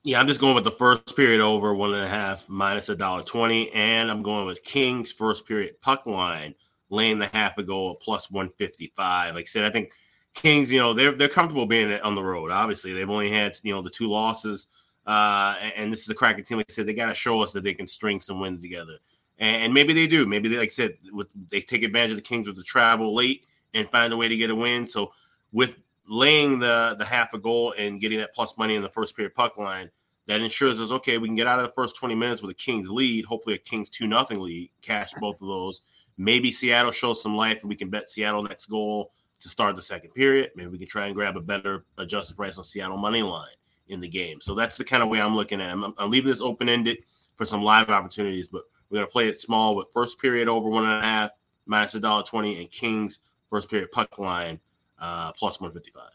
Yeah, 0.02 0.20
I'm 0.20 0.28
just 0.28 0.40
going 0.40 0.54
with 0.54 0.64
the 0.64 0.72
first 0.72 1.16
period 1.16 1.40
over 1.40 1.74
one 1.74 1.94
and 1.94 2.04
a 2.04 2.08
half 2.08 2.44
minus 2.46 2.90
a 2.90 2.94
dollar 2.94 3.22
twenty, 3.22 3.72
and 3.72 4.10
I'm 4.10 4.22
going 4.22 4.44
with 4.44 4.62
Kings 4.62 5.10
first 5.12 5.46
period 5.46 5.80
puck 5.80 6.04
line 6.04 6.54
laying 6.90 7.18
the 7.18 7.28
half 7.28 7.56
a 7.56 7.62
goal 7.62 7.96
plus 7.96 8.30
155. 8.30 9.34
Like 9.34 9.44
I 9.44 9.46
said, 9.46 9.64
I 9.64 9.70
think 9.70 9.92
Kings, 10.34 10.70
you 10.70 10.78
know, 10.78 10.92
they're 10.92 11.12
they're 11.12 11.28
comfortable 11.28 11.64
being 11.64 11.92
on 12.00 12.14
the 12.14 12.22
road. 12.22 12.50
Obviously, 12.50 12.92
they've 12.92 13.08
only 13.08 13.30
had 13.30 13.58
you 13.62 13.72
know 13.72 13.80
the 13.80 13.90
two 13.90 14.10
losses, 14.10 14.66
uh, 15.06 15.54
and 15.76 15.92
this 15.92 16.02
is 16.02 16.10
a 16.10 16.14
Kraken 16.14 16.44
team. 16.44 16.58
Like 16.58 16.66
I 16.68 16.72
said, 16.72 16.86
they 16.86 16.94
got 16.94 17.06
to 17.06 17.14
show 17.14 17.40
us 17.40 17.52
that 17.52 17.64
they 17.64 17.74
can 17.74 17.86
string 17.86 18.20
some 18.20 18.40
wins 18.40 18.60
together, 18.60 18.98
and, 19.38 19.74
maybe 19.74 19.92
they 19.92 20.06
do. 20.06 20.26
Maybe 20.26 20.48
they, 20.48 20.56
like 20.56 20.70
I 20.70 20.74
said, 20.74 20.96
with 21.12 21.28
they 21.50 21.60
take 21.60 21.82
advantage 21.82 22.12
of 22.12 22.16
the 22.16 22.22
Kings 22.22 22.46
with 22.46 22.56
the 22.56 22.62
travel 22.62 23.14
late 23.14 23.44
and 23.74 23.90
find 23.90 24.12
a 24.12 24.16
way 24.16 24.28
to 24.28 24.36
get 24.36 24.50
a 24.50 24.54
win. 24.54 24.88
So 24.88 25.12
with 25.52 25.76
laying 26.08 26.58
the 26.58 26.96
the 26.98 27.04
half 27.04 27.32
a 27.34 27.38
goal 27.38 27.74
and 27.76 28.00
getting 28.00 28.18
that 28.18 28.34
plus 28.34 28.56
money 28.56 28.74
in 28.76 28.82
the 28.82 28.88
first 28.88 29.16
period 29.16 29.34
puck 29.34 29.56
line, 29.56 29.90
that 30.26 30.40
ensures 30.40 30.80
us 30.80 30.90
okay, 30.90 31.18
we 31.18 31.28
can 31.28 31.36
get 31.36 31.46
out 31.46 31.58
of 31.58 31.66
the 31.66 31.72
first 31.72 31.96
20 31.96 32.14
minutes 32.14 32.42
with 32.42 32.50
a 32.50 32.54
Kings 32.54 32.88
lead, 32.88 33.24
hopefully 33.24 33.56
a 33.56 33.58
Kings 33.58 33.88
two 33.88 34.06
nothing 34.06 34.40
lead, 34.40 34.70
cash 34.82 35.12
both 35.18 35.40
of 35.40 35.48
those. 35.48 35.82
Maybe 36.16 36.52
Seattle 36.52 36.92
shows 36.92 37.20
some 37.20 37.36
life 37.36 37.58
and 37.62 37.68
we 37.68 37.76
can 37.76 37.90
bet 37.90 38.10
Seattle 38.10 38.42
next 38.42 38.66
goal 38.66 39.12
to 39.40 39.48
start 39.48 39.74
the 39.76 39.82
second 39.82 40.10
period. 40.10 40.52
Maybe 40.54 40.68
we 40.68 40.78
can 40.78 40.86
try 40.86 41.06
and 41.06 41.14
grab 41.14 41.36
a 41.36 41.40
better 41.40 41.84
adjusted 41.98 42.36
price 42.36 42.56
on 42.56 42.64
Seattle 42.64 42.96
money 42.96 43.22
line 43.22 43.48
in 43.88 44.00
the 44.00 44.08
game. 44.08 44.40
So 44.40 44.54
that's 44.54 44.76
the 44.76 44.84
kind 44.84 45.02
of 45.02 45.08
way 45.08 45.20
I'm 45.20 45.34
looking 45.34 45.60
at. 45.60 45.70
I'm, 45.70 45.94
I'm 45.98 46.10
leaving 46.10 46.30
this 46.30 46.40
open 46.40 46.68
ended 46.68 46.98
for 47.36 47.44
some 47.44 47.62
live 47.62 47.90
opportunities, 47.90 48.48
but 48.48 48.62
we're 48.94 49.00
gonna 49.00 49.10
play 49.10 49.28
it 49.28 49.40
small 49.40 49.74
with 49.74 49.88
first 49.92 50.20
period 50.20 50.46
over 50.46 50.68
one 50.68 50.84
and 50.84 51.02
a 51.02 51.02
half 51.02 51.30
minus 51.66 51.96
a 51.96 52.00
dollar 52.00 52.22
twenty 52.22 52.60
and 52.60 52.70
Kings 52.70 53.18
first 53.50 53.68
period 53.68 53.90
puck 53.90 54.18
line 54.20 54.60
uh, 55.00 55.32
plus 55.32 55.60
one 55.60 55.72
fifty 55.72 55.90
five. 55.90 56.12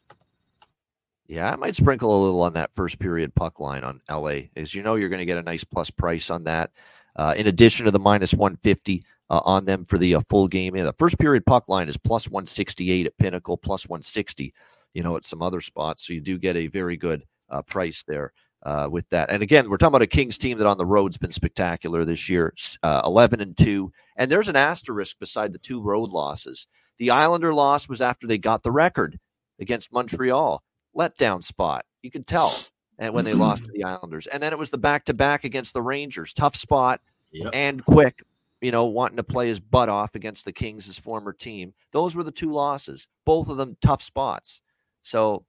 Yeah, 1.28 1.52
I 1.52 1.58
might 1.58 1.76
sprinkle 1.76 2.18
a 2.18 2.24
little 2.24 2.42
on 2.42 2.54
that 2.54 2.72
first 2.76 2.98
period 2.98 3.36
puck 3.36 3.60
line 3.60 3.84
on 3.84 4.02
LA, 4.10 4.48
as 4.56 4.74
you 4.74 4.82
know 4.82 4.96
you're 4.96 5.10
going 5.10 5.20
to 5.20 5.26
get 5.26 5.38
a 5.38 5.44
nice 5.44 5.64
plus 5.64 5.90
price 5.92 6.30
on 6.30 6.46
that. 6.46 6.72
Uh, 7.18 7.34
in 7.36 7.48
addition 7.48 7.86
to 7.86 7.92
the 7.92 8.00
minus 8.00 8.34
150, 8.34 9.04
uh, 9.30 9.42
on 9.44 9.66
them 9.66 9.86
for 9.86 9.98
the 9.98 10.16
uh, 10.16 10.22
full 10.30 10.48
game. 10.48 10.76
And 10.76 10.88
the 10.88 10.94
first 10.94 11.20
period 11.20 11.46
puck 11.46 11.70
line 11.70 11.88
is 11.88 11.98
plus 11.98 12.28
168 12.28 13.06
at 13.06 13.18
Pinnacle, 13.18 13.58
plus 13.58 13.88
160, 13.88 14.54
you 14.94 15.04
know, 15.04 15.18
at 15.18 15.26
some 15.26 15.42
other 15.42 15.62
spots. 15.62 16.08
So 16.08 16.14
you 16.14 16.22
do 16.22 16.40
get 16.40 16.56
a 16.56 16.68
very 16.68 16.98
good 16.98 17.24
uh, 17.50 17.62
price 17.62 18.04
there 18.08 18.34
uh, 18.64 18.88
with 18.90 19.08
that. 19.10 19.30
And 19.30 19.42
again, 19.42 19.70
we're 19.70 19.78
talking 19.78 19.92
about 19.92 20.02
a 20.02 20.08
Kings 20.08 20.38
team 20.38 20.58
that 20.58 20.68
on 20.68 20.78
the 20.78 20.86
road's 20.86 21.18
been 21.18 21.32
spectacular 21.32 22.06
this 22.06 22.30
year, 22.30 22.54
uh, 22.84 23.02
11 23.06 23.42
and 23.42 23.58
2. 23.58 23.92
And 24.18 24.32
there's 24.32 24.50
an 24.50 24.56
asterisk 24.56 25.20
beside 25.20 25.54
the 25.54 25.60
two 25.60 25.82
road 25.82 26.10
losses. 26.10 26.68
The 26.98 27.12
Islander 27.12 27.54
loss 27.54 27.88
was 27.88 28.02
after 28.02 28.28
they 28.28 28.38
got 28.38 28.64
the 28.64 28.72
record 28.72 29.20
against 29.60 29.94
Montreal. 29.94 30.62
Letdown 30.98 31.44
spot. 31.44 31.86
You 32.02 32.12
can 32.12 32.24
tell. 32.24 32.58
And 32.98 33.14
when 33.14 33.24
they 33.24 33.34
lost 33.34 33.64
to 33.64 33.72
the 33.72 33.86
Islanders. 33.86 34.28
And 34.28 34.44
then 34.44 34.52
it 34.52 34.60
was 34.60 34.72
the 34.72 34.78
back 34.78 35.06
to 35.06 35.14
back 35.14 35.46
against 35.46 35.74
the 35.74 35.82
Rangers. 35.82 36.34
Tough 36.34 36.58
spot 36.58 37.00
yep. 37.32 37.52
and 37.54 37.84
Quick 37.86 38.24
you 38.62 38.72
know, 38.72 38.86
wanting 38.86 39.18
to 39.18 39.24
play 39.24 39.48
his 39.48 39.60
butt 39.60 39.90
off 39.90 40.16
against 40.16 40.46
the 40.46 40.52
Kings, 40.52 40.86
his 40.86 41.00
former 41.00 41.32
team. 41.32 41.74
Those 41.92 42.16
were 42.16 42.24
the 42.24 42.32
two 42.32 42.52
losses, 42.52 43.08
both 43.26 43.50
of 43.50 43.58
them 43.58 43.78
tough 43.82 44.02
spots. 44.02 44.62
So, 45.02 45.46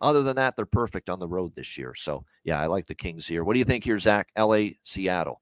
other 0.00 0.22
than 0.22 0.36
that, 0.36 0.56
they're 0.56 0.66
perfect 0.66 1.08
on 1.08 1.18
the 1.18 1.28
road 1.28 1.54
this 1.54 1.78
year. 1.78 1.94
So, 1.94 2.24
yeah, 2.44 2.60
I 2.60 2.66
like 2.66 2.86
the 2.86 2.94
Kings 2.94 3.26
here. 3.26 3.44
What 3.44 3.54
do 3.54 3.58
you 3.58 3.64
think 3.64 3.84
here, 3.84 3.98
Zach? 3.98 4.28
LA, 4.36 4.68
Seattle. 4.82 5.40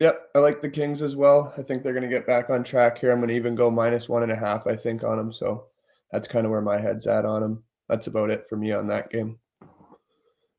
Yep, 0.00 0.30
I 0.34 0.38
like 0.40 0.60
the 0.60 0.68
Kings 0.68 1.02
as 1.02 1.16
well. 1.16 1.54
I 1.56 1.62
think 1.62 1.82
they're 1.82 1.92
going 1.92 2.08
to 2.08 2.14
get 2.14 2.26
back 2.26 2.50
on 2.50 2.64
track 2.64 2.98
here. 2.98 3.12
I'm 3.12 3.18
going 3.18 3.28
to 3.28 3.36
even 3.36 3.54
go 3.54 3.70
minus 3.70 4.08
one 4.08 4.22
and 4.22 4.32
a 4.32 4.36
half, 4.36 4.66
I 4.66 4.76
think, 4.76 5.04
on 5.04 5.16
them. 5.16 5.32
So, 5.32 5.66
that's 6.12 6.28
kind 6.28 6.46
of 6.46 6.52
where 6.52 6.60
my 6.60 6.80
head's 6.80 7.06
at 7.06 7.24
on 7.24 7.42
them. 7.42 7.62
That's 7.88 8.06
about 8.06 8.30
it 8.30 8.46
for 8.48 8.56
me 8.56 8.72
on 8.72 8.86
that 8.88 9.10
game. 9.10 9.38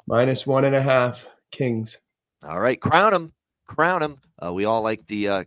Minus 0.08 0.46
one 0.46 0.66
and 0.66 0.76
a 0.76 0.82
half, 0.82 1.26
Kings. 1.52 1.98
All 2.44 2.60
right, 2.60 2.80
crown 2.80 3.12
them, 3.12 3.34
crown 3.66 4.02
them. 4.02 4.18
Uh, 4.44 4.54
we 4.54 4.66
all 4.66 4.82
like 4.82 5.06
the 5.08 5.30
uh, 5.30 5.44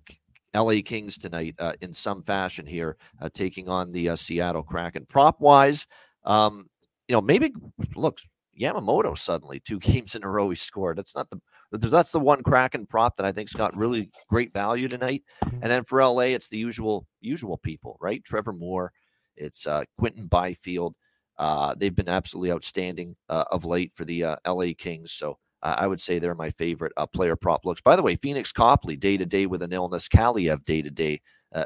LA 0.55 0.81
Kings 0.85 1.19
tonight 1.19 1.55
uh, 1.59 1.75
in 1.81 1.93
some 1.93 2.23
fashion 2.23 2.67
here, 2.67 2.97
uh, 3.21 3.29
taking 3.33 3.69
on 3.69 3.93
the 3.93 4.09
uh, 4.09 4.17
Seattle 4.17 4.63
Kraken. 4.63 5.07
Prop 5.09 5.41
wise, 5.41 5.87
um, 6.25 6.69
you 7.09 7.15
know, 7.15 7.21
maybe 7.23 7.53
look 7.97 8.19
Yamamoto 8.59 9.17
suddenly 9.17 9.61
two 9.61 9.79
games 9.81 10.15
in 10.15 10.25
a 10.25 10.29
row 10.29 10.51
he 10.51 10.57
scored. 10.57 10.99
That's 10.99 11.17
not 11.17 11.29
the 11.31 11.41
that's 11.73 12.13
the 12.13 12.21
one 12.21 12.43
Kraken 12.43 12.87
prop 12.87 13.17
that 13.17 13.27
I 13.27 13.33
think's 13.33 13.53
got 13.53 13.77
really 13.77 14.11
great 14.29 14.55
value 14.55 14.89
tonight. 14.89 15.23
And 15.43 15.65
then 15.65 15.85
for 15.85 16.03
LA, 16.03 16.33
it's 16.33 16.49
the 16.49 16.59
usual 16.59 17.07
usual 17.21 17.59
people, 17.59 17.99
right? 18.01 18.25
Trevor 18.25 18.53
Moore, 18.53 18.93
it's 19.37 19.67
uh, 19.67 19.85
Quinton 19.99 20.27
Byfield. 20.27 20.95
Uh, 21.39 21.75
they've 21.77 21.95
been 21.95 22.09
absolutely 22.09 22.53
outstanding 22.53 23.15
uh, 23.29 23.45
of 23.53 23.65
late 23.65 23.93
for 23.95 24.05
the 24.05 24.25
uh, 24.25 24.37
LA 24.47 24.73
Kings. 24.77 25.13
So 25.13 25.39
uh, 25.63 25.77
I 25.79 25.87
would 25.87 26.01
say 26.01 26.19
they're 26.19 26.35
my 26.35 26.51
favorite 26.53 26.93
uh, 26.97 27.07
player 27.07 27.37
prop 27.37 27.65
looks. 27.65 27.81
By 27.81 27.97
the 27.97 28.03
way, 28.03 28.17
Phoenix 28.17 28.51
Copley 28.51 28.97
day 28.97 29.17
to 29.17 29.27
day 29.27 29.47
with 29.47 29.63
an 29.63 29.73
illness, 29.73 30.09
Kaliyev 30.09 30.65
day 30.65 30.83
to 30.83 30.91
day 30.91 31.21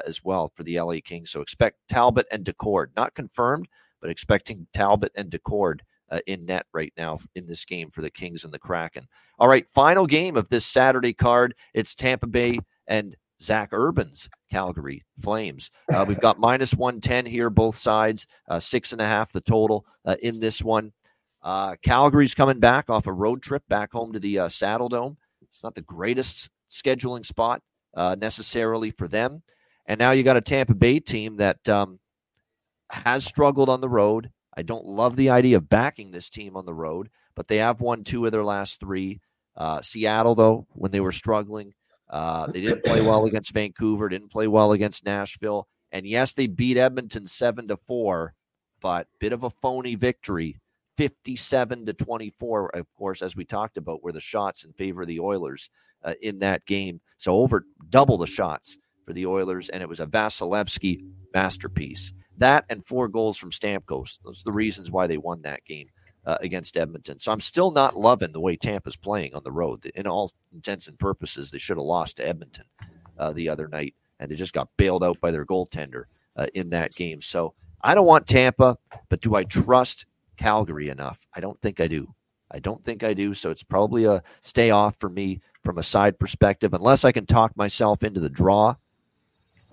as 0.07 0.23
well 0.23 0.51
for 0.55 0.63
the 0.63 0.79
LA 0.79 0.95
Kings. 1.03 1.29
So 1.31 1.41
expect 1.41 1.77
Talbot 1.89 2.25
and 2.31 2.45
Daccord. 2.45 2.87
not 2.95 3.13
confirmed, 3.15 3.67
but 4.03 4.11
expecting 4.11 4.67
Talbot 4.73 5.13
and 5.15 5.31
Daccord 5.31 5.79
uh, 6.11 6.19
in 6.27 6.45
net 6.45 6.65
right 6.73 6.91
now 6.97 7.19
in 7.35 7.47
this 7.47 7.63
game 7.63 7.89
for 7.89 8.01
the 8.01 8.11
Kings 8.11 8.43
and 8.43 8.53
the 8.53 8.59
Kraken. 8.59 9.07
All 9.39 9.47
right, 9.47 9.65
final 9.73 10.05
game 10.05 10.35
of 10.35 10.49
this 10.49 10.65
Saturday 10.65 11.13
card. 11.13 11.55
It's 11.73 11.95
Tampa 11.95 12.27
Bay 12.27 12.59
and 12.85 13.15
Zach 13.41 13.69
Urban's 13.71 14.29
Calgary 14.51 15.05
Flames. 15.21 15.71
Uh, 15.91 16.03
we've 16.05 16.19
got 16.19 16.37
minus 16.39 16.73
110 16.73 17.25
here, 17.25 17.49
both 17.49 17.77
sides, 17.77 18.27
uh, 18.49 18.59
six 18.59 18.91
and 18.91 18.99
a 18.99 19.07
half 19.07 19.31
the 19.31 19.39
total 19.39 19.85
uh, 20.03 20.17
in 20.21 20.37
this 20.41 20.61
one. 20.61 20.91
Uh, 21.41 21.77
Calgary's 21.81 22.35
coming 22.35 22.59
back 22.59 22.89
off 22.89 23.07
a 23.07 23.13
road 23.13 23.41
trip 23.41 23.63
back 23.69 23.93
home 23.93 24.11
to 24.11 24.19
the 24.19 24.37
uh, 24.39 24.47
Saddledome. 24.49 25.15
It's 25.43 25.63
not 25.63 25.75
the 25.75 25.81
greatest 25.81 26.49
scheduling 26.69 27.25
spot 27.25 27.61
uh, 27.95 28.17
necessarily 28.19 28.91
for 28.91 29.07
them. 29.07 29.43
And 29.85 29.97
now 29.97 30.11
you 30.11 30.23
got 30.23 30.37
a 30.37 30.41
Tampa 30.41 30.73
Bay 30.73 30.99
team 30.99 31.37
that 31.37 31.67
um, 31.69 31.99
has 32.93 33.25
struggled 33.25 33.69
on 33.69 33.81
the 33.81 33.89
road. 33.89 34.29
I 34.55 34.61
don't 34.61 34.85
love 34.85 35.15
the 35.15 35.31
idea 35.31 35.57
of 35.57 35.69
backing 35.69 36.11
this 36.11 36.29
team 36.29 36.55
on 36.55 36.65
the 36.65 36.73
road, 36.73 37.09
but 37.35 37.47
they 37.47 37.57
have 37.57 37.81
won 37.81 38.03
two 38.03 38.25
of 38.25 38.31
their 38.31 38.43
last 38.43 38.79
three. 38.79 39.19
Uh, 39.57 39.81
Seattle, 39.81 40.35
though, 40.35 40.67
when 40.73 40.91
they 40.91 40.99
were 40.99 41.11
struggling, 41.11 41.73
uh, 42.09 42.47
they 42.47 42.61
didn't 42.61 42.83
play 42.83 43.01
well 43.01 43.25
against 43.25 43.51
Vancouver, 43.51 44.09
didn't 44.09 44.31
play 44.31 44.47
well 44.47 44.71
against 44.71 45.05
Nashville, 45.05 45.67
and 45.91 46.05
yes, 46.05 46.33
they 46.33 46.47
beat 46.47 46.77
Edmonton 46.77 47.27
seven 47.27 47.67
to 47.67 47.77
four, 47.77 48.33
but 48.81 49.07
bit 49.19 49.33
of 49.33 49.43
a 49.43 49.49
phony 49.49 49.95
victory, 49.95 50.59
fifty-seven 50.97 51.85
to 51.87 51.93
twenty-four. 51.93 52.75
Of 52.75 52.85
course, 52.95 53.21
as 53.21 53.35
we 53.35 53.45
talked 53.45 53.77
about, 53.77 54.03
were 54.03 54.11
the 54.11 54.19
shots 54.19 54.63
in 54.63 54.73
favor 54.73 55.01
of 55.03 55.07
the 55.07 55.19
Oilers 55.19 55.69
uh, 56.03 56.13
in 56.21 56.39
that 56.39 56.65
game, 56.65 57.01
so 57.17 57.35
over 57.35 57.65
double 57.89 58.17
the 58.17 58.27
shots 58.27 58.77
for 59.05 59.13
the 59.13 59.25
Oilers, 59.25 59.69
and 59.69 59.81
it 59.81 59.89
was 59.89 59.99
a 59.99 60.07
Vasilevskiy 60.07 61.03
masterpiece. 61.33 62.13
That 62.37 62.65
and 62.69 62.85
four 62.85 63.07
goals 63.07 63.37
from 63.37 63.51
Stamkos. 63.51 64.19
Those 64.23 64.41
are 64.41 64.45
the 64.45 64.51
reasons 64.51 64.91
why 64.91 65.07
they 65.07 65.17
won 65.17 65.41
that 65.43 65.63
game 65.65 65.87
uh, 66.25 66.37
against 66.41 66.77
Edmonton. 66.77 67.19
So 67.19 67.31
I'm 67.31 67.41
still 67.41 67.71
not 67.71 67.97
loving 67.97 68.31
the 68.31 68.39
way 68.39 68.55
Tampa's 68.55 68.95
playing 68.95 69.35
on 69.35 69.43
the 69.43 69.51
road. 69.51 69.85
In 69.95 70.07
all 70.07 70.31
intents 70.53 70.87
and 70.87 70.97
purposes, 70.97 71.51
they 71.51 71.57
should 71.57 71.77
have 71.77 71.85
lost 71.85 72.17
to 72.17 72.27
Edmonton 72.27 72.65
uh, 73.17 73.33
the 73.33 73.49
other 73.49 73.67
night, 73.67 73.95
and 74.19 74.29
they 74.29 74.35
just 74.35 74.53
got 74.53 74.69
bailed 74.77 75.03
out 75.03 75.19
by 75.19 75.31
their 75.31 75.45
goaltender 75.45 76.05
uh, 76.35 76.47
in 76.53 76.69
that 76.69 76.93
game. 76.95 77.21
So 77.21 77.53
I 77.81 77.93
don't 77.93 78.07
want 78.07 78.27
Tampa, 78.27 78.77
but 79.09 79.21
do 79.21 79.35
I 79.35 79.43
trust 79.43 80.05
Calgary 80.37 80.89
enough? 80.89 81.19
I 81.33 81.39
don't 81.39 81.59
think 81.61 81.79
I 81.79 81.87
do. 81.87 82.13
I 82.51 82.59
don't 82.59 82.83
think 82.85 83.03
I 83.03 83.13
do. 83.13 83.33
So 83.33 83.49
it's 83.49 83.63
probably 83.63 84.05
a 84.05 84.23
stay 84.41 84.69
off 84.69 84.95
for 84.99 85.09
me 85.09 85.41
from 85.63 85.77
a 85.77 85.83
side 85.83 86.19
perspective, 86.19 86.73
unless 86.73 87.03
I 87.03 87.11
can 87.11 87.25
talk 87.25 87.55
myself 87.57 88.03
into 88.03 88.19
the 88.19 88.29
draw. 88.29 88.75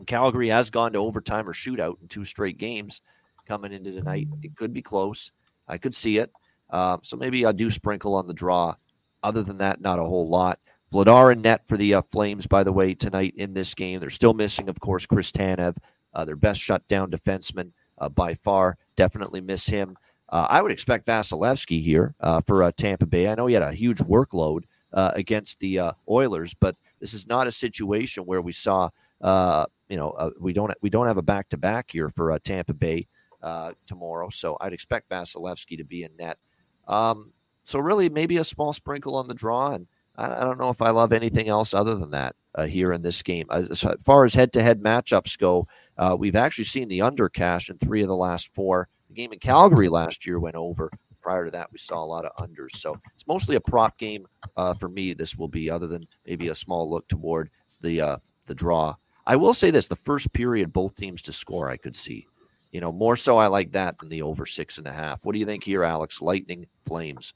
Calgary 0.06 0.48
has 0.48 0.70
gone 0.70 0.93
to 0.93 0.98
overtime 0.98 1.48
or 1.48 1.52
shootout 1.52 2.01
in 2.01 2.09
two 2.09 2.24
straight 2.24 2.59
games 2.59 3.01
coming 3.47 3.72
into 3.72 3.93
tonight. 3.93 4.28
It 4.43 4.56
could 4.56 4.72
be 4.72 4.82
close. 4.82 5.32
I 5.68 5.78
could 5.78 5.94
see 5.94 6.18
it. 6.18 6.32
Uh, 6.70 6.98
so 7.02 7.16
maybe 7.16 7.44
I 7.44 7.52
do 7.52 7.70
sprinkle 7.70 8.14
on 8.14 8.27
the 8.27 8.35
draw. 8.35 8.74
Other 9.22 9.43
than 9.43 9.59
that, 9.59 9.81
not 9.81 9.98
a 9.98 10.05
whole 10.05 10.28
lot. 10.28 10.59
Vladar 10.93 11.32
and 11.32 11.43
net 11.43 11.62
for 11.68 11.77
the 11.77 11.94
uh, 11.94 12.02
Flames, 12.10 12.47
by 12.47 12.64
the 12.64 12.72
way, 12.72 12.94
tonight 12.94 13.35
in 13.36 13.55
this 13.55 13.74
game. 13.74 14.01
They're 14.01 14.10
still 14.10 14.35
missing, 14.35 14.68
of 14.68 14.81
course, 14.81 15.06
Chris 15.06 15.31
Tanev, 15.31 15.77
uh, 16.14 16.24
their 16.24 16.36
best 16.36 16.60
shutdown 16.60 17.10
defenseman 17.10 17.70
uh, 17.98 18.09
by 18.09 18.35
far. 18.35 18.77
Definitely 18.97 19.40
miss 19.40 19.66
him. 19.66 19.97
Uh, 20.31 20.47
I 20.48 20.62
would 20.62 20.72
expect 20.72 21.06
Vasilevskiy 21.06 21.82
here 21.82 22.14
uh, 22.20 22.40
for 22.40 22.70
Tampa 22.72 23.06
Bay. 23.06 23.28
I 23.28 23.35
know 23.35 23.47
he 23.47 23.55
had 23.55 23.62
a 23.62 23.72
huge 23.72 23.98
workload 23.98 24.62
against 24.93 25.60
the 25.60 25.93
Oilers, 26.09 26.55
but 26.55 26.77
this 26.98 27.14
is 27.14 27.27
not 27.27 27.47
a 27.47 27.52
situation 27.52 28.24
where 28.24 28.40
we 28.40 28.52
saw, 28.52 28.90
you 29.22 29.97
know, 29.97 30.32
we 30.40 30.52
don't 30.52 30.72
we 30.80 30.90
don't 30.90 31.06
have 31.06 31.18
a 31.18 31.22
back 31.22 31.48
to 31.51 31.56
back 31.56 31.90
here 31.90 32.10
for 32.10 32.38
Tampa 32.38 32.74
Bay 32.74 33.06
uh, 33.42 33.72
tomorrow. 33.86 34.28
So 34.30 34.56
I'd 34.60 34.72
expect 34.72 35.10
Vasilevskiy 35.10 35.78
to 35.78 35.84
be 35.84 36.05
in 36.05 36.10
net. 36.18 36.38
Um, 36.88 37.32
so 37.64 37.78
really, 37.78 38.09
maybe 38.09 38.38
a 38.38 38.44
small 38.44 38.72
sprinkle 38.72 39.16
on 39.16 39.28
the 39.28 39.34
draw, 39.34 39.72
and 39.72 39.86
I, 40.16 40.26
I 40.26 40.40
don't 40.40 40.59
know 40.59 40.70
if 40.70 40.82
I 40.82 40.90
love 40.90 41.12
anything 41.12 41.48
else 41.48 41.74
other 41.74 41.94
than 41.94 42.10
that 42.10 42.34
uh, 42.55 42.66
here 42.66 42.92
in 42.92 43.02
this 43.02 43.22
game. 43.22 43.47
As 43.51 43.84
far 44.05 44.24
as 44.24 44.34
head-to-head 44.34 44.80
matchups 44.80 45.38
go, 45.38 45.68
uh, 45.97 46.16
we've 46.18 46.36
actually 46.36 46.64
seen 46.64 46.88
the 46.88 47.02
under 47.02 47.28
cash 47.28 47.70
in 47.70 47.78
three 47.78 48.02
of 48.02 48.09
the 48.09 48.16
last 48.16 48.52
four. 48.55 48.88
The 49.09 49.14
game 49.14 49.32
in 49.32 49.38
Calgary 49.38 49.88
last 49.88 50.26
year 50.26 50.38
went 50.38 50.56
over. 50.56 50.90
Prior 51.20 51.44
to 51.44 51.51
that, 51.51 51.70
we 51.70 51.78
saw 51.78 52.02
a 52.02 52.06
lot 52.06 52.24
of 52.24 52.34
unders. 52.44 52.76
So 52.76 52.97
it's 53.14 53.26
mostly 53.26 53.56
a 53.56 53.60
prop 53.60 53.98
game 53.98 54.26
uh, 54.56 54.74
for 54.74 54.88
me. 54.88 55.12
This 55.12 55.36
will 55.36 55.48
be, 55.48 55.70
other 55.70 55.86
than 55.86 56.06
maybe 56.26 56.48
a 56.48 56.55
small 56.55 56.88
look 56.90 57.06
toward 57.09 57.51
the 57.82 58.01
uh, 58.01 58.16
the 58.47 58.55
draw. 58.55 58.94
I 59.26 59.36
will 59.36 59.55
say 59.55 59.70
this: 59.70 59.88
the 59.88 59.97
first 59.97 60.32
period, 60.32 60.72
both 60.72 60.97
teams 60.97 61.22
to 61.22 61.32
score, 61.32 61.70
I 61.70 61.76
could 61.76 61.97
see. 61.97 62.26
You 62.72 62.80
know, 62.80 62.92
more 62.92 63.16
so 63.16 63.36
I 63.36 63.48
like 63.48 63.72
that 63.72 63.98
than 63.98 64.09
the 64.09 64.22
over 64.22 64.47
six 64.47 64.78
and 64.78 64.86
a 64.86 64.92
half. 64.92 65.24
What 65.24 65.32
do 65.32 65.38
you 65.38 65.47
think 65.47 65.64
here, 65.64 65.82
Alex? 65.82 66.20
Lightning 66.20 66.66
Flames. 66.86 67.34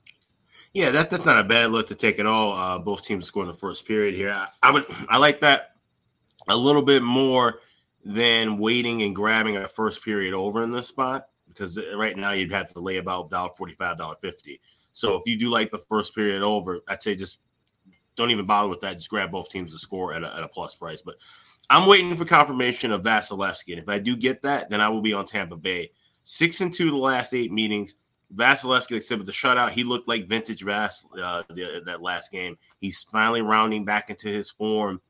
Yeah, 0.72 0.90
that, 0.90 1.10
that's 1.10 1.24
not 1.24 1.38
a 1.38 1.44
bad 1.44 1.70
look 1.70 1.86
to 1.88 1.94
take 1.94 2.18
at 2.18 2.26
all. 2.26 2.52
Uh, 2.52 2.78
both 2.78 3.02
teams 3.02 3.26
score 3.26 3.44
in 3.44 3.48
the 3.48 3.56
first 3.56 3.86
period 3.86 4.14
here. 4.14 4.30
I, 4.30 4.48
I 4.62 4.70
would 4.70 4.84
I 5.08 5.18
like 5.18 5.40
that 5.40 5.76
a 6.48 6.56
little 6.56 6.82
bit 6.82 7.02
more 7.02 7.60
than 8.04 8.58
waiting 8.58 9.02
and 9.02 9.14
grabbing 9.14 9.56
a 9.56 9.68
first 9.68 10.04
period 10.04 10.34
over 10.34 10.62
in 10.62 10.70
this 10.70 10.88
spot 10.88 11.28
because 11.48 11.78
right 11.96 12.16
now 12.16 12.32
you'd 12.32 12.52
have 12.52 12.68
to 12.72 12.80
lay 12.80 12.98
about 12.98 13.30
dollar 13.30 13.50
forty 13.56 13.74
five, 13.74 13.98
dollar 13.98 14.16
fifty. 14.20 14.60
So 14.92 15.16
if 15.16 15.22
you 15.26 15.36
do 15.36 15.50
like 15.50 15.70
the 15.70 15.82
first 15.88 16.14
period 16.14 16.42
over, 16.42 16.80
I'd 16.88 17.02
say 17.02 17.14
just 17.14 17.38
don't 18.16 18.30
even 18.30 18.46
bother 18.46 18.68
with 18.68 18.80
that. 18.80 18.96
Just 18.96 19.08
grab 19.08 19.30
both 19.30 19.48
teams 19.48 19.72
to 19.72 19.78
score 19.78 20.14
at 20.14 20.22
a, 20.22 20.36
at 20.36 20.42
a 20.42 20.48
plus 20.48 20.74
price. 20.74 21.02
But 21.02 21.16
I'm 21.70 21.88
waiting 21.88 22.16
for 22.16 22.24
confirmation 22.24 22.92
of 22.92 23.02
Vasilevskiy. 23.02 23.72
And 23.72 23.78
if 23.78 23.88
I 23.88 23.98
do 23.98 24.16
get 24.16 24.42
that, 24.42 24.70
then 24.70 24.80
I 24.80 24.88
will 24.88 25.02
be 25.02 25.12
on 25.12 25.26
Tampa 25.26 25.56
Bay. 25.56 25.90
Six 26.24 26.60
and 26.60 26.72
two 26.72 26.90
the 26.90 26.96
last 26.96 27.34
eight 27.34 27.52
meetings. 27.52 27.94
Vasilevskiy 28.34 28.96
exhibited 28.96 29.26
the 29.26 29.32
shutout. 29.32 29.70
He 29.70 29.84
looked 29.84 30.08
like 30.08 30.28
vintage 30.28 30.62
Vas 30.62 31.04
uh, 31.22 31.42
the, 31.50 31.82
that 31.86 32.02
last 32.02 32.30
game. 32.30 32.56
He's 32.80 33.06
finally 33.10 33.42
rounding 33.42 33.84
back 33.84 34.10
into 34.10 34.28
his 34.28 34.50
form. 34.50 35.00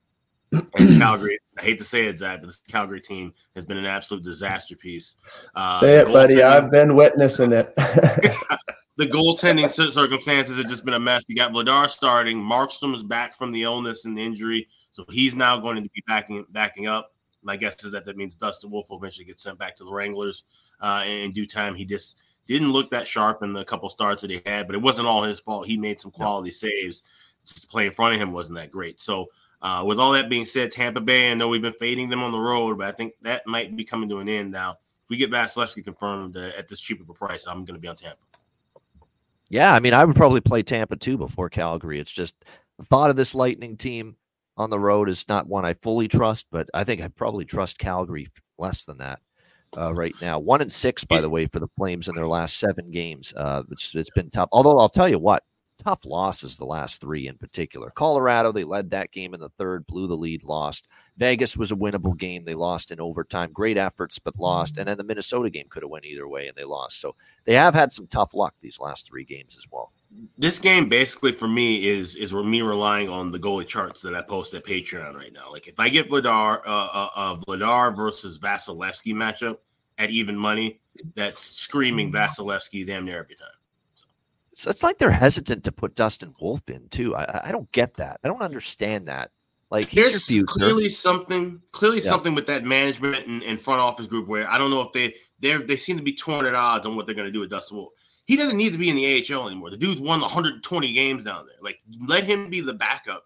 And 0.76 1.01
Calgary, 1.01 1.39
I 1.59 1.62
hate 1.62 1.78
to 1.78 1.85
say 1.85 2.06
it, 2.06 2.18
Zach, 2.18 2.40
but 2.40 2.47
this 2.47 2.59
Calgary 2.68 3.01
team 3.01 3.32
has 3.56 3.64
been 3.64 3.76
an 3.76 3.86
absolute 3.86 4.22
disaster 4.22 4.76
piece. 4.76 5.16
Uh, 5.55 5.81
say 5.81 5.97
it, 5.97 6.12
buddy. 6.12 6.43
I've 6.43 6.70
been 6.70 6.94
witnessing 6.94 7.52
it. 7.52 7.74
the 8.97 9.06
goaltending 9.06 9.70
circumstances 9.70 10.56
have 10.56 10.68
just 10.68 10.85
been 10.85 10.94
a 10.94 11.01
mess. 11.01 11.24
You 11.26 11.36
got 11.36 11.52
Vladar 11.52 11.90
starting. 11.90 12.39
Markstrom's 12.39 13.02
back 13.02 13.36
from 13.36 13.51
the 13.51 13.62
illness 13.64 14.05
and 14.05 14.16
the 14.16 14.22
injury. 14.22 14.68
So 14.94 15.04
he's 15.10 15.34
now 15.34 15.58
going 15.58 15.82
to 15.82 15.90
be 15.90 16.02
backing 16.06 16.46
backing 16.50 16.86
up. 16.86 17.12
My 17.42 17.56
guess 17.56 17.82
is 17.84 17.92
that 17.92 18.06
that 18.06 18.16
means 18.16 18.34
Dustin 18.36 18.70
Wolf 18.70 18.88
will 18.88 18.96
eventually 18.96 19.26
get 19.26 19.40
sent 19.40 19.58
back 19.58 19.76
to 19.76 19.84
the 19.84 19.92
Wranglers 19.92 20.44
uh, 20.80 21.02
in 21.06 21.32
due 21.32 21.46
time. 21.46 21.74
He 21.74 21.84
just 21.84 22.16
didn't 22.46 22.70
look 22.70 22.88
that 22.90 23.06
sharp 23.06 23.42
in 23.42 23.52
the 23.52 23.64
couple 23.64 23.90
starts 23.90 24.22
that 24.22 24.30
he 24.30 24.40
had, 24.46 24.66
but 24.66 24.76
it 24.76 24.80
wasn't 24.80 25.08
all 25.08 25.22
his 25.22 25.40
fault. 25.40 25.66
He 25.66 25.76
made 25.76 26.00
some 26.00 26.10
quality 26.10 26.50
saves. 26.50 27.02
Just 27.44 27.62
the 27.62 27.66
play 27.66 27.86
in 27.86 27.92
front 27.92 28.14
of 28.14 28.20
him 28.20 28.32
wasn't 28.32 28.56
that 28.56 28.70
great. 28.70 29.00
So, 29.00 29.26
uh, 29.60 29.82
with 29.84 29.98
all 29.98 30.12
that 30.12 30.30
being 30.30 30.46
said, 30.46 30.70
Tampa 30.70 31.00
Bay, 31.00 31.30
I 31.30 31.34
know 31.34 31.48
we've 31.48 31.60
been 31.60 31.72
fading 31.74 32.08
them 32.08 32.22
on 32.22 32.32
the 32.32 32.38
road, 32.38 32.78
but 32.78 32.86
I 32.86 32.92
think 32.92 33.14
that 33.22 33.46
might 33.46 33.76
be 33.76 33.84
coming 33.84 34.08
to 34.10 34.18
an 34.18 34.28
end 34.28 34.50
now. 34.50 34.72
If 34.72 35.10
we 35.10 35.16
get 35.16 35.30
Vasilevskiy 35.30 35.84
confirmed 35.84 36.36
uh, 36.36 36.50
at 36.56 36.68
this 36.68 36.80
cheap 36.80 37.00
of 37.00 37.08
a 37.08 37.14
price, 37.14 37.46
I'm 37.46 37.64
going 37.64 37.74
to 37.74 37.80
be 37.80 37.88
on 37.88 37.96
Tampa. 37.96 38.18
Yeah, 39.48 39.74
I 39.74 39.80
mean, 39.80 39.92
I 39.92 40.04
would 40.04 40.16
probably 40.16 40.40
play 40.40 40.62
Tampa 40.62 40.96
too 40.96 41.18
before 41.18 41.50
Calgary. 41.50 41.98
It's 41.98 42.12
just 42.12 42.34
the 42.78 42.84
thought 42.84 43.10
of 43.10 43.16
this 43.16 43.34
Lightning 43.34 43.76
team 43.76 44.16
on 44.56 44.70
the 44.70 44.78
road 44.78 45.09
is 45.09 45.28
not 45.28 45.47
one 45.47 45.64
I 45.64 45.74
fully 45.74 46.09
trust, 46.09 46.47
but 46.51 46.68
I 46.74 46.85
think 46.85 47.01
I 47.01 47.09
probably 47.09 47.44
trust 47.44 47.78
Calgary 47.78 48.28
less 48.59 48.85
than 48.85 48.98
that 48.98 49.20
uh, 49.76 49.93
right 49.93 50.14
now. 50.20 50.39
One 50.39 50.60
and 50.60 50.72
six, 50.72 51.05
by 51.05 51.20
the 51.20 51.31
way, 51.31 51.47
for 51.47 51.60
the 51.60 51.68
Flames 51.76 52.09
in 52.09 52.14
their 52.14 52.26
last 52.26 52.59
seven 52.59 52.90
games. 52.90 53.32
Uh, 53.36 53.62
it's, 53.70 53.94
it's 53.94 54.10
been 54.10 54.31
tough. 54.31 54.48
Although 54.52 54.78
I'll 54.78 54.89
tell 54.89 55.09
you 55.09 55.18
what, 55.18 55.43
tough 55.82 56.05
losses 56.05 56.56
the 56.56 56.64
last 56.64 57.01
three 57.01 57.28
in 57.28 57.36
particular. 57.36 57.90
Colorado, 57.90 58.52
they 58.52 58.64
led 58.64 58.90
that 58.90 59.12
game 59.12 59.34
in 59.34 59.40
the 59.40 59.48
third, 59.51 59.86
blew 59.86 60.06
the 60.06 60.16
lead, 60.16 60.44
lost. 60.44 60.86
Vegas 61.16 61.56
was 61.56 61.72
a 61.72 61.76
winnable 61.76 62.16
game. 62.16 62.42
They 62.44 62.55
lost 62.55 62.90
in 62.90 63.01
overtime. 63.01 63.51
Great 63.52 63.76
efforts, 63.76 64.18
but 64.18 64.38
lost. 64.38 64.78
And 64.78 64.88
then 64.88 64.96
the 64.96 65.05
Minnesota 65.05 65.51
game 65.51 65.66
could 65.68 65.82
have 65.82 65.90
went 65.90 66.05
either 66.05 66.26
way, 66.26 66.48
and 66.48 66.56
they 66.56 66.64
lost. 66.64 67.01
So 67.01 67.14
they 67.44 67.55
have 67.55 67.74
had 67.74 67.92
some 67.92 68.06
tough 68.06 68.34
luck 68.34 68.55
these 68.60 68.80
last 68.80 69.09
three 69.09 69.24
games 69.24 69.56
as 69.56 69.66
well. 69.70 69.92
This 70.38 70.59
game 70.59 70.88
basically 70.88 71.32
for 71.32 71.48
me 71.48 71.86
is 71.88 72.14
is 72.14 72.32
me 72.32 72.62
relying 72.62 73.09
on 73.09 73.32
the 73.32 73.38
goalie 73.38 73.66
charts 73.66 74.01
that 74.02 74.14
I 74.14 74.22
post 74.22 74.55
at 74.55 74.64
Patreon 74.64 75.14
right 75.14 75.32
now. 75.32 75.51
Like 75.51 75.66
if 75.66 75.78
I 75.80 75.88
get 75.88 76.09
Vladar, 76.09 76.60
uh, 76.64 76.70
uh, 76.70 77.09
uh 77.16 77.36
Vladar 77.36 77.96
versus 77.96 78.38
Vasilevskiy 78.38 79.12
matchup 79.12 79.59
at 79.98 80.10
even 80.10 80.36
money, 80.36 80.80
that's 81.16 81.42
screaming 81.42 82.12
Vasilevskiy 82.12 82.86
damn 82.86 83.05
near 83.05 83.18
every 83.18 83.34
time. 83.34 83.48
So 84.55 84.70
it's 84.70 84.82
like 84.82 84.98
they're 84.98 85.10
hesitant 85.10 85.64
to 85.64 85.72
put 85.72 85.97
Dustin 85.97 86.35
Wolf 86.40 86.62
in 86.68 86.89
too. 86.89 87.14
I, 87.16 87.48
I 87.48 87.52
don't 87.52 87.70
get 87.72 87.94
that. 87.94 88.20
I 88.22 88.28
don't 88.28 88.43
understand 88.43 89.09
that. 89.09 89.31
Like 89.70 89.90
there's 89.90 90.24
clearly 90.24 90.89
something, 90.89 91.60
clearly 91.72 92.01
yeah. 92.01 92.09
something 92.09 92.35
with 92.35 92.47
that 92.47 92.62
management 92.62 93.26
and, 93.26 93.43
and, 93.43 93.60
front 93.60 93.81
office 93.81 94.06
group 94.06 94.28
where 94.28 94.48
I 94.48 94.56
don't 94.56 94.70
know 94.70 94.82
if 94.82 94.93
they 94.93 95.14
they 95.40 95.56
they 95.56 95.76
seem 95.76 95.97
to 95.97 96.02
be 96.02 96.14
torn 96.14 96.47
at 96.47 96.55
odds 96.55 96.86
on 96.86 96.94
what 96.94 97.06
they're 97.06 97.14
going 97.14 97.26
to 97.26 97.32
do 97.32 97.40
with 97.40 97.51
Dustin 97.51 97.78
Wolf. 97.78 97.93
He 98.26 98.36
doesn't 98.36 98.56
need 98.56 98.70
to 98.70 98.78
be 98.78 98.89
in 98.89 98.94
the 98.94 99.35
AHL 99.35 99.48
anymore. 99.48 99.70
The 99.70 99.76
dude's 99.76 100.01
won 100.01 100.20
120 100.20 100.93
games 100.93 101.24
down 101.24 101.47
there. 101.47 101.56
Like 101.60 101.81
let 102.06 102.22
him 102.22 102.51
be 102.51 102.60
the 102.60 102.72
backup. 102.72 103.24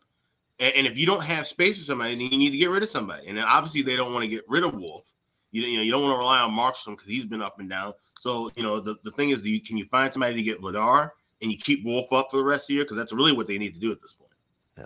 And, 0.58 0.72
and 0.74 0.86
if 0.86 0.96
you 0.96 1.04
don't 1.04 1.22
have 1.22 1.46
space 1.46 1.78
for 1.78 1.84
somebody, 1.84 2.14
then 2.14 2.32
you 2.32 2.38
need 2.38 2.50
to 2.50 2.56
get 2.56 2.70
rid 2.70 2.82
of 2.82 2.88
somebody. 2.88 3.26
And 3.28 3.38
obviously 3.38 3.82
they 3.82 3.96
don't 3.96 4.14
want 4.14 4.22
to 4.22 4.28
get 4.28 4.44
rid 4.48 4.64
of 4.64 4.72
Wolf. 4.72 5.04
You, 5.50 5.64
you 5.64 5.76
know 5.76 5.82
you 5.82 5.92
don't 5.92 6.02
want 6.02 6.14
to 6.14 6.18
rely 6.18 6.38
on 6.38 6.52
Markstrom 6.52 6.96
because 6.96 7.08
he's 7.08 7.26
been 7.26 7.42
up 7.42 7.60
and 7.60 7.68
down. 7.68 7.92
So 8.20 8.50
you 8.56 8.62
know 8.62 8.80
the, 8.80 8.94
the 9.04 9.10
thing 9.12 9.30
is, 9.30 9.42
do 9.42 9.50
you, 9.50 9.60
can 9.60 9.76
you 9.76 9.84
find 9.86 10.10
somebody 10.10 10.34
to 10.36 10.42
get 10.42 10.62
Vladar 10.62 11.10
and 11.40 11.50
you 11.50 11.58
keep 11.58 11.84
Wolf 11.84 12.12
up 12.12 12.28
for 12.30 12.38
the 12.38 12.44
rest 12.44 12.64
of 12.64 12.68
the 12.68 12.74
year 12.74 12.84
because 12.84 12.96
that's 12.96 13.12
really 13.12 13.32
what 13.32 13.46
they 13.46 13.58
need 13.58 13.74
to 13.74 13.80
do 13.80 13.92
at 13.92 14.00
this 14.02 14.12
point. 14.12 14.30
Yeah, 14.76 14.84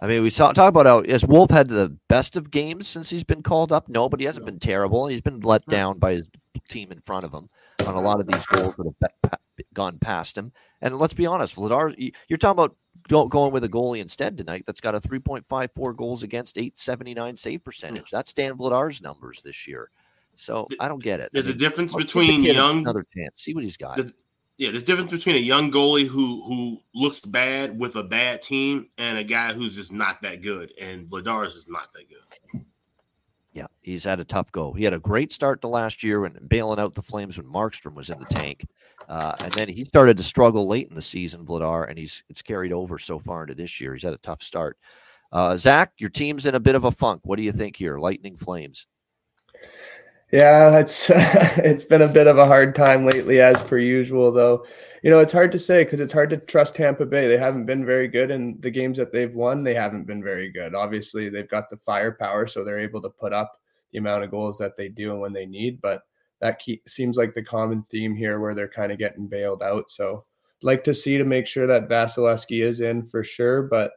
I 0.00 0.06
mean, 0.06 0.22
we 0.22 0.30
saw, 0.30 0.52
talk 0.52 0.68
about 0.68 0.86
how 0.86 1.02
has 1.10 1.24
Wolf 1.24 1.50
had 1.50 1.68
the 1.68 1.96
best 2.08 2.36
of 2.36 2.50
games 2.50 2.86
since 2.86 3.10
he's 3.10 3.24
been 3.24 3.42
called 3.42 3.72
up? 3.72 3.88
No, 3.88 4.08
but 4.08 4.20
he 4.20 4.26
hasn't 4.26 4.46
been 4.46 4.58
terrible. 4.58 5.06
He's 5.06 5.20
been 5.20 5.40
let 5.40 5.64
down 5.66 5.98
by 5.98 6.12
his 6.12 6.30
team 6.68 6.92
in 6.92 7.00
front 7.00 7.24
of 7.24 7.32
him 7.32 7.48
on 7.86 7.94
a 7.94 8.00
lot 8.00 8.20
of 8.20 8.26
these 8.26 8.46
goals 8.46 8.74
that 9.00 9.12
have 9.24 9.38
gone 9.74 9.98
past 9.98 10.36
him. 10.36 10.52
And 10.80 10.98
let's 10.98 11.14
be 11.14 11.26
honest, 11.26 11.56
Vladar, 11.56 11.94
you're 12.28 12.38
talking 12.38 12.72
about 13.08 13.30
going 13.30 13.52
with 13.52 13.64
a 13.64 13.68
goalie 13.68 14.00
instead 14.00 14.36
tonight 14.36 14.64
that's 14.66 14.80
got 14.80 14.94
a 14.94 15.00
3.54 15.00 15.96
goals 15.96 16.22
against 16.22 16.58
879 16.58 17.36
save 17.36 17.64
percentage. 17.64 18.10
That's 18.10 18.32
Dan 18.32 18.56
Vladar's 18.56 19.02
numbers 19.02 19.42
this 19.42 19.66
year. 19.66 19.90
So 20.36 20.68
I 20.80 20.88
don't 20.88 21.02
get 21.02 21.20
it. 21.20 21.30
There's 21.32 21.44
I 21.44 21.48
mean, 21.48 21.56
a 21.56 21.58
difference 21.58 21.94
between 21.94 22.42
young 22.42 22.80
another 22.80 23.06
chance. 23.14 23.42
See 23.42 23.54
what 23.54 23.64
he's 23.64 23.76
got. 23.76 23.96
The, 23.96 24.12
yeah, 24.56 24.70
there's 24.70 24.82
a 24.82 24.86
difference 24.86 25.10
between 25.10 25.36
a 25.36 25.40
young 25.40 25.72
goalie 25.72 26.06
who 26.06 26.42
who 26.44 26.80
looks 26.94 27.20
bad 27.20 27.78
with 27.78 27.96
a 27.96 28.02
bad 28.02 28.42
team 28.42 28.88
and 28.98 29.18
a 29.18 29.24
guy 29.24 29.52
who's 29.52 29.74
just 29.74 29.92
not 29.92 30.22
that 30.22 30.42
good. 30.42 30.72
And 30.80 31.08
Vladar 31.08 31.46
is 31.46 31.64
not 31.68 31.92
that 31.92 32.04
good. 32.08 32.64
Yeah, 33.52 33.66
he's 33.82 34.04
had 34.04 34.18
a 34.18 34.24
tough 34.24 34.50
go. 34.50 34.72
He 34.72 34.82
had 34.82 34.92
a 34.92 34.98
great 34.98 35.32
start 35.32 35.60
to 35.60 35.68
last 35.68 36.02
year 36.02 36.24
and 36.24 36.48
bailing 36.48 36.80
out 36.80 36.94
the 36.94 37.02
Flames 37.02 37.36
when 37.36 37.46
Markstrom 37.46 37.94
was 37.94 38.10
in 38.10 38.18
the 38.18 38.26
tank, 38.26 38.66
uh, 39.08 39.34
and 39.40 39.52
then 39.52 39.68
he 39.68 39.84
started 39.84 40.16
to 40.16 40.24
struggle 40.24 40.66
late 40.66 40.88
in 40.88 40.96
the 40.96 41.02
season, 41.02 41.44
Vladar, 41.44 41.88
and 41.88 41.98
he's 41.98 42.22
it's 42.28 42.42
carried 42.42 42.72
over 42.72 42.98
so 42.98 43.18
far 43.18 43.42
into 43.42 43.54
this 43.54 43.80
year. 43.80 43.92
He's 43.92 44.02
had 44.02 44.14
a 44.14 44.18
tough 44.18 44.42
start. 44.42 44.76
Uh, 45.32 45.56
Zach, 45.56 45.92
your 45.98 46.10
team's 46.10 46.46
in 46.46 46.54
a 46.54 46.60
bit 46.60 46.76
of 46.76 46.84
a 46.84 46.92
funk. 46.92 47.22
What 47.24 47.36
do 47.36 47.42
you 47.42 47.52
think 47.52 47.76
here? 47.76 47.98
Lightning 47.98 48.36
Flames. 48.36 48.86
Yeah, 50.34 50.78
it's 50.80 51.10
it's 51.58 51.84
been 51.84 52.02
a 52.02 52.12
bit 52.12 52.26
of 52.26 52.38
a 52.38 52.46
hard 52.46 52.74
time 52.74 53.06
lately, 53.06 53.40
as 53.40 53.56
per 53.64 53.78
usual. 53.78 54.32
Though, 54.32 54.66
you 55.04 55.10
know, 55.10 55.20
it's 55.20 55.30
hard 55.32 55.52
to 55.52 55.60
say 55.60 55.84
because 55.84 56.00
it's 56.00 56.12
hard 56.12 56.28
to 56.30 56.38
trust 56.38 56.74
Tampa 56.74 57.06
Bay. 57.06 57.28
They 57.28 57.38
haven't 57.38 57.66
been 57.66 57.86
very 57.86 58.08
good 58.08 58.32
in 58.32 58.58
the 58.60 58.70
games 58.70 58.98
that 58.98 59.12
they've 59.12 59.32
won. 59.32 59.62
They 59.62 59.74
haven't 59.74 60.08
been 60.08 60.24
very 60.24 60.50
good. 60.50 60.74
Obviously, 60.74 61.28
they've 61.28 61.48
got 61.48 61.70
the 61.70 61.76
firepower, 61.76 62.48
so 62.48 62.64
they're 62.64 62.80
able 62.80 63.00
to 63.02 63.10
put 63.10 63.32
up 63.32 63.52
the 63.92 63.98
amount 64.00 64.24
of 64.24 64.32
goals 64.32 64.58
that 64.58 64.76
they 64.76 64.88
do 64.88 65.12
and 65.12 65.20
when 65.20 65.32
they 65.32 65.46
need. 65.46 65.80
But 65.80 66.02
that 66.40 66.58
keep, 66.58 66.88
seems 66.88 67.16
like 67.16 67.34
the 67.36 67.44
common 67.44 67.84
theme 67.88 68.16
here, 68.16 68.40
where 68.40 68.56
they're 68.56 68.66
kind 68.66 68.90
of 68.90 68.98
getting 68.98 69.28
bailed 69.28 69.62
out. 69.62 69.88
So, 69.88 70.24
I'd 70.64 70.66
like 70.66 70.82
to 70.84 70.94
see 70.94 71.16
to 71.16 71.24
make 71.24 71.46
sure 71.46 71.68
that 71.68 71.88
Vasilevskiy 71.88 72.60
is 72.64 72.80
in 72.80 73.06
for 73.06 73.22
sure, 73.22 73.62
but 73.62 73.92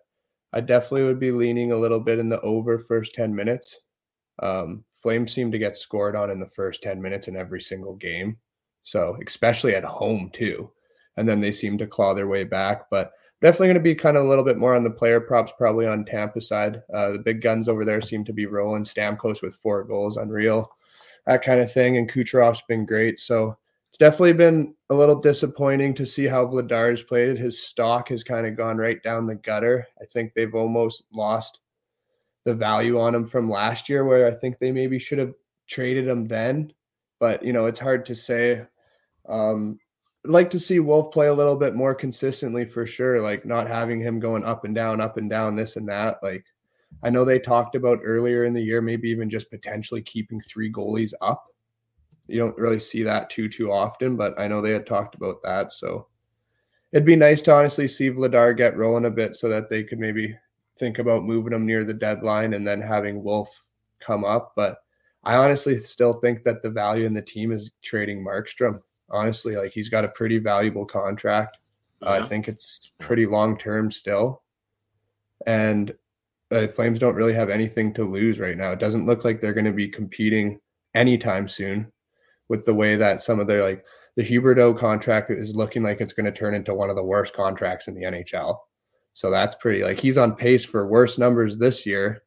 I 0.53 0.61
definitely 0.61 1.05
would 1.05 1.19
be 1.19 1.31
leaning 1.31 1.71
a 1.71 1.77
little 1.77 1.99
bit 1.99 2.19
in 2.19 2.29
the 2.29 2.41
over 2.41 2.77
first 2.77 3.15
ten 3.15 3.35
minutes. 3.35 3.79
Um, 4.43 4.83
Flames 5.07 5.31
seem 5.31 5.53
to 5.53 5.57
get 5.57 5.77
scored 5.77 6.17
on 6.17 6.29
in 6.29 6.37
the 6.37 6.49
first 6.49 6.83
10 6.83 7.01
minutes 7.01 7.29
in 7.29 7.37
every 7.37 7.61
single 7.61 7.95
game. 7.95 8.35
So, 8.83 9.17
especially 9.25 9.73
at 9.73 9.85
home, 9.85 10.29
too. 10.33 10.69
And 11.15 11.25
then 11.25 11.39
they 11.39 11.53
seem 11.53 11.77
to 11.77 11.87
claw 11.87 12.13
their 12.13 12.27
way 12.27 12.43
back. 12.43 12.89
But 12.91 13.13
definitely 13.41 13.67
going 13.67 13.75
to 13.75 13.79
be 13.79 13.95
kind 13.95 14.17
of 14.17 14.25
a 14.25 14.27
little 14.27 14.43
bit 14.43 14.57
more 14.57 14.75
on 14.75 14.83
the 14.83 14.89
player 14.89 15.21
props, 15.21 15.53
probably 15.57 15.87
on 15.87 16.03
Tampa 16.03 16.41
side. 16.41 16.81
Uh, 16.93 17.13
the 17.13 17.21
big 17.23 17.41
guns 17.41 17.69
over 17.69 17.85
there 17.85 18.01
seem 18.01 18.25
to 18.25 18.33
be 18.33 18.47
rolling. 18.47 18.83
Stamkos 18.83 19.41
with 19.41 19.55
four 19.55 19.85
goals, 19.85 20.17
unreal, 20.17 20.69
that 21.25 21.41
kind 21.41 21.61
of 21.61 21.71
thing. 21.71 21.95
And 21.95 22.11
Kucherov's 22.11 22.63
been 22.67 22.85
great. 22.85 23.21
So, 23.21 23.57
it's 23.91 23.97
definitely 23.97 24.33
been 24.33 24.75
a 24.89 24.93
little 24.93 25.21
disappointing 25.21 25.93
to 25.93 26.05
see 26.05 26.25
how 26.25 26.47
Vladar's 26.47 27.01
played. 27.01 27.37
His 27.37 27.65
stock 27.65 28.09
has 28.09 28.25
kind 28.25 28.45
of 28.45 28.57
gone 28.57 28.75
right 28.75 29.01
down 29.03 29.25
the 29.25 29.35
gutter. 29.35 29.87
I 30.01 30.05
think 30.05 30.33
they've 30.33 30.53
almost 30.53 31.03
lost 31.13 31.61
the 32.47 32.53
value 32.53 32.97
on 32.97 33.13
him 33.13 33.25
from 33.25 33.51
last 33.51 33.89
year, 33.89 34.05
where 34.05 34.25
I 34.25 34.33
think 34.33 34.57
they 34.57 34.71
maybe 34.71 34.97
should 34.99 35.17
have 35.17 35.33
traded 35.67 36.07
him 36.07 36.25
then. 36.29 36.71
But 37.19 37.43
you 37.43 37.51
know, 37.51 37.65
it's 37.65 37.77
hard 37.77 38.05
to 38.05 38.15
say. 38.15 38.65
Um, 39.27 39.77
like 40.23 40.49
to 40.51 40.59
see 40.59 40.79
Wolf 40.79 41.11
play 41.11 41.27
a 41.27 41.33
little 41.33 41.57
bit 41.57 41.75
more 41.75 41.93
consistently 41.93 42.63
for 42.63 42.85
sure. 42.85 43.21
Like 43.21 43.45
not 43.45 43.67
having 43.67 43.99
him 43.99 44.21
going 44.21 44.45
up 44.45 44.63
and 44.63 44.73
down, 44.73 45.01
up 45.01 45.17
and 45.17 45.29
down, 45.29 45.57
this 45.57 45.75
and 45.75 45.89
that. 45.89 46.19
Like 46.23 46.45
I 47.03 47.09
know 47.09 47.25
they 47.25 47.37
talked 47.37 47.75
about 47.75 47.99
earlier 48.01 48.45
in 48.45 48.53
the 48.53 48.63
year, 48.63 48.81
maybe 48.81 49.09
even 49.09 49.29
just 49.29 49.51
potentially 49.51 50.01
keeping 50.01 50.39
three 50.39 50.71
goalies 50.71 51.11
up. 51.21 51.43
You 52.27 52.39
don't 52.39 52.57
really 52.57 52.79
see 52.79 53.03
that 53.03 53.29
too 53.29 53.49
too 53.49 53.73
often, 53.73 54.15
but 54.15 54.39
I 54.39 54.47
know 54.47 54.61
they 54.61 54.71
had 54.71 54.87
talked 54.87 55.15
about 55.15 55.43
that. 55.43 55.73
So 55.73 56.07
it'd 56.93 57.05
be 57.05 57.17
nice 57.17 57.41
to 57.41 57.53
honestly 57.53 57.89
see 57.89 58.09
Vladar 58.09 58.55
get 58.55 58.77
rolling 58.77 59.05
a 59.05 59.09
bit 59.09 59.35
so 59.35 59.49
that 59.49 59.69
they 59.69 59.83
could 59.83 59.99
maybe 59.99 60.33
think 60.77 60.99
about 60.99 61.23
moving 61.23 61.53
him 61.53 61.65
near 61.65 61.83
the 61.83 61.93
deadline 61.93 62.53
and 62.53 62.67
then 62.67 62.81
having 62.81 63.23
Wolf 63.23 63.49
come 63.99 64.23
up. 64.23 64.53
But 64.55 64.77
I 65.23 65.35
honestly 65.35 65.83
still 65.83 66.13
think 66.13 66.43
that 66.43 66.61
the 66.63 66.69
value 66.69 67.05
in 67.05 67.13
the 67.13 67.21
team 67.21 67.51
is 67.51 67.71
trading 67.83 68.23
Markstrom. 68.23 68.81
Honestly, 69.09 69.55
like 69.55 69.71
he's 69.71 69.89
got 69.89 70.05
a 70.05 70.09
pretty 70.09 70.37
valuable 70.37 70.85
contract. 70.85 71.57
Yeah. 72.01 72.09
Uh, 72.09 72.23
I 72.23 72.25
think 72.25 72.47
it's 72.47 72.91
pretty 72.99 73.25
long 73.25 73.57
term 73.57 73.91
still. 73.91 74.43
And 75.45 75.93
the 76.49 76.67
Flames 76.69 76.99
don't 76.99 77.15
really 77.15 77.33
have 77.33 77.49
anything 77.49 77.93
to 77.95 78.03
lose 78.03 78.39
right 78.39 78.57
now. 78.57 78.71
It 78.71 78.79
doesn't 78.79 79.05
look 79.05 79.25
like 79.25 79.41
they're 79.41 79.53
going 79.53 79.65
to 79.65 79.71
be 79.71 79.89
competing 79.89 80.59
anytime 80.95 81.47
soon 81.47 81.91
with 82.49 82.65
the 82.65 82.73
way 82.73 82.95
that 82.95 83.21
some 83.21 83.39
of 83.39 83.47
their 83.47 83.63
like 83.63 83.83
the 84.15 84.23
Huberdeau 84.23 84.77
contract 84.77 85.29
is 85.29 85.55
looking 85.55 85.83
like 85.83 86.01
it's 86.01 86.13
going 86.13 86.25
to 86.25 86.31
turn 86.31 86.55
into 86.55 86.73
one 86.73 86.89
of 86.89 86.95
the 86.95 87.03
worst 87.03 87.33
contracts 87.33 87.87
in 87.87 87.93
the 87.93 88.03
NHL. 88.03 88.57
So 89.17 89.31
that's 89.31 89.55
pretty 89.55 89.83
like 89.83 89.99
he's 89.99 90.19
on 90.19 90.35
pace 90.35 90.63
for 90.63 90.87
worse 90.87 91.17
numbers 91.17 91.57
this 91.57 91.87
year 91.87 92.21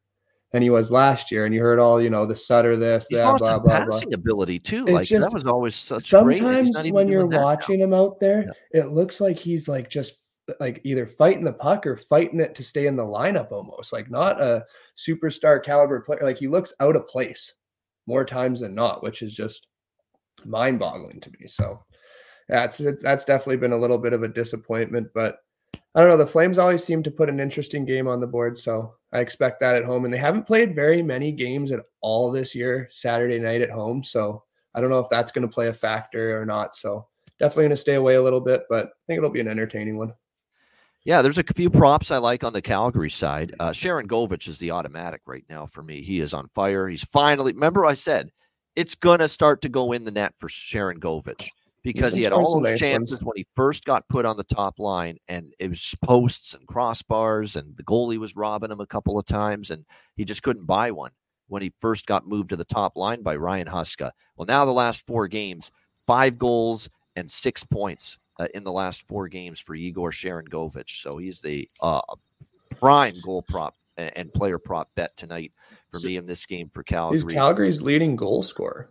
than 0.51 0.61
he 0.61 0.69
was 0.69 0.91
last 0.91 1.31
year. 1.31 1.45
And 1.45 1.55
you 1.55 1.61
heard 1.61 1.79
all, 1.79 2.01
you 2.01 2.09
know, 2.09 2.25
the 2.25 2.35
Sutter 2.35 2.75
this, 2.75 3.05
he's 3.07 3.19
that, 3.19 3.37
blah, 3.37 3.59
blah, 3.59 3.85
passing 3.85 4.09
blah. 4.09 4.15
ability 4.15 4.59
too. 4.59 4.81
It's 4.81 4.91
like 4.91 5.07
just, 5.07 5.29
that 5.29 5.33
was 5.33 5.45
always 5.45 5.73
such 5.73 6.09
sometimes 6.09 6.77
when 6.91 7.07
you're 7.07 7.27
watching 7.27 7.79
now. 7.79 7.85
him 7.85 7.93
out 7.93 8.19
there, 8.19 8.51
yeah. 8.73 8.81
it 8.81 8.91
looks 8.91 9.21
like 9.21 9.39
he's 9.39 9.69
like 9.69 9.89
just 9.89 10.15
like 10.59 10.81
either 10.83 11.07
fighting 11.07 11.45
the 11.45 11.53
puck 11.53 11.87
or 11.87 11.95
fighting 11.95 12.41
it 12.41 12.55
to 12.55 12.63
stay 12.63 12.87
in 12.87 12.97
the 12.97 13.05
lineup 13.05 13.53
almost 13.53 13.93
like 13.93 14.11
not 14.11 14.41
a 14.41 14.65
superstar 14.97 15.63
caliber 15.63 16.01
player. 16.01 16.19
Like 16.21 16.39
he 16.39 16.49
looks 16.49 16.73
out 16.81 16.97
of 16.97 17.07
place 17.07 17.53
more 18.05 18.25
times 18.25 18.59
than 18.59 18.75
not, 18.75 19.01
which 19.01 19.21
is 19.21 19.33
just 19.33 19.65
mind 20.43 20.79
boggling 20.79 21.21
to 21.21 21.29
me. 21.39 21.47
So 21.47 21.85
that's, 22.49 22.79
that's 23.01 23.23
definitely 23.23 23.55
been 23.55 23.71
a 23.71 23.79
little 23.79 23.97
bit 23.97 24.11
of 24.11 24.23
a 24.23 24.27
disappointment, 24.27 25.07
but 25.15 25.37
I 25.93 25.99
don't 25.99 26.09
know. 26.09 26.17
The 26.17 26.25
Flames 26.25 26.57
always 26.57 26.83
seem 26.83 27.03
to 27.03 27.11
put 27.11 27.27
an 27.27 27.39
interesting 27.39 27.83
game 27.83 28.07
on 28.07 28.21
the 28.21 28.27
board, 28.27 28.57
so 28.57 28.95
I 29.11 29.19
expect 29.19 29.59
that 29.59 29.75
at 29.75 29.83
home. 29.83 30.05
And 30.05 30.13
they 30.13 30.17
haven't 30.17 30.47
played 30.47 30.73
very 30.73 31.01
many 31.01 31.33
games 31.33 31.71
at 31.71 31.81
all 32.01 32.31
this 32.31 32.55
year, 32.55 32.87
Saturday 32.91 33.39
night 33.39 33.61
at 33.61 33.69
home. 33.69 34.03
So 34.03 34.43
I 34.73 34.79
don't 34.79 34.89
know 34.89 34.99
if 34.99 35.09
that's 35.09 35.31
going 35.31 35.47
to 35.47 35.53
play 35.53 35.67
a 35.67 35.73
factor 35.73 36.39
or 36.39 36.45
not. 36.45 36.75
So 36.75 37.07
definitely 37.39 37.63
going 37.63 37.71
to 37.71 37.77
stay 37.77 37.95
away 37.95 38.15
a 38.15 38.21
little 38.21 38.39
bit, 38.39 38.61
but 38.69 38.85
I 38.85 38.89
think 39.05 39.17
it'll 39.17 39.31
be 39.31 39.41
an 39.41 39.49
entertaining 39.49 39.97
one. 39.97 40.13
Yeah, 41.03 41.21
there's 41.21 41.39
a 41.39 41.43
few 41.55 41.69
props 41.69 42.11
I 42.11 42.17
like 42.17 42.43
on 42.43 42.53
the 42.53 42.61
Calgary 42.61 43.09
side. 43.09 43.55
Uh, 43.59 43.71
Sharangovich 43.71 44.47
is 44.47 44.59
the 44.59 44.71
automatic 44.71 45.21
right 45.25 45.43
now 45.49 45.65
for 45.65 45.81
me. 45.81 46.03
He 46.03 46.19
is 46.19 46.33
on 46.33 46.47
fire. 46.53 46.87
He's 46.87 47.03
finally. 47.03 47.53
Remember, 47.53 47.85
I 47.85 47.95
said 47.95 48.29
it's 48.75 48.93
gonna 48.93 49.27
start 49.27 49.63
to 49.63 49.69
go 49.69 49.93
in 49.93 50.03
the 50.03 50.11
net 50.11 50.35
for 50.39 50.47
Sharangovich 50.47 51.49
because 51.83 52.15
he 52.15 52.23
had 52.23 52.33
all 52.33 52.59
those 52.59 52.79
chances 52.79 53.17
ones. 53.17 53.25
when 53.25 53.37
he 53.37 53.47
first 53.55 53.85
got 53.85 54.07
put 54.07 54.25
on 54.25 54.37
the 54.37 54.43
top 54.43 54.79
line, 54.79 55.17
and 55.27 55.53
it 55.59 55.69
was 55.69 55.95
posts 56.03 56.53
and 56.53 56.67
crossbars, 56.67 57.55
and 57.55 57.75
the 57.77 57.83
goalie 57.83 58.17
was 58.17 58.35
robbing 58.35 58.71
him 58.71 58.79
a 58.79 58.87
couple 58.87 59.17
of 59.17 59.25
times, 59.25 59.71
and 59.71 59.85
he 60.15 60.25
just 60.25 60.43
couldn't 60.43 60.65
buy 60.65 60.91
one 60.91 61.11
when 61.47 61.61
he 61.61 61.73
first 61.81 62.05
got 62.05 62.27
moved 62.27 62.49
to 62.49 62.55
the 62.55 62.63
top 62.63 62.95
line 62.95 63.21
by 63.23 63.35
Ryan 63.35 63.67
Huska. 63.67 64.11
Well, 64.35 64.45
now 64.45 64.65
the 64.65 64.71
last 64.71 65.05
four 65.05 65.27
games, 65.27 65.71
five 66.07 66.37
goals 66.37 66.89
and 67.15 67.29
six 67.29 67.63
points 67.63 68.17
uh, 68.39 68.47
in 68.53 68.63
the 68.63 68.71
last 68.71 69.07
four 69.07 69.27
games 69.27 69.59
for 69.59 69.75
Igor 69.75 70.11
Sharangovich. 70.11 71.01
So 71.01 71.17
he's 71.17 71.41
the 71.41 71.69
uh, 71.81 72.01
prime 72.79 73.15
goal 73.23 73.41
prop 73.41 73.75
and 73.97 74.33
player 74.33 74.57
prop 74.57 74.89
bet 74.95 75.15
tonight 75.17 75.51
for 75.91 75.99
me 75.99 76.17
in 76.17 76.25
this 76.25 76.45
game 76.45 76.69
for 76.73 76.83
Calgary. 76.83 77.19
He's 77.21 77.33
Calgary's 77.33 77.81
leading 77.81 78.15
goal 78.15 78.41
scorer. 78.43 78.89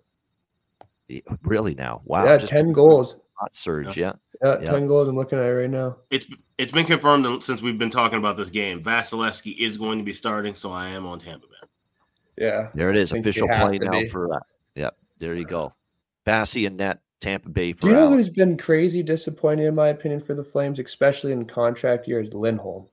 Really 1.43 1.75
now? 1.75 2.03
Wow. 2.05 2.25
Yeah, 2.25 2.37
Just 2.37 2.53
10 2.53 2.73
goals. 2.73 3.17
Hot 3.35 3.55
surge. 3.55 3.97
Yeah. 3.97 4.13
yeah. 4.43 4.59
Yeah, 4.61 4.71
10 4.71 4.87
goals. 4.87 5.09
I'm 5.09 5.17
looking 5.17 5.39
at 5.39 5.45
it 5.45 5.49
right 5.49 5.71
now. 5.71 5.97
It's 6.11 6.27
it's 6.59 6.73
been 6.73 6.87
confirmed 6.87 7.43
since 7.43 7.63
we've 7.63 7.79
been 7.79 7.91
talking 7.91 8.19
about 8.19 8.37
this 8.37 8.51
game. 8.51 8.83
Vasilevskiy 8.83 9.59
is 9.59 9.79
going 9.79 9.99
to 9.99 10.05
be 10.05 10.13
starting, 10.13 10.55
so 10.55 10.71
I 10.71 10.89
am 10.89 11.07
on 11.07 11.19
Tampa 11.19 11.47
Bay. 11.47 11.69
Yeah. 12.37 12.69
There 12.75 12.91
it 12.91 12.97
is. 12.97 13.13
Official 13.13 13.49
play 13.49 13.79
now 13.79 13.91
be. 13.91 14.09
for 14.09 14.29
that. 14.29 14.43
Yep. 14.75 14.97
There 15.19 15.35
you 15.35 15.45
go. 15.45 15.75
Vassy 16.25 16.67
and 16.67 16.77
net, 16.77 17.01
Tampa 17.21 17.49
Bay 17.49 17.73
for 17.73 17.83
Do 17.83 17.89
you 17.89 17.95
know 17.95 18.09
who's 18.11 18.29
been 18.29 18.57
crazy 18.57 19.03
disappointing 19.03 19.67
in 19.67 19.75
my 19.75 19.89
opinion 19.89 20.21
for 20.21 20.35
the 20.35 20.45
Flames, 20.45 20.79
especially 20.79 21.33
in 21.33 21.45
contract 21.47 22.07
years? 22.07 22.35
Lindholm. 22.35 22.87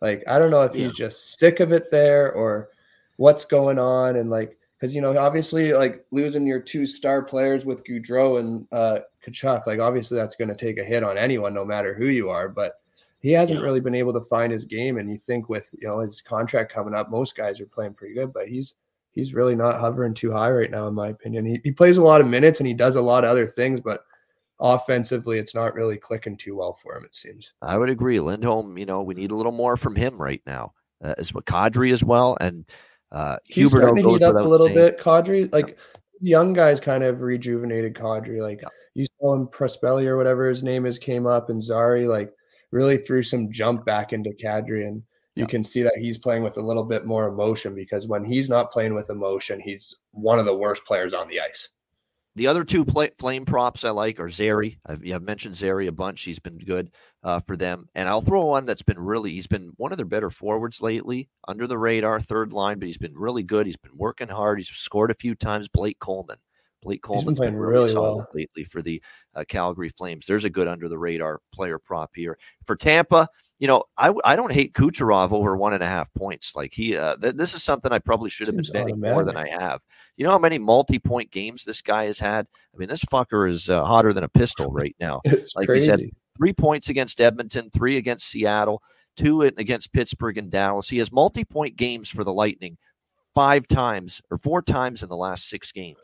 Like, 0.00 0.22
I 0.28 0.38
don't 0.38 0.50
know 0.50 0.62
if 0.62 0.74
yeah. 0.74 0.84
he's 0.84 0.94
just 0.94 1.38
sick 1.38 1.60
of 1.60 1.72
it 1.72 1.90
there 1.90 2.32
or 2.32 2.68
what's 3.16 3.44
going 3.44 3.78
on. 3.78 4.16
And 4.16 4.30
like 4.30 4.57
because 4.78 4.94
you 4.94 5.00
know 5.00 5.16
obviously 5.18 5.72
like 5.72 6.04
losing 6.12 6.46
your 6.46 6.60
two 6.60 6.86
star 6.86 7.22
players 7.22 7.64
with 7.64 7.84
Gaudreau 7.84 8.40
and 8.40 8.66
uh, 8.72 9.00
Tkachuk, 9.24 9.66
like 9.66 9.80
obviously 9.80 10.16
that's 10.16 10.36
going 10.36 10.48
to 10.48 10.54
take 10.54 10.78
a 10.78 10.84
hit 10.84 11.02
on 11.02 11.18
anyone, 11.18 11.54
no 11.54 11.64
matter 11.64 11.94
who 11.94 12.06
you 12.06 12.28
are. 12.28 12.48
But 12.48 12.74
he 13.20 13.32
hasn't 13.32 13.60
yeah. 13.60 13.64
really 13.64 13.80
been 13.80 13.94
able 13.94 14.12
to 14.12 14.20
find 14.20 14.52
his 14.52 14.64
game, 14.64 14.98
and 14.98 15.10
you 15.10 15.18
think 15.18 15.48
with 15.48 15.68
you 15.80 15.88
know 15.88 16.00
his 16.00 16.20
contract 16.20 16.72
coming 16.72 16.94
up, 16.94 17.10
most 17.10 17.36
guys 17.36 17.60
are 17.60 17.66
playing 17.66 17.94
pretty 17.94 18.14
good, 18.14 18.32
but 18.32 18.48
he's 18.48 18.76
he's 19.12 19.34
really 19.34 19.56
not 19.56 19.80
hovering 19.80 20.14
too 20.14 20.30
high 20.30 20.50
right 20.50 20.70
now, 20.70 20.86
in 20.86 20.94
my 20.94 21.08
opinion. 21.08 21.44
He 21.44 21.60
he 21.64 21.72
plays 21.72 21.96
a 21.96 22.02
lot 22.02 22.20
of 22.20 22.28
minutes 22.28 22.60
and 22.60 22.66
he 22.66 22.74
does 22.74 22.96
a 22.96 23.02
lot 23.02 23.24
of 23.24 23.30
other 23.30 23.46
things, 23.46 23.80
but 23.80 24.02
offensively, 24.60 25.38
it's 25.38 25.54
not 25.54 25.74
really 25.74 25.96
clicking 25.96 26.36
too 26.36 26.56
well 26.56 26.78
for 26.80 26.96
him. 26.96 27.04
It 27.04 27.16
seems. 27.16 27.52
I 27.62 27.76
would 27.76 27.90
agree, 27.90 28.20
Lindholm. 28.20 28.78
You 28.78 28.86
know, 28.86 29.02
we 29.02 29.14
need 29.14 29.32
a 29.32 29.36
little 29.36 29.52
more 29.52 29.76
from 29.76 29.96
him 29.96 30.20
right 30.20 30.42
now, 30.46 30.72
uh, 31.02 31.14
as 31.18 31.32
Kadri 31.32 31.92
as 31.92 32.04
well, 32.04 32.36
and 32.40 32.64
uh, 33.12 33.36
He's 33.44 33.56
Hubert 33.56 33.78
starting 33.78 34.04
to 34.04 34.10
heat 34.10 34.22
up 34.22 34.36
a 34.36 34.38
little 34.38 34.66
saying. 34.66 34.76
bit. 34.76 34.98
Kadri, 34.98 35.52
like 35.52 35.68
yeah. 35.68 35.74
young 36.20 36.52
guys, 36.52 36.80
kind 36.80 37.02
of 37.02 37.20
rejuvenated 37.20 37.94
Kadri. 37.94 38.40
Like 38.42 38.62
yeah. 38.62 38.68
you 38.94 39.06
saw 39.20 39.34
him, 39.34 39.46
Prospelli 39.46 40.06
or 40.06 40.16
whatever 40.16 40.48
his 40.48 40.62
name 40.62 40.86
is, 40.86 40.98
came 40.98 41.26
up, 41.26 41.50
and 41.50 41.62
Zary. 41.62 42.06
Like 42.06 42.32
really 42.70 42.98
threw 42.98 43.22
some 43.22 43.50
jump 43.50 43.84
back 43.84 44.12
into 44.12 44.30
Kadri. 44.30 44.86
And 44.86 45.02
you 45.34 45.46
can 45.46 45.62
see 45.62 45.82
that 45.82 45.96
he's 45.96 46.18
playing 46.18 46.42
with 46.42 46.56
a 46.56 46.62
little 46.62 46.84
bit 46.84 47.06
more 47.06 47.28
emotion 47.28 47.74
because 47.74 48.08
when 48.08 48.24
he's 48.24 48.48
not 48.48 48.72
playing 48.72 48.94
with 48.94 49.08
emotion, 49.08 49.60
he's 49.60 49.94
one 50.10 50.38
of 50.38 50.46
the 50.46 50.54
worst 50.54 50.84
players 50.84 51.14
on 51.14 51.28
the 51.28 51.40
ice. 51.40 51.68
The 52.38 52.46
other 52.46 52.62
two 52.62 52.84
play, 52.84 53.10
flame 53.18 53.44
props 53.44 53.82
I 53.82 53.90
like 53.90 54.20
are 54.20 54.30
Zary. 54.30 54.78
I've, 54.86 55.02
I've 55.12 55.24
mentioned 55.24 55.56
Zary 55.56 55.88
a 55.88 55.92
bunch. 55.92 56.22
He's 56.22 56.38
been 56.38 56.58
good 56.58 56.92
uh, 57.24 57.40
for 57.40 57.56
them. 57.56 57.88
And 57.96 58.08
I'll 58.08 58.20
throw 58.20 58.44
one 58.44 58.64
that's 58.64 58.82
been 58.82 58.96
really, 58.96 59.32
he's 59.32 59.48
been 59.48 59.72
one 59.76 59.90
of 59.90 59.98
their 59.98 60.06
better 60.06 60.30
forwards 60.30 60.80
lately, 60.80 61.28
under 61.48 61.66
the 61.66 61.76
radar, 61.76 62.20
third 62.20 62.52
line, 62.52 62.78
but 62.78 62.86
he's 62.86 62.96
been 62.96 63.18
really 63.18 63.42
good. 63.42 63.66
He's 63.66 63.76
been 63.76 63.96
working 63.96 64.28
hard. 64.28 64.60
He's 64.60 64.68
scored 64.68 65.10
a 65.10 65.14
few 65.14 65.34
times. 65.34 65.66
Blake 65.66 65.98
Coleman. 65.98 66.36
Blake 66.82 67.02
Coleman's 67.02 67.38
been, 67.38 67.52
been, 67.52 67.56
really, 67.56 67.74
really 67.74 67.88
solid 67.88 68.16
well. 68.16 68.28
lately 68.34 68.64
for 68.64 68.82
the 68.82 69.02
uh, 69.34 69.44
Calgary 69.48 69.88
Flames. 69.88 70.26
There's 70.26 70.44
a 70.44 70.50
good 70.50 70.68
under 70.68 70.88
the 70.88 70.98
radar 70.98 71.40
player 71.52 71.78
prop 71.78 72.10
here. 72.14 72.38
For 72.66 72.76
Tampa, 72.76 73.28
you 73.58 73.66
know, 73.66 73.84
I, 73.96 74.14
I 74.24 74.36
don't 74.36 74.52
hate 74.52 74.74
Kucherov 74.74 75.32
over 75.32 75.56
one 75.56 75.74
and 75.74 75.82
a 75.82 75.88
half 75.88 76.12
points. 76.14 76.54
Like 76.54 76.72
he, 76.72 76.96
uh, 76.96 77.16
th- 77.16 77.34
this 77.34 77.54
is 77.54 77.62
something 77.62 77.90
I 77.90 77.98
probably 77.98 78.30
should 78.30 78.46
have 78.46 78.56
been 78.56 78.72
betting 78.72 79.00
more 79.00 79.24
than 79.24 79.36
I 79.36 79.48
have. 79.48 79.80
You 80.16 80.24
know 80.24 80.30
how 80.30 80.38
many 80.38 80.58
multi-point 80.58 81.30
games 81.30 81.64
this 81.64 81.82
guy 81.82 82.06
has 82.06 82.18
had? 82.18 82.46
I 82.74 82.78
mean, 82.78 82.88
this 82.88 83.04
fucker 83.04 83.50
is 83.50 83.68
uh, 83.68 83.84
hotter 83.84 84.12
than 84.12 84.24
a 84.24 84.28
pistol 84.28 84.70
right 84.70 84.94
now. 85.00 85.20
it's 85.24 85.56
like 85.56 85.66
crazy. 85.66 85.86
he 85.86 85.90
said, 85.90 86.10
three 86.36 86.52
points 86.52 86.88
against 86.88 87.20
Edmonton, 87.20 87.70
three 87.74 87.96
against 87.96 88.28
Seattle, 88.28 88.80
two 89.16 89.42
against 89.42 89.92
Pittsburgh 89.92 90.38
and 90.38 90.50
Dallas. 90.50 90.88
He 90.88 90.98
has 90.98 91.10
multi-point 91.10 91.76
games 91.76 92.08
for 92.08 92.22
the 92.22 92.32
Lightning 92.32 92.78
five 93.34 93.68
times 93.68 94.20
or 94.30 94.38
four 94.38 94.62
times 94.62 95.02
in 95.02 95.08
the 95.08 95.16
last 95.16 95.48
six 95.48 95.72
games. 95.72 95.98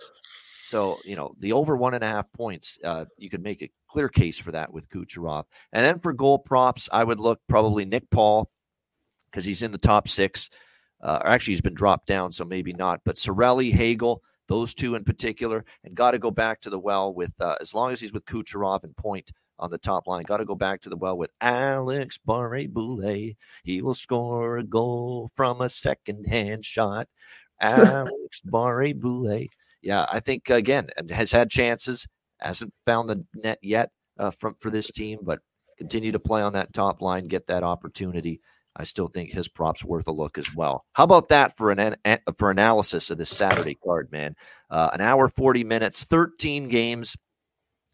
So, 0.66 0.98
you 1.04 1.14
know, 1.14 1.34
the 1.40 1.52
over 1.52 1.76
one 1.76 1.94
and 1.94 2.02
a 2.02 2.08
half 2.08 2.32
points, 2.32 2.78
uh, 2.84 3.04
you 3.18 3.28
could 3.28 3.42
make 3.42 3.62
a 3.62 3.70
clear 3.88 4.08
case 4.08 4.38
for 4.38 4.52
that 4.52 4.72
with 4.72 4.88
Kucherov. 4.88 5.44
And 5.72 5.84
then 5.84 5.98
for 5.98 6.12
goal 6.12 6.38
props, 6.38 6.88
I 6.92 7.04
would 7.04 7.20
look 7.20 7.40
probably 7.48 7.84
Nick 7.84 8.08
Paul 8.10 8.50
because 9.30 9.44
he's 9.44 9.62
in 9.62 9.72
the 9.72 9.78
top 9.78 10.08
six. 10.08 10.50
Uh, 11.02 11.18
or 11.22 11.28
actually, 11.28 11.52
he's 11.52 11.60
been 11.60 11.74
dropped 11.74 12.06
down, 12.06 12.32
so 12.32 12.44
maybe 12.44 12.72
not. 12.72 13.00
But 13.04 13.16
Cirelli, 13.16 13.72
Hagel, 13.72 14.22
those 14.48 14.72
two 14.72 14.94
in 14.94 15.04
particular, 15.04 15.64
and 15.84 15.94
got 15.94 16.12
to 16.12 16.18
go 16.18 16.30
back 16.30 16.60
to 16.62 16.70
the 16.70 16.78
well 16.78 17.12
with 17.12 17.32
uh, 17.40 17.56
as 17.60 17.74
long 17.74 17.92
as 17.92 18.00
he's 18.00 18.12
with 18.12 18.24
Kucherov 18.24 18.84
and 18.84 18.96
Point 18.96 19.30
on 19.58 19.70
the 19.70 19.78
top 19.78 20.06
line. 20.06 20.24
Got 20.24 20.38
to 20.38 20.44
go 20.44 20.54
back 20.54 20.80
to 20.82 20.88
the 20.88 20.96
well 20.96 21.16
with 21.16 21.30
Alex 21.40 22.18
Barré-Boulet. 22.26 23.36
He 23.64 23.82
will 23.82 23.94
score 23.94 24.56
a 24.56 24.64
goal 24.64 25.30
from 25.34 25.60
a 25.60 25.68
second 25.68 26.24
hand 26.24 26.64
shot. 26.64 27.08
Alex 27.60 28.40
Barré-Boulet 28.46 29.50
yeah, 29.84 30.06
I 30.10 30.20
think 30.20 30.50
again 30.50 30.88
has 31.10 31.30
had 31.30 31.50
chances, 31.50 32.06
hasn't 32.40 32.72
found 32.86 33.08
the 33.08 33.24
net 33.34 33.58
yet 33.62 33.90
uh, 34.18 34.30
from 34.30 34.56
for 34.58 34.70
this 34.70 34.90
team, 34.90 35.18
but 35.22 35.38
continue 35.78 36.12
to 36.12 36.18
play 36.18 36.42
on 36.42 36.54
that 36.54 36.72
top 36.72 37.02
line, 37.02 37.28
get 37.28 37.46
that 37.46 37.62
opportunity. 37.62 38.40
I 38.76 38.84
still 38.84 39.08
think 39.08 39.30
his 39.30 39.46
props 39.48 39.84
worth 39.84 40.08
a 40.08 40.12
look 40.12 40.36
as 40.36 40.52
well. 40.52 40.84
How 40.94 41.04
about 41.04 41.28
that 41.28 41.56
for 41.56 41.70
an, 41.70 41.96
an 42.04 42.18
for 42.38 42.50
analysis 42.50 43.10
of 43.10 43.18
this 43.18 43.30
Saturday 43.30 43.76
card, 43.76 44.10
man? 44.10 44.34
Uh, 44.68 44.90
an 44.92 45.00
hour 45.00 45.28
forty 45.28 45.62
minutes, 45.62 46.02
thirteen 46.04 46.68
games, 46.68 47.16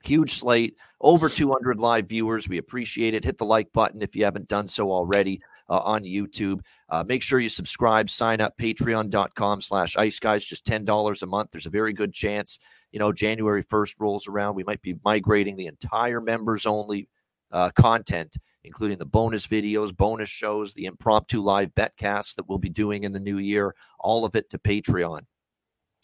huge 0.02 0.34
slate, 0.34 0.76
over 1.00 1.28
two 1.28 1.50
hundred 1.52 1.78
live 1.78 2.08
viewers. 2.08 2.48
We 2.48 2.58
appreciate 2.58 3.12
it. 3.12 3.24
Hit 3.24 3.36
the 3.36 3.44
like 3.44 3.72
button 3.74 4.00
if 4.00 4.16
you 4.16 4.24
haven't 4.24 4.48
done 4.48 4.68
so 4.68 4.90
already 4.90 5.42
uh, 5.70 5.80
on 5.84 6.02
YouTube. 6.04 6.60
Uh, 6.88 7.04
make 7.06 7.22
sure 7.22 7.40
you 7.40 7.48
subscribe, 7.48 8.10
sign 8.10 8.40
up, 8.40 8.58
patreon.com 8.58 9.60
slash 9.60 9.96
ice 9.96 10.18
guys, 10.18 10.44
just 10.44 10.66
$10 10.66 11.22
a 11.22 11.26
month. 11.26 11.50
There's 11.50 11.66
a 11.66 11.70
very 11.70 11.92
good 11.92 12.12
chance, 12.12 12.58
you 12.92 12.98
know, 12.98 13.12
January 13.12 13.64
1st 13.64 13.94
rolls 14.00 14.28
around. 14.28 14.56
We 14.56 14.64
might 14.64 14.82
be 14.82 14.96
migrating 15.04 15.56
the 15.56 15.68
entire 15.68 16.20
members 16.20 16.66
only 16.66 17.08
uh, 17.52 17.70
content, 17.70 18.36
including 18.64 18.98
the 18.98 19.06
bonus 19.06 19.46
videos, 19.46 19.96
bonus 19.96 20.28
shows, 20.28 20.74
the 20.74 20.84
impromptu 20.84 21.40
live 21.40 21.70
betcasts 21.74 22.34
that 22.34 22.48
we'll 22.48 22.58
be 22.58 22.68
doing 22.68 23.04
in 23.04 23.12
the 23.12 23.20
new 23.20 23.38
year, 23.38 23.74
all 23.98 24.24
of 24.24 24.34
it 24.34 24.50
to 24.50 24.58
Patreon 24.58 25.20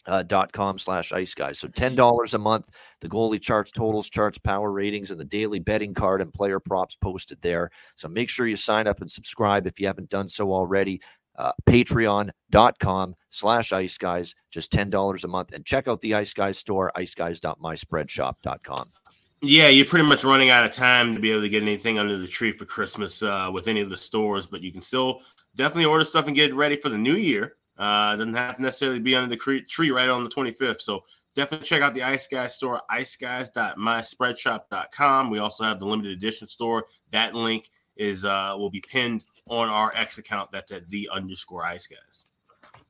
uh, 0.07 0.23
dot 0.23 0.51
com 0.51 0.77
slash 0.77 1.11
ice 1.11 1.33
guys. 1.33 1.59
So 1.59 1.67
ten 1.67 1.95
dollars 2.03 2.33
a 2.33 2.39
month. 2.39 2.69
The 3.01 3.09
goalie 3.09 3.41
charts, 3.41 3.71
totals 3.71 4.09
charts, 4.09 4.37
power 4.37 4.71
ratings, 4.71 5.11
and 5.11 5.19
the 5.19 5.25
daily 5.25 5.59
betting 5.59 5.93
card 5.93 6.21
and 6.21 6.33
player 6.33 6.59
props 6.59 6.95
posted 6.95 7.39
there. 7.41 7.69
So 7.95 8.07
make 8.07 8.29
sure 8.29 8.47
you 8.47 8.55
sign 8.55 8.87
up 8.87 9.01
and 9.01 9.11
subscribe 9.11 9.67
if 9.67 9.79
you 9.79 9.87
haven't 9.87 10.09
done 10.09 10.27
so 10.27 10.51
already. 10.51 11.01
Uh, 11.37 11.51
patreon.com 11.69 13.15
slash 13.29 13.71
ice 13.71 13.99
guys 13.99 14.33
just 14.49 14.71
$10 14.71 15.23
a 15.23 15.27
month 15.27 15.51
and 15.53 15.63
check 15.63 15.87
out 15.87 16.01
the 16.01 16.15
ice 16.15 16.33
guys 16.33 16.57
store 16.57 16.91
ice 16.95 17.13
iceguys.myspreadshop.com 17.13 18.89
yeah 19.43 19.67
you're 19.67 19.85
pretty 19.85 20.07
much 20.07 20.23
running 20.23 20.49
out 20.49 20.63
of 20.63 20.71
time 20.71 21.13
to 21.13 21.21
be 21.21 21.29
able 21.31 21.43
to 21.43 21.49
get 21.49 21.61
anything 21.61 21.99
under 21.99 22.17
the 22.17 22.27
tree 22.27 22.51
for 22.51 22.65
christmas 22.65 23.21
uh, 23.21 23.51
with 23.53 23.67
any 23.67 23.81
of 23.81 23.91
the 23.91 23.97
stores 23.97 24.47
but 24.47 24.61
you 24.61 24.71
can 24.71 24.81
still 24.81 25.21
definitely 25.55 25.85
order 25.85 26.03
stuff 26.03 26.25
and 26.25 26.35
get 26.35 26.55
ready 26.55 26.75
for 26.75 26.89
the 26.89 26.97
new 26.97 27.15
year 27.15 27.56
uh, 27.77 28.15
doesn't 28.15 28.33
have 28.33 28.55
to 28.57 28.61
necessarily 28.61 28.99
be 28.99 29.15
under 29.15 29.33
the 29.35 29.61
tree 29.67 29.91
right 29.91 30.09
on 30.09 30.23
the 30.23 30.29
25th. 30.29 30.81
So 30.81 31.03
definitely 31.35 31.67
check 31.67 31.81
out 31.81 31.93
the 31.93 32.03
Ice 32.03 32.27
Guys 32.27 32.55
store, 32.55 32.81
iceguys.myspreadshop.com. 32.91 35.29
We 35.29 35.39
also 35.39 35.63
have 35.63 35.79
the 35.79 35.85
limited 35.85 36.11
edition 36.13 36.47
store. 36.47 36.85
That 37.11 37.35
link 37.35 37.69
is 37.95 38.25
uh, 38.25 38.55
will 38.57 38.69
be 38.69 38.81
pinned 38.81 39.23
on 39.47 39.69
our 39.69 39.93
X 39.95 40.17
account. 40.17 40.51
That's 40.51 40.71
at 40.71 40.89
the 40.89 41.09
underscore 41.11 41.65
Ice 41.65 41.87
Guys. 41.87 42.23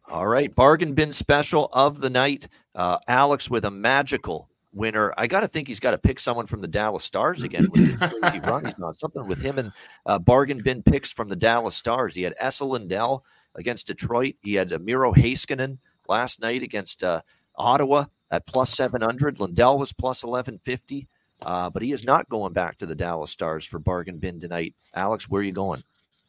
All 0.10 0.28
right, 0.28 0.54
bargain 0.56 0.94
bin 0.94 1.12
special 1.12 1.70
of 1.74 2.00
the 2.00 2.10
night. 2.10 2.48
Uh, 2.74 2.98
Alex 3.10 3.50
with 3.50 3.66
a 3.66 3.72
magical 3.72 4.50
winner. 4.72 5.14
I 5.18 5.28
got 5.28 5.42
to 5.42 5.48
think 5.48 5.68
he's 5.68 5.82
got 5.82 5.92
to 5.92 5.98
pick 5.98 6.18
someone 6.20 6.46
from 6.46 6.62
the 6.62 6.68
Dallas 6.68 7.04
Stars 7.04 7.44
again 7.44 7.68
with 7.72 8.00
run. 8.46 8.64
He's 8.64 8.78
not 8.78 8.96
something 8.96 9.28
with 9.28 9.42
him 9.42 9.60
and 9.60 9.74
uh, 10.06 10.20
bargain 10.20 10.60
bin 10.64 10.82
picks 10.82 11.12
from 11.12 11.28
the 11.28 11.36
Dallas 11.36 11.76
Stars. 11.76 12.16
He 12.16 12.22
had 12.22 12.36
Esa 12.40 12.64
Lindell 12.64 13.26
against 13.58 13.88
Detroit. 13.88 14.36
He 14.42 14.54
had 14.54 14.72
uh, 14.72 14.80
Miro 14.80 15.14
Heiskanen 15.14 15.78
last 16.08 16.42
night 16.42 16.64
against 16.64 17.04
uh, 17.04 17.22
Ottawa 17.56 18.06
at 18.32 18.46
plus 18.46 18.72
700. 18.76 19.40
Lindell 19.40 19.78
was 19.78 19.94
plus 19.94 20.24
1150. 20.24 21.08
Uh, 21.42 21.70
but 21.70 21.82
he 21.82 21.92
is 21.92 22.04
not 22.04 22.30
going 22.30 22.54
back 22.54 22.78
to 22.78 22.86
the 22.86 22.96
Dallas 22.96 23.32
Stars 23.32 23.64
for 23.64 23.80
bargain 23.80 24.18
bin 24.18 24.40
tonight. 24.40 24.74
Alex, 24.96 25.30
where 25.30 25.42
are 25.42 25.46
you 25.46 25.52
going? 25.52 25.84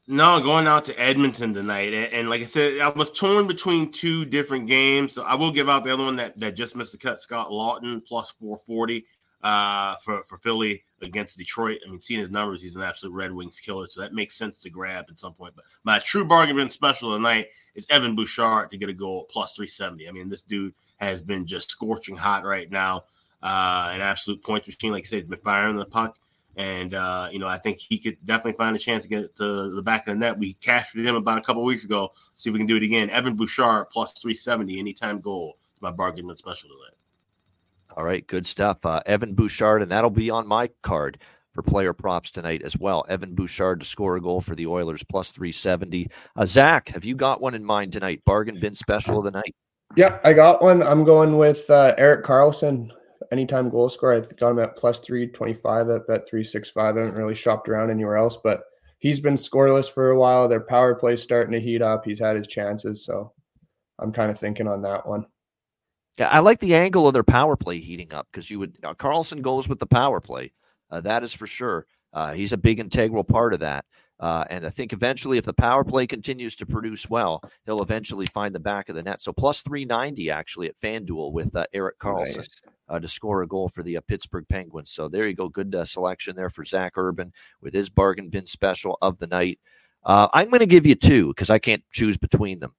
No, 0.06 0.40
going 0.40 0.66
out 0.66 0.84
to 0.86 0.98
Edmonton 0.98 1.52
tonight. 1.52 1.92
And, 1.92 2.12
and, 2.12 2.30
like 2.30 2.40
I 2.40 2.46
said, 2.46 2.80
I 2.80 2.88
was 2.88 3.10
torn 3.10 3.46
between 3.46 3.92
two 3.92 4.24
different 4.24 4.66
games. 4.66 5.14
So 5.14 5.22
I 5.22 5.34
will 5.34 5.50
give 5.50 5.68
out 5.68 5.84
the 5.84 5.92
other 5.92 6.05
one 6.05 6.16
that, 6.16 6.38
that 6.40 6.56
just 6.56 6.76
missed 6.76 6.92
the 6.92 6.98
cut, 6.98 7.20
Scott 7.20 7.52
Lawton, 7.52 8.02
plus 8.06 8.32
440 8.40 9.05
uh, 9.43 9.97
for, 10.05 10.23
for 10.24 10.39
Philly 10.39 10.82
against 11.02 11.39
Detroit. 11.39 11.78
I 11.86 11.90
mean, 11.90 12.01
seeing 12.01 12.20
his 12.20 12.31
numbers, 12.31 12.60
he's 12.60 12.77
an 12.77 12.82
absolute 12.82 13.12
Red 13.12 13.32
Wings 13.32 13.60
killer, 13.60 13.86
so 13.89 14.01
that 14.01 14.12
makes 14.12 14.36
sense 14.36 14.59
to 14.60 14.70
grab 14.70 15.06
at 15.09 15.20
some 15.20 15.35
point. 15.35 15.55
But 15.55 15.65
my 15.85 15.98
true 16.01 16.24
bargain 16.24 16.70
special 16.70 17.15
tonight 17.15 17.48
is 17.74 17.86
Evan 17.90 18.16
Bouchard 18.16 18.70
to 18.70 18.77
get 18.77 18.89
a 18.89 18.94
goal 18.94 19.27
plus 19.31 19.52
370. 19.55 20.09
I 20.09 20.12
mean, 20.12 20.28
this 20.28 20.43
dude 20.43 20.74
has 20.97 21.20
been 21.20 21.47
just 21.47 21.70
scorching 21.70 22.16
hot 22.16 22.44
right 22.44 22.70
now. 22.70 23.05
Uh, 23.43 23.90
an 23.93 24.01
absolute 24.01 24.43
point 24.43 24.66
machine, 24.66 24.93
like 24.93 25.05
I 25.05 25.06
said, 25.06 25.16
he's 25.20 25.28
been 25.28 25.39
firing 25.39 25.77
the 25.77 25.85
puck. 25.85 26.19
And 26.56 26.93
uh, 26.93 27.28
you 27.31 27.39
know, 27.39 27.47
I 27.47 27.59
think 27.59 27.78
he 27.78 27.98
could 27.98 28.16
definitely 28.24 28.55
find 28.55 28.74
a 28.74 28.81
chance 28.81 29.05
to 29.05 29.09
get 29.09 29.36
to 29.36 29.70
the 29.70 29.82
back 29.82 30.09
of 30.09 30.15
the 30.15 30.19
net. 30.19 30.36
We 30.36 30.55
cashed 30.55 30.97
him 30.97 31.15
about 31.15 31.39
a 31.39 31.43
couple 31.43 31.62
weeks 31.62 31.85
ago. 31.85 32.12
See 32.35 32.51
if 32.51 32.52
we 32.52 32.59
can 32.59 32.66
do 32.66 32.77
it 32.77 32.82
again. 32.82 33.10
Evan 33.10 33.36
Bouchard 33.36 33.90
plus 33.90 34.10
370 34.20 34.77
anytime 34.81 35.20
goal. 35.20 35.56
My 35.81 35.93
bargain 35.93 36.28
special 36.36 36.69
tonight. 36.69 36.97
All 37.97 38.05
right, 38.05 38.27
good 38.27 38.47
stuff. 38.47 38.85
Uh, 38.85 39.01
Evan 39.06 39.35
Bouchard, 39.35 39.82
and 39.82 39.90
that'll 39.90 40.10
be 40.10 40.31
on 40.31 40.47
my 40.47 40.70
card 40.82 41.19
for 41.55 41.62
player 41.62 41.93
props 41.93 42.31
tonight 42.31 42.62
as 42.62 42.78
well. 42.78 43.05
Evan 43.09 43.35
Bouchard 43.35 43.81
to 43.81 43.86
score 43.86 44.16
a 44.16 44.20
goal 44.20 44.40
for 44.40 44.55
the 44.55 44.66
Oilers, 44.66 45.02
plus 45.02 45.32
370. 45.32 46.09
Uh, 46.36 46.47
Zach, 46.47 46.89
have 46.90 47.05
you 47.05 47.16
got 47.16 47.40
one 47.40 47.55
in 47.55 47.65
mind 47.65 47.93
tonight? 47.93 48.23
Bargain 48.24 48.60
bin 48.60 48.74
special 48.74 49.19
of 49.19 49.24
the 49.24 49.31
night? 49.31 49.55
Yeah, 49.97 50.19
I 50.23 50.35
got 50.35 50.62
one. 50.62 50.82
I'm 50.82 51.05
going 51.05 51.39
with 51.39 51.69
uh, 51.70 51.94
Erik 51.98 52.24
Karlsson, 52.24 52.90
anytime 53.32 53.70
goal 53.70 53.89
scorer. 53.89 54.23
I 54.23 54.35
got 54.35 54.51
him 54.51 54.59
at 54.59 54.77
plus 54.77 55.01
325 55.01 55.90
at 55.90 56.06
bet 56.06 56.28
365. 56.28 56.97
I 56.97 56.98
haven't 56.98 57.16
really 57.16 57.35
shopped 57.35 57.69
around 57.69 57.90
anywhere 57.90 58.16
else, 58.16 58.36
but 58.43 58.62
he's 58.98 59.19
been 59.19 59.35
scoreless 59.35 59.90
for 59.90 60.10
a 60.10 60.19
while. 60.19 60.48
Their 60.48 60.60
power 60.60 60.94
play's 60.94 61.23
starting 61.23 61.52
to 61.52 61.60
heat 61.60 61.82
up. 61.82 62.05
He's 62.05 62.20
had 62.20 62.36
his 62.36 62.47
chances, 62.47 63.05
so 63.05 63.32
I'm 63.98 64.12
kind 64.12 64.31
of 64.31 64.39
thinking 64.39 64.69
on 64.69 64.82
that 64.82 65.06
one. 65.06 65.27
Yeah, 66.18 66.28
I 66.28 66.40
like 66.40 66.58
the 66.58 66.74
angle 66.74 67.06
of 67.06 67.12
their 67.12 67.22
power 67.22 67.56
play 67.56 67.78
heating 67.78 68.12
up 68.12 68.26
because 68.30 68.50
you 68.50 68.58
would 68.58 68.76
uh, 68.82 68.94
Karlsson 68.94 69.40
goes 69.40 69.68
with 69.68 69.78
the 69.78 69.86
power 69.86 70.20
play. 70.20 70.52
Uh, 70.90 71.00
that 71.02 71.22
is 71.22 71.32
for 71.32 71.46
sure. 71.46 71.86
Uh, 72.12 72.32
he's 72.32 72.52
a 72.52 72.56
big 72.56 72.80
integral 72.80 73.22
part 73.22 73.54
of 73.54 73.60
that. 73.60 73.84
Uh, 74.18 74.42
and 74.50 74.66
I 74.66 74.70
think 74.70 74.92
eventually, 74.92 75.38
if 75.38 75.44
the 75.44 75.52
power 75.52 75.84
play 75.84 76.04
continues 76.04 76.56
to 76.56 76.66
produce 76.66 77.08
well, 77.08 77.40
he'll 77.66 77.82
eventually 77.82 78.26
find 78.26 78.52
the 78.52 78.58
back 78.58 78.88
of 78.88 78.96
the 78.96 79.02
net. 79.02 79.20
So 79.20 79.32
plus 79.32 79.62
390 79.62 80.28
actually 80.28 80.66
at 80.66 80.80
FanDuel 80.80 81.32
with 81.32 81.54
uh, 81.54 81.66
Erik 81.72 82.00
Karlsson 82.00 82.38
nice. 82.38 82.48
Uh, 82.88 82.98
to 82.98 83.06
score 83.06 83.42
a 83.42 83.46
goal 83.46 83.68
for 83.68 83.84
the 83.84 83.98
Pittsburgh 84.08 84.46
Penguins. 84.48 84.90
So 84.90 85.08
there 85.08 85.28
you 85.28 85.34
go. 85.34 85.48
Good 85.48 85.76
selection 85.86 86.34
there 86.34 86.50
for 86.50 86.64
Zach 86.64 86.94
Urban 86.96 87.32
with 87.60 87.74
his 87.74 87.90
bargain 87.90 88.28
bin 88.28 88.46
special 88.46 88.98
of 89.02 89.18
the 89.18 89.28
night. 89.28 89.60
I'm 90.04 90.48
going 90.48 90.60
to 90.60 90.66
give 90.66 90.86
you 90.86 90.96
two 90.96 91.28
because 91.28 91.50
I 91.50 91.60
can't 91.60 91.84
choose 91.92 92.16
between 92.16 92.58
them. 92.58 92.72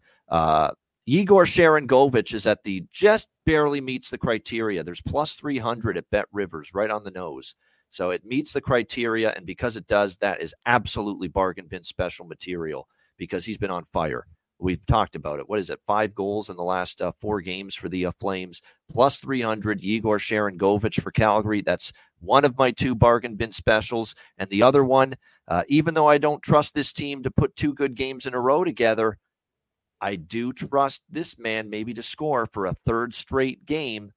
Igor 1.11 1.45
Sharangovich 1.45 2.35
is 2.35 2.45
at 2.45 2.61
the 2.63 2.85
just 2.91 3.29
barely 3.43 3.81
meets 3.81 4.11
the 4.11 4.17
criteria. 4.19 4.83
There's 4.83 5.01
plus 5.01 5.33
300 5.33 5.97
at 5.97 6.07
Bet 6.11 6.25
Rivers, 6.31 6.69
right 6.71 6.91
on 6.91 7.03
the 7.03 7.09
nose. 7.09 7.55
So 7.89 8.11
it 8.11 8.25
meets 8.25 8.53
the 8.53 8.61
criteria. 8.61 9.33
And 9.35 9.43
because 9.43 9.75
it 9.75 9.87
does, 9.87 10.17
that 10.17 10.39
is 10.39 10.53
absolutely 10.67 11.27
bargain 11.27 11.65
bin 11.65 11.83
special 11.83 12.27
material 12.27 12.87
because 13.17 13.43
he's 13.43 13.57
been 13.57 13.71
on 13.71 13.85
fire. 13.85 14.27
We've 14.59 14.85
talked 14.85 15.15
about 15.15 15.39
it. 15.39 15.49
What 15.49 15.57
is 15.57 15.71
it? 15.71 15.79
Five 15.87 16.13
goals 16.13 16.51
in 16.51 16.57
the 16.57 16.63
last 16.63 17.01
uh, 17.01 17.11
four 17.19 17.41
games 17.41 17.73
for 17.73 17.89
the 17.89 18.05
uh, 18.05 18.11
Flames, 18.19 18.61
plus 18.91 19.19
300. 19.19 19.81
Yegor 19.81 20.19
Sharangovich 20.19 21.01
for 21.01 21.09
Calgary. 21.09 21.61
That's 21.61 21.91
one 22.19 22.45
of 22.45 22.55
my 22.55 22.69
two 22.69 22.93
bargain 22.93 23.35
bin 23.35 23.51
specials. 23.51 24.13
And 24.37 24.47
the 24.51 24.61
other 24.61 24.83
one, 24.83 25.15
uh, 25.47 25.63
even 25.69 25.95
though 25.95 26.07
I 26.07 26.19
don't 26.19 26.43
trust 26.43 26.75
this 26.75 26.93
team 26.93 27.23
to 27.23 27.31
put 27.31 27.55
two 27.55 27.73
good 27.73 27.95
games 27.95 28.27
in 28.27 28.35
a 28.35 28.39
row 28.39 28.63
together, 28.63 29.17
I 30.01 30.15
do 30.15 30.53
trust 30.53 31.01
this 31.09 31.37
man 31.37 31.69
maybe 31.69 31.93
to 31.93 32.03
score 32.03 32.47
for 32.51 32.65
a 32.65 32.75
third 32.85 33.13
straight 33.13 33.65
game 33.65 34.11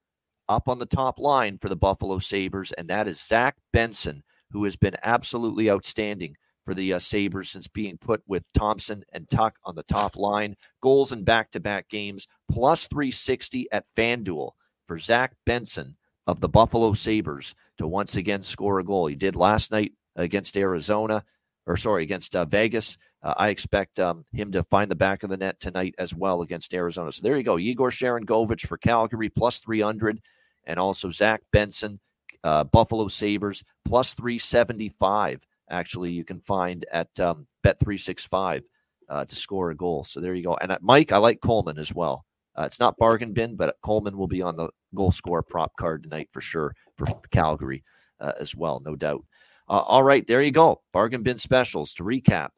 up 0.48 0.68
on 0.68 0.78
the 0.78 0.86
top 0.86 1.18
line 1.18 1.58
for 1.58 1.68
the 1.68 1.76
Buffalo 1.76 2.18
Sabres. 2.18 2.72
And 2.72 2.88
that 2.88 3.08
is 3.08 3.20
Zach 3.20 3.56
Benson, 3.72 4.22
who 4.50 4.64
has 4.64 4.76
been 4.76 4.96
absolutely 5.02 5.70
outstanding 5.70 6.36
for 6.64 6.74
the 6.74 6.92
uh, 6.92 6.98
Sabres 6.98 7.50
since 7.50 7.66
being 7.68 7.98
put 7.98 8.22
with 8.26 8.44
Thompson 8.54 9.02
and 9.12 9.28
Tuch 9.28 9.54
on 9.64 9.74
the 9.74 9.82
top 9.84 10.16
line. 10.16 10.54
Goals 10.80 11.12
in 11.12 11.24
back 11.24 11.50
to 11.52 11.60
back 11.60 11.88
games, 11.88 12.28
plus 12.50 12.86
360 12.86 13.66
at 13.72 13.84
FanDuel 13.96 14.52
for 14.86 14.98
Zach 14.98 15.34
Benson 15.46 15.96
of 16.26 16.40
the 16.40 16.48
Buffalo 16.48 16.92
Sabres 16.92 17.54
to 17.78 17.86
once 17.86 18.16
again 18.16 18.42
score 18.42 18.78
a 18.78 18.84
goal. 18.84 19.06
He 19.06 19.16
did 19.16 19.34
last 19.34 19.72
night 19.72 19.92
against 20.14 20.56
Arizona, 20.56 21.24
or 21.66 21.76
sorry, 21.76 22.04
against 22.04 22.36
uh, 22.36 22.44
Vegas. 22.44 22.96
Uh, 23.22 23.34
I 23.36 23.48
expect 23.48 24.00
um, 24.00 24.24
him 24.32 24.50
to 24.52 24.64
find 24.64 24.90
the 24.90 24.96
back 24.96 25.22
of 25.22 25.30
the 25.30 25.36
net 25.36 25.60
tonight 25.60 25.94
as 25.98 26.14
well 26.14 26.42
against 26.42 26.74
Arizona. 26.74 27.12
So 27.12 27.22
there 27.22 27.36
you 27.36 27.44
go. 27.44 27.56
Yegor 27.56 27.90
Sharangovich 27.90 28.66
for 28.66 28.76
Calgary, 28.78 29.28
plus 29.28 29.58
300. 29.60 30.20
And 30.64 30.78
also 30.78 31.10
Zach 31.10 31.42
Benson, 31.52 31.98
uh, 32.44 32.64
Buffalo 32.64 33.08
Sabres, 33.08 33.64
plus 33.84 34.14
375 34.14 35.40
actually 35.72 36.12
you 36.12 36.24
can 36.24 36.40
find 36.40 36.84
at 36.92 37.18
um, 37.18 37.46
Bet365 37.64 38.62
uh, 39.08 39.24
to 39.24 39.36
score 39.36 39.70
a 39.70 39.76
goal. 39.76 40.04
So 40.04 40.20
there 40.20 40.34
you 40.34 40.44
go. 40.44 40.56
And 40.60 40.70
at 40.70 40.82
Mike, 40.82 41.10
I 41.10 41.18
like 41.18 41.40
Coleman 41.40 41.78
as 41.78 41.92
well. 41.92 42.24
Uh, 42.56 42.64
it's 42.64 42.78
not 42.78 42.98
bargain 42.98 43.32
bin, 43.32 43.56
but 43.56 43.76
Coleman 43.82 44.16
will 44.16 44.28
be 44.28 44.42
on 44.42 44.56
the 44.56 44.68
goal 44.94 45.10
score 45.10 45.42
prop 45.42 45.72
card 45.76 46.02
tonight 46.02 46.28
for 46.32 46.42
sure 46.42 46.74
for 46.96 47.06
Calgary 47.30 47.82
uh, 48.20 48.32
as 48.38 48.54
well, 48.54 48.80
no 48.84 48.94
doubt. 48.94 49.24
Uh, 49.68 49.82
all 49.86 50.02
right, 50.02 50.26
there 50.26 50.42
you 50.42 50.50
go. 50.50 50.82
Bargain 50.92 51.22
bin 51.22 51.38
specials 51.38 51.94
to 51.94 52.04
recap. 52.04 52.50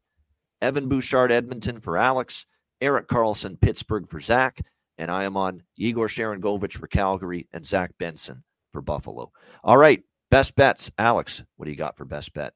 Evan 0.64 0.88
Bouchard, 0.88 1.30
Edmonton 1.30 1.78
for 1.78 1.98
Alex. 1.98 2.46
Erik 2.80 3.06
Karlsson, 3.06 3.60
Pittsburgh 3.60 4.08
for 4.08 4.18
Zach. 4.18 4.60
And 4.98 5.10
I 5.10 5.24
am 5.24 5.36
on 5.36 5.62
Igor 5.76 6.08
Sharangovich 6.08 6.72
for 6.72 6.86
Calgary 6.86 7.46
and 7.52 7.66
Zach 7.66 7.92
Benson 7.98 8.42
for 8.72 8.80
Buffalo. 8.80 9.30
All 9.62 9.76
right, 9.76 10.02
best 10.30 10.54
bets. 10.56 10.90
Alex, 10.98 11.42
what 11.56 11.66
do 11.66 11.70
you 11.70 11.76
got 11.76 11.96
for 11.96 12.04
best 12.04 12.32
bet? 12.32 12.54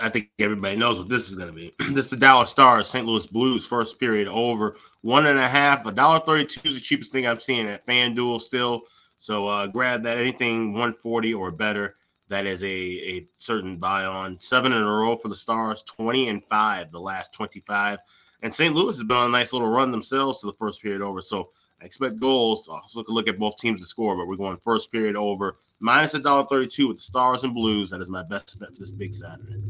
I 0.00 0.08
think 0.08 0.30
everybody 0.40 0.76
knows 0.76 0.98
what 0.98 1.08
this 1.08 1.28
is 1.28 1.36
going 1.36 1.48
to 1.48 1.54
be. 1.54 1.72
this 1.94 2.06
is 2.06 2.10
the 2.10 2.16
Dallas 2.16 2.50
Stars, 2.50 2.88
St. 2.88 3.06
Louis 3.06 3.26
Blues, 3.26 3.64
first 3.64 4.00
period 4.00 4.26
over 4.26 4.76
one 5.02 5.26
and 5.26 5.38
a 5.38 5.48
half. 5.48 5.86
A 5.86 5.92
dollar 5.92 6.18
thirty-two 6.20 6.68
is 6.68 6.74
the 6.74 6.80
cheapest 6.80 7.12
thing 7.12 7.26
I'm 7.26 7.40
seeing 7.40 7.68
at 7.68 7.86
FanDuel 7.86 8.40
still. 8.40 8.82
So 9.18 9.46
uh, 9.46 9.66
grab 9.66 10.02
that. 10.02 10.18
Anything 10.18 10.72
140 10.72 11.34
or 11.34 11.50
better, 11.50 11.94
that 12.30 12.46
is 12.46 12.62
a, 12.62 12.66
a 12.66 13.26
certain 13.38 13.76
buy 13.76 14.04
on. 14.04 14.38
Seven 14.40 14.72
in 14.72 14.82
a 14.82 14.86
row 14.86 15.16
for 15.16 15.28
the 15.28 15.36
Stars, 15.36 15.82
20 15.82 16.28
and 16.28 16.44
five 16.44 16.90
the 16.90 16.98
last 16.98 17.32
25. 17.32 17.98
And 18.42 18.54
St. 18.54 18.74
Louis 18.74 18.96
has 18.96 19.04
been 19.04 19.16
on 19.16 19.26
a 19.26 19.30
nice 19.30 19.52
little 19.52 19.68
run 19.68 19.90
themselves 19.90 20.40
to 20.40 20.46
the 20.46 20.54
first 20.54 20.80
period 20.80 21.02
over. 21.02 21.20
So 21.20 21.50
I 21.82 21.84
expect 21.84 22.20
goals. 22.20 22.68
I'll 22.70 22.82
look, 22.94 23.08
look 23.08 23.28
at 23.28 23.38
both 23.38 23.58
teams 23.58 23.80
to 23.80 23.86
score, 23.86 24.16
but 24.16 24.28
we're 24.28 24.36
going 24.36 24.56
first 24.64 24.90
period 24.92 25.16
over 25.16 25.58
minus 25.80 26.14
a 26.14 26.20
dollar 26.20 26.46
thirty-two 26.46 26.88
with 26.88 26.98
the 26.98 27.02
Stars 27.02 27.42
and 27.42 27.52
Blues. 27.52 27.90
That 27.90 28.00
is 28.00 28.08
my 28.08 28.22
best 28.22 28.58
bet 28.58 28.70
this 28.78 28.90
big 28.90 29.14
Saturday. 29.14 29.60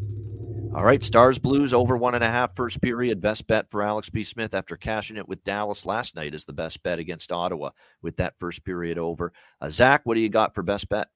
All 0.73 0.85
right, 0.85 1.03
Stars 1.03 1.39
Blues 1.39 1.75
over 1.75 1.97
one 1.97 2.15
and 2.15 2.23
a 2.23 2.29
half 2.29 2.55
first 2.55 2.81
period. 2.81 3.21
Best 3.21 3.47
bet 3.49 3.69
for 3.71 3.83
Alex 3.83 4.09
B. 4.09 4.23
Smith 4.23 4.55
after 4.55 4.77
cashing 4.77 5.17
it 5.17 5.29
with 5.29 5.43
Dallas 5.43 5.85
last 5.85 6.15
night 6.15 6.33
is 6.33 6.45
the 6.45 6.53
best 6.53 6.81
bet 6.85 7.01
against 7.01 7.33
Ottawa 7.33 7.71
with 8.03 8.17
that 8.17 8.35
first 8.39 8.65
period 8.65 8.99
over. 8.99 9.33
Uh, 9.61 9.69
Zach, 9.69 10.03
what 10.05 10.15
do 10.15 10.21
you 10.21 10.29
got 10.29 10.55
for 10.55 10.63
best 10.63 10.89
bet? 10.89 11.09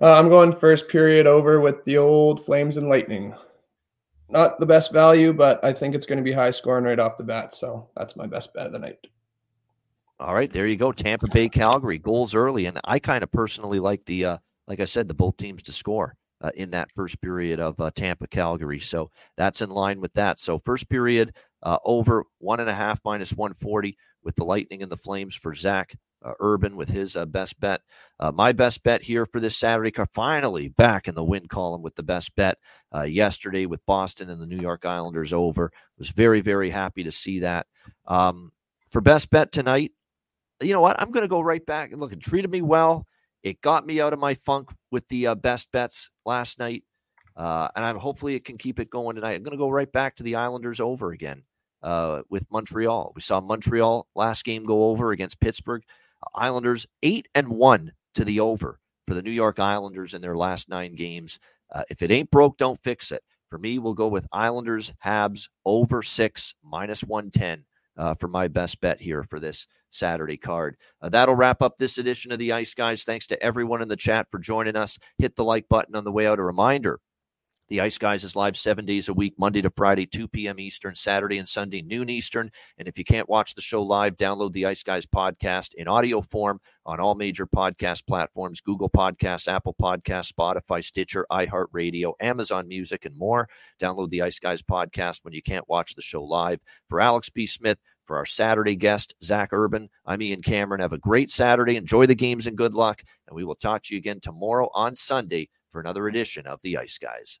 Uh, 0.00 0.12
I'm 0.12 0.28
going 0.28 0.52
first 0.52 0.88
period 0.88 1.26
over 1.26 1.60
with 1.60 1.84
the 1.84 1.96
old 1.96 2.44
Flames 2.44 2.76
and 2.76 2.88
Lightning. 2.88 3.34
Not 4.28 4.60
the 4.60 4.66
best 4.66 4.92
value, 4.92 5.32
but 5.32 5.62
I 5.64 5.72
think 5.72 5.94
it's 5.94 6.06
going 6.06 6.18
to 6.18 6.24
be 6.24 6.32
high 6.32 6.50
scoring 6.50 6.84
right 6.84 6.98
off 6.98 7.16
the 7.16 7.24
bat. 7.24 7.54
So 7.54 7.88
that's 7.96 8.16
my 8.16 8.26
best 8.26 8.52
bet 8.52 8.66
of 8.66 8.72
the 8.72 8.78
night. 8.78 8.98
All 10.18 10.34
right, 10.34 10.50
there 10.50 10.66
you 10.66 10.76
go. 10.76 10.92
Tampa 10.92 11.26
Bay, 11.30 11.48
Calgary, 11.48 11.98
goals 11.98 12.34
early, 12.34 12.66
and 12.66 12.80
I 12.84 12.98
kind 12.98 13.22
of 13.22 13.30
personally 13.30 13.78
like 13.78 14.04
the, 14.06 14.24
uh, 14.24 14.38
like 14.66 14.80
I 14.80 14.84
said, 14.84 15.08
the 15.08 15.14
both 15.14 15.36
teams 15.36 15.62
to 15.64 15.72
score 15.72 16.16
uh, 16.40 16.50
in 16.56 16.70
that 16.70 16.90
first 16.92 17.20
period 17.20 17.60
of 17.60 17.78
uh, 17.80 17.90
Tampa, 17.94 18.26
Calgary. 18.26 18.80
So 18.80 19.10
that's 19.36 19.62
in 19.62 19.70
line 19.70 20.00
with 20.00 20.12
that. 20.14 20.38
So 20.38 20.58
first 20.58 20.88
period 20.88 21.34
uh, 21.62 21.78
over 21.84 22.24
one 22.38 22.60
and 22.60 22.68
a 22.68 22.74
half 22.74 23.00
minus 23.04 23.32
one 23.32 23.54
forty 23.54 23.96
with 24.22 24.34
the 24.36 24.44
Lightning 24.44 24.82
and 24.82 24.90
the 24.90 24.96
Flames 24.96 25.34
for 25.34 25.54
Zach 25.54 25.94
Urban 26.40 26.76
with 26.76 26.88
his 26.88 27.16
uh, 27.16 27.26
best 27.26 27.58
bet. 27.60 27.82
my 28.34 28.52
best 28.52 28.82
bet 28.82 29.02
here 29.02 29.26
for 29.26 29.40
this 29.40 29.56
Saturday 29.56 29.90
car 29.90 30.08
finally 30.12 30.68
back 30.68 31.08
in 31.08 31.14
the 31.14 31.24
win 31.24 31.46
column 31.46 31.82
with 31.82 31.94
the 31.94 32.02
best 32.02 32.34
bet 32.34 32.58
yesterday 33.06 33.66
with 33.66 33.84
Boston 33.86 34.30
and 34.30 34.40
the 34.40 34.46
New 34.46 34.60
York 34.60 34.84
Islanders 34.84 35.32
over. 35.32 35.70
Was 35.98 36.08
very 36.08 36.40
very 36.40 36.70
happy 36.70 37.04
to 37.04 37.12
see 37.12 37.40
that. 37.40 37.66
Um, 38.06 38.52
for 38.90 39.00
best 39.00 39.30
bet 39.30 39.52
tonight, 39.52 39.92
you 40.60 40.72
know 40.72 40.80
what? 40.80 41.00
I'm 41.00 41.10
going 41.10 41.24
to 41.24 41.28
go 41.28 41.40
right 41.40 41.64
back 41.64 41.92
and 41.92 42.00
look. 42.00 42.12
It 42.12 42.20
treated 42.20 42.50
me 42.50 42.62
well. 42.62 43.06
It 43.42 43.60
got 43.60 43.86
me 43.86 44.00
out 44.00 44.12
of 44.12 44.18
my 44.18 44.34
funk 44.34 44.70
with 44.90 45.06
the 45.08 45.28
uh, 45.28 45.34
best 45.34 45.70
bets 45.70 46.10
last 46.24 46.58
night, 46.58 46.82
uh, 47.36 47.68
and 47.76 47.84
I'm 47.84 47.96
hopefully 47.98 48.34
it 48.34 48.44
can 48.44 48.58
keep 48.58 48.80
it 48.80 48.90
going 48.90 49.16
tonight. 49.16 49.34
I'm 49.34 49.42
going 49.42 49.52
to 49.52 49.58
go 49.58 49.70
right 49.70 49.90
back 49.90 50.16
to 50.16 50.22
the 50.22 50.36
Islanders 50.36 50.80
over 50.80 51.12
again 51.12 51.44
uh, 51.82 52.22
with 52.28 52.50
Montreal. 52.50 53.12
We 53.14 53.20
saw 53.20 53.40
Montreal 53.40 54.08
last 54.14 54.44
game 54.44 54.64
go 54.64 54.86
over 54.88 55.12
against 55.12 55.40
Pittsburgh. 55.40 55.82
Islanders 56.34 56.86
eight 57.02 57.28
and 57.34 57.48
one 57.48 57.92
to 58.14 58.24
the 58.24 58.40
over 58.40 58.80
for 59.06 59.14
the 59.14 59.22
New 59.22 59.30
York 59.30 59.58
Islanders 59.58 60.14
in 60.14 60.20
their 60.20 60.36
last 60.36 60.68
nine 60.68 60.94
games. 60.94 61.38
Uh, 61.72 61.82
if 61.90 62.02
it 62.02 62.10
ain't 62.10 62.30
broke, 62.30 62.56
don't 62.56 62.82
fix 62.82 63.12
it. 63.12 63.22
For 63.50 63.58
me, 63.58 63.78
we'll 63.78 63.94
go 63.94 64.08
with 64.08 64.26
Islanders 64.32 64.92
Habs 65.04 65.48
over 65.64 66.02
six 66.02 66.54
minus 66.64 67.02
one 67.02 67.30
ten 67.30 67.64
uh, 67.96 68.14
for 68.14 68.28
my 68.28 68.48
best 68.48 68.80
bet 68.80 69.00
here 69.00 69.22
for 69.22 69.38
this 69.38 69.66
Saturday 69.90 70.36
card. 70.36 70.76
Uh, 71.00 71.08
that'll 71.08 71.34
wrap 71.34 71.62
up 71.62 71.78
this 71.78 71.98
edition 71.98 72.32
of 72.32 72.38
the 72.38 72.52
Ice 72.52 72.74
Guys. 72.74 73.04
Thanks 73.04 73.26
to 73.28 73.42
everyone 73.42 73.82
in 73.82 73.88
the 73.88 73.96
chat 73.96 74.26
for 74.30 74.38
joining 74.38 74.76
us. 74.76 74.98
Hit 75.18 75.36
the 75.36 75.44
like 75.44 75.68
button 75.68 75.94
on 75.94 76.04
the 76.04 76.12
way 76.12 76.26
out. 76.26 76.38
A 76.38 76.42
reminder 76.42 77.00
the 77.68 77.80
Ice 77.80 77.98
Guys 77.98 78.22
is 78.22 78.36
live 78.36 78.56
seven 78.56 78.86
days 78.86 79.08
a 79.08 79.12
week, 79.12 79.34
Monday 79.38 79.60
to 79.60 79.70
Friday, 79.70 80.06
2 80.06 80.28
p.m. 80.28 80.60
Eastern, 80.60 80.94
Saturday 80.94 81.38
and 81.38 81.48
Sunday, 81.48 81.82
noon 81.82 82.08
Eastern. 82.08 82.48
And 82.78 82.86
if 82.86 82.96
you 82.96 83.04
can't 83.04 83.28
watch 83.28 83.56
the 83.56 83.60
show 83.60 83.82
live, 83.82 84.16
download 84.16 84.52
the 84.52 84.66
Ice 84.66 84.84
Guys 84.84 85.04
podcast 85.04 85.74
in 85.74 85.88
audio 85.88 86.20
form 86.20 86.60
on 86.84 87.00
all 87.00 87.16
major 87.16 87.44
podcast 87.44 88.06
platforms 88.06 88.60
Google 88.60 88.88
Podcasts, 88.88 89.52
Apple 89.52 89.74
Podcasts, 89.82 90.32
Spotify, 90.32 90.84
Stitcher, 90.84 91.26
iHeartRadio, 91.32 92.12
Amazon 92.20 92.68
Music, 92.68 93.04
and 93.04 93.18
more. 93.18 93.48
Download 93.80 94.10
the 94.10 94.22
Ice 94.22 94.38
Guys 94.38 94.62
podcast 94.62 95.24
when 95.24 95.34
you 95.34 95.42
can't 95.42 95.68
watch 95.68 95.96
the 95.96 96.02
show 96.02 96.22
live. 96.22 96.60
For 96.88 97.00
Alex 97.00 97.30
B. 97.30 97.46
Smith, 97.46 97.78
for 98.04 98.16
our 98.16 98.26
Saturday 98.26 98.76
guest, 98.76 99.16
Zach 99.24 99.48
Urban. 99.50 99.88
I'm 100.04 100.22
Ian 100.22 100.40
Cameron. 100.40 100.82
Have 100.82 100.92
a 100.92 100.98
great 100.98 101.32
Saturday. 101.32 101.74
Enjoy 101.74 102.06
the 102.06 102.14
games 102.14 102.46
and 102.46 102.56
good 102.56 102.74
luck. 102.74 103.02
And 103.26 103.34
we 103.34 103.42
will 103.42 103.56
talk 103.56 103.82
to 103.82 103.94
you 103.94 103.98
again 103.98 104.20
tomorrow 104.20 104.70
on 104.72 104.94
Sunday 104.94 105.48
for 105.72 105.80
another 105.80 106.06
edition 106.06 106.46
of 106.46 106.62
the 106.62 106.76
Ice 106.76 106.98
Guys. 106.98 107.40